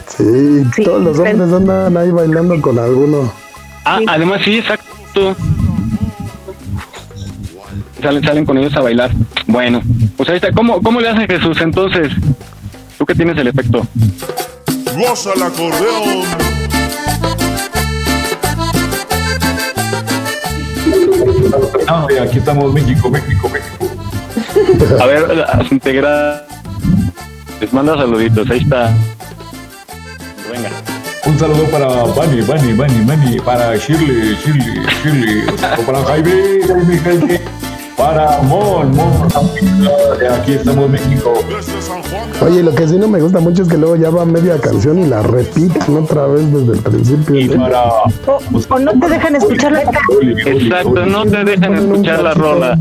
Sí, 0.07 0.83
todos 0.83 1.01
los 1.01 1.17
hombres 1.17 1.51
andan 1.51 1.97
ahí 1.97 2.11
bailando 2.11 2.61
con 2.61 2.77
alguno. 2.77 3.31
Ah, 3.85 3.99
además 4.07 4.41
sí, 4.43 4.57
exacto. 4.57 5.35
Salen, 8.01 8.23
salen 8.23 8.45
con 8.45 8.57
ellos 8.57 8.75
a 8.75 8.81
bailar. 8.81 9.11
Bueno, 9.47 9.81
pues 10.17 10.29
ahí 10.29 10.35
está. 10.35 10.51
¿Cómo, 10.51 10.81
cómo 10.81 10.99
le 10.99 11.09
hace 11.09 11.25
Jesús 11.25 11.57
entonces? 11.61 12.11
Tú 12.97 13.05
que 13.05 13.15
tienes 13.15 13.37
el 13.37 13.47
efecto. 13.47 13.87
Goza 14.95 15.33
el 15.35 15.43
acordeón. 15.43 16.25
No, 21.87 22.07
aquí 22.21 22.37
estamos 22.37 22.73
México, 22.73 23.09
México, 23.09 23.49
México. 23.49 23.84
A 25.01 25.05
ver, 25.05 25.35
las 25.35 25.71
integra. 25.71 26.45
Les 27.59 27.71
manda 27.73 27.95
saluditos, 27.95 28.49
ahí 28.49 28.59
está. 28.59 28.93
Venga. 30.51 30.69
Un 31.25 31.39
saludo 31.39 31.63
para 31.71 31.87
Bunny, 31.87 32.41
Bunny, 32.41 32.73
Bunny, 32.73 33.01
Bunny, 33.03 33.39
para 33.39 33.75
Shirley, 33.77 34.35
Shirley, 34.35 34.85
Shirley, 35.03 35.43
para 35.85 36.03
Jaime, 36.05 36.31
Jaime, 36.67 36.97
Jaime, 36.99 37.41
para 38.05 38.39
Mon, 38.43 38.91
Mon, 38.95 39.27
aquí 40.39 40.53
estamos 40.53 40.87
México. 40.87 41.33
Oye, 42.39 42.61
lo 42.61 42.75
que 42.75 42.87
sí 42.87 42.97
no 42.97 43.07
me 43.07 43.19
gusta 43.19 43.39
mucho 43.39 43.63
es 43.63 43.67
que 43.67 43.77
luego 43.77 43.95
ya 43.95 44.11
va 44.11 44.25
media 44.25 44.57
canción 44.59 44.99
y 44.99 45.07
la 45.07 45.23
repiten 45.23 45.97
otra 45.97 46.27
vez 46.27 46.45
desde 46.53 46.73
el 46.73 46.79
principio. 46.79 47.35
Y 47.35 47.49
para... 47.49 47.83
O, 48.27 48.39
o 48.69 48.79
no 48.79 48.91
te 48.99 49.09
dejan 49.09 49.35
escuchar 49.35 49.71
la 49.71 49.81
Exacto, 49.81 51.05
no 51.05 51.23
te 51.23 51.43
dejan 51.43 51.73
escuchar 51.73 52.21
la 52.21 52.33
rola. 52.35 52.77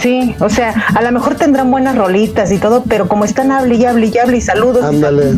Sí, 0.00 0.34
o 0.40 0.48
sea, 0.48 0.74
a 0.94 1.02
lo 1.02 1.12
mejor 1.12 1.36
tendrán 1.36 1.70
buenas 1.70 1.96
rolitas 1.96 2.50
y 2.50 2.58
todo, 2.58 2.82
pero 2.88 3.06
como 3.06 3.24
están 3.24 3.52
hable 3.52 3.76
y 3.76 3.84
hable 3.84 4.10
y 4.12 4.18
hable 4.18 4.38
y 4.38 4.40
saludos. 4.40 4.84
Ándale. 4.84 5.34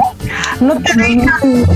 No 0.60 0.74
te 0.80 0.94
dejan 0.94 1.66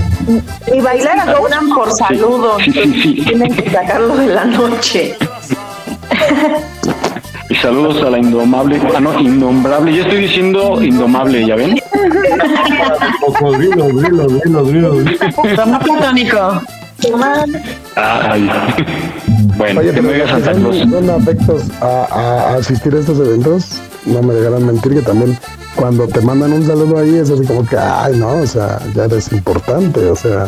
ni 0.71 0.81
bailar 0.81 1.29
a 1.29 1.35
por 1.75 1.91
saludos. 1.91 2.57
Tienen 2.63 3.55
que 3.55 3.69
sacarlo 3.69 4.17
de 4.17 4.27
la 4.27 4.45
noche. 4.45 5.15
Y 7.49 7.55
saludos 7.55 8.03
a 8.03 8.09
la 8.09 8.17
indomable. 8.17 8.79
Ah, 8.93 8.99
no, 8.99 9.19
innombrable. 9.19 9.95
Yo 9.95 10.03
estoy 10.03 10.21
diciendo 10.21 10.81
indomable, 10.81 11.45
¿ya 11.45 11.55
ven? 11.55 11.79
Cocodrilo, 13.25 13.85
drilo, 13.85 14.27
drilo, 14.27 14.63
drilo, 14.63 14.95
drilo. 14.95 15.55
Toma 15.55 15.79
platónico. 15.79 16.61
Ay. 17.95 18.49
Bueno, 19.57 19.79
Oye, 19.79 19.91
que 19.93 20.01
me 20.01 20.13
digas 20.13 20.29
Santa 20.29 20.53
Cruz. 20.53 20.77
son, 20.77 20.91
son 20.91 21.09
afectos 21.09 21.63
a, 21.81 22.55
asistir 22.59 22.93
a 22.95 22.99
estos 22.99 23.19
eventos, 23.19 23.81
no 24.05 24.21
me 24.21 24.33
dejarán 24.33 24.65
mentir 24.65 24.93
que 24.93 25.01
también 25.01 25.37
cuando 25.75 26.07
te 26.07 26.21
mandan 26.21 26.53
un 26.53 26.65
saludo 26.65 26.99
ahí 26.99 27.15
es 27.15 27.29
así 27.29 27.45
como 27.45 27.65
que, 27.65 27.77
ay, 27.77 28.17
no, 28.17 28.29
o 28.29 28.47
sea, 28.47 28.79
ya 28.93 29.05
eres 29.05 29.31
importante, 29.31 30.09
o 30.09 30.15
sea, 30.15 30.47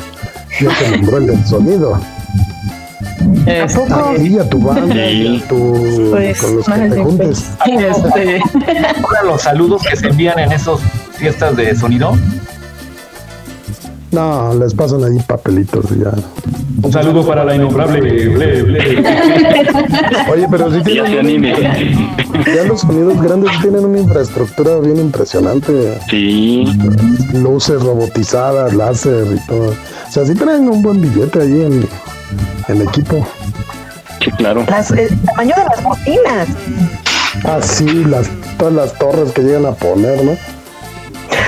ya 0.60 0.70
te 0.78 0.98
nombró 0.98 1.18
el 1.18 1.46
sonido. 1.46 2.00
A 3.48 4.14
ti, 4.16 4.38
a 4.38 4.50
tu 4.50 4.60
banda, 4.60 4.96
y 5.12 5.38
a 5.38 5.48
tu, 5.48 6.10
Pues, 6.12 6.42
con 6.42 6.56
los 6.58 6.66
que 6.66 6.90
te 6.90 7.04
juntes. 7.04 7.52
Este, 7.66 8.42
Ahora 9.04 9.24
los 9.26 9.42
saludos 9.42 9.84
que 9.84 9.96
se 9.96 10.08
envían 10.08 10.40
en 10.40 10.52
esas 10.52 10.80
fiestas 11.18 11.56
de 11.56 11.76
sonido. 11.76 12.18
No, 14.12 14.54
les 14.56 14.74
pasan 14.74 15.04
ahí 15.04 15.20
papelitos 15.28 15.86
y 15.96 16.00
ya. 16.00 16.12
Un 16.82 16.92
saludo 16.92 17.26
para 17.28 17.44
la 17.44 17.56
innombrable. 17.56 18.00
ble, 18.00 18.64
ble. 18.64 19.04
Oye, 20.32 20.48
pero 20.50 20.72
sí 20.72 20.82
tienen, 20.84 21.20
anime. 21.20 21.54
ya 22.56 22.64
los 22.64 22.82
sonidos 22.82 23.22
grandes 23.22 23.52
tienen 23.62 23.86
una 23.86 24.00
infraestructura 24.00 24.80
bien 24.80 24.98
impresionante. 24.98 26.00
Sí. 26.10 26.66
Luces 27.34 27.82
robotizadas, 27.82 28.74
láser 28.74 29.28
y 29.36 29.48
todo. 29.48 29.70
O 29.70 30.12
sea, 30.12 30.26
sí 30.26 30.34
traen 30.34 30.68
un 30.70 30.82
buen 30.82 31.02
billete 31.02 31.42
ahí 31.42 31.62
en, 31.62 31.88
en 32.68 32.82
equipo. 32.82 33.26
Sí, 34.24 34.32
claro. 34.32 34.66
Las, 34.70 34.92
el 34.92 35.10
tamaño 35.22 35.56
de 35.56 35.64
las 35.64 35.84
bocinas. 35.84 36.48
Ah, 37.46 37.60
sí, 37.62 38.04
las, 38.06 38.30
todas 38.58 38.74
las 38.74 38.94
torres 39.00 39.32
que 39.32 39.42
llegan 39.44 39.66
a 39.66 39.72
poner, 39.72 40.24
¿no? 40.24 40.32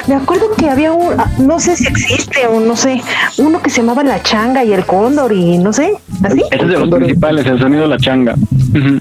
Me 0.07 0.15
acuerdo 0.15 0.51
que 0.57 0.69
había 0.69 0.93
un, 0.93 1.19
ah, 1.19 1.29
no 1.37 1.59
sé 1.59 1.75
si 1.75 1.85
existe 1.87 2.47
o 2.47 2.59
no 2.59 2.75
sé, 2.75 3.01
uno 3.37 3.61
que 3.61 3.69
se 3.69 3.81
llamaba 3.81 4.03
La 4.03 4.21
Changa 4.23 4.63
y 4.63 4.73
el 4.73 4.85
Cóndor 4.85 5.31
y 5.31 5.57
no 5.57 5.71
sé, 5.73 5.93
así. 6.23 6.41
Ese 6.49 6.63
es 6.63 6.67
de 6.69 6.79
los 6.79 6.89
principales, 6.89 7.45
el 7.45 7.59
sonido 7.59 7.83
de 7.83 7.87
la 7.89 7.97
changa. 7.97 8.35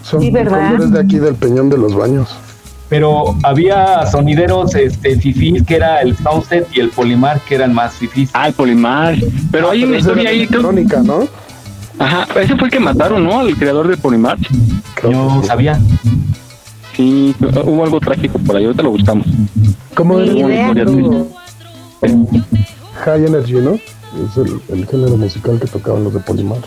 Son 0.03 0.21
Sí, 0.21 0.31
¿verdad? 0.31 0.69
cóndores 0.71 0.93
de 0.93 1.01
aquí 1.01 1.19
del 1.19 1.35
Peñón 1.37 1.71
de 1.71 1.79
los 1.79 1.95
Baños. 1.95 2.29
Pero 2.91 3.37
había 3.45 4.05
sonideros 4.11 4.75
este, 4.75 5.17
fifís 5.17 5.63
que 5.65 5.77
era 5.77 6.01
el 6.03 6.17
Soundset 6.19 6.67
y 6.77 6.81
el 6.81 6.91
Polimar 6.91 7.41
que 7.43 7.55
eran 7.55 7.73
más 7.73 7.95
fifís. 7.95 8.31
Ah, 8.35 8.49
el 8.49 8.53
Polimar. 8.55 9.15
Pero 9.53 9.71
hay 9.71 9.85
una 9.85 9.97
esa 9.97 10.09
historia 10.11 10.31
ahí. 10.31 10.39
electrónica, 10.39 11.01
¿no? 11.03 11.21
Ajá, 12.01 12.27
ese 12.41 12.57
fue 12.57 12.69
el 12.69 12.73
que 12.73 12.81
mataron, 12.81 13.23
¿no? 13.23 13.41
Al 13.41 13.55
creador 13.57 13.87
de 13.87 13.97
Polimar. 13.99 14.39
Yo 15.03 15.43
sabía. 15.45 15.79
Sí, 16.97 17.35
hubo 17.41 17.85
algo 17.85 18.01
trágico 18.01 18.39
por 18.39 18.57
ahí, 18.57 18.65
ahorita 18.65 18.83
lo 18.83 18.91
buscamos. 18.91 19.27
¿Cómo 19.95 20.19
era? 20.19 20.33
High 23.05 23.27
Energy, 23.27 23.55
¿no? 23.55 23.75
Es 23.75 24.37
el, 24.37 24.61
el 24.71 24.87
género 24.87 25.19
musical 25.19 25.61
que 25.61 25.67
tocaban 25.67 26.05
los 26.05 26.15
de 26.15 26.21
Polimar. 26.21 26.61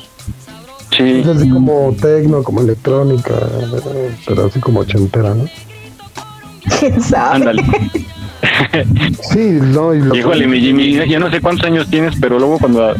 Sí. 0.95 1.21
Es 1.21 1.27
así 1.27 1.49
como 1.49 1.95
tecno, 1.99 2.43
como 2.43 2.61
electrónica, 2.61 3.33
pero 4.27 4.45
así 4.45 4.59
como 4.59 4.81
ochentera, 4.81 5.33
¿no? 5.33 5.45
¿Quién 6.79 7.01
sabe? 7.01 7.35
Ándale. 7.37 7.63
Sí, 9.31 9.57
no, 9.61 9.95
y 9.95 10.01
lo 10.01 10.15
Híjole, 10.15 10.45
mi 10.45 10.59
Jimmy, 10.59 10.93
ya 11.07 11.17
no 11.17 11.31
sé 11.31 11.41
cuántos 11.41 11.65
años 11.65 11.89
tienes, 11.89 12.15
pero 12.21 12.37
luego 12.37 12.59
cuando 12.59 12.93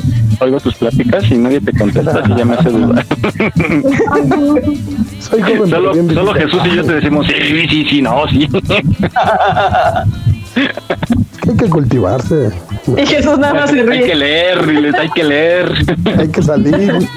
oigo 0.44 0.60
tus 0.60 0.76
pláticas 0.76 1.30
y 1.32 1.36
nadie 1.38 1.62
te 1.62 1.72
contesta, 1.78 2.26
sí 2.26 2.34
ya 2.38 2.46
me 2.46 2.54
hace 2.56 2.70
dudar. 2.70 3.06
Soy 5.20 5.42
joven, 5.42 5.70
solo, 5.70 5.94
solo. 6.14 6.34
Jesús 6.34 6.62
y 6.66 6.76
yo 6.76 6.84
te 6.86 6.94
decimos, 6.96 7.26
sí, 7.28 7.68
sí, 7.70 7.86
sí, 7.90 8.02
no, 8.02 8.28
sí. 8.28 8.48
Hay 10.56 11.58
que 11.58 11.70
cultivarse, 11.70 12.52
Y 12.98 13.06
Jesús 13.06 13.38
nada 13.40 13.54
más 13.54 13.70
se 13.70 13.80
hay 13.80 13.86
que 13.86 13.92
ríe. 14.06 14.16
leer, 14.16 14.96
hay 15.00 15.10
que 15.10 15.24
leer. 15.24 15.72
hay 16.18 16.28
que 16.30 16.42
salir. 16.42 17.08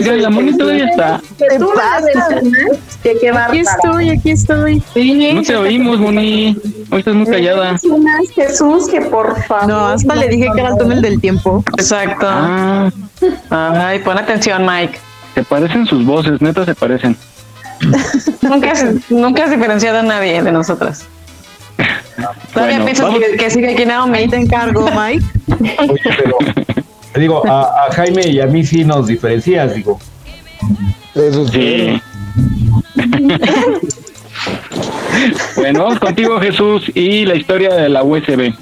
Oigan, 0.00 0.22
la 0.22 0.30
moni 0.30 0.56
todavía 0.56 0.86
está. 0.86 1.20
Que 1.38 1.58
tú 1.58 1.70
qué 3.20 3.32
bárbaro. 3.32 3.50
Aquí 3.50 3.60
estoy, 3.60 4.10
aquí 4.10 4.30
estoy. 4.30 4.82
No 5.34 5.42
te 5.42 5.56
oímos, 5.56 5.98
Moni. 5.98 6.56
Hoy 6.90 6.98
estás 7.00 7.14
muy 7.14 7.26
callada. 7.26 7.78
Jesús, 8.34 8.88
que 8.88 9.00
por 9.02 9.42
favor. 9.44 9.68
No, 9.68 9.86
hasta 9.88 10.14
le 10.14 10.28
dije 10.28 10.46
que 10.54 10.60
era 10.60 10.70
el 10.70 10.78
túnel 10.78 11.02
del 11.02 11.20
tiempo. 11.20 11.62
Exacto. 11.76 12.26
Ah, 12.28 12.90
Ay, 13.50 13.98
pon 14.00 14.16
atención, 14.16 14.64
Mike. 14.64 14.98
se 15.34 15.42
parecen 15.44 15.86
sus 15.86 16.04
voces, 16.04 16.40
neta 16.40 16.64
se 16.64 16.74
parecen. 16.74 17.16
Nunca 18.42 18.72
has, 18.72 18.84
nunca 19.10 19.44
has 19.44 19.50
diferenciado 19.50 19.98
a 20.00 20.02
nadie 20.02 20.42
de 20.42 20.52
nosotras. 20.52 21.06
Todavía 22.52 22.78
Bueno, 22.80 22.84
piensas 22.84 23.14
que, 23.14 23.36
que 23.36 23.50
sigue 23.50 23.72
aquí 23.72 23.86
Naomi. 23.86 24.18
Ahí 24.18 24.28
te 24.28 24.36
encargo, 24.36 24.90
Mike. 24.90 25.24
Oye, 25.78 26.00
pero 26.04 26.36
te 26.66 26.79
digo, 27.18 27.46
a, 27.46 27.86
a 27.86 27.92
Jaime 27.92 28.28
y 28.28 28.40
a 28.40 28.46
mí 28.46 28.64
sí 28.64 28.84
nos 28.84 29.06
diferencias, 29.06 29.74
digo. 29.74 29.98
Eso 31.14 31.42
es 31.44 31.50
Sí. 31.50 32.00
bueno, 35.56 35.84
vamos 35.84 35.98
contigo, 35.98 36.40
Jesús, 36.40 36.90
y 36.94 37.26
la 37.26 37.34
historia 37.34 37.74
de 37.74 37.88
la 37.88 38.02
USB. 38.02 38.54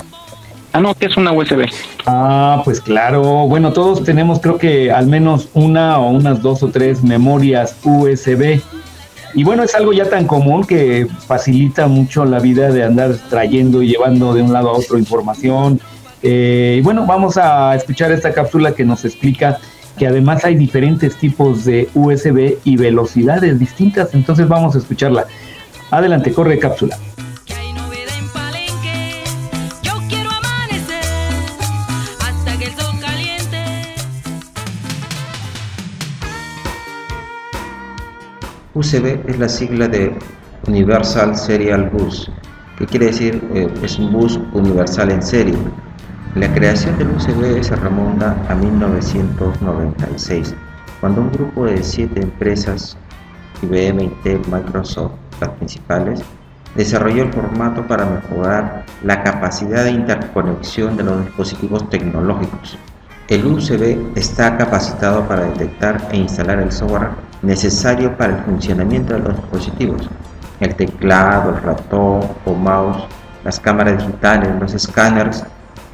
Ah, 0.72 0.80
no, 0.80 0.94
¿qué 0.94 1.06
es 1.06 1.16
una 1.16 1.32
USB? 1.32 1.66
Ah, 2.06 2.62
pues 2.64 2.80
claro. 2.80 3.22
Bueno, 3.48 3.72
todos 3.72 4.04
tenemos 4.04 4.40
creo 4.40 4.58
que 4.58 4.92
al 4.92 5.06
menos 5.06 5.48
una 5.54 5.98
o 5.98 6.10
unas 6.10 6.42
dos 6.42 6.62
o 6.62 6.68
tres 6.68 7.02
memorias 7.02 7.74
USB. 7.84 8.60
Y 9.34 9.44
bueno, 9.44 9.62
es 9.62 9.74
algo 9.74 9.92
ya 9.92 10.08
tan 10.08 10.26
común 10.26 10.64
que 10.64 11.06
facilita 11.26 11.86
mucho 11.86 12.24
la 12.24 12.38
vida 12.38 12.70
de 12.70 12.84
andar 12.84 13.14
trayendo 13.28 13.82
y 13.82 13.88
llevando 13.88 14.34
de 14.34 14.42
un 14.42 14.52
lado 14.52 14.70
a 14.70 14.72
otro 14.72 14.98
información. 14.98 15.80
Eh, 16.22 16.76
y 16.78 16.80
bueno, 16.82 17.06
vamos 17.06 17.36
a 17.36 17.74
escuchar 17.74 18.12
esta 18.12 18.32
cápsula 18.32 18.72
que 18.72 18.84
nos 18.84 19.04
explica 19.04 19.58
que 19.98 20.06
además 20.06 20.44
hay 20.44 20.54
diferentes 20.54 21.16
tipos 21.16 21.64
de 21.64 21.88
USB 21.94 22.58
y 22.64 22.76
velocidades 22.76 23.58
distintas. 23.58 24.14
Entonces 24.14 24.48
vamos 24.48 24.74
a 24.74 24.78
escucharla. 24.78 25.26
Adelante, 25.90 26.32
corre 26.32 26.58
cápsula. 26.58 26.96
USB 38.74 39.28
es 39.28 39.38
la 39.40 39.48
sigla 39.48 39.88
de 39.88 40.16
Universal 40.68 41.34
Serial 41.36 41.90
Bus, 41.90 42.30
que 42.78 42.86
quiere 42.86 43.06
decir 43.06 43.42
eh, 43.52 43.66
es 43.82 43.98
un 43.98 44.12
bus 44.12 44.38
universal 44.52 45.10
en 45.10 45.20
serie. 45.20 45.56
La 46.38 46.54
creación 46.54 46.96
del 46.96 47.10
USB 47.16 47.64
se 47.64 47.74
remonta 47.74 48.36
a 48.48 48.54
1996, 48.54 50.54
cuando 51.00 51.22
un 51.22 51.32
grupo 51.32 51.64
de 51.64 51.82
siete 51.82 52.22
empresas, 52.22 52.96
IBM, 53.60 54.04
Intel, 54.04 54.40
Microsoft, 54.48 55.14
las 55.40 55.50
principales, 55.50 56.22
desarrolló 56.76 57.24
el 57.24 57.32
formato 57.32 57.84
para 57.88 58.04
mejorar 58.04 58.84
la 59.02 59.24
capacidad 59.24 59.82
de 59.82 59.90
interconexión 59.90 60.96
de 60.96 61.02
los 61.02 61.24
dispositivos 61.24 61.90
tecnológicos. 61.90 62.78
El 63.26 63.44
USB 63.44 64.06
está 64.14 64.56
capacitado 64.56 65.26
para 65.26 65.46
detectar 65.46 66.00
e 66.12 66.18
instalar 66.18 66.60
el 66.60 66.70
software 66.70 67.08
necesario 67.42 68.16
para 68.16 68.36
el 68.36 68.44
funcionamiento 68.44 69.14
de 69.14 69.20
los 69.20 69.34
dispositivos, 69.34 70.08
el 70.60 70.72
teclado, 70.76 71.56
el 71.56 71.62
ratón 71.64 72.20
o 72.44 72.54
mouse, 72.54 73.02
las 73.42 73.58
cámaras 73.58 74.06
digitales, 74.06 74.52
los 74.60 74.74
escáneres, 74.74 75.44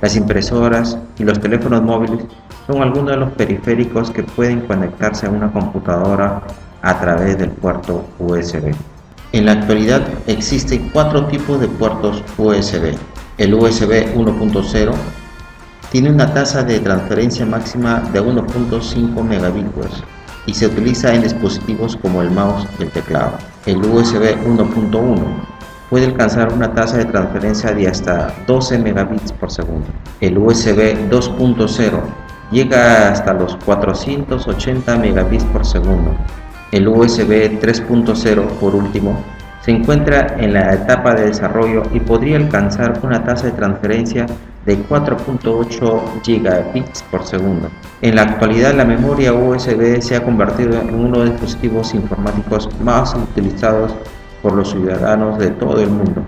las 0.04 0.16
impresoras 0.16 0.98
y 1.18 1.24
los 1.24 1.40
teléfonos 1.40 1.80
móviles 1.80 2.26
son 2.66 2.82
algunos 2.82 3.12
de 3.12 3.16
los 3.16 3.32
periféricos 3.32 4.10
que 4.10 4.22
pueden 4.22 4.60
conectarse 4.60 5.24
a 5.24 5.30
una 5.30 5.50
computadora 5.50 6.42
a 6.82 7.00
través 7.00 7.38
del 7.38 7.48
puerto 7.48 8.04
USB. 8.18 8.74
En 9.32 9.46
la 9.46 9.52
actualidad 9.52 10.02
existen 10.26 10.90
cuatro 10.92 11.24
tipos 11.28 11.58
de 11.58 11.68
puertos 11.68 12.22
USB. 12.36 12.94
El 13.38 13.54
USB 13.54 14.14
1.0 14.14 14.92
tiene 15.90 16.10
una 16.10 16.34
tasa 16.34 16.62
de 16.62 16.80
transferencia 16.80 17.46
máxima 17.46 18.00
de 18.12 18.22
1.5 18.22 19.22
megabits 19.22 20.02
y 20.44 20.52
se 20.52 20.66
utiliza 20.66 21.14
en 21.14 21.22
dispositivos 21.22 21.96
como 21.96 22.20
el 22.20 22.30
mouse 22.30 22.66
y 22.78 22.82
el 22.82 22.90
teclado. 22.90 23.38
El 23.64 23.78
USB 23.78 24.36
1.1 24.44 25.53
puede 25.90 26.06
alcanzar 26.06 26.52
una 26.52 26.72
tasa 26.72 26.98
de 26.98 27.04
transferencia 27.04 27.72
de 27.72 27.88
hasta 27.88 28.34
12 28.46 28.78
megabits 28.78 29.32
por 29.32 29.50
segundo. 29.50 29.86
El 30.20 30.38
USB 30.38 31.10
2.0 31.10 32.00
llega 32.50 33.10
hasta 33.10 33.32
los 33.32 33.56
480 33.64 34.96
megabits 34.96 35.44
por 35.44 35.64
segundo. 35.64 36.14
El 36.72 36.88
USB 36.88 37.60
3.0, 37.60 38.46
por 38.60 38.74
último, 38.74 39.22
se 39.64 39.70
encuentra 39.70 40.36
en 40.38 40.52
la 40.52 40.74
etapa 40.74 41.14
de 41.14 41.28
desarrollo 41.28 41.82
y 41.92 42.00
podría 42.00 42.36
alcanzar 42.36 43.00
una 43.02 43.24
tasa 43.24 43.46
de 43.46 43.52
transferencia 43.52 44.26
de 44.66 44.78
4.8 44.86 46.22
gigabits 46.22 47.02
por 47.04 47.24
segundo. 47.24 47.70
En 48.02 48.16
la 48.16 48.22
actualidad 48.22 48.74
la 48.74 48.84
memoria 48.84 49.32
USB 49.32 50.02
se 50.02 50.16
ha 50.16 50.24
convertido 50.24 50.80
en 50.80 50.94
uno 50.94 51.20
de 51.20 51.26
los 51.26 51.30
dispositivos 51.30 51.94
informáticos 51.94 52.68
más 52.82 53.14
utilizados 53.14 53.94
por 54.44 54.52
los 54.52 54.72
ciudadanos 54.72 55.38
de 55.38 55.48
todo 55.52 55.80
el 55.80 55.88
mundo 55.88 56.22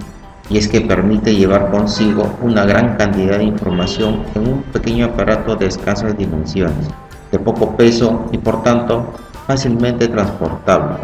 y 0.49 0.57
es 0.57 0.69
que 0.69 0.81
permite 0.81 1.37
llevar 1.37 1.71
consigo 1.71 2.35
una 2.41 2.65
gran 2.65 2.97
cantidad 2.97 3.37
de 3.37 3.45
información 3.45 4.23
en 4.35 4.49
un 4.49 4.63
pequeño 4.63 5.05
aparato 5.05 5.55
de 5.55 5.67
escasas 5.67 6.17
dimensiones, 6.17 6.89
de 7.31 7.39
poco 7.39 7.77
peso 7.77 8.25
y 8.33 8.39
por 8.39 8.63
tanto 8.63 9.13
fácilmente 9.47 10.09
transportable. 10.09 10.97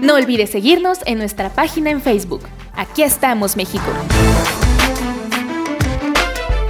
No 0.00 0.14
olvides 0.14 0.50
seguirnos 0.50 1.00
en 1.06 1.18
nuestra 1.18 1.48
página 1.48 1.90
en 1.90 2.00
Facebook. 2.00 2.42
Aquí 2.76 3.02
estamos, 3.02 3.56
México. 3.56 3.90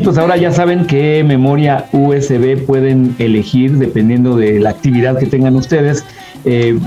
Pues 0.00 0.18
ahora 0.18 0.36
ya 0.36 0.50
saben 0.50 0.86
qué 0.86 1.24
memoria 1.24 1.86
USB 1.92 2.64
pueden 2.64 3.14
elegir 3.18 3.72
dependiendo 3.72 4.36
de 4.36 4.60
la 4.60 4.70
actividad 4.70 5.18
que 5.18 5.26
tengan 5.26 5.56
ustedes 5.56 6.04
eh, 6.44 6.78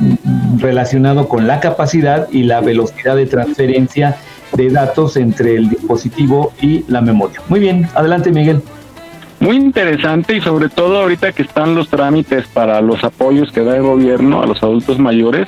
relacionado 0.57 1.27
con 1.27 1.47
la 1.47 1.59
capacidad 1.59 2.27
y 2.31 2.43
la 2.43 2.61
velocidad 2.61 3.15
de 3.15 3.25
transferencia 3.25 4.17
de 4.55 4.69
datos 4.69 5.17
entre 5.17 5.55
el 5.55 5.69
dispositivo 5.69 6.53
y 6.61 6.85
la 6.87 7.01
memoria. 7.01 7.39
Muy 7.49 7.59
bien, 7.59 7.87
adelante 7.95 8.31
Miguel. 8.31 8.61
Muy 9.39 9.57
interesante 9.57 10.37
y 10.37 10.41
sobre 10.41 10.69
todo 10.69 11.01
ahorita 11.01 11.33
que 11.33 11.43
están 11.43 11.75
los 11.75 11.89
trámites 11.89 12.47
para 12.47 12.81
los 12.81 13.03
apoyos 13.03 13.51
que 13.51 13.63
da 13.63 13.75
el 13.75 13.83
gobierno 13.83 14.41
a 14.41 14.45
los 14.45 14.63
adultos 14.63 14.99
mayores, 14.99 15.47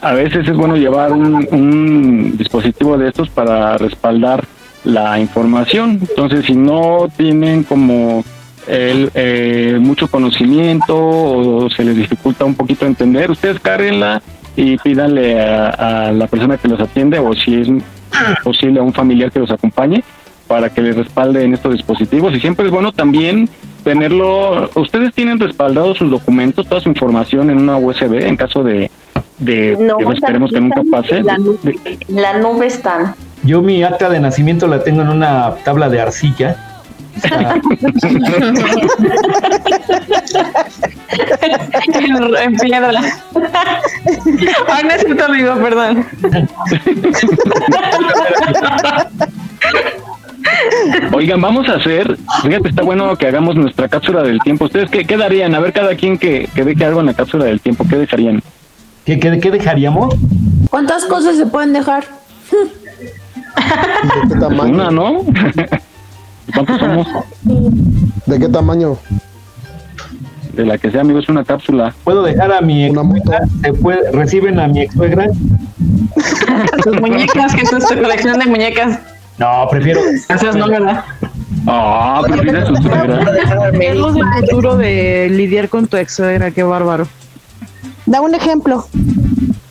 a 0.00 0.12
veces 0.12 0.46
es 0.46 0.56
bueno 0.56 0.76
llevar 0.76 1.12
un, 1.12 1.48
un 1.50 2.36
dispositivo 2.36 2.96
de 2.96 3.08
estos 3.08 3.30
para 3.30 3.76
respaldar 3.78 4.44
la 4.84 5.18
información. 5.18 5.98
Entonces, 6.00 6.46
si 6.46 6.54
no 6.54 7.08
tienen 7.16 7.64
como 7.64 8.24
el, 8.66 9.10
eh, 9.14 9.78
mucho 9.80 10.08
conocimiento 10.08 10.96
o 10.96 11.70
se 11.70 11.84
les 11.84 11.96
dificulta 11.96 12.44
un 12.44 12.54
poquito 12.54 12.86
entender, 12.86 13.30
ustedes 13.30 13.60
cárguenla 13.60 14.22
y 14.56 14.76
pídanle 14.78 15.40
a, 15.40 15.68
a 16.08 16.12
la 16.12 16.26
persona 16.26 16.56
que 16.56 16.68
los 16.68 16.80
atiende 16.80 17.18
o 17.18 17.34
si 17.34 17.60
es 17.60 17.68
posible 18.42 18.80
a 18.80 18.82
un 18.82 18.92
familiar 18.92 19.32
que 19.32 19.40
los 19.40 19.50
acompañe 19.50 20.04
para 20.46 20.70
que 20.70 20.82
les 20.82 20.96
respalde 20.96 21.42
en 21.42 21.54
estos 21.54 21.72
dispositivos 21.72 22.34
y 22.34 22.40
siempre 22.40 22.66
es 22.66 22.70
bueno 22.70 22.92
también 22.92 23.48
tenerlo, 23.82 24.70
ustedes 24.74 25.12
tienen 25.14 25.38
respaldados 25.38 25.98
sus 25.98 26.10
documentos, 26.10 26.66
toda 26.66 26.80
su 26.80 26.88
información 26.88 27.50
en 27.50 27.58
una 27.58 27.76
USB 27.76 28.26
en 28.26 28.36
caso 28.36 28.62
de, 28.62 28.90
de 29.38 29.76
No, 29.78 29.98
que 29.98 30.14
esperemos 30.14 30.50
que 30.50 30.60
nunca 30.60 30.82
pase. 30.90 31.22
La 31.22 31.38
nube, 31.38 31.78
la 32.08 32.38
nube 32.38 32.66
están. 32.66 33.14
Yo 33.44 33.60
mi 33.62 33.82
acta 33.82 34.08
de 34.08 34.20
nacimiento 34.20 34.66
la 34.66 34.82
tengo 34.82 35.02
en 35.02 35.08
una 35.08 35.54
tabla 35.64 35.88
de 35.88 36.00
arcilla. 36.00 36.56
Está- 37.16 37.54
en, 41.94 42.36
en 42.36 42.56
piedra. 42.56 43.00
Ay, 44.68 44.84
necesito 44.84 45.24
amigo, 45.24 45.54
perdón. 45.56 46.06
Oigan, 51.12 51.40
vamos 51.40 51.68
a 51.68 51.74
hacer, 51.74 52.16
fíjate, 52.42 52.68
está 52.68 52.82
bueno 52.82 53.16
que 53.16 53.26
hagamos 53.28 53.54
nuestra 53.56 53.88
cápsula 53.88 54.22
del 54.22 54.38
tiempo. 54.40 54.64
¿Ustedes 54.66 54.90
qué, 54.90 55.04
qué 55.04 55.16
darían? 55.16 55.54
A 55.54 55.60
ver, 55.60 55.72
cada 55.72 55.94
quien 55.94 56.18
que, 56.18 56.48
que 56.54 56.64
deje 56.64 56.84
algo 56.84 57.00
en 57.00 57.06
la 57.06 57.14
cápsula 57.14 57.44
del 57.46 57.60
tiempo, 57.60 57.84
¿qué 57.88 57.96
dejarían? 57.96 58.42
¿Qué, 59.04 59.18
qué, 59.18 59.38
qué 59.38 59.50
dejaríamos? 59.50 60.14
¿Cuántas 60.70 61.04
cosas 61.04 61.36
se 61.36 61.46
pueden 61.46 61.72
dejar? 61.72 62.04
¿De 63.54 64.34
qué 64.34 64.34
tamaño? 64.40 64.74
Una, 64.74 64.90
¿no? 64.90 65.18
¿Cuántos 66.54 66.78
somos? 66.78 67.06
¿De 68.26 68.38
qué 68.38 68.48
tamaño? 68.48 68.96
De 70.52 70.64
la 70.64 70.78
que 70.78 70.90
sea, 70.90 71.00
amigo, 71.00 71.18
es 71.18 71.28
una 71.28 71.44
cápsula. 71.44 71.94
¿Puedo 72.04 72.22
dejar 72.22 72.52
a 72.52 72.60
mi 72.60 72.84
ex 72.86 72.96
¿Se 73.62 73.72
puede, 73.72 74.10
¿Reciben 74.12 74.60
a 74.60 74.68
mi 74.68 74.82
ex 74.82 74.94
suegra? 74.94 75.26
Tus 76.84 77.00
muñecas, 77.00 77.54
que 77.54 77.62
es 77.62 77.70
tu 77.70 77.78
colección 77.80 78.38
de 78.38 78.46
muñecas. 78.46 79.00
No, 79.38 79.66
prefiero. 79.68 80.00
Esas 80.28 80.54
no, 80.54 80.68
¿verdad? 80.68 81.02
Ah, 81.66 82.22
prefiere 82.24 82.64
su 82.66 82.76
suegra. 82.76 83.20
Es 83.72 84.14
del 84.14 84.24
futuro 84.48 84.76
de 84.76 85.28
lidiar 85.30 85.68
con 85.68 85.88
tu 85.88 85.96
ex 85.96 86.14
suegra, 86.14 86.52
qué 86.52 86.62
bárbaro. 86.62 87.08
Da 88.06 88.20
un 88.20 88.34
ejemplo. 88.34 88.86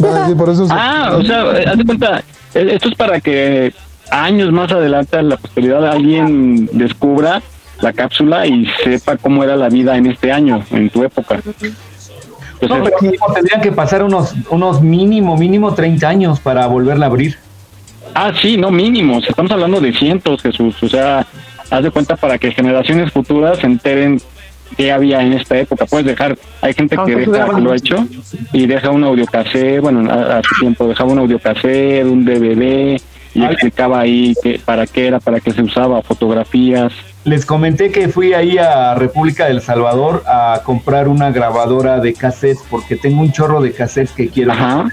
Ah, 0.04 0.26
sí, 0.28 0.36
por 0.36 0.50
eso 0.50 0.68
se- 0.68 0.74
Ah, 0.76 1.16
o 1.18 1.22
sea, 1.24 1.44
eh, 1.62 1.66
haz 1.66 1.78
de 1.78 1.86
cuenta, 1.86 2.22
esto 2.54 2.90
es 2.90 2.96
para 2.96 3.20
que 3.20 3.74
años 4.12 4.52
más 4.52 4.72
adelante, 4.72 5.18
en 5.18 5.30
la 5.30 5.38
posteridad, 5.38 5.86
alguien 5.88 6.70
descubra 6.72 7.42
la 7.82 7.94
cápsula 7.94 8.46
y 8.48 8.68
sepa 8.84 9.18
cómo 9.18 9.44
era 9.44 9.56
la 9.56 9.70
vida 9.70 9.98
en 9.98 10.08
este 10.08 10.32
año, 10.32 10.64
en 10.72 10.90
tu 10.90 11.04
época. 11.04 11.40
No, 12.62 12.82
pero 12.84 12.98
mínimo 13.02 13.26
tendrían 13.34 13.62
que 13.62 13.72
pasar 13.72 14.04
unos, 14.04 14.34
unos 14.50 14.82
mínimo, 14.82 15.36
mínimo 15.36 15.74
30 15.74 16.08
años 16.08 16.40
para 16.40 16.66
volverla 16.68 17.08
a 17.08 17.10
abrir. 17.10 17.38
Ah, 18.16 18.32
sí, 18.42 18.58
no 18.58 18.72
mínimos. 18.72 19.28
Estamos 19.28 19.52
hablando 19.52 19.82
de 19.82 19.92
cientos, 19.92 20.42
Jesús. 20.42 20.82
O 20.82 20.88
sea, 20.88 21.26
haz 21.70 21.84
de 21.84 21.92
cuenta 21.92 22.16
para 22.16 22.38
que 22.38 22.52
generaciones 22.52 23.12
futuras 23.12 23.60
se 23.60 23.66
enteren 23.66 24.22
qué 24.76 24.92
había 24.92 25.22
en 25.22 25.34
esta 25.34 25.58
época. 25.58 25.86
Puedes 25.86 26.06
dejar, 26.06 26.38
hay 26.62 26.74
gente 26.74 26.98
que 27.06 27.16
deja, 27.16 27.56
que 27.56 27.62
lo 27.62 27.72
ha 27.72 27.76
hecho 27.76 28.08
y 28.52 28.66
deja 28.66 28.90
un 28.92 29.04
audiocassette, 29.04 29.82
bueno, 29.82 30.12
a, 30.12 30.40
a 30.40 30.44
su 30.44 30.56
tiempo 30.60 30.88
dejaba 30.88 31.12
un 31.12 31.20
audiocassette, 31.20 32.06
un 32.06 32.26
DVD 32.26 33.00
y 33.36 33.44
explicaba 33.44 34.00
ahí 34.00 34.34
que, 34.42 34.60
para 34.64 34.86
qué 34.86 35.08
era, 35.08 35.20
para 35.20 35.40
qué 35.40 35.52
se 35.52 35.62
usaba, 35.62 36.02
fotografías. 36.02 36.94
Les 37.24 37.46
comenté 37.46 37.92
que 37.92 38.10
fui 38.10 38.34
ahí 38.34 38.58
a 38.58 38.96
República 38.96 39.46
del 39.46 39.62
Salvador 39.62 40.24
a 40.28 40.62
comprar 40.64 41.08
una 41.08 41.32
grabadora 41.32 42.00
de 42.00 42.14
cassettes 42.14 42.64
porque 42.70 42.96
tengo 42.96 43.22
un 43.22 43.32
chorro 43.32 43.62
de 43.62 43.72
cassettes 43.72 44.12
que 44.12 44.28
quiero. 44.30 44.52
Ajá. 44.52 44.88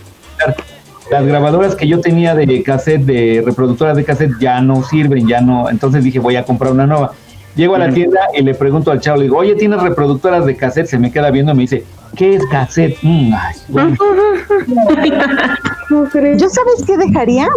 Las 1.11 1.27
grabadoras 1.27 1.75
que 1.75 1.89
yo 1.89 2.01
tenía 2.01 2.37
de 2.37 2.63
cassette, 2.63 3.03
de 3.03 3.43
reproductoras 3.45 3.97
de 3.97 4.05
cassette, 4.05 4.39
ya 4.41 4.61
no 4.61 4.83
sirven, 4.85 5.27
ya 5.27 5.41
no. 5.41 5.69
Entonces 5.69 6.05
dije, 6.05 6.21
voy 6.21 6.37
a 6.37 6.45
comprar 6.45 6.73
una 6.73 6.87
nueva. 6.87 7.13
Llego 7.61 7.75
a 7.75 7.79
la 7.79 7.91
tienda 7.91 8.21
y 8.35 8.41
le 8.41 8.55
pregunto 8.55 8.91
al 8.91 9.01
chavo, 9.01 9.19
le 9.19 9.25
digo, 9.25 9.37
oye, 9.37 9.55
¿tienes 9.55 9.83
reproductoras 9.83 10.47
de 10.47 10.57
cassette? 10.57 10.87
Se 10.87 10.99
me 10.99 11.13
queda 11.13 11.31
viendo 11.31 11.53
y 11.53 11.57
me 11.57 11.61
dice, 11.65 11.85
¿qué 12.17 12.37
es 12.37 12.47
cassette? 12.47 12.97
Mm, 13.03 13.35
ay, 13.35 13.55
bueno. 13.69 13.97
¿Yo 15.91 16.49
sabes 16.49 16.83
qué 16.87 16.97
dejaría? 16.97 17.49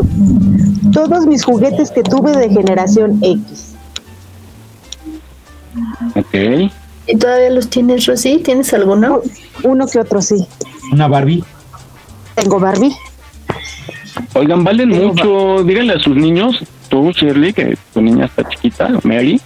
Todos 0.92 1.26
mis 1.26 1.46
juguetes 1.46 1.90
que 1.90 2.04
tuve 2.04 2.36
de 2.36 2.50
generación 2.50 3.18
X. 3.22 3.76
Ok. 6.18 6.70
¿Y 7.08 7.18
todavía 7.18 7.52
los 7.52 7.70
tienes, 7.70 8.06
Rosy? 8.06 8.40
¿Tienes 8.40 8.74
alguno? 8.74 9.22
Uno 9.64 9.88
que 9.88 10.00
otro, 10.00 10.22
sí. 10.22 10.46
Una 10.92 11.08
Barbie. 11.08 11.46
Tengo 12.36 12.60
Barbie. 12.60 12.94
Oigan, 14.34 14.66
valen 14.66 14.90
mucho. 14.90 15.64
Díganle 15.64 15.94
a 15.94 16.00
sus 16.00 16.18
niños, 16.18 16.62
tú, 16.90 17.10
Shirley, 17.12 17.54
que 17.54 17.78
tu 17.94 18.02
niña 18.02 18.26
está 18.26 18.44
chiquita, 18.50 18.90
Mary, 19.04 19.40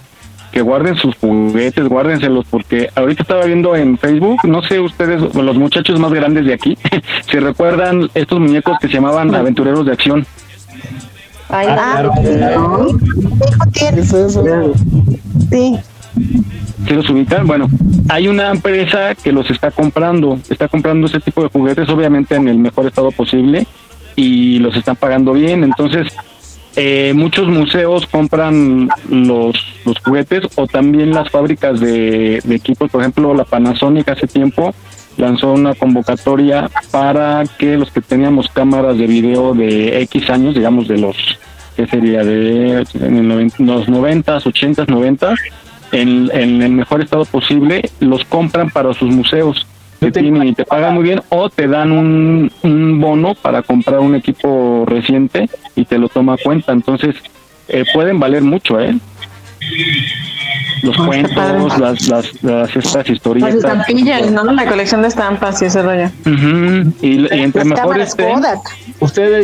que 0.52 0.62
guarden 0.62 0.96
sus 0.96 1.14
juguetes, 1.16 1.88
guárdenselos, 1.88 2.46
porque 2.48 2.88
ahorita 2.94 3.22
estaba 3.22 3.44
viendo 3.44 3.76
en 3.76 3.98
Facebook, 3.98 4.38
no 4.44 4.62
sé 4.62 4.80
ustedes, 4.80 5.34
los 5.34 5.56
muchachos 5.56 5.98
más 6.00 6.12
grandes 6.12 6.46
de 6.46 6.54
aquí, 6.54 6.76
si 7.30 7.38
recuerdan 7.38 8.08
estos 8.14 8.40
muñecos 8.40 8.78
que 8.80 8.88
se 8.88 8.94
llamaban 8.94 9.34
aventureros 9.34 9.86
de 9.86 9.92
acción. 9.92 10.26
Ay, 11.50 11.66
Ah, 11.70 12.10
claro. 12.20 12.88
¿Qué 13.72 13.88
es 14.00 14.12
eso? 14.12 14.44
Sí. 15.50 15.78
¿Sí 16.86 16.94
los 16.94 17.08
ubican? 17.10 17.46
Bueno, 17.46 17.68
hay 18.08 18.28
una 18.28 18.50
empresa 18.50 19.14
que 19.14 19.32
los 19.32 19.50
está 19.50 19.70
comprando, 19.70 20.38
está 20.48 20.68
comprando 20.68 21.06
ese 21.06 21.20
tipo 21.20 21.42
de 21.42 21.48
juguetes, 21.48 21.88
obviamente 21.88 22.34
en 22.34 22.48
el 22.48 22.58
mejor 22.58 22.86
estado 22.86 23.10
posible, 23.10 23.66
y 24.16 24.58
los 24.58 24.76
están 24.76 24.96
pagando 24.96 25.32
bien. 25.32 25.64
Entonces, 25.64 26.12
eh, 26.76 27.12
muchos 27.14 27.48
museos 27.48 28.06
compran 28.06 28.88
los, 29.08 29.56
los 29.84 29.98
juguetes 29.98 30.44
o 30.56 30.66
también 30.66 31.12
las 31.12 31.30
fábricas 31.30 31.80
de, 31.80 32.36
equipos. 32.50 32.90
Por 32.90 33.00
ejemplo, 33.00 33.34
la 33.34 33.44
Panasonic 33.44 34.08
hace 34.08 34.26
tiempo 34.26 34.74
lanzó 35.16 35.52
una 35.52 35.74
convocatoria 35.74 36.70
para 36.92 37.42
que 37.58 37.76
los 37.76 37.90
que 37.90 38.00
teníamos 38.00 38.48
cámaras 38.48 38.96
de 38.96 39.06
video 39.06 39.54
de 39.54 40.00
X 40.02 40.30
años, 40.30 40.54
digamos 40.54 40.86
de 40.86 40.98
los, 40.98 41.16
¿qué 41.76 41.86
sería? 41.88 42.22
De 42.22 42.84
en 43.00 43.28
los 43.28 43.88
90s, 43.88 44.44
80s, 44.44 44.86
90s, 44.86 45.36
en, 45.90 46.30
en 46.32 46.62
el 46.62 46.70
mejor 46.70 47.00
estado 47.00 47.24
posible, 47.24 47.90
los 47.98 48.24
compran 48.26 48.70
para 48.70 48.94
sus 48.94 49.10
museos 49.10 49.66
que 50.00 50.10
tienen 50.12 50.46
y 50.48 50.54
te 50.54 50.64
pagan 50.64 50.94
muy 50.94 51.02
bien 51.04 51.20
o 51.28 51.50
te 51.50 51.66
dan 51.66 51.90
un, 51.92 52.52
un 52.62 53.00
bono 53.00 53.34
para 53.34 53.62
comprar 53.62 53.98
un 54.00 54.14
equipo 54.14 54.84
reciente 54.86 55.48
y 55.74 55.84
te 55.84 55.98
lo 55.98 56.08
toma 56.08 56.34
a 56.34 56.36
cuenta. 56.36 56.72
Entonces, 56.72 57.16
eh, 57.68 57.84
pueden 57.92 58.20
valer 58.20 58.42
mucho, 58.42 58.80
¿eh? 58.80 58.96
Los 60.82 60.96
cuentos, 60.96 61.78
las, 61.78 62.08
las, 62.08 62.42
las 62.42 62.76
estas 62.76 62.94
Las 62.94 63.10
historietas. 63.10 63.54
estampillas, 63.56 64.30
¿no? 64.30 64.44
La 64.44 64.66
colección 64.66 65.02
de 65.02 65.08
estampas 65.08 65.60
y 65.60 65.64
ese 65.64 65.82
rollo. 65.82 66.06
Ujú, 66.24 66.92
y, 67.02 67.34
y 67.34 67.40
entre 67.42 67.64
mejor 67.64 67.98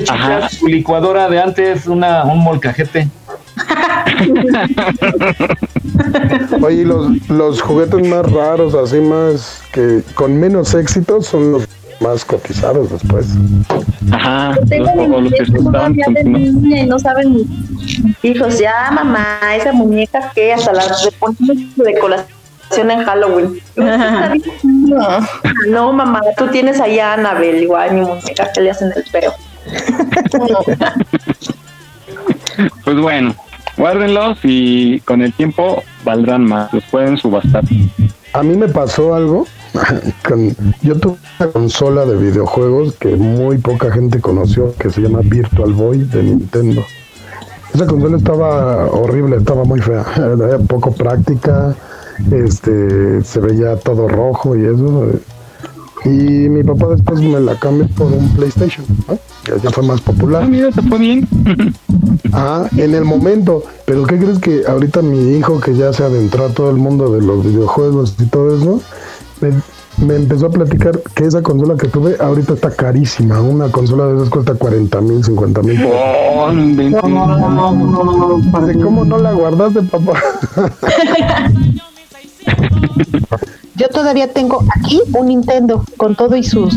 chicas, 0.05 0.53
su 0.55 0.69
licuadora 0.69 1.29
de 1.29 1.41
antes, 1.43 1.87
una, 1.87 2.25
un 2.25 2.39
molcajete. 2.39 3.09
Oye, 6.63 6.83
y 6.83 6.85
los, 6.85 7.29
los 7.29 7.63
juguetes 7.63 8.07
más 8.09 8.31
raros, 8.31 8.75
así 8.75 9.01
más 9.01 9.63
que 9.73 10.03
con 10.15 10.39
menos 10.39 10.75
éxito, 10.75 11.23
son 11.23 11.53
los 11.53 11.67
más 12.01 12.25
cotizados 12.25 12.91
después. 12.91 13.27
Ajá, 14.13 14.57
Tengo 14.69 14.91
los, 14.95 15.17
o 15.17 15.21
los 15.21 15.33
que 15.33 15.47
se 15.47 15.57
estaban 15.57 15.73
todavía 15.73 16.07
de 16.11 16.25
niña 16.25 16.81
y 16.81 16.87
no 16.87 16.99
saben 16.99 17.45
hijos, 18.23 18.59
ya 18.59 18.91
mamá, 18.91 19.39
esa 19.57 19.73
muñeca 19.73 20.33
que 20.35 20.53
hasta 20.53 20.73
la 20.73 20.85
de 20.87 21.85
decoración 21.85 22.91
en 22.91 23.05
Halloween. 23.05 23.61
No, 24.65 25.21
no, 25.69 25.93
mamá, 25.93 26.21
tú 26.37 26.49
tienes 26.49 26.81
allá 26.81 27.13
a 27.13 27.15
Annabelle, 27.15 27.63
igual 27.63 27.95
mi 27.95 28.01
muñeca 28.03 28.51
que 28.53 28.61
le 28.61 28.71
hacen 28.71 28.93
el 28.95 29.05
feo. 29.05 29.33
Pues 32.85 32.97
bueno, 32.97 33.35
guárdenlos 33.77 34.39
y 34.43 35.01
con 35.01 35.23
el 35.23 35.33
tiempo 35.33 35.83
valdrán 36.05 36.45
más, 36.45 36.73
los 36.73 36.85
pueden 36.85 37.17
subastar. 37.17 37.65
A 38.33 38.43
mí 38.43 38.57
me 38.57 38.69
pasó 38.69 39.15
algo. 39.15 39.47
con- 40.29 40.55
yo 40.83 40.97
tuve 40.97 41.17
una 41.41 41.51
consola 41.51 42.05
de 42.05 42.17
videojuegos 42.17 42.95
que 42.95 43.17
muy 43.17 43.59
poca 43.59 43.91
gente 43.91 44.21
conoció, 44.21 44.73
que 44.77 44.91
se 44.91 45.01
llama 45.03 45.21
Virtual 45.23 45.73
Boy 45.73 45.99
de 46.05 46.23
Nintendo. 46.23 46.83
Esa 47.75 47.87
consola 47.87 48.17
estaba 48.17 48.87
horrible, 48.87 49.37
estaba 49.37 49.65
muy 49.65 49.81
fea, 49.81 50.05
era 50.17 50.59
poco 50.61 50.93
práctica, 50.93 51.75
este, 52.31 53.23
se 53.25 53.41
veía 53.41 53.77
todo 53.77 54.07
rojo 54.07 54.57
y 54.57 54.65
eso. 54.65 55.09
Y 56.05 56.49
mi 56.49 56.63
papá 56.63 56.89
después 56.89 57.21
me 57.21 57.41
la 57.41 57.59
cambió 57.59 57.89
por 57.89 58.13
un 58.13 58.29
PlayStation, 58.35 58.85
¿no? 59.09 59.19
que 59.45 59.53
ya 59.63 59.71
fue 59.71 59.85
más 59.85 60.01
popular. 60.01 60.43
Ah, 60.45 60.47
mira, 60.47 60.71
te 60.71 60.83
fue 60.83 60.99
bien. 60.99 61.29
Ah, 62.37 62.69
en 62.77 62.95
el 62.95 63.05
momento. 63.05 63.63
Pero 63.85 64.05
¿qué 64.05 64.19
crees 64.19 64.41
que 64.41 64.63
ahorita 64.67 65.03
mi 65.03 65.37
hijo 65.37 65.61
que 65.61 65.77
ya 65.77 65.93
se 65.93 66.03
adentró 66.03 66.47
a 66.47 66.49
todo 66.49 66.69
el 66.71 66.77
mundo 66.77 67.13
de 67.13 67.25
los 67.25 67.45
videojuegos 67.45 68.17
y 68.19 68.27
todo 68.27 68.57
eso, 68.57 68.81
me, 69.41 69.51
me 70.05 70.17
empezó 70.17 70.47
a 70.47 70.51
platicar 70.51 71.01
que 71.15 71.27
esa 71.27 71.43
consola 71.43 71.77
que 71.77 71.87
tuve 71.87 72.17
ahorita 72.19 72.55
está 72.55 72.71
carísima. 72.71 73.41
Una 73.41 73.71
consola 73.71 74.07
de 74.07 74.17
esas 74.17 74.31
cuesta 74.31 74.55
40 74.55 75.01
mil, 75.03 75.23
50 75.23 75.63
mil. 75.63 75.81
Oh, 75.87 76.51
no 76.51 76.61
inventes. 76.61 77.01
Dice, 77.03 78.81
¿Cómo 78.83 79.05
no 79.05 79.19
la 79.19 79.33
guardaste, 79.33 79.83
papá? 79.83 80.21
Yo 83.77 83.89
todavía 83.89 84.33
tengo 84.33 84.63
aquí 84.77 85.01
un 85.13 85.27
Nintendo 85.27 85.85
con 85.97 86.15
todo 86.15 86.37
y 86.37 86.43
sus, 86.45 86.75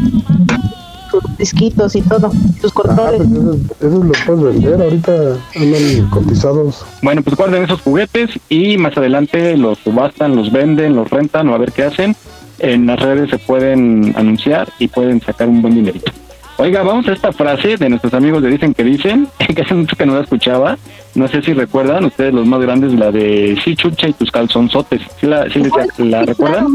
sus 1.12 1.38
disquitos 1.38 1.96
y 1.96 2.02
todo, 2.02 2.32
sus 2.62 2.72
Ah, 2.72 2.74
controles. 2.74 3.22
pues 3.28 3.32
esos, 3.32 3.58
esos 3.82 4.06
los 4.06 4.18
puedes 4.26 4.44
vender. 4.62 4.82
Ahorita 4.82 5.12
andan 5.56 6.10
cotizados. 6.10 6.86
Bueno, 7.02 7.22
pues 7.22 7.36
guarden 7.36 7.64
esos 7.64 7.82
juguetes 7.82 8.32
y 8.50 8.78
más 8.78 8.98
adelante 8.98 9.56
los 9.58 9.78
subastan, 9.80 10.36
los 10.36 10.52
venden, 10.52 10.96
los 10.96 11.10
rentan 11.10 11.48
o 11.50 11.56
a 11.56 11.58
ver 11.58 11.72
qué 11.72 11.84
hacen. 11.84 12.16
En 12.60 12.88
las 12.88 13.00
redes 13.00 13.30
se 13.30 13.38
pueden 13.38 14.14
anunciar 14.18 14.68
y 14.80 14.88
pueden 14.88 15.22
sacar 15.22 15.48
un 15.48 15.62
buen 15.62 15.76
dinerito. 15.76 16.12
Oiga, 16.58 16.82
vamos 16.82 17.08
a 17.08 17.14
esta 17.14 17.32
frase 17.32 17.78
de 17.78 17.88
nuestros 17.88 18.16
amigos 18.16 18.42
de 18.42 18.50
Dicen 18.50 18.74
que 18.74 18.84
Dicen, 18.84 19.28
que 19.56 19.62
hace 19.62 19.76
mucho 19.76 19.96
que 19.96 20.08
no 20.08 20.16
la 20.16 20.22
escuchaba. 20.22 20.78
No 21.18 21.28
sé 21.28 21.42
si 21.42 21.52
recuerdan, 21.54 22.06
ustedes 22.06 22.32
los 22.32 22.46
más 22.46 22.60
grandes, 22.60 22.94
la 22.94 23.10
de 23.10 23.60
sí 23.64 23.76
chucha 23.76 24.08
y 24.08 24.14
tus 24.14 24.30
calzonzotes. 24.30 25.02
¿Sí 25.20 25.26
la, 25.26 25.50
sí 25.50 25.58
les- 25.64 25.98
la 25.98 26.22
recuerdan? 26.22 26.68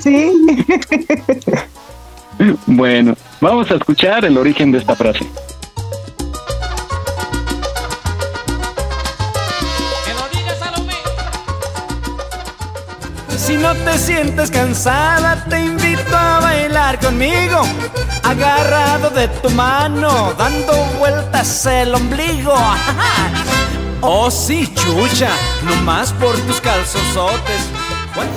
Sí. 0.00 0.30
bueno, 2.66 3.16
vamos 3.40 3.68
a 3.72 3.74
escuchar 3.74 4.24
el 4.24 4.38
origen 4.38 4.70
de 4.70 4.78
esta 4.78 4.94
frase. 4.94 5.26
Si 13.36 13.56
no 13.56 13.74
te 13.74 13.98
sientes 13.98 14.50
cansada, 14.50 15.44
te 15.48 15.58
invito 15.58 16.16
a 16.16 16.40
bailar 16.40 17.00
conmigo. 17.00 17.62
Agarrado 18.22 19.10
de 19.10 19.26
tu 19.28 19.50
mano, 19.50 20.32
dando 20.38 20.72
vueltas 20.98 21.66
el 21.66 21.94
ombligo. 21.94 22.54
Oh, 24.02 24.30
sí, 24.30 24.66
chucha, 24.74 25.28
nomás 25.62 26.12
por 26.14 26.34
tus 26.40 26.60
calzosotes. 26.60 27.70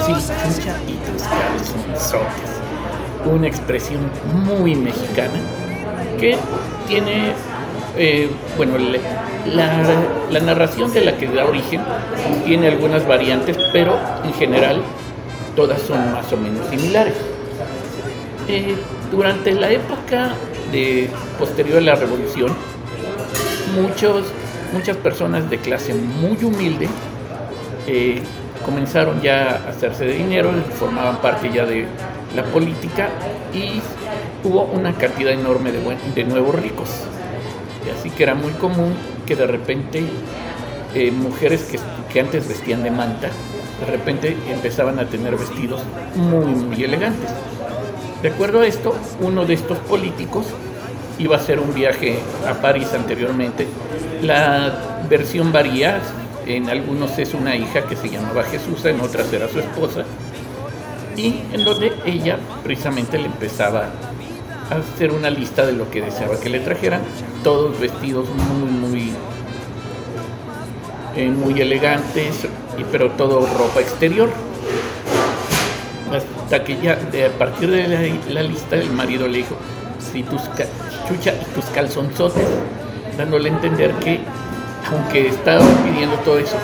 Sí, 0.05 0.13
chucha 0.13 0.77
y 0.87 0.93
tus 0.93 1.23
calzonzotes. 1.23 2.49
Una 3.25 3.47
expresión 3.47 4.01
muy 4.45 4.75
mexicana 4.75 5.39
que 6.19 6.37
tiene, 6.87 7.31
eh, 7.97 8.29
bueno, 8.57 8.73
la 9.47 10.39
narración 10.41 10.93
de 10.93 11.05
la 11.05 11.17
que 11.17 11.27
da 11.27 11.45
origen 11.45 11.81
tiene 12.45 12.67
algunas 12.67 13.07
variantes, 13.07 13.57
pero 13.71 13.97
en 14.25 14.33
general 14.33 14.81
todas 15.55 15.81
son 15.81 16.11
más 16.11 16.31
o 16.33 16.37
menos 16.37 16.67
similares. 16.67 17.15
Eh, 18.49 18.75
durante 19.09 19.53
la 19.53 19.71
época 19.71 20.33
de, 20.73 21.09
posterior 21.39 21.77
a 21.77 21.81
la 21.81 21.95
revolución, 21.95 22.53
muchos, 23.75 24.25
muchas 24.73 24.97
personas 24.97 25.49
de 25.49 25.57
clase 25.59 25.93
muy 25.93 26.43
humilde 26.43 26.89
eh, 27.87 28.21
comenzaron 28.65 29.21
ya 29.21 29.61
a 29.65 29.69
hacerse 29.69 30.05
de 30.05 30.15
dinero, 30.15 30.51
formaban 30.77 31.17
parte 31.17 31.51
ya 31.53 31.65
de 31.65 31.85
la 32.35 32.43
política 32.43 33.09
y 33.53 33.81
hubo 34.47 34.63
una 34.63 34.93
cantidad 34.93 35.31
enorme 35.31 35.71
de, 35.71 35.79
de 36.15 36.23
nuevos 36.23 36.55
ricos. 36.55 36.89
Así 37.97 38.09
que 38.09 38.23
era 38.23 38.35
muy 38.35 38.51
común 38.53 38.93
que 39.25 39.35
de 39.35 39.47
repente 39.47 40.03
eh, 40.95 41.11
mujeres 41.11 41.63
que, 41.63 41.79
que 42.11 42.19
antes 42.19 42.47
vestían 42.47 42.83
de 42.83 42.91
manta, 42.91 43.29
de 43.79 43.85
repente 43.85 44.37
empezaban 44.49 44.99
a 44.99 45.05
tener 45.05 45.35
vestidos 45.35 45.81
muy, 46.15 46.53
muy 46.53 46.83
elegantes. 46.83 47.29
De 48.21 48.29
acuerdo 48.29 48.61
a 48.61 48.67
esto, 48.67 48.95
uno 49.19 49.45
de 49.45 49.55
estos 49.55 49.77
políticos 49.79 50.45
iba 51.19 51.35
a 51.35 51.39
hacer 51.39 51.59
un 51.59 51.73
viaje 51.73 52.19
a 52.47 52.53
París 52.53 52.87
anteriormente. 52.93 53.67
La 54.21 55.03
versión 55.09 55.51
varía, 55.51 55.99
en 56.45 56.69
algunos 56.69 57.17
es 57.19 57.33
una 57.33 57.55
hija 57.55 57.83
que 57.83 57.95
se 57.95 58.09
llamaba 58.09 58.43
Jesús, 58.43 58.83
en 58.85 58.99
otras 59.01 59.31
era 59.31 59.47
su 59.47 59.59
esposa, 59.59 60.03
y 61.15 61.41
en 61.51 61.63
donde 61.63 61.93
ella 62.05 62.37
precisamente 62.63 63.17
le 63.17 63.25
empezaba 63.25 63.89
a 64.69 64.75
hacer 64.75 65.11
una 65.11 65.29
lista 65.29 65.65
de 65.65 65.73
lo 65.73 65.89
que 65.91 66.01
deseaba 66.01 66.39
que 66.39 66.49
le 66.49 66.59
trajeran, 66.59 67.01
todos 67.43 67.79
vestidos 67.79 68.27
muy, 68.29 68.71
muy, 68.71 69.13
eh, 71.15 71.29
muy 71.29 71.61
elegantes, 71.61 72.47
pero 72.91 73.11
todo 73.11 73.45
ropa 73.57 73.81
exterior. 73.81 74.29
Hasta 76.11 76.63
que 76.63 76.79
ya, 76.79 76.93
a 76.93 77.37
partir 77.37 77.71
de 77.71 77.87
la, 77.87 78.01
la 78.33 78.43
lista, 78.43 78.75
el 78.75 78.91
marido 78.91 79.27
le 79.27 79.39
dijo, 79.39 79.55
si 80.11 80.21
tus 80.23 80.41
chucha 81.07 81.33
y 81.33 81.45
tus 81.53 81.65
calzonzotes, 81.65 82.47
dándole 83.17 83.49
a 83.49 83.53
entender 83.53 83.91
que, 83.95 84.19
aunque 84.91 85.27
estaba 85.27 85.65
pidiendo 85.83 86.15
todo 86.17 86.39
eso, 86.39 86.57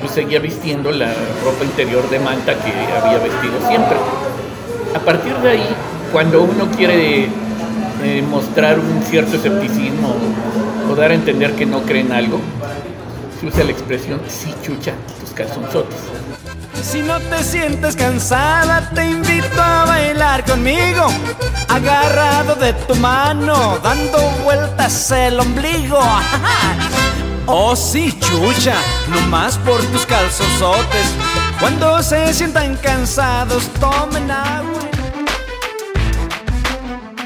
pues 0.00 0.12
seguía 0.12 0.38
vistiendo 0.38 0.90
la 0.90 1.12
ropa 1.44 1.64
interior 1.64 2.08
de 2.08 2.18
manta 2.18 2.54
que 2.54 2.72
había 2.72 3.18
vestido 3.18 3.68
siempre. 3.68 3.96
A 4.94 4.98
partir 4.98 5.34
de 5.36 5.50
ahí, 5.50 5.66
cuando 6.12 6.42
uno 6.42 6.68
quiere 6.76 7.28
eh, 8.02 8.22
mostrar 8.28 8.78
un 8.78 9.02
cierto 9.02 9.36
escepticismo 9.36 10.14
o 10.90 10.94
dar 10.94 11.10
a 11.10 11.14
entender 11.14 11.52
que 11.54 11.66
no 11.66 11.82
cree 11.82 12.00
en 12.00 12.12
algo, 12.12 12.40
se 13.38 13.46
usa 13.46 13.64
la 13.64 13.70
expresión, 13.70 14.20
sí 14.28 14.52
chucha, 14.62 14.92
tus 15.20 15.30
calzonzotes. 15.30 15.98
Si 16.82 17.02
no 17.02 17.20
te 17.20 17.44
sientes 17.44 17.94
cansada, 17.94 18.90
te 18.94 19.04
invito 19.04 19.60
a 19.60 19.84
bailar 19.84 20.44
conmigo. 20.44 21.06
Agarrado 21.68 22.54
de 22.54 22.72
tu 22.72 22.94
mano, 22.96 23.78
dando 23.82 24.18
vueltas 24.44 25.10
el 25.10 25.40
ombligo. 25.40 26.00
Oh, 27.52 27.74
sí, 27.74 28.16
chucha, 28.20 28.76
no 29.08 29.20
más 29.22 29.58
por 29.58 29.82
tus 29.86 30.06
calzosotes. 30.06 31.16
Cuando 31.58 32.00
se 32.00 32.32
sientan 32.32 32.76
cansados, 32.76 33.66
tomen 33.80 34.30
agua. 34.30 34.78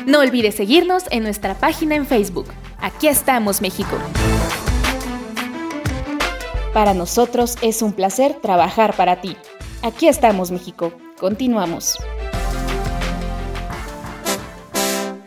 No 0.06 0.20
olvides 0.20 0.54
seguirnos 0.54 1.04
en 1.10 1.24
nuestra 1.24 1.54
página 1.54 1.96
en 1.96 2.06
Facebook. 2.06 2.46
Aquí 2.80 3.06
estamos, 3.08 3.60
México. 3.60 3.98
Para 6.74 6.92
nosotros 6.92 7.56
es 7.62 7.82
un 7.82 7.92
placer 7.92 8.34
trabajar 8.42 8.96
para 8.96 9.20
ti. 9.20 9.36
Aquí 9.82 10.08
estamos, 10.08 10.50
México. 10.50 10.92
Continuamos. 11.20 11.96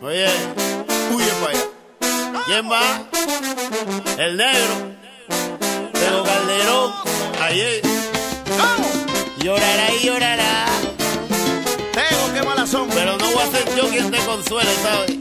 Oye, 0.02 0.26
huye 1.10 1.32
para 1.40 1.52
allá. 1.52 2.44
¿Quién 2.44 2.70
va? 2.70 2.82
El 4.18 4.36
negro. 4.36 4.74
Pero 5.94 6.22
Calderón. 6.22 6.92
Ayer. 7.42 7.80
Llorará 9.38 9.94
y 9.94 10.06
llorará. 10.06 10.66
Tengo 11.94 12.34
que 12.34 12.42
mala 12.46 12.66
son, 12.66 12.90
pero 12.90 13.16
no 13.16 13.24
voy 13.24 13.42
a 13.42 13.46
ser 13.46 13.74
yo 13.74 13.88
quien 13.88 14.10
te 14.10 14.18
consuele, 14.18 14.70
¿sabes? 14.82 15.16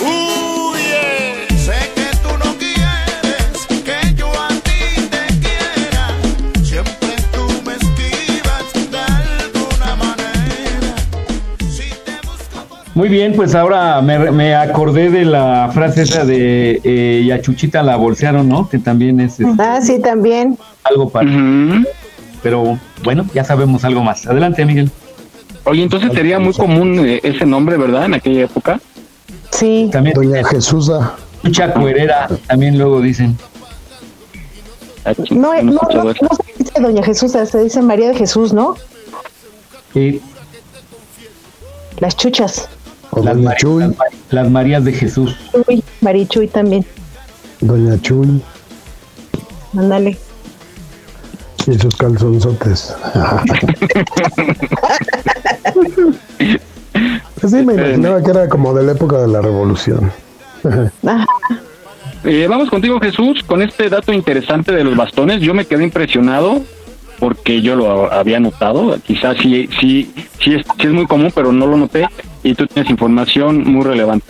Huye. 0.00 0.43
Muy 12.94 13.08
bien, 13.08 13.32
pues 13.34 13.54
ahora 13.56 14.00
me, 14.02 14.30
me 14.30 14.54
acordé 14.54 15.10
de 15.10 15.24
la 15.24 15.68
frase 15.74 16.02
esa 16.02 16.24
de 16.24 16.80
eh, 16.84 17.22
y 17.24 17.30
a 17.32 17.40
Chuchita 17.42 17.82
la 17.82 17.96
bolsearon, 17.96 18.48
¿no? 18.48 18.68
Que 18.68 18.78
también 18.78 19.18
es 19.20 19.40
este, 19.40 19.52
Ah, 19.58 19.80
sí, 19.82 20.00
también. 20.00 20.56
algo 20.84 21.08
para... 21.10 21.28
Pero 22.42 22.78
bueno, 23.02 23.26
ya 23.34 23.42
sabemos 23.42 23.84
algo 23.84 24.02
más. 24.04 24.26
Adelante, 24.26 24.64
Miguel. 24.64 24.90
Oye, 25.64 25.82
entonces 25.82 26.12
sería 26.12 26.38
muy 26.38 26.52
común 26.52 27.00
eh, 27.04 27.20
ese 27.24 27.46
nombre, 27.46 27.76
¿verdad? 27.78 28.04
En 28.04 28.14
aquella 28.14 28.44
época. 28.44 28.80
Sí. 29.50 29.88
También 29.90 30.14
Doña 30.14 30.44
Jesusa. 30.44 31.14
Chucha 31.42 31.72
Cuerera, 31.72 32.28
también 32.46 32.78
luego 32.78 33.00
dicen. 33.00 33.36
No, 35.30 35.52
no, 35.62 35.80
no, 35.92 36.04
no 36.04 36.12
se 36.12 36.62
dice 36.62 36.80
Doña 36.80 37.02
Jesús, 37.02 37.32
se 37.32 37.62
dice 37.62 37.82
María 37.82 38.08
de 38.08 38.14
Jesús, 38.14 38.52
¿no? 38.52 38.76
Sí. 39.92 40.20
Las 41.98 42.16
chuchas. 42.16 42.68
Las, 43.22 44.50
Marías 44.50 44.84
de 44.84 44.92
Jesús. 44.92 45.36
Chuy, 45.52 45.82
Marichuy 46.00 46.48
también. 46.48 46.84
Doña 47.60 48.00
Chuy 48.00 48.42
Ándale. 49.76 50.16
y 51.66 51.74
sus 51.78 51.96
calzonzotes. 51.96 52.94
Pues 57.40 57.52
sí, 57.52 57.62
me 57.62 57.74
imaginaba 57.74 58.22
que 58.22 58.30
era 58.30 58.48
como 58.48 58.72
de 58.72 58.84
la 58.84 58.92
época 58.92 59.18
de 59.18 59.28
la 59.28 59.42
revolución. 59.42 60.10
Eh, 62.24 62.46
vamos 62.48 62.70
contigo, 62.70 62.98
Jesús, 63.00 63.42
con 63.42 63.60
este 63.60 63.90
dato 63.90 64.12
interesante 64.12 64.72
de 64.72 64.82
los 64.82 64.96
bastones. 64.96 65.42
Yo 65.42 65.52
me 65.52 65.66
quedé 65.66 65.84
impresionado 65.84 66.62
porque 67.18 67.60
yo 67.60 67.76
lo 67.76 68.10
había 68.10 68.40
notado. 68.40 68.96
Quizás 69.04 69.36
sí, 69.36 69.68
sí, 69.78 70.10
sí, 70.40 70.54
es, 70.54 70.66
sí 70.78 70.86
es 70.86 70.92
muy 70.92 71.06
común, 71.06 71.30
pero 71.34 71.52
no 71.52 71.66
lo 71.66 71.76
noté. 71.76 72.08
Y 72.44 72.54
tú 72.54 72.66
tienes 72.66 72.90
información 72.90 73.64
muy 73.64 73.82
relevante. 73.82 74.26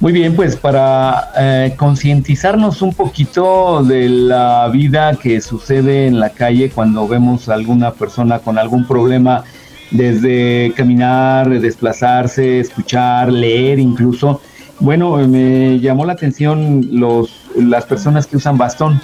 Muy 0.00 0.12
bien, 0.12 0.34
pues 0.34 0.56
para 0.56 1.30
eh, 1.38 1.74
concientizarnos 1.76 2.82
un 2.82 2.94
poquito 2.94 3.84
de 3.84 4.08
la 4.08 4.68
vida 4.72 5.16
que 5.22 5.40
sucede 5.40 6.06
en 6.06 6.18
la 6.18 6.30
calle 6.30 6.70
cuando 6.70 7.06
vemos 7.06 7.48
a 7.48 7.54
alguna 7.54 7.92
persona 7.92 8.38
con 8.40 8.58
algún 8.58 8.86
problema, 8.86 9.44
desde 9.90 10.72
caminar, 10.74 11.48
desplazarse, 11.60 12.60
escuchar, 12.60 13.30
leer 13.30 13.78
incluso. 13.78 14.40
Bueno, 14.80 15.16
me 15.28 15.78
llamó 15.80 16.06
la 16.06 16.14
atención 16.14 16.88
los, 16.90 17.30
las 17.54 17.84
personas 17.84 18.26
que 18.26 18.38
usan 18.38 18.58
bastón 18.58 19.00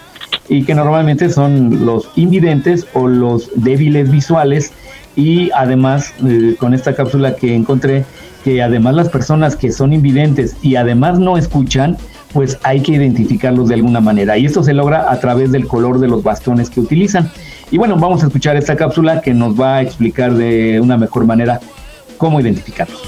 y 0.48 0.64
que 0.64 0.74
normalmente 0.74 1.30
son 1.30 1.84
los 1.86 2.10
invidentes 2.16 2.86
o 2.94 3.06
los 3.06 3.50
débiles 3.54 4.10
visuales 4.10 4.72
y 5.14 5.50
además 5.52 6.12
eh, 6.26 6.56
con 6.58 6.74
esta 6.74 6.94
cápsula 6.94 7.36
que 7.36 7.54
encontré 7.54 8.04
que 8.44 8.62
además 8.62 8.94
las 8.94 9.08
personas 9.08 9.56
que 9.56 9.72
son 9.72 9.92
invidentes 9.92 10.56
y 10.62 10.76
además 10.76 11.18
no 11.18 11.36
escuchan 11.36 11.96
pues 12.32 12.58
hay 12.62 12.80
que 12.80 12.92
identificarlos 12.92 13.68
de 13.68 13.74
alguna 13.74 14.00
manera 14.00 14.38
y 14.38 14.46
esto 14.46 14.62
se 14.62 14.72
logra 14.72 15.10
a 15.10 15.18
través 15.18 15.50
del 15.50 15.66
color 15.66 15.98
de 15.98 16.08
los 16.08 16.22
bastones 16.22 16.70
que 16.70 16.80
utilizan 16.80 17.30
y 17.70 17.78
bueno 17.78 17.96
vamos 17.96 18.22
a 18.22 18.26
escuchar 18.26 18.56
esta 18.56 18.76
cápsula 18.76 19.20
que 19.20 19.34
nos 19.34 19.60
va 19.60 19.76
a 19.76 19.82
explicar 19.82 20.34
de 20.34 20.80
una 20.80 20.96
mejor 20.96 21.26
manera 21.26 21.60
cómo 22.18 22.40
identificarlos 22.40 23.00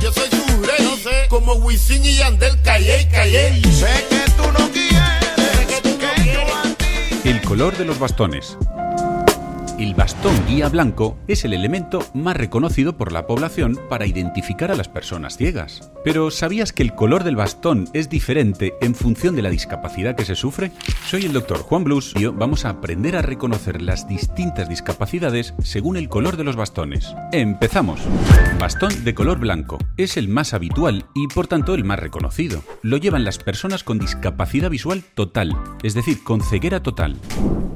Yo 0.00 0.12
soy 0.12 0.28
tu 0.28 0.62
rey, 0.62 0.84
no 0.84 0.96
sé, 0.96 1.28
como 1.28 1.54
Wisin 1.54 2.04
y 2.04 2.14
Yandel, 2.14 2.60
calle, 2.62 3.08
calle. 3.10 3.60
Sé 3.70 3.86
que 4.10 4.30
tú 4.36 4.42
no 4.56 4.68
quieres, 4.70 5.66
que 5.68 5.80
tú 5.80 5.90
no 5.90 5.98
quieres. 5.98 7.26
El 7.26 7.40
color 7.42 7.76
de 7.76 7.84
los 7.84 7.98
bastones. 7.98 8.56
El 9.82 9.96
bastón 9.96 10.36
guía 10.46 10.68
blanco 10.68 11.18
es 11.26 11.44
el 11.44 11.52
elemento 11.52 12.06
más 12.14 12.36
reconocido 12.36 12.96
por 12.96 13.10
la 13.10 13.26
población 13.26 13.80
para 13.88 14.06
identificar 14.06 14.70
a 14.70 14.76
las 14.76 14.88
personas 14.88 15.36
ciegas. 15.36 15.90
Pero 16.04 16.30
¿sabías 16.30 16.72
que 16.72 16.84
el 16.84 16.94
color 16.94 17.24
del 17.24 17.34
bastón 17.34 17.88
es 17.92 18.08
diferente 18.08 18.74
en 18.80 18.94
función 18.94 19.34
de 19.34 19.42
la 19.42 19.50
discapacidad 19.50 20.14
que 20.14 20.24
se 20.24 20.36
sufre? 20.36 20.70
Soy 21.08 21.24
el 21.24 21.32
doctor 21.32 21.58
Juan 21.58 21.82
Blues 21.82 22.14
y 22.16 22.26
vamos 22.26 22.64
a 22.64 22.68
aprender 22.68 23.16
a 23.16 23.22
reconocer 23.22 23.82
las 23.82 24.06
distintas 24.06 24.68
discapacidades 24.68 25.52
según 25.64 25.96
el 25.96 26.08
color 26.08 26.36
de 26.36 26.44
los 26.44 26.54
bastones. 26.54 27.12
Empezamos. 27.32 27.98
Bastón 28.60 29.02
de 29.02 29.14
color 29.14 29.40
blanco. 29.40 29.78
Es 29.96 30.16
el 30.16 30.28
más 30.28 30.54
habitual 30.54 31.06
y 31.16 31.26
por 31.26 31.48
tanto 31.48 31.74
el 31.74 31.82
más 31.82 31.98
reconocido. 31.98 32.62
Lo 32.82 32.98
llevan 32.98 33.24
las 33.24 33.38
personas 33.38 33.82
con 33.82 33.98
discapacidad 33.98 34.70
visual 34.70 35.02
total, 35.16 35.56
es 35.82 35.94
decir, 35.94 36.22
con 36.22 36.40
ceguera 36.40 36.84
total. 36.84 37.16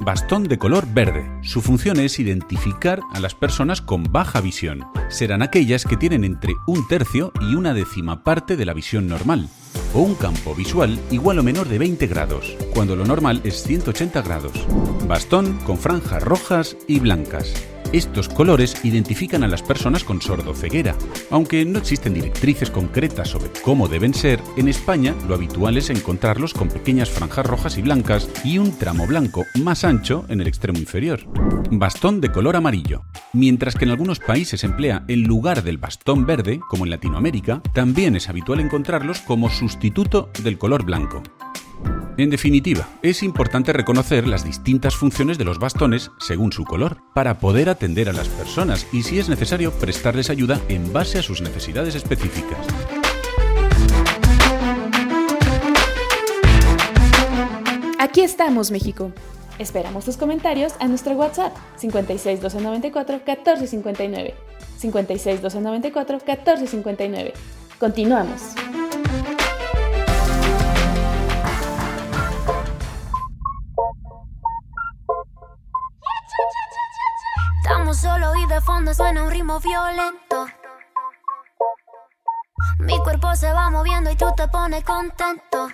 Bastón 0.07 0.43
de 0.43 0.57
color 0.57 0.87
verde. 0.93 1.29
Su 1.41 1.61
función 1.61 1.96
es 1.99 2.19
identificar 2.19 3.01
a 3.13 3.19
las 3.19 3.35
personas 3.35 3.81
con 3.81 4.03
baja 4.03 4.41
visión. 4.41 4.85
Serán 5.09 5.41
aquellas 5.41 5.85
que 5.85 5.97
tienen 5.97 6.23
entre 6.23 6.53
un 6.67 6.87
tercio 6.87 7.31
y 7.41 7.55
una 7.55 7.73
décima 7.73 8.23
parte 8.23 8.55
de 8.55 8.65
la 8.65 8.73
visión 8.73 9.07
normal, 9.07 9.49
o 9.93 10.01
un 10.01 10.15
campo 10.15 10.55
visual 10.55 10.99
igual 11.11 11.39
o 11.39 11.43
menor 11.43 11.67
de 11.67 11.77
20 11.77 12.07
grados, 12.07 12.55
cuando 12.73 12.95
lo 12.95 13.05
normal 13.05 13.41
es 13.43 13.63
180 13.63 14.21
grados. 14.21 14.65
Bastón 15.07 15.57
con 15.65 15.77
franjas 15.77 16.23
rojas 16.23 16.77
y 16.87 16.99
blancas. 16.99 17.53
Estos 17.93 18.27
colores 18.27 18.83
identifican 18.83 19.43
a 19.43 19.47
las 19.47 19.63
personas 19.63 20.03
con 20.03 20.21
sordoceguera. 20.21 20.95
Aunque 21.31 21.63
no 21.63 21.79
existen 21.79 22.13
directrices 22.13 22.69
concretas 22.69 23.29
sobre 23.29 23.49
cómo 23.63 23.87
deben 23.87 24.13
ser, 24.13 24.41
en 24.57 24.67
España 24.67 25.15
lo 25.27 25.35
habitual 25.35 25.77
es 25.77 25.89
encontrarlos 25.89 26.53
con 26.53 26.67
pequeñas 26.67 27.09
franjas 27.09 27.45
rojas 27.45 27.77
y 27.77 27.81
blancas 27.81 28.29
y 28.43 28.57
un 28.57 28.77
tramo 28.77 29.07
blanco 29.07 29.45
más 29.55 29.85
ancho 29.85 30.25
en 30.27 30.41
el 30.41 30.47
extremo 30.47 30.79
inferior. 30.79 31.21
Bastón 31.71 32.19
de 32.19 32.31
color 32.31 32.57
amarillo. 32.57 33.03
Mientras 33.31 33.75
que 33.75 33.85
en 33.85 33.91
algunos 33.91 34.19
países 34.19 34.61
se 34.61 34.67
emplea 34.67 35.05
en 35.07 35.23
lugar 35.23 35.63
del 35.63 35.77
bastón 35.77 36.25
verde, 36.25 36.59
como 36.69 36.83
en 36.83 36.91
Latinoamérica, 36.91 37.61
también 37.73 38.15
es 38.15 38.27
habitual 38.27 38.59
encontrarlos 38.59 39.21
como 39.21 39.49
sustituto 39.49 40.29
del 40.43 40.57
color 40.57 40.83
blanco. 40.83 41.23
En 42.17 42.31
definitiva, 42.31 42.89
es 43.03 43.21
importante 43.21 43.73
reconocer 43.73 44.27
las 44.27 44.43
distintas 44.43 44.95
funciones 44.95 45.37
de 45.37 45.45
los 45.45 45.59
bastones 45.59 46.09
según 46.19 46.51
su 46.51 46.63
color, 46.63 46.97
para 47.13 47.37
poder 47.37 47.69
atender 47.69 48.09
a 48.09 48.13
las 48.13 48.27
personas 48.27 48.87
y, 48.91 49.03
si 49.03 49.19
es 49.19 49.29
necesario, 49.29 49.71
prestarles 49.71 50.31
ayuda 50.31 50.59
en 50.67 50.91
base 50.91 51.19
a 51.19 51.21
sus 51.21 51.41
necesidades 51.41 51.93
específicas. 51.93 52.57
Aquí 57.99 58.21
estamos, 58.21 58.71
México. 58.71 59.11
Esperamos 59.59 60.05
tus 60.05 60.17
comentarios 60.17 60.73
a 60.79 60.87
nuestro 60.87 61.13
WhatsApp 61.13 61.55
56 61.77 62.41
294 62.41 63.21
14 63.23 63.67
59. 63.67 64.33
56 64.77 65.41
294 65.41 66.19
14 66.25 66.67
59. 66.67 67.33
Continuamos. 67.79 68.55
Estamos 77.77 77.97
solo 77.97 78.35
y 78.35 78.47
de 78.47 78.59
fondo 78.59 78.91
suena 78.91 79.21
un 79.21 79.29
ritmo 79.29 79.59
violento. 79.59 80.47
Mi 82.79 82.97
cuerpo 83.03 83.35
se 83.35 83.53
va 83.53 83.69
moviendo 83.69 84.09
y 84.09 84.15
tú 84.15 84.25
te 84.35 84.47
pones 84.47 84.83
contento. 84.83 85.69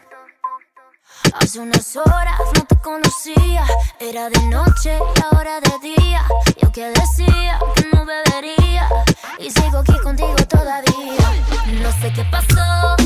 Hace 1.40 1.62
unas 1.62 1.96
horas 1.96 2.42
no 2.56 2.66
te 2.66 2.76
conocía, 2.82 3.66
era 4.02 4.30
de 4.30 4.42
noche 4.48 5.00
y 5.00 5.22
ahora 5.24 5.62
de 5.62 5.80
día. 5.96 6.26
Yo 6.62 6.74
que 6.74 6.90
decía 6.90 7.58
que 7.74 7.86
no 7.94 8.06
bebería 8.06 8.90
y 9.40 9.50
sigo 9.50 9.78
aquí 9.78 9.98
contigo 10.00 10.36
todavía. 10.50 11.42
No 11.82 11.90
sé 12.02 12.12
qué 12.12 12.26
pasó 12.26 12.98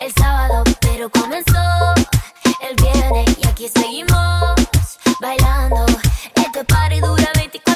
el 0.00 0.14
sábado, 0.14 0.64
pero 0.80 1.10
comenzó 1.10 1.94
el 2.62 2.74
viernes 2.76 3.36
y 3.38 3.46
aquí 3.46 3.68
seguimos 3.68 4.98
bailando. 5.20 5.84
Este 6.36 6.64
party 6.64 7.00
dura 7.00 7.30
24/7, 7.34 7.69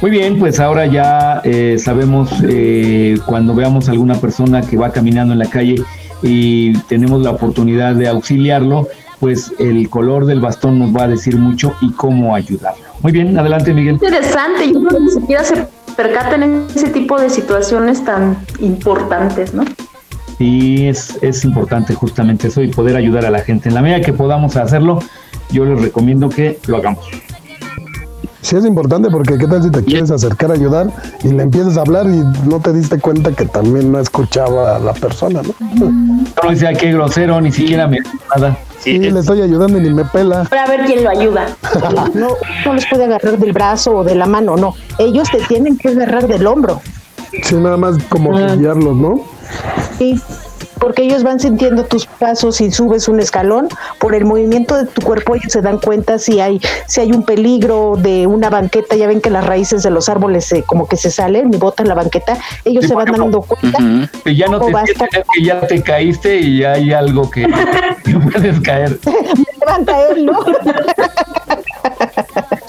Muy 0.00 0.10
bien, 0.10 0.38
pues 0.38 0.60
ahora 0.60 0.86
ya 0.86 1.40
eh, 1.44 1.78
sabemos 1.78 2.30
eh, 2.46 3.18
cuando 3.24 3.54
veamos 3.54 3.88
a 3.88 3.92
alguna 3.92 4.16
persona 4.16 4.60
que 4.60 4.76
va 4.76 4.92
caminando 4.92 5.32
en 5.32 5.38
la 5.38 5.46
calle 5.46 5.76
y 6.22 6.76
tenemos 6.80 7.22
la 7.22 7.30
oportunidad 7.30 7.94
de 7.94 8.08
auxiliarlo, 8.08 8.88
pues 9.18 9.52
el 9.58 9.88
color 9.88 10.26
del 10.26 10.40
bastón 10.40 10.78
nos 10.78 10.94
va 10.94 11.04
a 11.04 11.08
decir 11.08 11.36
mucho 11.36 11.74
y 11.80 11.90
cómo 11.92 12.34
ayudarlo. 12.34 12.84
Muy 13.00 13.12
bien, 13.12 13.38
adelante 13.38 13.72
Miguel. 13.72 13.94
Interesante, 13.94 14.70
yo 14.72 14.80
creo 14.80 14.98
que 14.98 15.04
ni 15.04 15.10
siquiera 15.10 15.42
se 15.42 15.66
percatan 15.96 16.42
en 16.42 16.66
ese 16.74 16.90
tipo 16.90 17.18
de 17.18 17.30
situaciones 17.30 18.04
tan 18.04 18.36
importantes, 18.60 19.54
¿no? 19.54 19.64
Y 20.38 20.86
es, 20.86 21.18
es 21.22 21.44
importante 21.44 21.94
justamente 21.94 22.48
eso 22.48 22.60
y 22.60 22.68
poder 22.68 22.96
ayudar 22.96 23.24
a 23.24 23.30
la 23.30 23.40
gente. 23.40 23.68
En 23.68 23.74
la 23.74 23.82
medida 23.82 24.00
que 24.00 24.12
podamos 24.12 24.56
hacerlo, 24.56 24.98
yo 25.50 25.64
les 25.64 25.80
recomiendo 25.80 26.28
que 26.28 26.58
lo 26.66 26.78
hagamos. 26.78 27.04
Sí 28.42 28.56
es 28.56 28.66
importante 28.66 29.08
porque 29.10 29.38
qué 29.38 29.46
tal 29.46 29.62
si 29.62 29.70
te 29.70 29.82
quieres 29.82 30.10
acercar 30.10 30.50
a 30.50 30.54
ayudar 30.54 30.90
y 31.22 31.28
le 31.28 31.42
empiezas 31.44 31.78
a 31.78 31.80
hablar 31.80 32.04
y 32.06 32.22
no 32.46 32.60
te 32.60 32.74
diste 32.74 32.98
cuenta 33.00 33.32
que 33.32 33.46
también 33.46 33.90
no 33.90 33.98
escuchaba 33.98 34.76
a 34.76 34.78
la 34.78 34.92
persona, 34.92 35.40
¿no? 35.42 35.54
No 36.42 36.50
decía 36.50 36.74
qué 36.74 36.92
grosero, 36.92 37.40
ni 37.40 37.50
siquiera 37.50 37.86
me 37.88 38.00
nada. 38.36 38.58
Sí, 38.80 38.98
le 38.98 39.18
estoy 39.20 39.40
ayudando 39.40 39.78
y 39.78 39.80
ni 39.84 39.94
me 39.94 40.04
pela. 40.04 40.44
Para 40.44 40.66
ver 40.66 40.84
quién 40.84 41.04
lo 41.04 41.10
ayuda. 41.10 41.46
No, 42.14 42.28
no 42.66 42.74
les 42.74 42.86
puede 42.86 43.04
agarrar 43.04 43.38
del 43.38 43.52
brazo 43.52 43.96
o 43.96 44.04
de 44.04 44.14
la 44.14 44.26
mano, 44.26 44.56
no. 44.56 44.74
Ellos 44.98 45.30
te 45.30 45.38
tienen 45.48 45.78
que 45.78 45.88
agarrar 45.88 46.28
del 46.28 46.46
hombro. 46.46 46.82
Sí, 47.44 47.54
nada 47.54 47.78
más 47.78 47.96
como 48.10 48.36
Ah. 48.36 48.54
guiarlos, 48.56 48.94
¿no? 48.94 49.20
Sí, 49.98 50.20
porque 50.78 51.02
ellos 51.02 51.22
van 51.22 51.40
sintiendo 51.40 51.84
tus 51.84 52.06
pasos 52.06 52.60
y 52.60 52.70
subes 52.70 53.08
un 53.08 53.20
escalón, 53.20 53.68
por 53.98 54.14
el 54.14 54.24
movimiento 54.24 54.76
de 54.76 54.86
tu 54.86 55.02
cuerpo 55.02 55.34
ellos 55.34 55.52
se 55.52 55.62
dan 55.62 55.78
cuenta 55.78 56.18
si 56.18 56.40
hay 56.40 56.60
si 56.86 57.00
hay 57.00 57.12
un 57.12 57.24
peligro 57.24 57.96
de 57.98 58.26
una 58.26 58.50
banqueta, 58.50 58.96
ya 58.96 59.06
ven 59.06 59.20
que 59.20 59.30
las 59.30 59.46
raíces 59.46 59.82
de 59.82 59.90
los 59.90 60.08
árboles 60.08 60.44
se, 60.44 60.62
como 60.62 60.88
que 60.88 60.96
se 60.96 61.10
salen 61.10 61.52
y 61.52 61.56
botan 61.56 61.88
la 61.88 61.94
banqueta, 61.94 62.38
ellos 62.64 62.84
Sí, 62.84 62.88
se 62.88 62.94
van 62.94 63.06
dando 63.06 63.40
cuenta. 63.40 63.78
Que 64.24 64.36
ya 64.36 64.46
no 64.48 64.60
te 64.60 64.72
vas 64.72 64.84
sientes 64.84 65.24
que 65.32 65.42
ya 65.42 65.60
te 65.60 65.82
caíste 65.82 66.36
y 66.36 66.58
ya 66.58 66.72
hay 66.72 66.92
algo 66.92 67.30
que, 67.30 67.46
que 68.04 68.18
puedes 68.18 68.60
caer. 68.60 68.98
Me 69.06 69.66
van 69.66 69.82
a 69.82 69.84
caer, 69.84 70.18
¿no? 70.18 70.38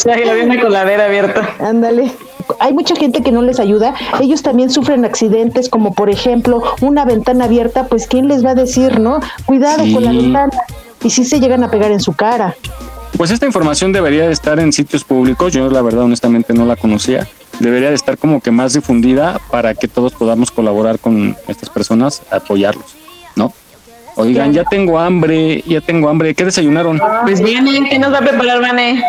la 0.05 0.33
viene 0.33 0.61
con 0.61 0.71
la 0.71 0.83
vera 0.83 1.05
abierta. 1.05 1.49
Ándale. 1.59 2.11
Hay 2.59 2.73
mucha 2.73 2.95
gente 2.95 3.21
que 3.21 3.31
no 3.31 3.41
les 3.41 3.59
ayuda. 3.59 3.93
Ellos 4.21 4.41
también 4.41 4.69
sufren 4.69 5.05
accidentes, 5.05 5.69
como 5.69 5.93
por 5.93 6.09
ejemplo 6.09 6.61
una 6.81 7.05
ventana 7.05 7.45
abierta, 7.45 7.87
pues 7.87 8.07
¿quién 8.07 8.27
les 8.27 8.45
va 8.45 8.51
a 8.51 8.55
decir, 8.55 8.99
no? 8.99 9.19
Cuidado 9.45 9.83
con 9.93 10.03
la 10.03 10.11
ventana. 10.11 10.53
Y 11.03 11.09
si 11.09 11.23
se 11.23 11.39
llegan 11.39 11.63
a 11.63 11.69
pegar 11.69 11.91
en 11.91 11.99
su 11.99 12.13
cara. 12.13 12.55
Pues 13.17 13.31
esta 13.31 13.45
información 13.45 13.93
debería 13.93 14.27
de 14.27 14.33
estar 14.33 14.59
en 14.59 14.73
sitios 14.73 15.03
públicos. 15.03 15.53
Yo 15.53 15.69
la 15.69 15.81
verdad 15.81 16.03
honestamente 16.03 16.53
no 16.53 16.65
la 16.65 16.75
conocía. 16.75 17.27
Debería 17.59 17.89
de 17.89 17.95
estar 17.95 18.17
como 18.17 18.41
que 18.41 18.51
más 18.51 18.73
difundida 18.73 19.39
para 19.49 19.73
que 19.73 19.87
todos 19.87 20.13
podamos 20.13 20.51
colaborar 20.51 20.99
con 20.99 21.37
estas 21.47 21.69
personas, 21.69 22.21
apoyarlos, 22.29 22.95
¿no? 23.35 23.53
Oigan, 24.17 24.53
ya 24.53 24.63
tengo 24.65 24.99
hambre, 24.99 25.61
ya 25.65 25.81
tengo 25.81 26.09
hambre. 26.09 26.33
¿Qué 26.35 26.45
desayunaron? 26.45 27.01
Pues 27.23 27.41
viene, 27.41 27.87
¿qué 27.89 27.99
nos 27.99 28.13
va 28.13 28.17
a 28.17 28.21
preparar, 28.21 28.61
Vane? 28.61 29.03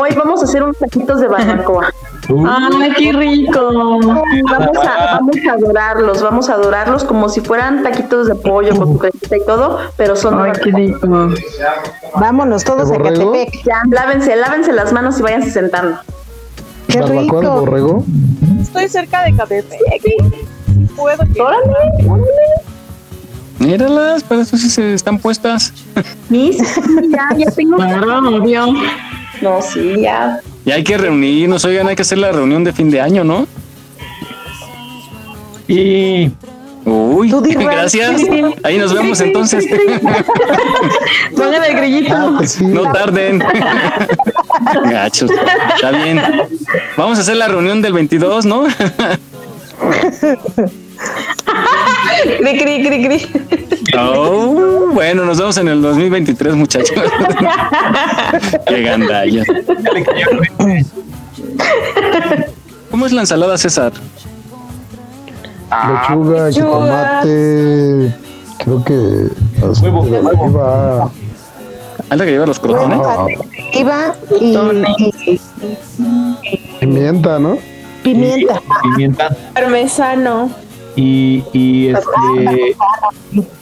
Hoy 0.00 0.10
vamos 0.14 0.42
a 0.42 0.44
hacer 0.44 0.62
unos 0.62 0.78
taquitos 0.78 1.20
de 1.20 1.28
barbacoa. 1.28 1.92
¡Ay, 2.46 2.92
qué 2.96 3.12
rico! 3.12 3.72
Vamos 3.72 4.76
a, 4.78 5.14
vamos 5.14 5.36
a 5.48 5.52
adorarlos, 5.52 6.22
vamos 6.22 6.50
a 6.50 6.54
adorarlos 6.54 7.04
como 7.04 7.28
si 7.28 7.40
fueran 7.40 7.82
taquitos 7.82 8.26
de 8.28 8.34
pollo 8.34 8.76
con 8.76 8.92
su 8.92 8.98
cremita 8.98 9.36
y 9.36 9.44
todo, 9.46 9.78
pero 9.96 10.14
son 10.14 10.40
Ay, 10.40 10.52
qué 10.62 10.70
rico. 10.70 11.08
Vámonos 12.14 12.64
todos 12.64 12.90
a? 12.90 12.98
Catepec. 12.98 13.64
Ya, 13.64 13.82
lávense, 13.90 14.36
lávense 14.36 14.72
las 14.72 14.92
manos 14.92 15.18
y 15.18 15.22
váyanse 15.22 15.50
sentando. 15.50 15.98
¡Qué 16.88 17.00
Barbacoa 17.00 17.40
de 17.40 17.46
rico! 17.46 17.60
borrego. 17.60 18.04
Estoy 18.60 18.88
cerca 18.88 19.24
de 19.24 19.34
Catepec. 19.34 20.02
Puedo 20.96 21.24
Míralas, 23.58 24.22
para 24.22 24.42
eso 24.42 24.56
sí 24.56 24.70
se 24.70 24.94
están 24.94 25.18
puestas. 25.18 25.72
Mis, 26.28 26.58
ya, 26.58 27.36
ya 27.36 27.50
tengo. 27.50 27.76
Claro, 27.76 28.18
obvio. 28.28 28.66
No, 28.66 28.80
sí, 29.62 29.94
ya. 30.00 30.40
Y 30.64 30.70
hay 30.70 30.84
que 30.84 30.98
reunirnos, 30.98 31.64
oigan, 31.64 31.88
hay 31.88 31.96
que 31.96 32.02
hacer 32.02 32.18
la 32.18 32.32
reunión 32.32 32.64
de 32.64 32.72
fin 32.72 32.90
de 32.90 33.00
año, 33.00 33.24
¿no? 33.24 33.46
Y 35.66 36.30
Uy, 36.88 37.30
gracias. 37.30 38.22
Ahí 38.62 38.78
nos 38.78 38.94
vemos 38.94 39.20
entonces. 39.20 39.66
Pongan 41.36 41.64
el 41.64 41.76
grillito. 41.76 42.14
Ah, 42.14 42.34
pues 42.38 42.52
sí. 42.52 42.64
No 42.64 42.90
tarden. 42.92 43.42
Gachos. 44.84 45.30
Está 45.74 45.90
bien. 45.90 46.22
Vamos 46.96 47.18
a 47.18 47.20
hacer 47.20 47.36
la 47.36 47.48
reunión 47.48 47.82
del 47.82 47.92
22, 47.92 48.46
¿no? 48.46 48.64
Cri, 52.22 52.58
cri, 52.58 52.82
cri, 52.84 53.04
cri. 53.06 53.26
Oh, 53.98 54.90
bueno, 54.92 55.24
nos 55.24 55.38
vemos 55.38 55.56
en 55.58 55.68
el 55.68 55.80
2023, 55.82 56.54
muchachos. 56.54 56.90
Qué 58.66 58.82
gandalla. 58.82 59.42
¿Cómo 62.90 63.06
es 63.06 63.12
la 63.12 63.20
ensalada, 63.22 63.56
César? 63.58 63.92
Lechuga, 65.70 66.50
jitomate. 66.50 68.14
Creo 68.58 68.84
que. 68.84 69.28
Huevo, 69.82 70.00
huevo. 70.02 70.46
Iba- 70.48 71.10
¿Es 72.10 72.16
la 72.18 72.24
que 72.24 72.30
lleva 72.30 72.46
los 72.46 72.58
crotones? 72.58 72.98
Iba 73.74 74.14
y, 74.40 74.56
y 74.56 75.40
Pimienta, 76.80 77.38
¿no? 77.38 77.58
pimienta. 78.02 78.62
Pimienta. 78.82 79.36
Parmesano. 79.52 80.50
Y, 81.00 81.44
y 81.52 81.88
este 81.88 82.76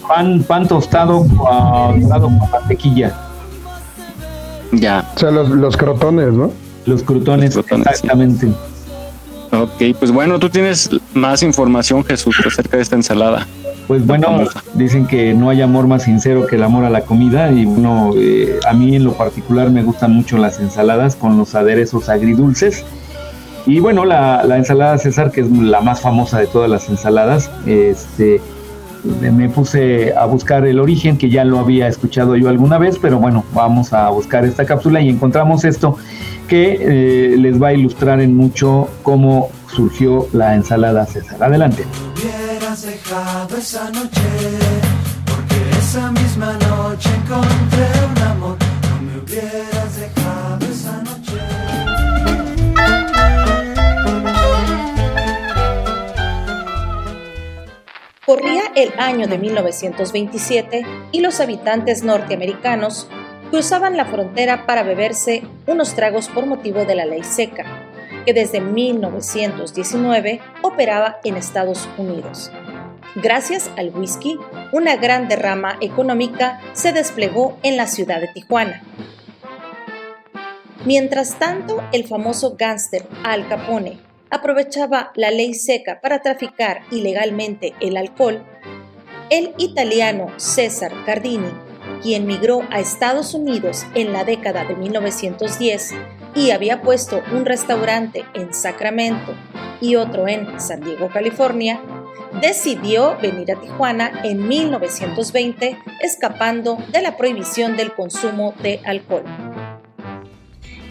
pan, 0.08 0.42
pan 0.42 0.66
tostado 0.66 1.26
ah, 1.46 1.92
dorado 2.00 2.28
con 2.28 2.50
mantequilla. 2.50 3.14
Ya. 4.72 5.06
O 5.14 5.18
sea, 5.18 5.30
los, 5.30 5.50
los 5.50 5.76
crotones, 5.76 6.32
¿no? 6.32 6.50
Los 6.86 7.02
crutones, 7.02 7.54
exactamente. 7.54 8.48
Ok, 9.52 9.98
pues 9.98 10.10
bueno, 10.12 10.38
tú 10.38 10.48
tienes 10.48 10.88
más 11.12 11.42
información, 11.42 12.02
Jesús, 12.04 12.36
acerca 12.46 12.78
de 12.78 12.82
esta 12.82 12.96
ensalada. 12.96 13.46
Pues 13.86 14.04
bueno, 14.06 14.44
dicen 14.72 15.06
que 15.06 15.34
no 15.34 15.50
hay 15.50 15.60
amor 15.60 15.86
más 15.86 16.04
sincero 16.04 16.46
que 16.46 16.56
el 16.56 16.62
amor 16.62 16.84
a 16.84 16.90
la 16.90 17.02
comida 17.02 17.52
y 17.52 17.66
bueno, 17.66 18.12
eh, 18.16 18.58
a 18.66 18.72
mí 18.72 18.96
en 18.96 19.04
lo 19.04 19.12
particular 19.12 19.70
me 19.70 19.82
gustan 19.82 20.12
mucho 20.12 20.38
las 20.38 20.58
ensaladas 20.58 21.16
con 21.16 21.36
los 21.36 21.54
aderezos 21.54 22.08
agridulces. 22.08 22.84
Y 23.66 23.80
bueno, 23.80 24.05
la, 24.05 24.44
la 24.44 24.56
ensalada 24.56 24.97
César, 24.98 25.32
que 25.32 25.40
es 25.40 25.51
la 25.51 25.80
más 25.80 26.01
famosa 26.01 26.38
de 26.38 26.47
todas 26.47 26.70
las 26.70 26.88
ensaladas, 26.88 27.51
este, 27.66 28.40
me 29.20 29.48
puse 29.48 30.14
a 30.16 30.24
buscar 30.26 30.66
el 30.66 30.78
origen, 30.78 31.16
que 31.16 31.30
ya 31.30 31.44
lo 31.44 31.59
había 31.59 31.88
escuchado 31.88 32.36
yo 32.36 32.48
alguna 32.48 32.78
vez, 32.78 32.98
pero 33.01 33.18
bueno, 33.18 33.44
vamos 33.52 33.93
a 33.93 34.09
buscar 34.10 34.44
esta 34.44 34.64
cápsula 34.64 35.01
y 35.01 35.09
encontramos 35.09 35.64
esto 35.64 35.97
que 36.48 36.78
eh, 36.80 37.36
les 37.36 37.60
va 37.60 37.68
a 37.68 37.72
ilustrar 37.72 38.20
en 38.20 38.36
mucho 38.36 38.88
cómo 39.02 39.51
surgió 39.74 40.28
la 40.32 40.55
ensalada 40.55 41.06
César. 41.06 41.43
Adelante. 41.43 41.84
dejado 42.82 43.56
esa 43.56 43.90
noche, 43.90 44.20
porque 45.24 45.78
esa 45.78 46.10
misma 46.12 46.52
noche 46.68 47.09
encontré 47.14 47.88
un 48.14 48.22
amor. 48.22 48.56
No 48.90 49.02
me 49.02 49.18
hubieras 49.22 49.76
Corría 58.27 58.73
el 58.74 58.93
año 58.98 59.28
de 59.28 59.39
1927 59.39 60.85
y 61.12 61.20
los 61.20 61.39
habitantes 61.39 62.03
norteamericanos 62.03 63.07
cruzaban 63.53 63.97
la 63.97 64.05
frontera 64.05 64.66
para 64.66 64.82
beberse 64.82 65.44
unos 65.69 65.94
tragos 65.94 66.28
por 66.28 66.44
motivo 66.44 66.85
de 66.85 66.97
la 66.97 67.07
ley 67.07 67.23
seca, 67.23 67.65
que 68.27 68.35
desde 68.35 68.61
1919 68.61 70.40
operaba 70.62 71.20
en 71.23 71.36
Estados 71.36 71.89
Unidos. 71.98 72.51
Gracias 73.15 73.70
al 73.77 73.90
whisky, 73.90 74.36
una 74.73 74.97
gran 74.97 75.28
derrama 75.28 75.77
económica 75.81 76.61
se 76.73 76.93
desplegó 76.93 77.57
en 77.62 77.77
la 77.77 77.86
ciudad 77.86 78.20
de 78.20 78.27
Tijuana. 78.27 78.82
Mientras 80.85 81.39
tanto, 81.39 81.81
el 81.93 82.09
famoso 82.09 82.57
gángster 82.59 83.07
Al 83.23 83.47
Capone 83.47 84.05
aprovechaba 84.31 85.12
la 85.15 85.31
ley 85.31 85.55
seca 85.55 86.01
para 86.01 86.23
traficar 86.23 86.82
ilegalmente 86.90 87.74
el 87.81 87.97
alcohol, 87.97 88.44
el 89.31 89.55
italiano 89.59 90.32
César 90.36 90.93
Cardini, 91.05 91.51
quien 92.03 92.27
migró 92.27 92.62
a 92.70 92.81
Estados 92.81 93.35
Unidos 93.35 93.86
en 93.94 94.12
la 94.12 94.24
década 94.24 94.65
de 94.65 94.77
1910 94.77 95.94
y 96.35 96.51
había 96.51 96.82
puesto 96.82 97.23
un 97.32 97.44
restaurante 97.44 98.24
en 98.35 98.53
Sacramento 98.53 99.35
y 99.81 99.97
otro 99.97 100.28
en 100.28 100.61
San 100.61 100.81
Diego, 100.81 101.09
California, 101.12 101.81
decidió 102.40 103.16
venir 103.20 103.53
a 103.53 103.61
Tijuana 103.61 104.20
en 104.24 104.47
1920 104.47 105.78
escapando 106.01 106.78
de 106.93 107.03
la 107.03 107.16
prohibición 107.16 107.77
del 107.77 107.93
consumo 107.93 108.55
de 108.62 108.81
alcohol. 108.85 109.24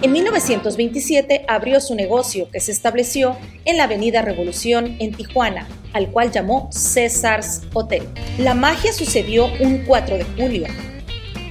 En 0.02 0.12
1927 0.12 1.46
abrió 1.48 1.80
su 1.80 1.96
negocio 1.96 2.50
que 2.52 2.60
se 2.60 2.72
estableció 2.72 3.38
en 3.64 3.78
la 3.78 3.86
Avenida 3.86 4.22
Revolución 4.22 4.98
en 5.00 5.14
Tijuana, 5.14 5.68
al 5.94 6.12
cual 6.12 6.32
llamó 6.32 6.70
César's 6.72 7.62
Hotel. 7.74 8.04
La 8.38 8.54
magia 8.54 8.92
sucedió 8.92 9.48
un 9.62 9.86
4 9.86 10.18
de 10.18 10.26
julio, 10.38 10.68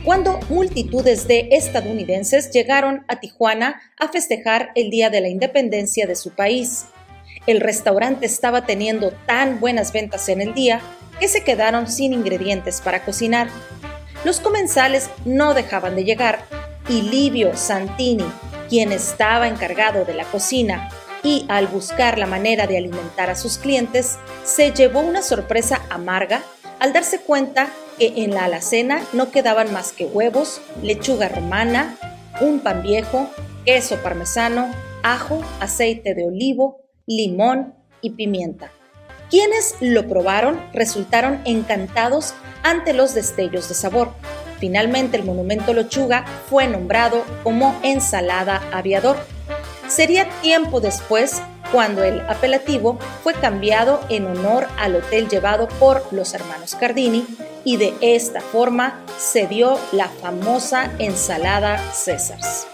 cuando 0.04 0.38
multitudes 0.50 1.26
de 1.26 1.48
estadounidenses 1.52 2.50
llegaron 2.50 3.04
a 3.08 3.20
Tijuana 3.20 3.80
a 3.98 4.08
festejar 4.08 4.70
el 4.74 4.90
Día 4.90 5.08
de 5.08 5.22
la 5.22 5.28
Independencia 5.28 6.06
de 6.06 6.14
su 6.14 6.30
país. 6.30 6.84
El 7.46 7.62
restaurante 7.62 8.26
estaba 8.26 8.66
teniendo 8.66 9.12
tan 9.26 9.58
buenas 9.60 9.92
ventas 9.92 10.28
en 10.28 10.42
el 10.42 10.52
día 10.52 10.82
que 11.18 11.28
se 11.28 11.42
quedaron 11.42 11.90
sin 11.90 12.12
ingredientes 12.12 12.82
para 12.82 13.04
cocinar. 13.04 13.48
Los 14.24 14.40
comensales 14.40 15.08
no 15.24 15.54
dejaban 15.54 15.96
de 15.96 16.04
llegar 16.04 16.40
y 16.88 17.02
Livio 17.02 17.56
Santini, 17.56 18.24
quien 18.68 18.92
estaba 18.92 19.48
encargado 19.48 20.04
de 20.04 20.14
la 20.14 20.24
cocina 20.24 20.88
y 21.22 21.46
al 21.48 21.66
buscar 21.66 22.18
la 22.18 22.26
manera 22.26 22.66
de 22.66 22.76
alimentar 22.76 23.30
a 23.30 23.36
sus 23.36 23.58
clientes, 23.58 24.18
se 24.44 24.72
llevó 24.72 25.00
una 25.00 25.22
sorpresa 25.22 25.80
amarga 25.90 26.42
al 26.80 26.92
darse 26.92 27.20
cuenta 27.20 27.70
que 27.98 28.12
en 28.16 28.32
la 28.32 28.44
alacena 28.44 29.02
no 29.12 29.30
quedaban 29.30 29.72
más 29.72 29.92
que 29.92 30.04
huevos, 30.04 30.60
lechuga 30.82 31.28
romana, 31.28 31.96
un 32.40 32.60
pan 32.60 32.82
viejo, 32.82 33.28
queso 33.64 33.96
parmesano, 34.02 34.70
ajo, 35.02 35.42
aceite 35.60 36.14
de 36.14 36.26
olivo, 36.26 36.82
limón 37.06 37.74
y 38.00 38.10
pimienta. 38.10 38.70
Quienes 39.30 39.76
lo 39.80 40.06
probaron 40.08 40.60
resultaron 40.72 41.40
encantados 41.44 42.34
ante 42.62 42.92
los 42.92 43.14
destellos 43.14 43.68
de 43.68 43.74
sabor. 43.74 44.12
Finalmente 44.64 45.18
el 45.18 45.24
monumento 45.24 45.74
Lechuga 45.74 46.24
fue 46.48 46.66
nombrado 46.66 47.22
como 47.42 47.78
ensalada 47.82 48.62
aviador. 48.72 49.18
Sería 49.88 50.26
tiempo 50.40 50.80
después 50.80 51.42
cuando 51.70 52.02
el 52.02 52.22
apelativo 52.30 52.98
fue 53.22 53.34
cambiado 53.34 54.00
en 54.08 54.24
honor 54.24 54.66
al 54.78 54.96
hotel 54.96 55.28
llevado 55.28 55.68
por 55.78 56.10
los 56.14 56.32
hermanos 56.32 56.76
Cardini 56.76 57.26
y 57.62 57.76
de 57.76 57.92
esta 58.00 58.40
forma 58.40 59.04
se 59.18 59.46
dio 59.46 59.78
la 59.92 60.08
famosa 60.08 60.90
ensalada 60.98 61.76
Césars. 61.92 62.66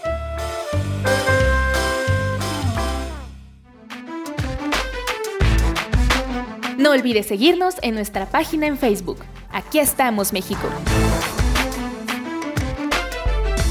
No 6.77 6.91
olvides 6.91 7.25
seguirnos 7.27 7.75
en 7.81 7.95
nuestra 7.95 8.27
página 8.27 8.65
en 8.65 8.77
Facebook. 8.77 9.17
Aquí 9.51 9.79
estamos, 9.79 10.31
México. 10.31 10.69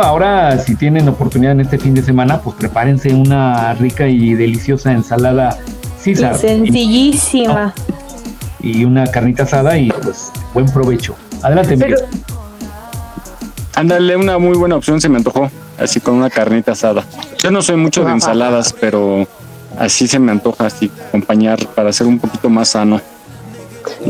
Ahora 0.00 0.58
si 0.58 0.74
tienen 0.76 1.08
oportunidad 1.08 1.52
en 1.52 1.60
este 1.60 1.78
fin 1.78 1.94
de 1.94 2.02
semana, 2.02 2.40
pues 2.40 2.56
prepárense 2.56 3.14
una 3.14 3.74
rica 3.74 4.06
y 4.06 4.34
deliciosa 4.34 4.92
ensalada 4.92 5.58
César. 5.98 6.36
Sencillísima. 6.36 7.74
Y 8.60 8.84
una 8.84 9.06
carnita 9.06 9.44
asada 9.44 9.78
y 9.78 9.90
pues 9.90 10.30
buen 10.52 10.66
provecho. 10.66 11.14
Adelante, 11.42 11.76
Miguel. 11.76 11.96
Ándale, 13.74 14.16
una 14.16 14.38
muy 14.38 14.56
buena 14.56 14.76
opción 14.76 15.00
se 15.00 15.08
me 15.08 15.16
antojó, 15.16 15.50
así 15.78 16.00
con 16.00 16.14
una 16.14 16.28
carnita 16.28 16.72
asada. 16.72 17.04
Yo 17.38 17.50
no 17.50 17.62
soy 17.62 17.76
mucho 17.76 18.04
de 18.04 18.12
ensaladas, 18.12 18.74
pero 18.78 19.26
así 19.78 20.06
se 20.06 20.18
me 20.18 20.32
antoja, 20.32 20.66
así 20.66 20.90
acompañar 21.08 21.66
para 21.68 21.92
ser 21.92 22.06
un 22.06 22.18
poquito 22.18 22.50
más 22.50 22.70
sano. 22.70 23.00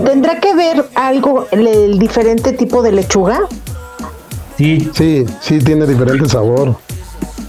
¿Tendrá 0.04 0.40
que 0.40 0.54
ver 0.54 0.84
algo 0.94 1.46
el 1.52 1.98
diferente 1.98 2.52
tipo 2.52 2.82
de 2.82 2.92
lechuga? 2.92 3.40
Sí. 4.60 4.90
Sí, 4.92 5.24
sí, 5.40 5.58
tiene 5.60 5.86
diferente 5.86 6.28
sabor. 6.28 6.76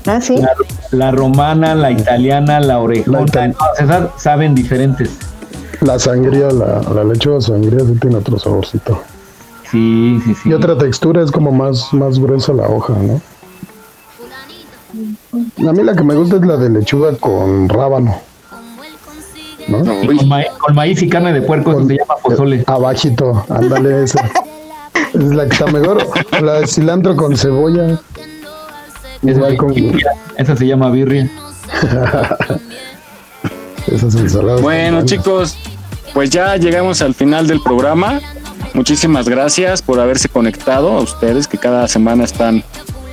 Ah, 0.05 0.21
sí. 0.21 0.37
La, 0.37 0.53
la 0.91 1.11
romana, 1.11 1.75
la 1.75 1.91
italiana, 1.91 2.61
la 2.61 2.79
orejona, 2.79 3.53
esas 3.77 4.09
saben 4.15 4.55
diferentes. 4.55 5.09
La 5.81 5.99
sangría, 5.99 6.49
la, 6.51 6.81
la 6.95 7.03
lechuga 7.03 7.41
sangría 7.41 7.79
sí 7.81 7.95
tiene 7.99 8.15
otro 8.15 8.39
saborcito. 8.39 9.01
Sí, 9.69 10.21
sí, 10.23 10.33
sí. 10.35 10.49
Y 10.49 10.53
otra 10.53 10.77
textura 10.77 11.21
es 11.21 11.31
como 11.31 11.51
más, 11.51 11.93
más 11.93 12.17
gruesa 12.17 12.53
la 12.53 12.69
hoja, 12.69 12.93
¿no? 12.93 13.21
A 15.69 15.73
mí 15.73 15.83
la 15.83 15.93
que 15.95 16.03
me 16.03 16.15
gusta 16.15 16.37
es 16.37 16.45
la 16.45 16.55
de 16.55 16.69
lechuga 16.69 17.13
con 17.17 17.67
rábano. 17.67 18.15
¿no? 19.67 19.79
Con, 19.83 20.27
ma- 20.29 20.43
con 20.59 20.75
maíz 20.75 21.01
y 21.01 21.09
carne 21.09 21.33
de 21.33 21.41
puerco 21.41 21.71
eso 21.71 21.85
se 21.87 21.97
llama 21.97 22.15
pozole. 22.23 22.63
Abajito, 22.67 23.43
ándale 23.49 24.03
esa. 24.03 24.29
es 25.25 25.35
la 25.35 25.45
que 25.45 25.53
está 25.53 25.67
mejor. 25.67 26.07
La 26.41 26.61
de 26.61 26.67
cilantro 26.67 27.15
con 27.15 27.37
cebolla. 27.37 27.99
Igual 29.21 29.57
con 29.57 29.73
Esa 30.37 30.55
se 30.55 30.67
llama 30.67 30.89
birria. 30.89 31.29
esas 33.87 34.15
ensaladas. 34.15 34.61
Bueno, 34.61 35.05
chicos, 35.05 35.57
pues 36.13 36.29
ya 36.29 36.55
llegamos 36.57 37.01
al 37.01 37.13
final 37.13 37.47
del 37.47 37.61
programa. 37.61 38.19
Muchísimas 38.73 39.27
gracias 39.27 39.81
por 39.81 39.99
haberse 39.99 40.29
conectado 40.29 40.91
a 40.91 41.01
ustedes 41.01 41.47
que 41.47 41.57
cada 41.57 41.87
semana 41.87 42.23
están 42.23 42.63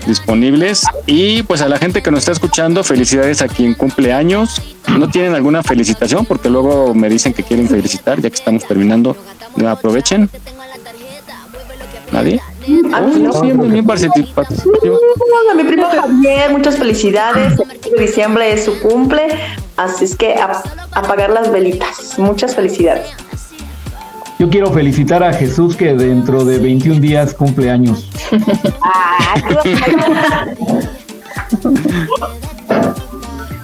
disponibles 0.07 0.85
y 1.07 1.43
pues 1.43 1.61
a 1.61 1.69
la 1.69 1.79
gente 1.79 2.03
que 2.03 2.11
nos 2.11 2.21
está 2.21 2.33
escuchando, 2.33 2.83
felicidades 2.85 3.43
a 3.43 3.49
quien 3.49 3.75
cumple 3.75 4.13
años. 4.13 4.63
¿No 4.87 5.09
tienen 5.11 5.35
alguna 5.35 5.63
felicitación? 5.63 6.25
Porque 6.25 6.49
luego 6.49 6.95
me 6.95 7.09
dicen 7.09 7.35
que 7.35 7.43
quieren 7.43 7.69
felicitar, 7.69 8.21
ya 8.21 8.31
que 8.31 8.37
estamos 8.37 8.67
terminando. 8.67 9.17
¿No 9.57 9.69
aprovechen? 9.69 10.31
¿Nadie? 12.13 12.41
Ah, 12.93 13.01
no. 13.01 13.33
sí, 13.33 13.53
muy 13.53 13.69
bien 13.69 13.87
participativo. 13.87 14.99
A 15.51 15.55
mi 15.55 15.65
primo 15.65 15.89
Javier, 15.89 16.51
muchas 16.51 16.77
felicidades. 16.77 17.59
El 17.59 17.81
15 17.81 17.91
de 17.91 18.07
diciembre 18.07 18.53
es 18.53 18.65
su 18.65 18.79
cumple, 18.81 19.29
así 19.77 20.05
es 20.05 20.17
que 20.17 20.35
a, 20.35 20.63
apagar 20.93 21.31
las 21.31 21.51
velitas. 21.51 22.19
Muchas 22.19 22.55
felicidades. 22.55 23.09
Yo 24.39 24.49
quiero 24.49 24.73
felicitar 24.73 25.23
a 25.23 25.33
Jesús 25.33 25.77
que 25.77 25.95
dentro 25.95 26.45
de 26.45 26.59
21 26.59 27.01
días 27.01 27.35
cumple 27.35 27.71
años. 27.71 28.09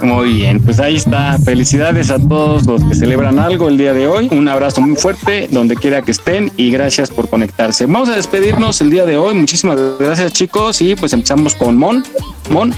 Muy 0.01 0.35
bien, 0.35 0.61
pues 0.61 0.81
ahí 0.81 0.97
está. 0.97 1.39
Felicidades 1.39 2.11
a 2.11 2.19
todos 2.19 2.67
los 2.67 2.83
que 2.85 2.95
celebran 2.95 3.39
algo 3.39 3.69
el 3.69 3.79
día 3.79 3.93
de 3.93 4.07
hoy. 4.07 4.29
Un 4.31 4.49
abrazo 4.49 4.81
muy 4.81 4.97
fuerte 4.97 5.49
donde 5.51 5.77
quiera 5.77 6.03
que 6.03 6.11
estén 6.11 6.53
y 6.57 6.71
gracias 6.71 7.11
por 7.11 7.29
conectarse. 7.29 7.87
Vamos 7.87 8.09
a 8.09 8.17
despedirnos 8.17 8.81
el 8.81 8.91
día 8.91 9.07
de 9.07 9.17
hoy. 9.17 9.35
Muchísimas 9.35 9.79
gracias 9.99 10.33
chicos 10.33 10.81
y 10.83 10.95
pues 10.95 11.13
empezamos 11.13 11.55
con 11.55 11.77
Mon. 11.77 12.05
Mon. 12.51 12.75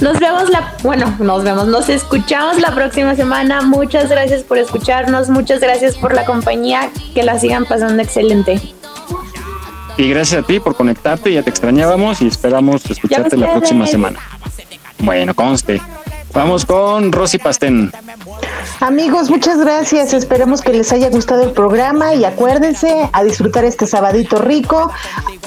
Nos 0.00 0.18
vemos 0.18 0.50
la, 0.50 0.74
bueno, 0.82 1.14
nos 1.20 1.44
vemos, 1.44 1.66
nos 1.68 1.88
escuchamos 1.88 2.60
la 2.60 2.74
próxima 2.74 3.14
semana. 3.14 3.62
Muchas 3.62 4.08
gracias 4.08 4.42
por 4.42 4.58
escucharnos, 4.58 5.28
muchas 5.28 5.60
gracias 5.60 5.96
por 5.96 6.14
la 6.14 6.24
compañía, 6.24 6.90
que 7.14 7.22
la 7.22 7.38
sigan 7.38 7.64
pasando 7.64 8.02
excelente. 8.02 8.60
Y 9.96 10.08
gracias 10.08 10.42
a 10.42 10.46
ti 10.46 10.58
por 10.58 10.74
conectarte, 10.74 11.32
ya 11.32 11.42
te 11.42 11.50
extrañábamos 11.50 12.20
y 12.20 12.26
esperamos 12.26 12.84
escucharte 12.90 13.36
la 13.36 13.52
próxima 13.52 13.86
semana. 13.86 14.18
Bueno, 14.98 15.34
conste. 15.34 15.80
Vamos 16.34 16.66
con 16.66 17.12
Rosy 17.12 17.38
Pastén. 17.38 17.92
Amigos, 18.80 19.30
muchas 19.30 19.58
gracias. 19.58 20.12
Esperemos 20.12 20.62
que 20.62 20.72
les 20.72 20.92
haya 20.92 21.08
gustado 21.08 21.44
el 21.44 21.52
programa 21.52 22.14
y 22.14 22.24
acuérdense 22.24 23.08
a 23.12 23.22
disfrutar 23.22 23.64
este 23.64 23.86
sabadito 23.86 24.38
rico. 24.38 24.90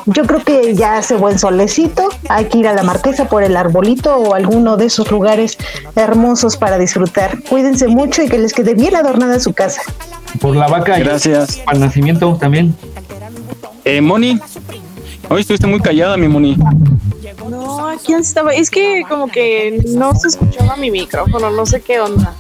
Yo 0.05 0.25
creo 0.25 0.41
que 0.43 0.75
ya 0.75 0.97
hace 0.97 1.15
buen 1.15 1.37
solecito. 1.37 2.07
Hay 2.29 2.45
que 2.45 2.59
ir 2.59 2.67
a 2.67 2.73
la 2.73 2.83
marquesa 2.83 3.25
por 3.25 3.43
el 3.43 3.57
arbolito 3.57 4.15
o 4.15 4.33
alguno 4.33 4.77
de 4.77 4.85
esos 4.85 5.11
lugares 5.11 5.57
hermosos 5.97 6.55
para 6.55 6.77
disfrutar. 6.77 7.43
Cuídense 7.43 7.87
mucho 7.87 8.23
y 8.23 8.29
que 8.29 8.37
les 8.37 8.53
quede 8.53 8.73
bien 8.73 8.95
adornada 8.95 9.41
su 9.41 9.51
casa. 9.53 9.81
Por 10.39 10.55
la 10.55 10.67
vaca. 10.67 10.97
Gracias. 10.99 11.61
El 11.69 11.81
nacimiento 11.81 12.37
también. 12.39 12.73
Eh, 13.83 13.99
Moni. 13.99 14.39
Hoy 15.29 15.41
estuviste 15.41 15.67
muy 15.67 15.81
callada, 15.81 16.15
mi 16.15 16.29
Moni. 16.29 16.57
No, 17.49 17.89
¿quién 18.05 18.19
estaba? 18.19 18.53
Es 18.53 18.69
que 18.69 19.03
como 19.07 19.27
que 19.27 19.81
no 19.89 20.13
se 20.15 20.27
escuchaba 20.29 20.75
mi 20.75 20.91
micrófono, 20.91 21.49
no 21.49 21.65
sé 21.65 21.81
qué 21.81 21.99
onda. 21.99 22.33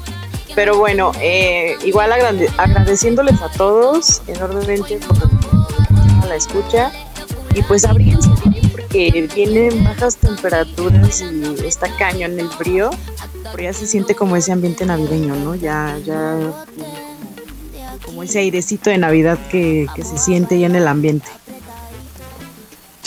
Pero 0.55 0.77
bueno, 0.77 1.11
eh, 1.21 1.75
igual 1.85 2.11
agrade- 2.11 2.49
agradeciéndoles 2.57 3.41
a 3.41 3.49
todos 3.49 4.21
enormemente 4.27 4.97
por 5.07 6.27
la 6.27 6.35
escucha. 6.35 6.91
Y 7.53 7.61
pues 7.63 7.85
abríguense 7.85 8.29
bien 8.45 8.69
porque 8.71 9.29
vienen 9.33 9.83
bajas 9.83 10.17
temperaturas 10.17 11.21
y 11.21 11.65
está 11.65 11.87
cañón 11.97 12.39
el 12.39 12.49
frío. 12.49 12.89
Pero 13.51 13.63
ya 13.63 13.73
se 13.73 13.87
siente 13.87 14.13
como 14.15 14.35
ese 14.35 14.51
ambiente 14.51 14.85
navideño, 14.85 15.35
¿no? 15.35 15.55
Ya, 15.55 15.97
ya 16.05 16.37
como 18.05 18.23
ese 18.23 18.39
airecito 18.39 18.89
de 18.89 18.97
Navidad 18.97 19.37
que, 19.49 19.87
que 19.95 20.03
se 20.03 20.17
siente 20.17 20.59
ya 20.59 20.67
en 20.67 20.75
el 20.75 20.87
ambiente. 20.87 21.27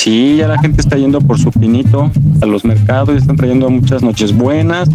Sí, 0.02 0.36
ya 0.36 0.48
la 0.48 0.58
gente 0.58 0.80
está 0.80 0.96
yendo 0.96 1.20
por 1.20 1.38
su 1.38 1.50
pinito 1.50 2.10
a 2.40 2.46
los 2.46 2.64
mercados, 2.64 3.14
están 3.16 3.36
trayendo 3.36 3.68
muchas 3.68 4.02
noches 4.02 4.34
buenas. 4.34 4.88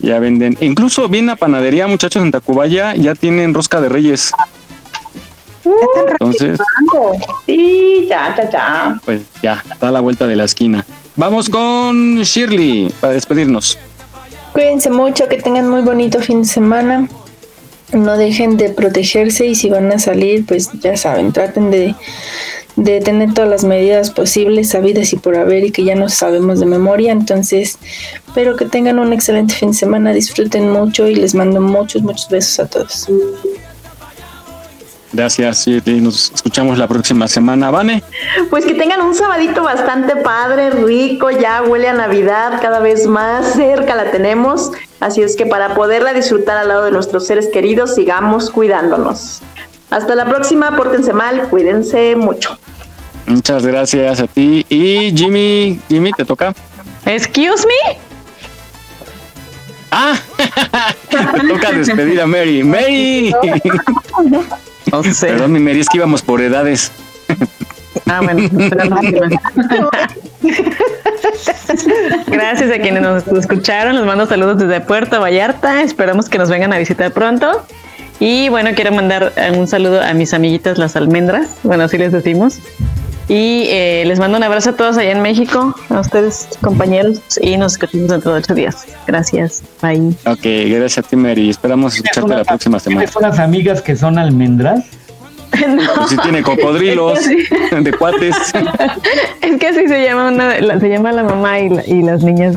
Ya 0.00 0.20
venden, 0.20 0.56
incluso 0.60 1.08
viene 1.08 1.26
la 1.26 1.34
panadería, 1.34 1.88
muchachos, 1.88 2.22
en 2.22 2.30
Tacubaya, 2.30 2.94
ya 2.94 3.16
tienen 3.16 3.52
rosca 3.52 3.80
de 3.80 3.88
reyes. 3.88 4.30
Entonces, 6.12 6.60
Sí, 7.46 8.06
ya, 8.08 8.32
ya, 8.36 8.48
ya. 8.48 9.00
pues 9.04 9.22
ya, 9.42 9.60
está 9.72 9.88
a 9.88 9.90
la 9.90 9.98
vuelta 9.98 10.28
de 10.28 10.36
la 10.36 10.44
esquina. 10.44 10.86
Vamos 11.16 11.48
con 11.50 12.22
Shirley 12.22 12.94
para 13.00 13.14
despedirnos. 13.14 13.76
Cuídense 14.52 14.88
mucho, 14.90 15.26
que 15.26 15.38
tengan 15.38 15.68
muy 15.68 15.82
bonito 15.82 16.20
fin 16.20 16.42
de 16.42 16.48
semana. 16.48 17.08
No 17.92 18.16
dejen 18.16 18.56
de 18.56 18.68
protegerse 18.70 19.46
y 19.46 19.56
si 19.56 19.68
van 19.68 19.90
a 19.90 19.98
salir, 19.98 20.46
pues 20.46 20.70
ya 20.80 20.96
saben, 20.96 21.32
traten 21.32 21.72
de, 21.72 21.96
de 22.76 23.00
tener 23.00 23.34
todas 23.34 23.50
las 23.50 23.64
medidas 23.64 24.10
posibles, 24.10 24.70
sabidas 24.70 25.12
y 25.12 25.16
por 25.16 25.36
haber 25.36 25.64
y 25.64 25.70
que 25.70 25.84
ya 25.84 25.94
no 25.94 26.08
sabemos 26.08 26.60
de 26.60 26.66
memoria. 26.66 27.12
Entonces, 27.12 27.78
espero 28.26 28.56
que 28.56 28.66
tengan 28.66 28.98
un 28.98 29.12
excelente 29.12 29.54
fin 29.54 29.70
de 29.70 29.76
semana, 29.76 30.12
disfruten 30.12 30.70
mucho 30.70 31.06
y 31.06 31.14
les 31.14 31.34
mando 31.34 31.60
muchos, 31.60 32.02
muchos 32.02 32.28
besos 32.28 32.60
a 32.60 32.66
todos. 32.66 33.08
Gracias, 35.12 35.66
Shirley. 35.66 36.00
Nos 36.00 36.32
escuchamos 36.32 36.78
la 36.78 36.88
próxima 36.88 37.28
semana. 37.28 37.70
Vane. 37.70 38.02
Pues 38.48 38.64
que 38.64 38.72
tengan 38.72 39.02
un 39.02 39.14
sabadito 39.14 39.62
bastante 39.62 40.16
padre, 40.16 40.70
rico, 40.70 41.30
ya 41.30 41.62
huele 41.62 41.88
a 41.88 41.92
Navidad, 41.92 42.60
cada 42.62 42.80
vez 42.80 43.06
más 43.06 43.52
cerca 43.52 43.94
la 43.94 44.10
tenemos. 44.10 44.70
Así 45.00 45.20
es 45.20 45.36
que 45.36 45.44
para 45.44 45.74
poderla 45.74 46.14
disfrutar 46.14 46.56
al 46.56 46.68
lado 46.68 46.84
de 46.84 46.92
nuestros 46.92 47.26
seres 47.26 47.48
queridos, 47.52 47.94
sigamos 47.94 48.50
cuidándonos. 48.50 49.42
Hasta 49.92 50.14
la 50.14 50.24
próxima, 50.24 50.74
pórtense 50.74 51.12
mal, 51.12 51.48
cuídense 51.50 52.16
mucho. 52.16 52.58
Muchas 53.26 53.66
gracias 53.66 54.20
a 54.20 54.26
ti. 54.26 54.64
Y 54.70 55.14
Jimmy, 55.14 55.78
Jimmy, 55.86 56.12
¿te 56.12 56.24
toca? 56.24 56.54
Excuse 57.04 57.66
me. 57.66 57.98
Ah, 59.90 60.18
me 61.42 61.54
toca 61.54 61.72
despedir 61.72 62.22
a 62.22 62.26
Mary. 62.26 62.64
Mary. 62.64 63.34
Perdón, 65.20 65.52
mi 65.52 65.60
Mary, 65.60 65.80
es 65.80 65.88
que 65.90 65.98
íbamos 65.98 66.22
por 66.22 66.40
edades. 66.40 66.90
Ah, 68.06 68.22
bueno. 68.22 68.48
Gracias 72.28 72.70
a 72.70 72.78
quienes 72.80 73.02
nos 73.02 73.28
escucharon. 73.28 73.96
Les 73.96 74.06
mando 74.06 74.24
saludos 74.26 74.58
desde 74.58 74.80
Puerto 74.80 75.20
Vallarta. 75.20 75.82
Esperamos 75.82 76.30
que 76.30 76.38
nos 76.38 76.48
vengan 76.48 76.72
a 76.72 76.78
visitar 76.78 77.12
pronto. 77.12 77.66
Y 78.20 78.48
bueno, 78.50 78.70
quiero 78.74 78.92
mandar 78.92 79.32
un 79.58 79.66
saludo 79.66 80.00
a 80.00 80.12
mis 80.14 80.32
amiguitas 80.32 80.78
las 80.78 80.94
almendras. 80.96 81.48
Bueno, 81.64 81.84
así 81.84 81.98
les 81.98 82.12
decimos. 82.12 82.58
Y 83.28 83.64
eh, 83.68 84.04
les 84.06 84.18
mando 84.18 84.36
un 84.36 84.42
abrazo 84.42 84.70
a 84.70 84.72
todos 84.74 84.98
allá 84.98 85.12
en 85.12 85.22
México, 85.22 85.74
a 85.88 86.00
ustedes 86.00 86.48
compañeros, 86.60 87.20
y 87.40 87.56
nos 87.56 87.72
escuchamos 87.74 88.08
dentro 88.08 88.32
de 88.32 88.38
ocho 88.40 88.54
días. 88.54 88.84
Gracias. 89.06 89.62
Bye. 89.80 90.10
Ok, 90.26 90.40
gracias 90.76 90.98
a 90.98 91.02
ti, 91.08 91.16
Mary. 91.16 91.48
Esperamos 91.50 91.94
escucharte 91.96 92.34
la 92.34 92.44
próxima 92.44 92.78
semana. 92.78 93.00
¿Tienes 93.02 93.16
unas 93.16 93.38
amigas 93.38 93.80
que 93.82 93.96
son 93.96 94.18
almendras? 94.18 94.84
Pues 95.52 96.08
si 96.08 96.16
tiene 96.16 96.42
cocodrilos 96.42 97.18
Es 97.20 97.28
que 97.48 97.68
sí. 97.76 97.84
de 97.84 97.92
cuates. 97.92 98.34
Es 99.42 99.58
que 99.60 99.66
así 99.68 99.86
se 99.86 100.02
llama 100.02 100.28
una, 100.28 100.58
la- 100.60 100.80
se 100.80 100.88
llama 100.88 101.12
la 101.12 101.22
mamá 101.24 101.60
y, 101.60 101.68
la- 101.68 101.86
y 101.86 102.02
las 102.02 102.22
niñas. 102.22 102.56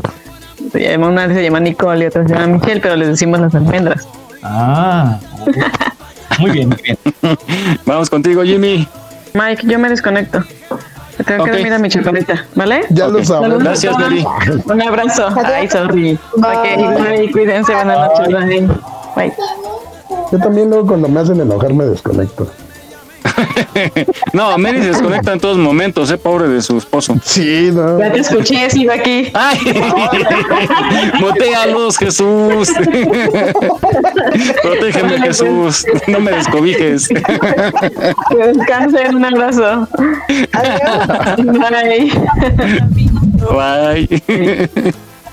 Se 0.72 0.80
llama 0.80 1.10
una 1.10 1.28
se 1.28 1.44
llama 1.44 1.60
Nicole 1.60 2.06
y 2.06 2.08
otra 2.08 2.26
se 2.28 2.34
llama 2.34 2.48
Michelle, 2.48 2.80
pero 2.82 2.96
les 2.96 3.10
decimos 3.10 3.40
las 3.42 3.54
almendras. 3.54 4.08
Ah, 4.48 5.18
muy 6.40 6.52
bien, 6.52 6.70
muy 6.70 6.78
bien. 6.84 6.98
Vamos 7.86 8.10
contigo, 8.10 8.44
Jimmy. 8.44 8.88
Mike, 9.34 9.64
yo 9.66 9.80
me 9.80 9.90
desconecto. 9.90 10.44
Tengo 11.26 11.44
Ok. 11.44 11.50
que 11.50 11.56
dormir 11.56 11.74
a 11.74 11.80
mi 11.80 11.90
chocolita, 11.90 12.46
¿vale? 12.56 12.82
Ya 12.90 13.08
lo 13.08 13.24
sabemos. 13.24 13.64
Gracias, 13.64 13.98
Mary. 13.98 14.24
Un 14.66 14.82
abrazo. 14.82 15.28
Ay, 15.46 15.68
sorry. 15.70 16.20
Ok, 16.34 16.44
bye, 16.44 17.32
cuídense, 17.32 17.74
buenas 17.74 17.98
noches. 17.98 18.28
Bye. 18.28 18.68
Bye. 19.16 19.34
Yo 20.32 20.38
también 20.40 20.70
luego 20.70 20.88
cuando 20.88 21.08
me 21.08 21.20
hacen 21.22 21.40
enojar 21.40 21.74
me 21.74 21.86
desconecto. 21.86 22.48
No, 24.34 24.58
Mary 24.58 24.82
se 24.82 24.88
desconecta 24.90 25.34
en 25.34 25.40
todos 25.40 25.58
momentos, 25.58 26.12
eh, 26.12 26.18
pobre 26.18 26.48
de 26.48 26.62
su 26.62 26.78
esposo. 26.78 27.16
Sí, 27.24 27.70
no. 27.74 28.00
Ya 28.00 28.12
te 28.12 28.20
escuché, 28.20 28.70
sigo 28.70 28.92
aquí. 28.92 29.32
¡Ay! 29.34 29.60
Motéalos, 31.20 31.98
Jesús. 31.98 32.72
Protégeme, 34.62 35.20
Jesús. 35.22 35.86
No 36.08 36.20
me 36.20 36.32
descobijes. 36.32 37.08
Que 37.08 38.38
descansen, 38.38 39.16
un 39.16 39.26
abrazo. 39.26 39.88
Bye. 41.48 42.12
Bye. 43.52 44.22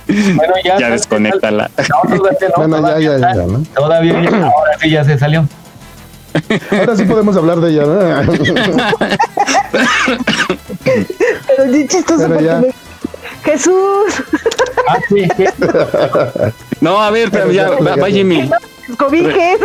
Bueno, 0.07 0.55
ya, 0.65 0.79
Ya 0.79 0.91
desconéctala. 0.91 1.71
No, 1.79 2.17
todavía 2.17 2.49
no, 2.57 2.69
Bueno, 2.69 3.01
ya, 3.01 3.19
ya, 3.19 3.35
ya, 3.35 3.47
¿no? 3.47 3.63
Todavía 3.75 4.19
ahora 4.19 4.79
sí 4.81 4.91
ya 4.91 5.05
se 5.05 5.19
salió. 5.19 5.47
Ahora 6.71 6.97
sí 6.97 7.05
podemos 7.05 7.37
hablar 7.37 7.61
de 7.61 7.71
ella, 7.71 7.83
¿no? 7.87 7.99
Pero 11.47 11.67
ni 11.71 11.87
chistoso 11.87 12.25
Pero 12.29 12.41
ya. 12.41 12.61
me- 12.61 12.75
Jesús, 13.45 14.23
Ah, 14.89 14.99
sí, 15.09 15.27
sí. 15.37 15.45
No, 16.81 17.01
a 17.01 17.11
ver, 17.11 17.31
pero 17.31 17.51
ya, 17.51 17.71
va, 17.71 17.97
va, 17.97 18.07
Jimmy. 18.09 18.49
cobije. 18.99 19.57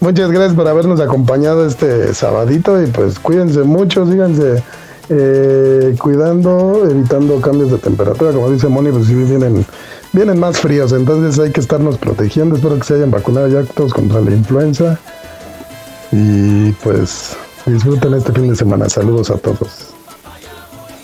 Muchas 0.00 0.30
gracias 0.30 0.54
por 0.54 0.68
habernos 0.68 1.00
acompañado 1.00 1.66
este 1.66 2.14
sabadito 2.14 2.80
y 2.82 2.86
pues 2.86 3.18
cuídense 3.18 3.60
mucho, 3.64 4.06
síganse 4.06 4.62
eh, 5.08 5.96
cuidando, 6.00 6.86
evitando 6.88 7.40
cambios 7.40 7.72
de 7.72 7.78
temperatura, 7.78 8.30
como 8.32 8.50
dice 8.50 8.68
Moni, 8.68 8.90
pues 8.92 9.06
sí 9.06 9.14
vienen, 9.14 9.66
vienen 10.12 10.38
más 10.38 10.58
fríos, 10.60 10.92
entonces 10.92 11.38
hay 11.38 11.52
que 11.52 11.60
estarnos 11.60 11.98
protegiendo, 11.98 12.56
espero 12.56 12.78
que 12.78 12.84
se 12.84 12.94
hayan 12.94 13.10
vacunado 13.10 13.48
ya 13.48 13.62
todos 13.64 13.92
contra 13.92 14.20
la 14.20 14.30
influenza 14.30 14.98
y 16.10 16.72
pues 16.72 17.36
disfruten 17.66 18.14
este 18.14 18.32
fin 18.32 18.48
de 18.48 18.56
semana, 18.56 18.88
saludos 18.88 19.30
a 19.30 19.38
todos. 19.38 19.94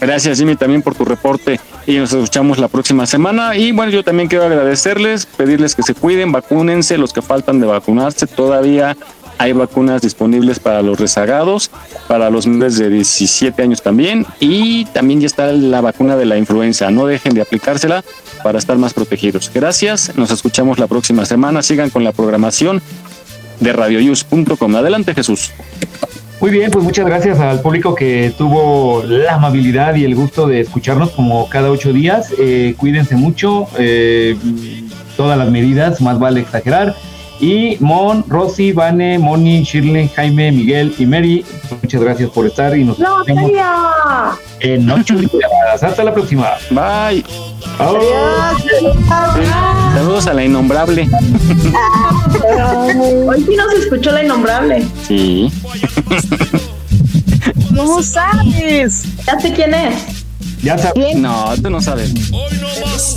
Gracias, 0.01 0.39
Jimmy, 0.39 0.56
también 0.56 0.82
por 0.82 0.94
tu 0.94 1.05
reporte. 1.05 1.59
Y 1.86 1.97
nos 1.97 2.12
escuchamos 2.12 2.59
la 2.59 2.68
próxima 2.68 3.06
semana. 3.06 3.56
Y 3.56 3.72
bueno, 3.72 3.90
yo 3.90 4.02
también 4.02 4.28
quiero 4.28 4.44
agradecerles, 4.44 5.24
pedirles 5.24 5.74
que 5.74 5.82
se 5.82 5.94
cuiden, 5.94 6.31
vacúnense, 6.31 6.98
los 6.98 7.12
que 7.12 7.22
faltan 7.22 7.59
de 7.59 7.66
vacunarse. 7.66 8.26
Todavía 8.26 8.97
hay 9.39 9.52
vacunas 9.52 10.02
disponibles 10.02 10.59
para 10.59 10.82
los 10.82 10.98
rezagados, 10.98 11.70
para 12.09 12.31
los 12.31 12.47
menores 12.47 12.78
de 12.78 12.89
17 12.90 13.61
años 13.62 13.82
también. 13.82 14.27
Y 14.40 14.85
también 14.86 15.20
ya 15.20 15.27
está 15.27 15.52
la 15.52 15.81
vacuna 15.81 16.16
de 16.16 16.27
la 16.27 16.36
influenza. 16.36 16.90
No 16.90 17.06
dejen 17.06 17.35
de 17.35 17.43
aplicársela 17.43 18.05
para 18.43 18.59
estar 18.59 18.77
más 18.78 18.94
protegidos. 18.94 19.51
Gracias, 19.55 20.12
nos 20.16 20.31
escuchamos 20.31 20.78
la 20.78 20.86
próxima 20.86 21.24
semana. 21.24 21.62
Sigan 21.62 21.90
con 21.90 22.05
la 22.05 22.12
programación 22.12 22.82
de 23.61 23.73
radioyus.com. 23.73 24.77
Adelante, 24.77 25.15
Jesús. 25.15 25.52
Muy 26.40 26.51
bien, 26.51 26.70
pues 26.70 26.85
muchas 26.85 27.06
gracias 27.06 27.39
al 27.39 27.61
público 27.61 27.94
que 27.94 28.35
tuvo 28.36 29.02
la 29.05 29.35
amabilidad 29.35 29.94
y 29.94 30.05
el 30.05 30.15
gusto 30.15 30.47
de 30.47 30.61
escucharnos 30.61 31.11
como 31.11 31.48
cada 31.48 31.70
ocho 31.70 31.93
días. 31.93 32.35
Eh, 32.39 32.74
cuídense 32.77 33.16
mucho, 33.16 33.66
eh, 33.78 34.36
todas 35.16 35.39
las 35.39 35.51
medidas, 35.51 36.01
más 36.01 36.19
vale 36.19 36.40
exagerar. 36.40 36.94
Y 37.40 37.77
Mon, 37.81 38.24
Rosy, 38.28 38.73
Vane, 38.73 39.19
Moni, 39.19 39.65
Shirley, 39.65 40.09
Jaime, 40.15 40.52
Miguel 40.52 40.94
y 40.98 41.06
Mary, 41.06 41.44
muchas 41.82 42.01
gracias 42.01 42.31
por 42.31 42.47
estar 42.47 42.77
y 42.77 42.85
nos 42.85 42.98
¡No, 42.98 43.24
vemos 43.24 43.51
en 44.61 44.90
ocho 44.90 45.16
días. 45.16 45.82
Hasta 45.82 46.05
la 46.05 46.15
próxima. 46.15 46.52
Bye. 46.70 47.24
Adiós. 47.78 48.62
Saludos 49.94 50.27
a 50.27 50.35
la 50.35 50.44
innombrable. 50.44 51.09
Hoy 53.27 53.44
sí 53.44 53.56
nos 53.56 53.73
escuchó 53.74 54.12
la 54.12 54.24
innombrable. 54.24 54.86
Sí. 55.06 55.52
¿Cómo 57.77 58.02
sabes? 58.02 59.05
Ya 59.27 59.40
sé 59.40 59.52
quién 59.52 59.74
es. 59.74 60.24
Ya 60.62 60.78
sabes. 60.78 61.16
No, 61.16 61.52
tú 61.62 61.69
no 61.70 61.81
sabes. 61.81 62.12
Hoy 62.32 62.59
no 62.61 62.86
más 62.86 63.16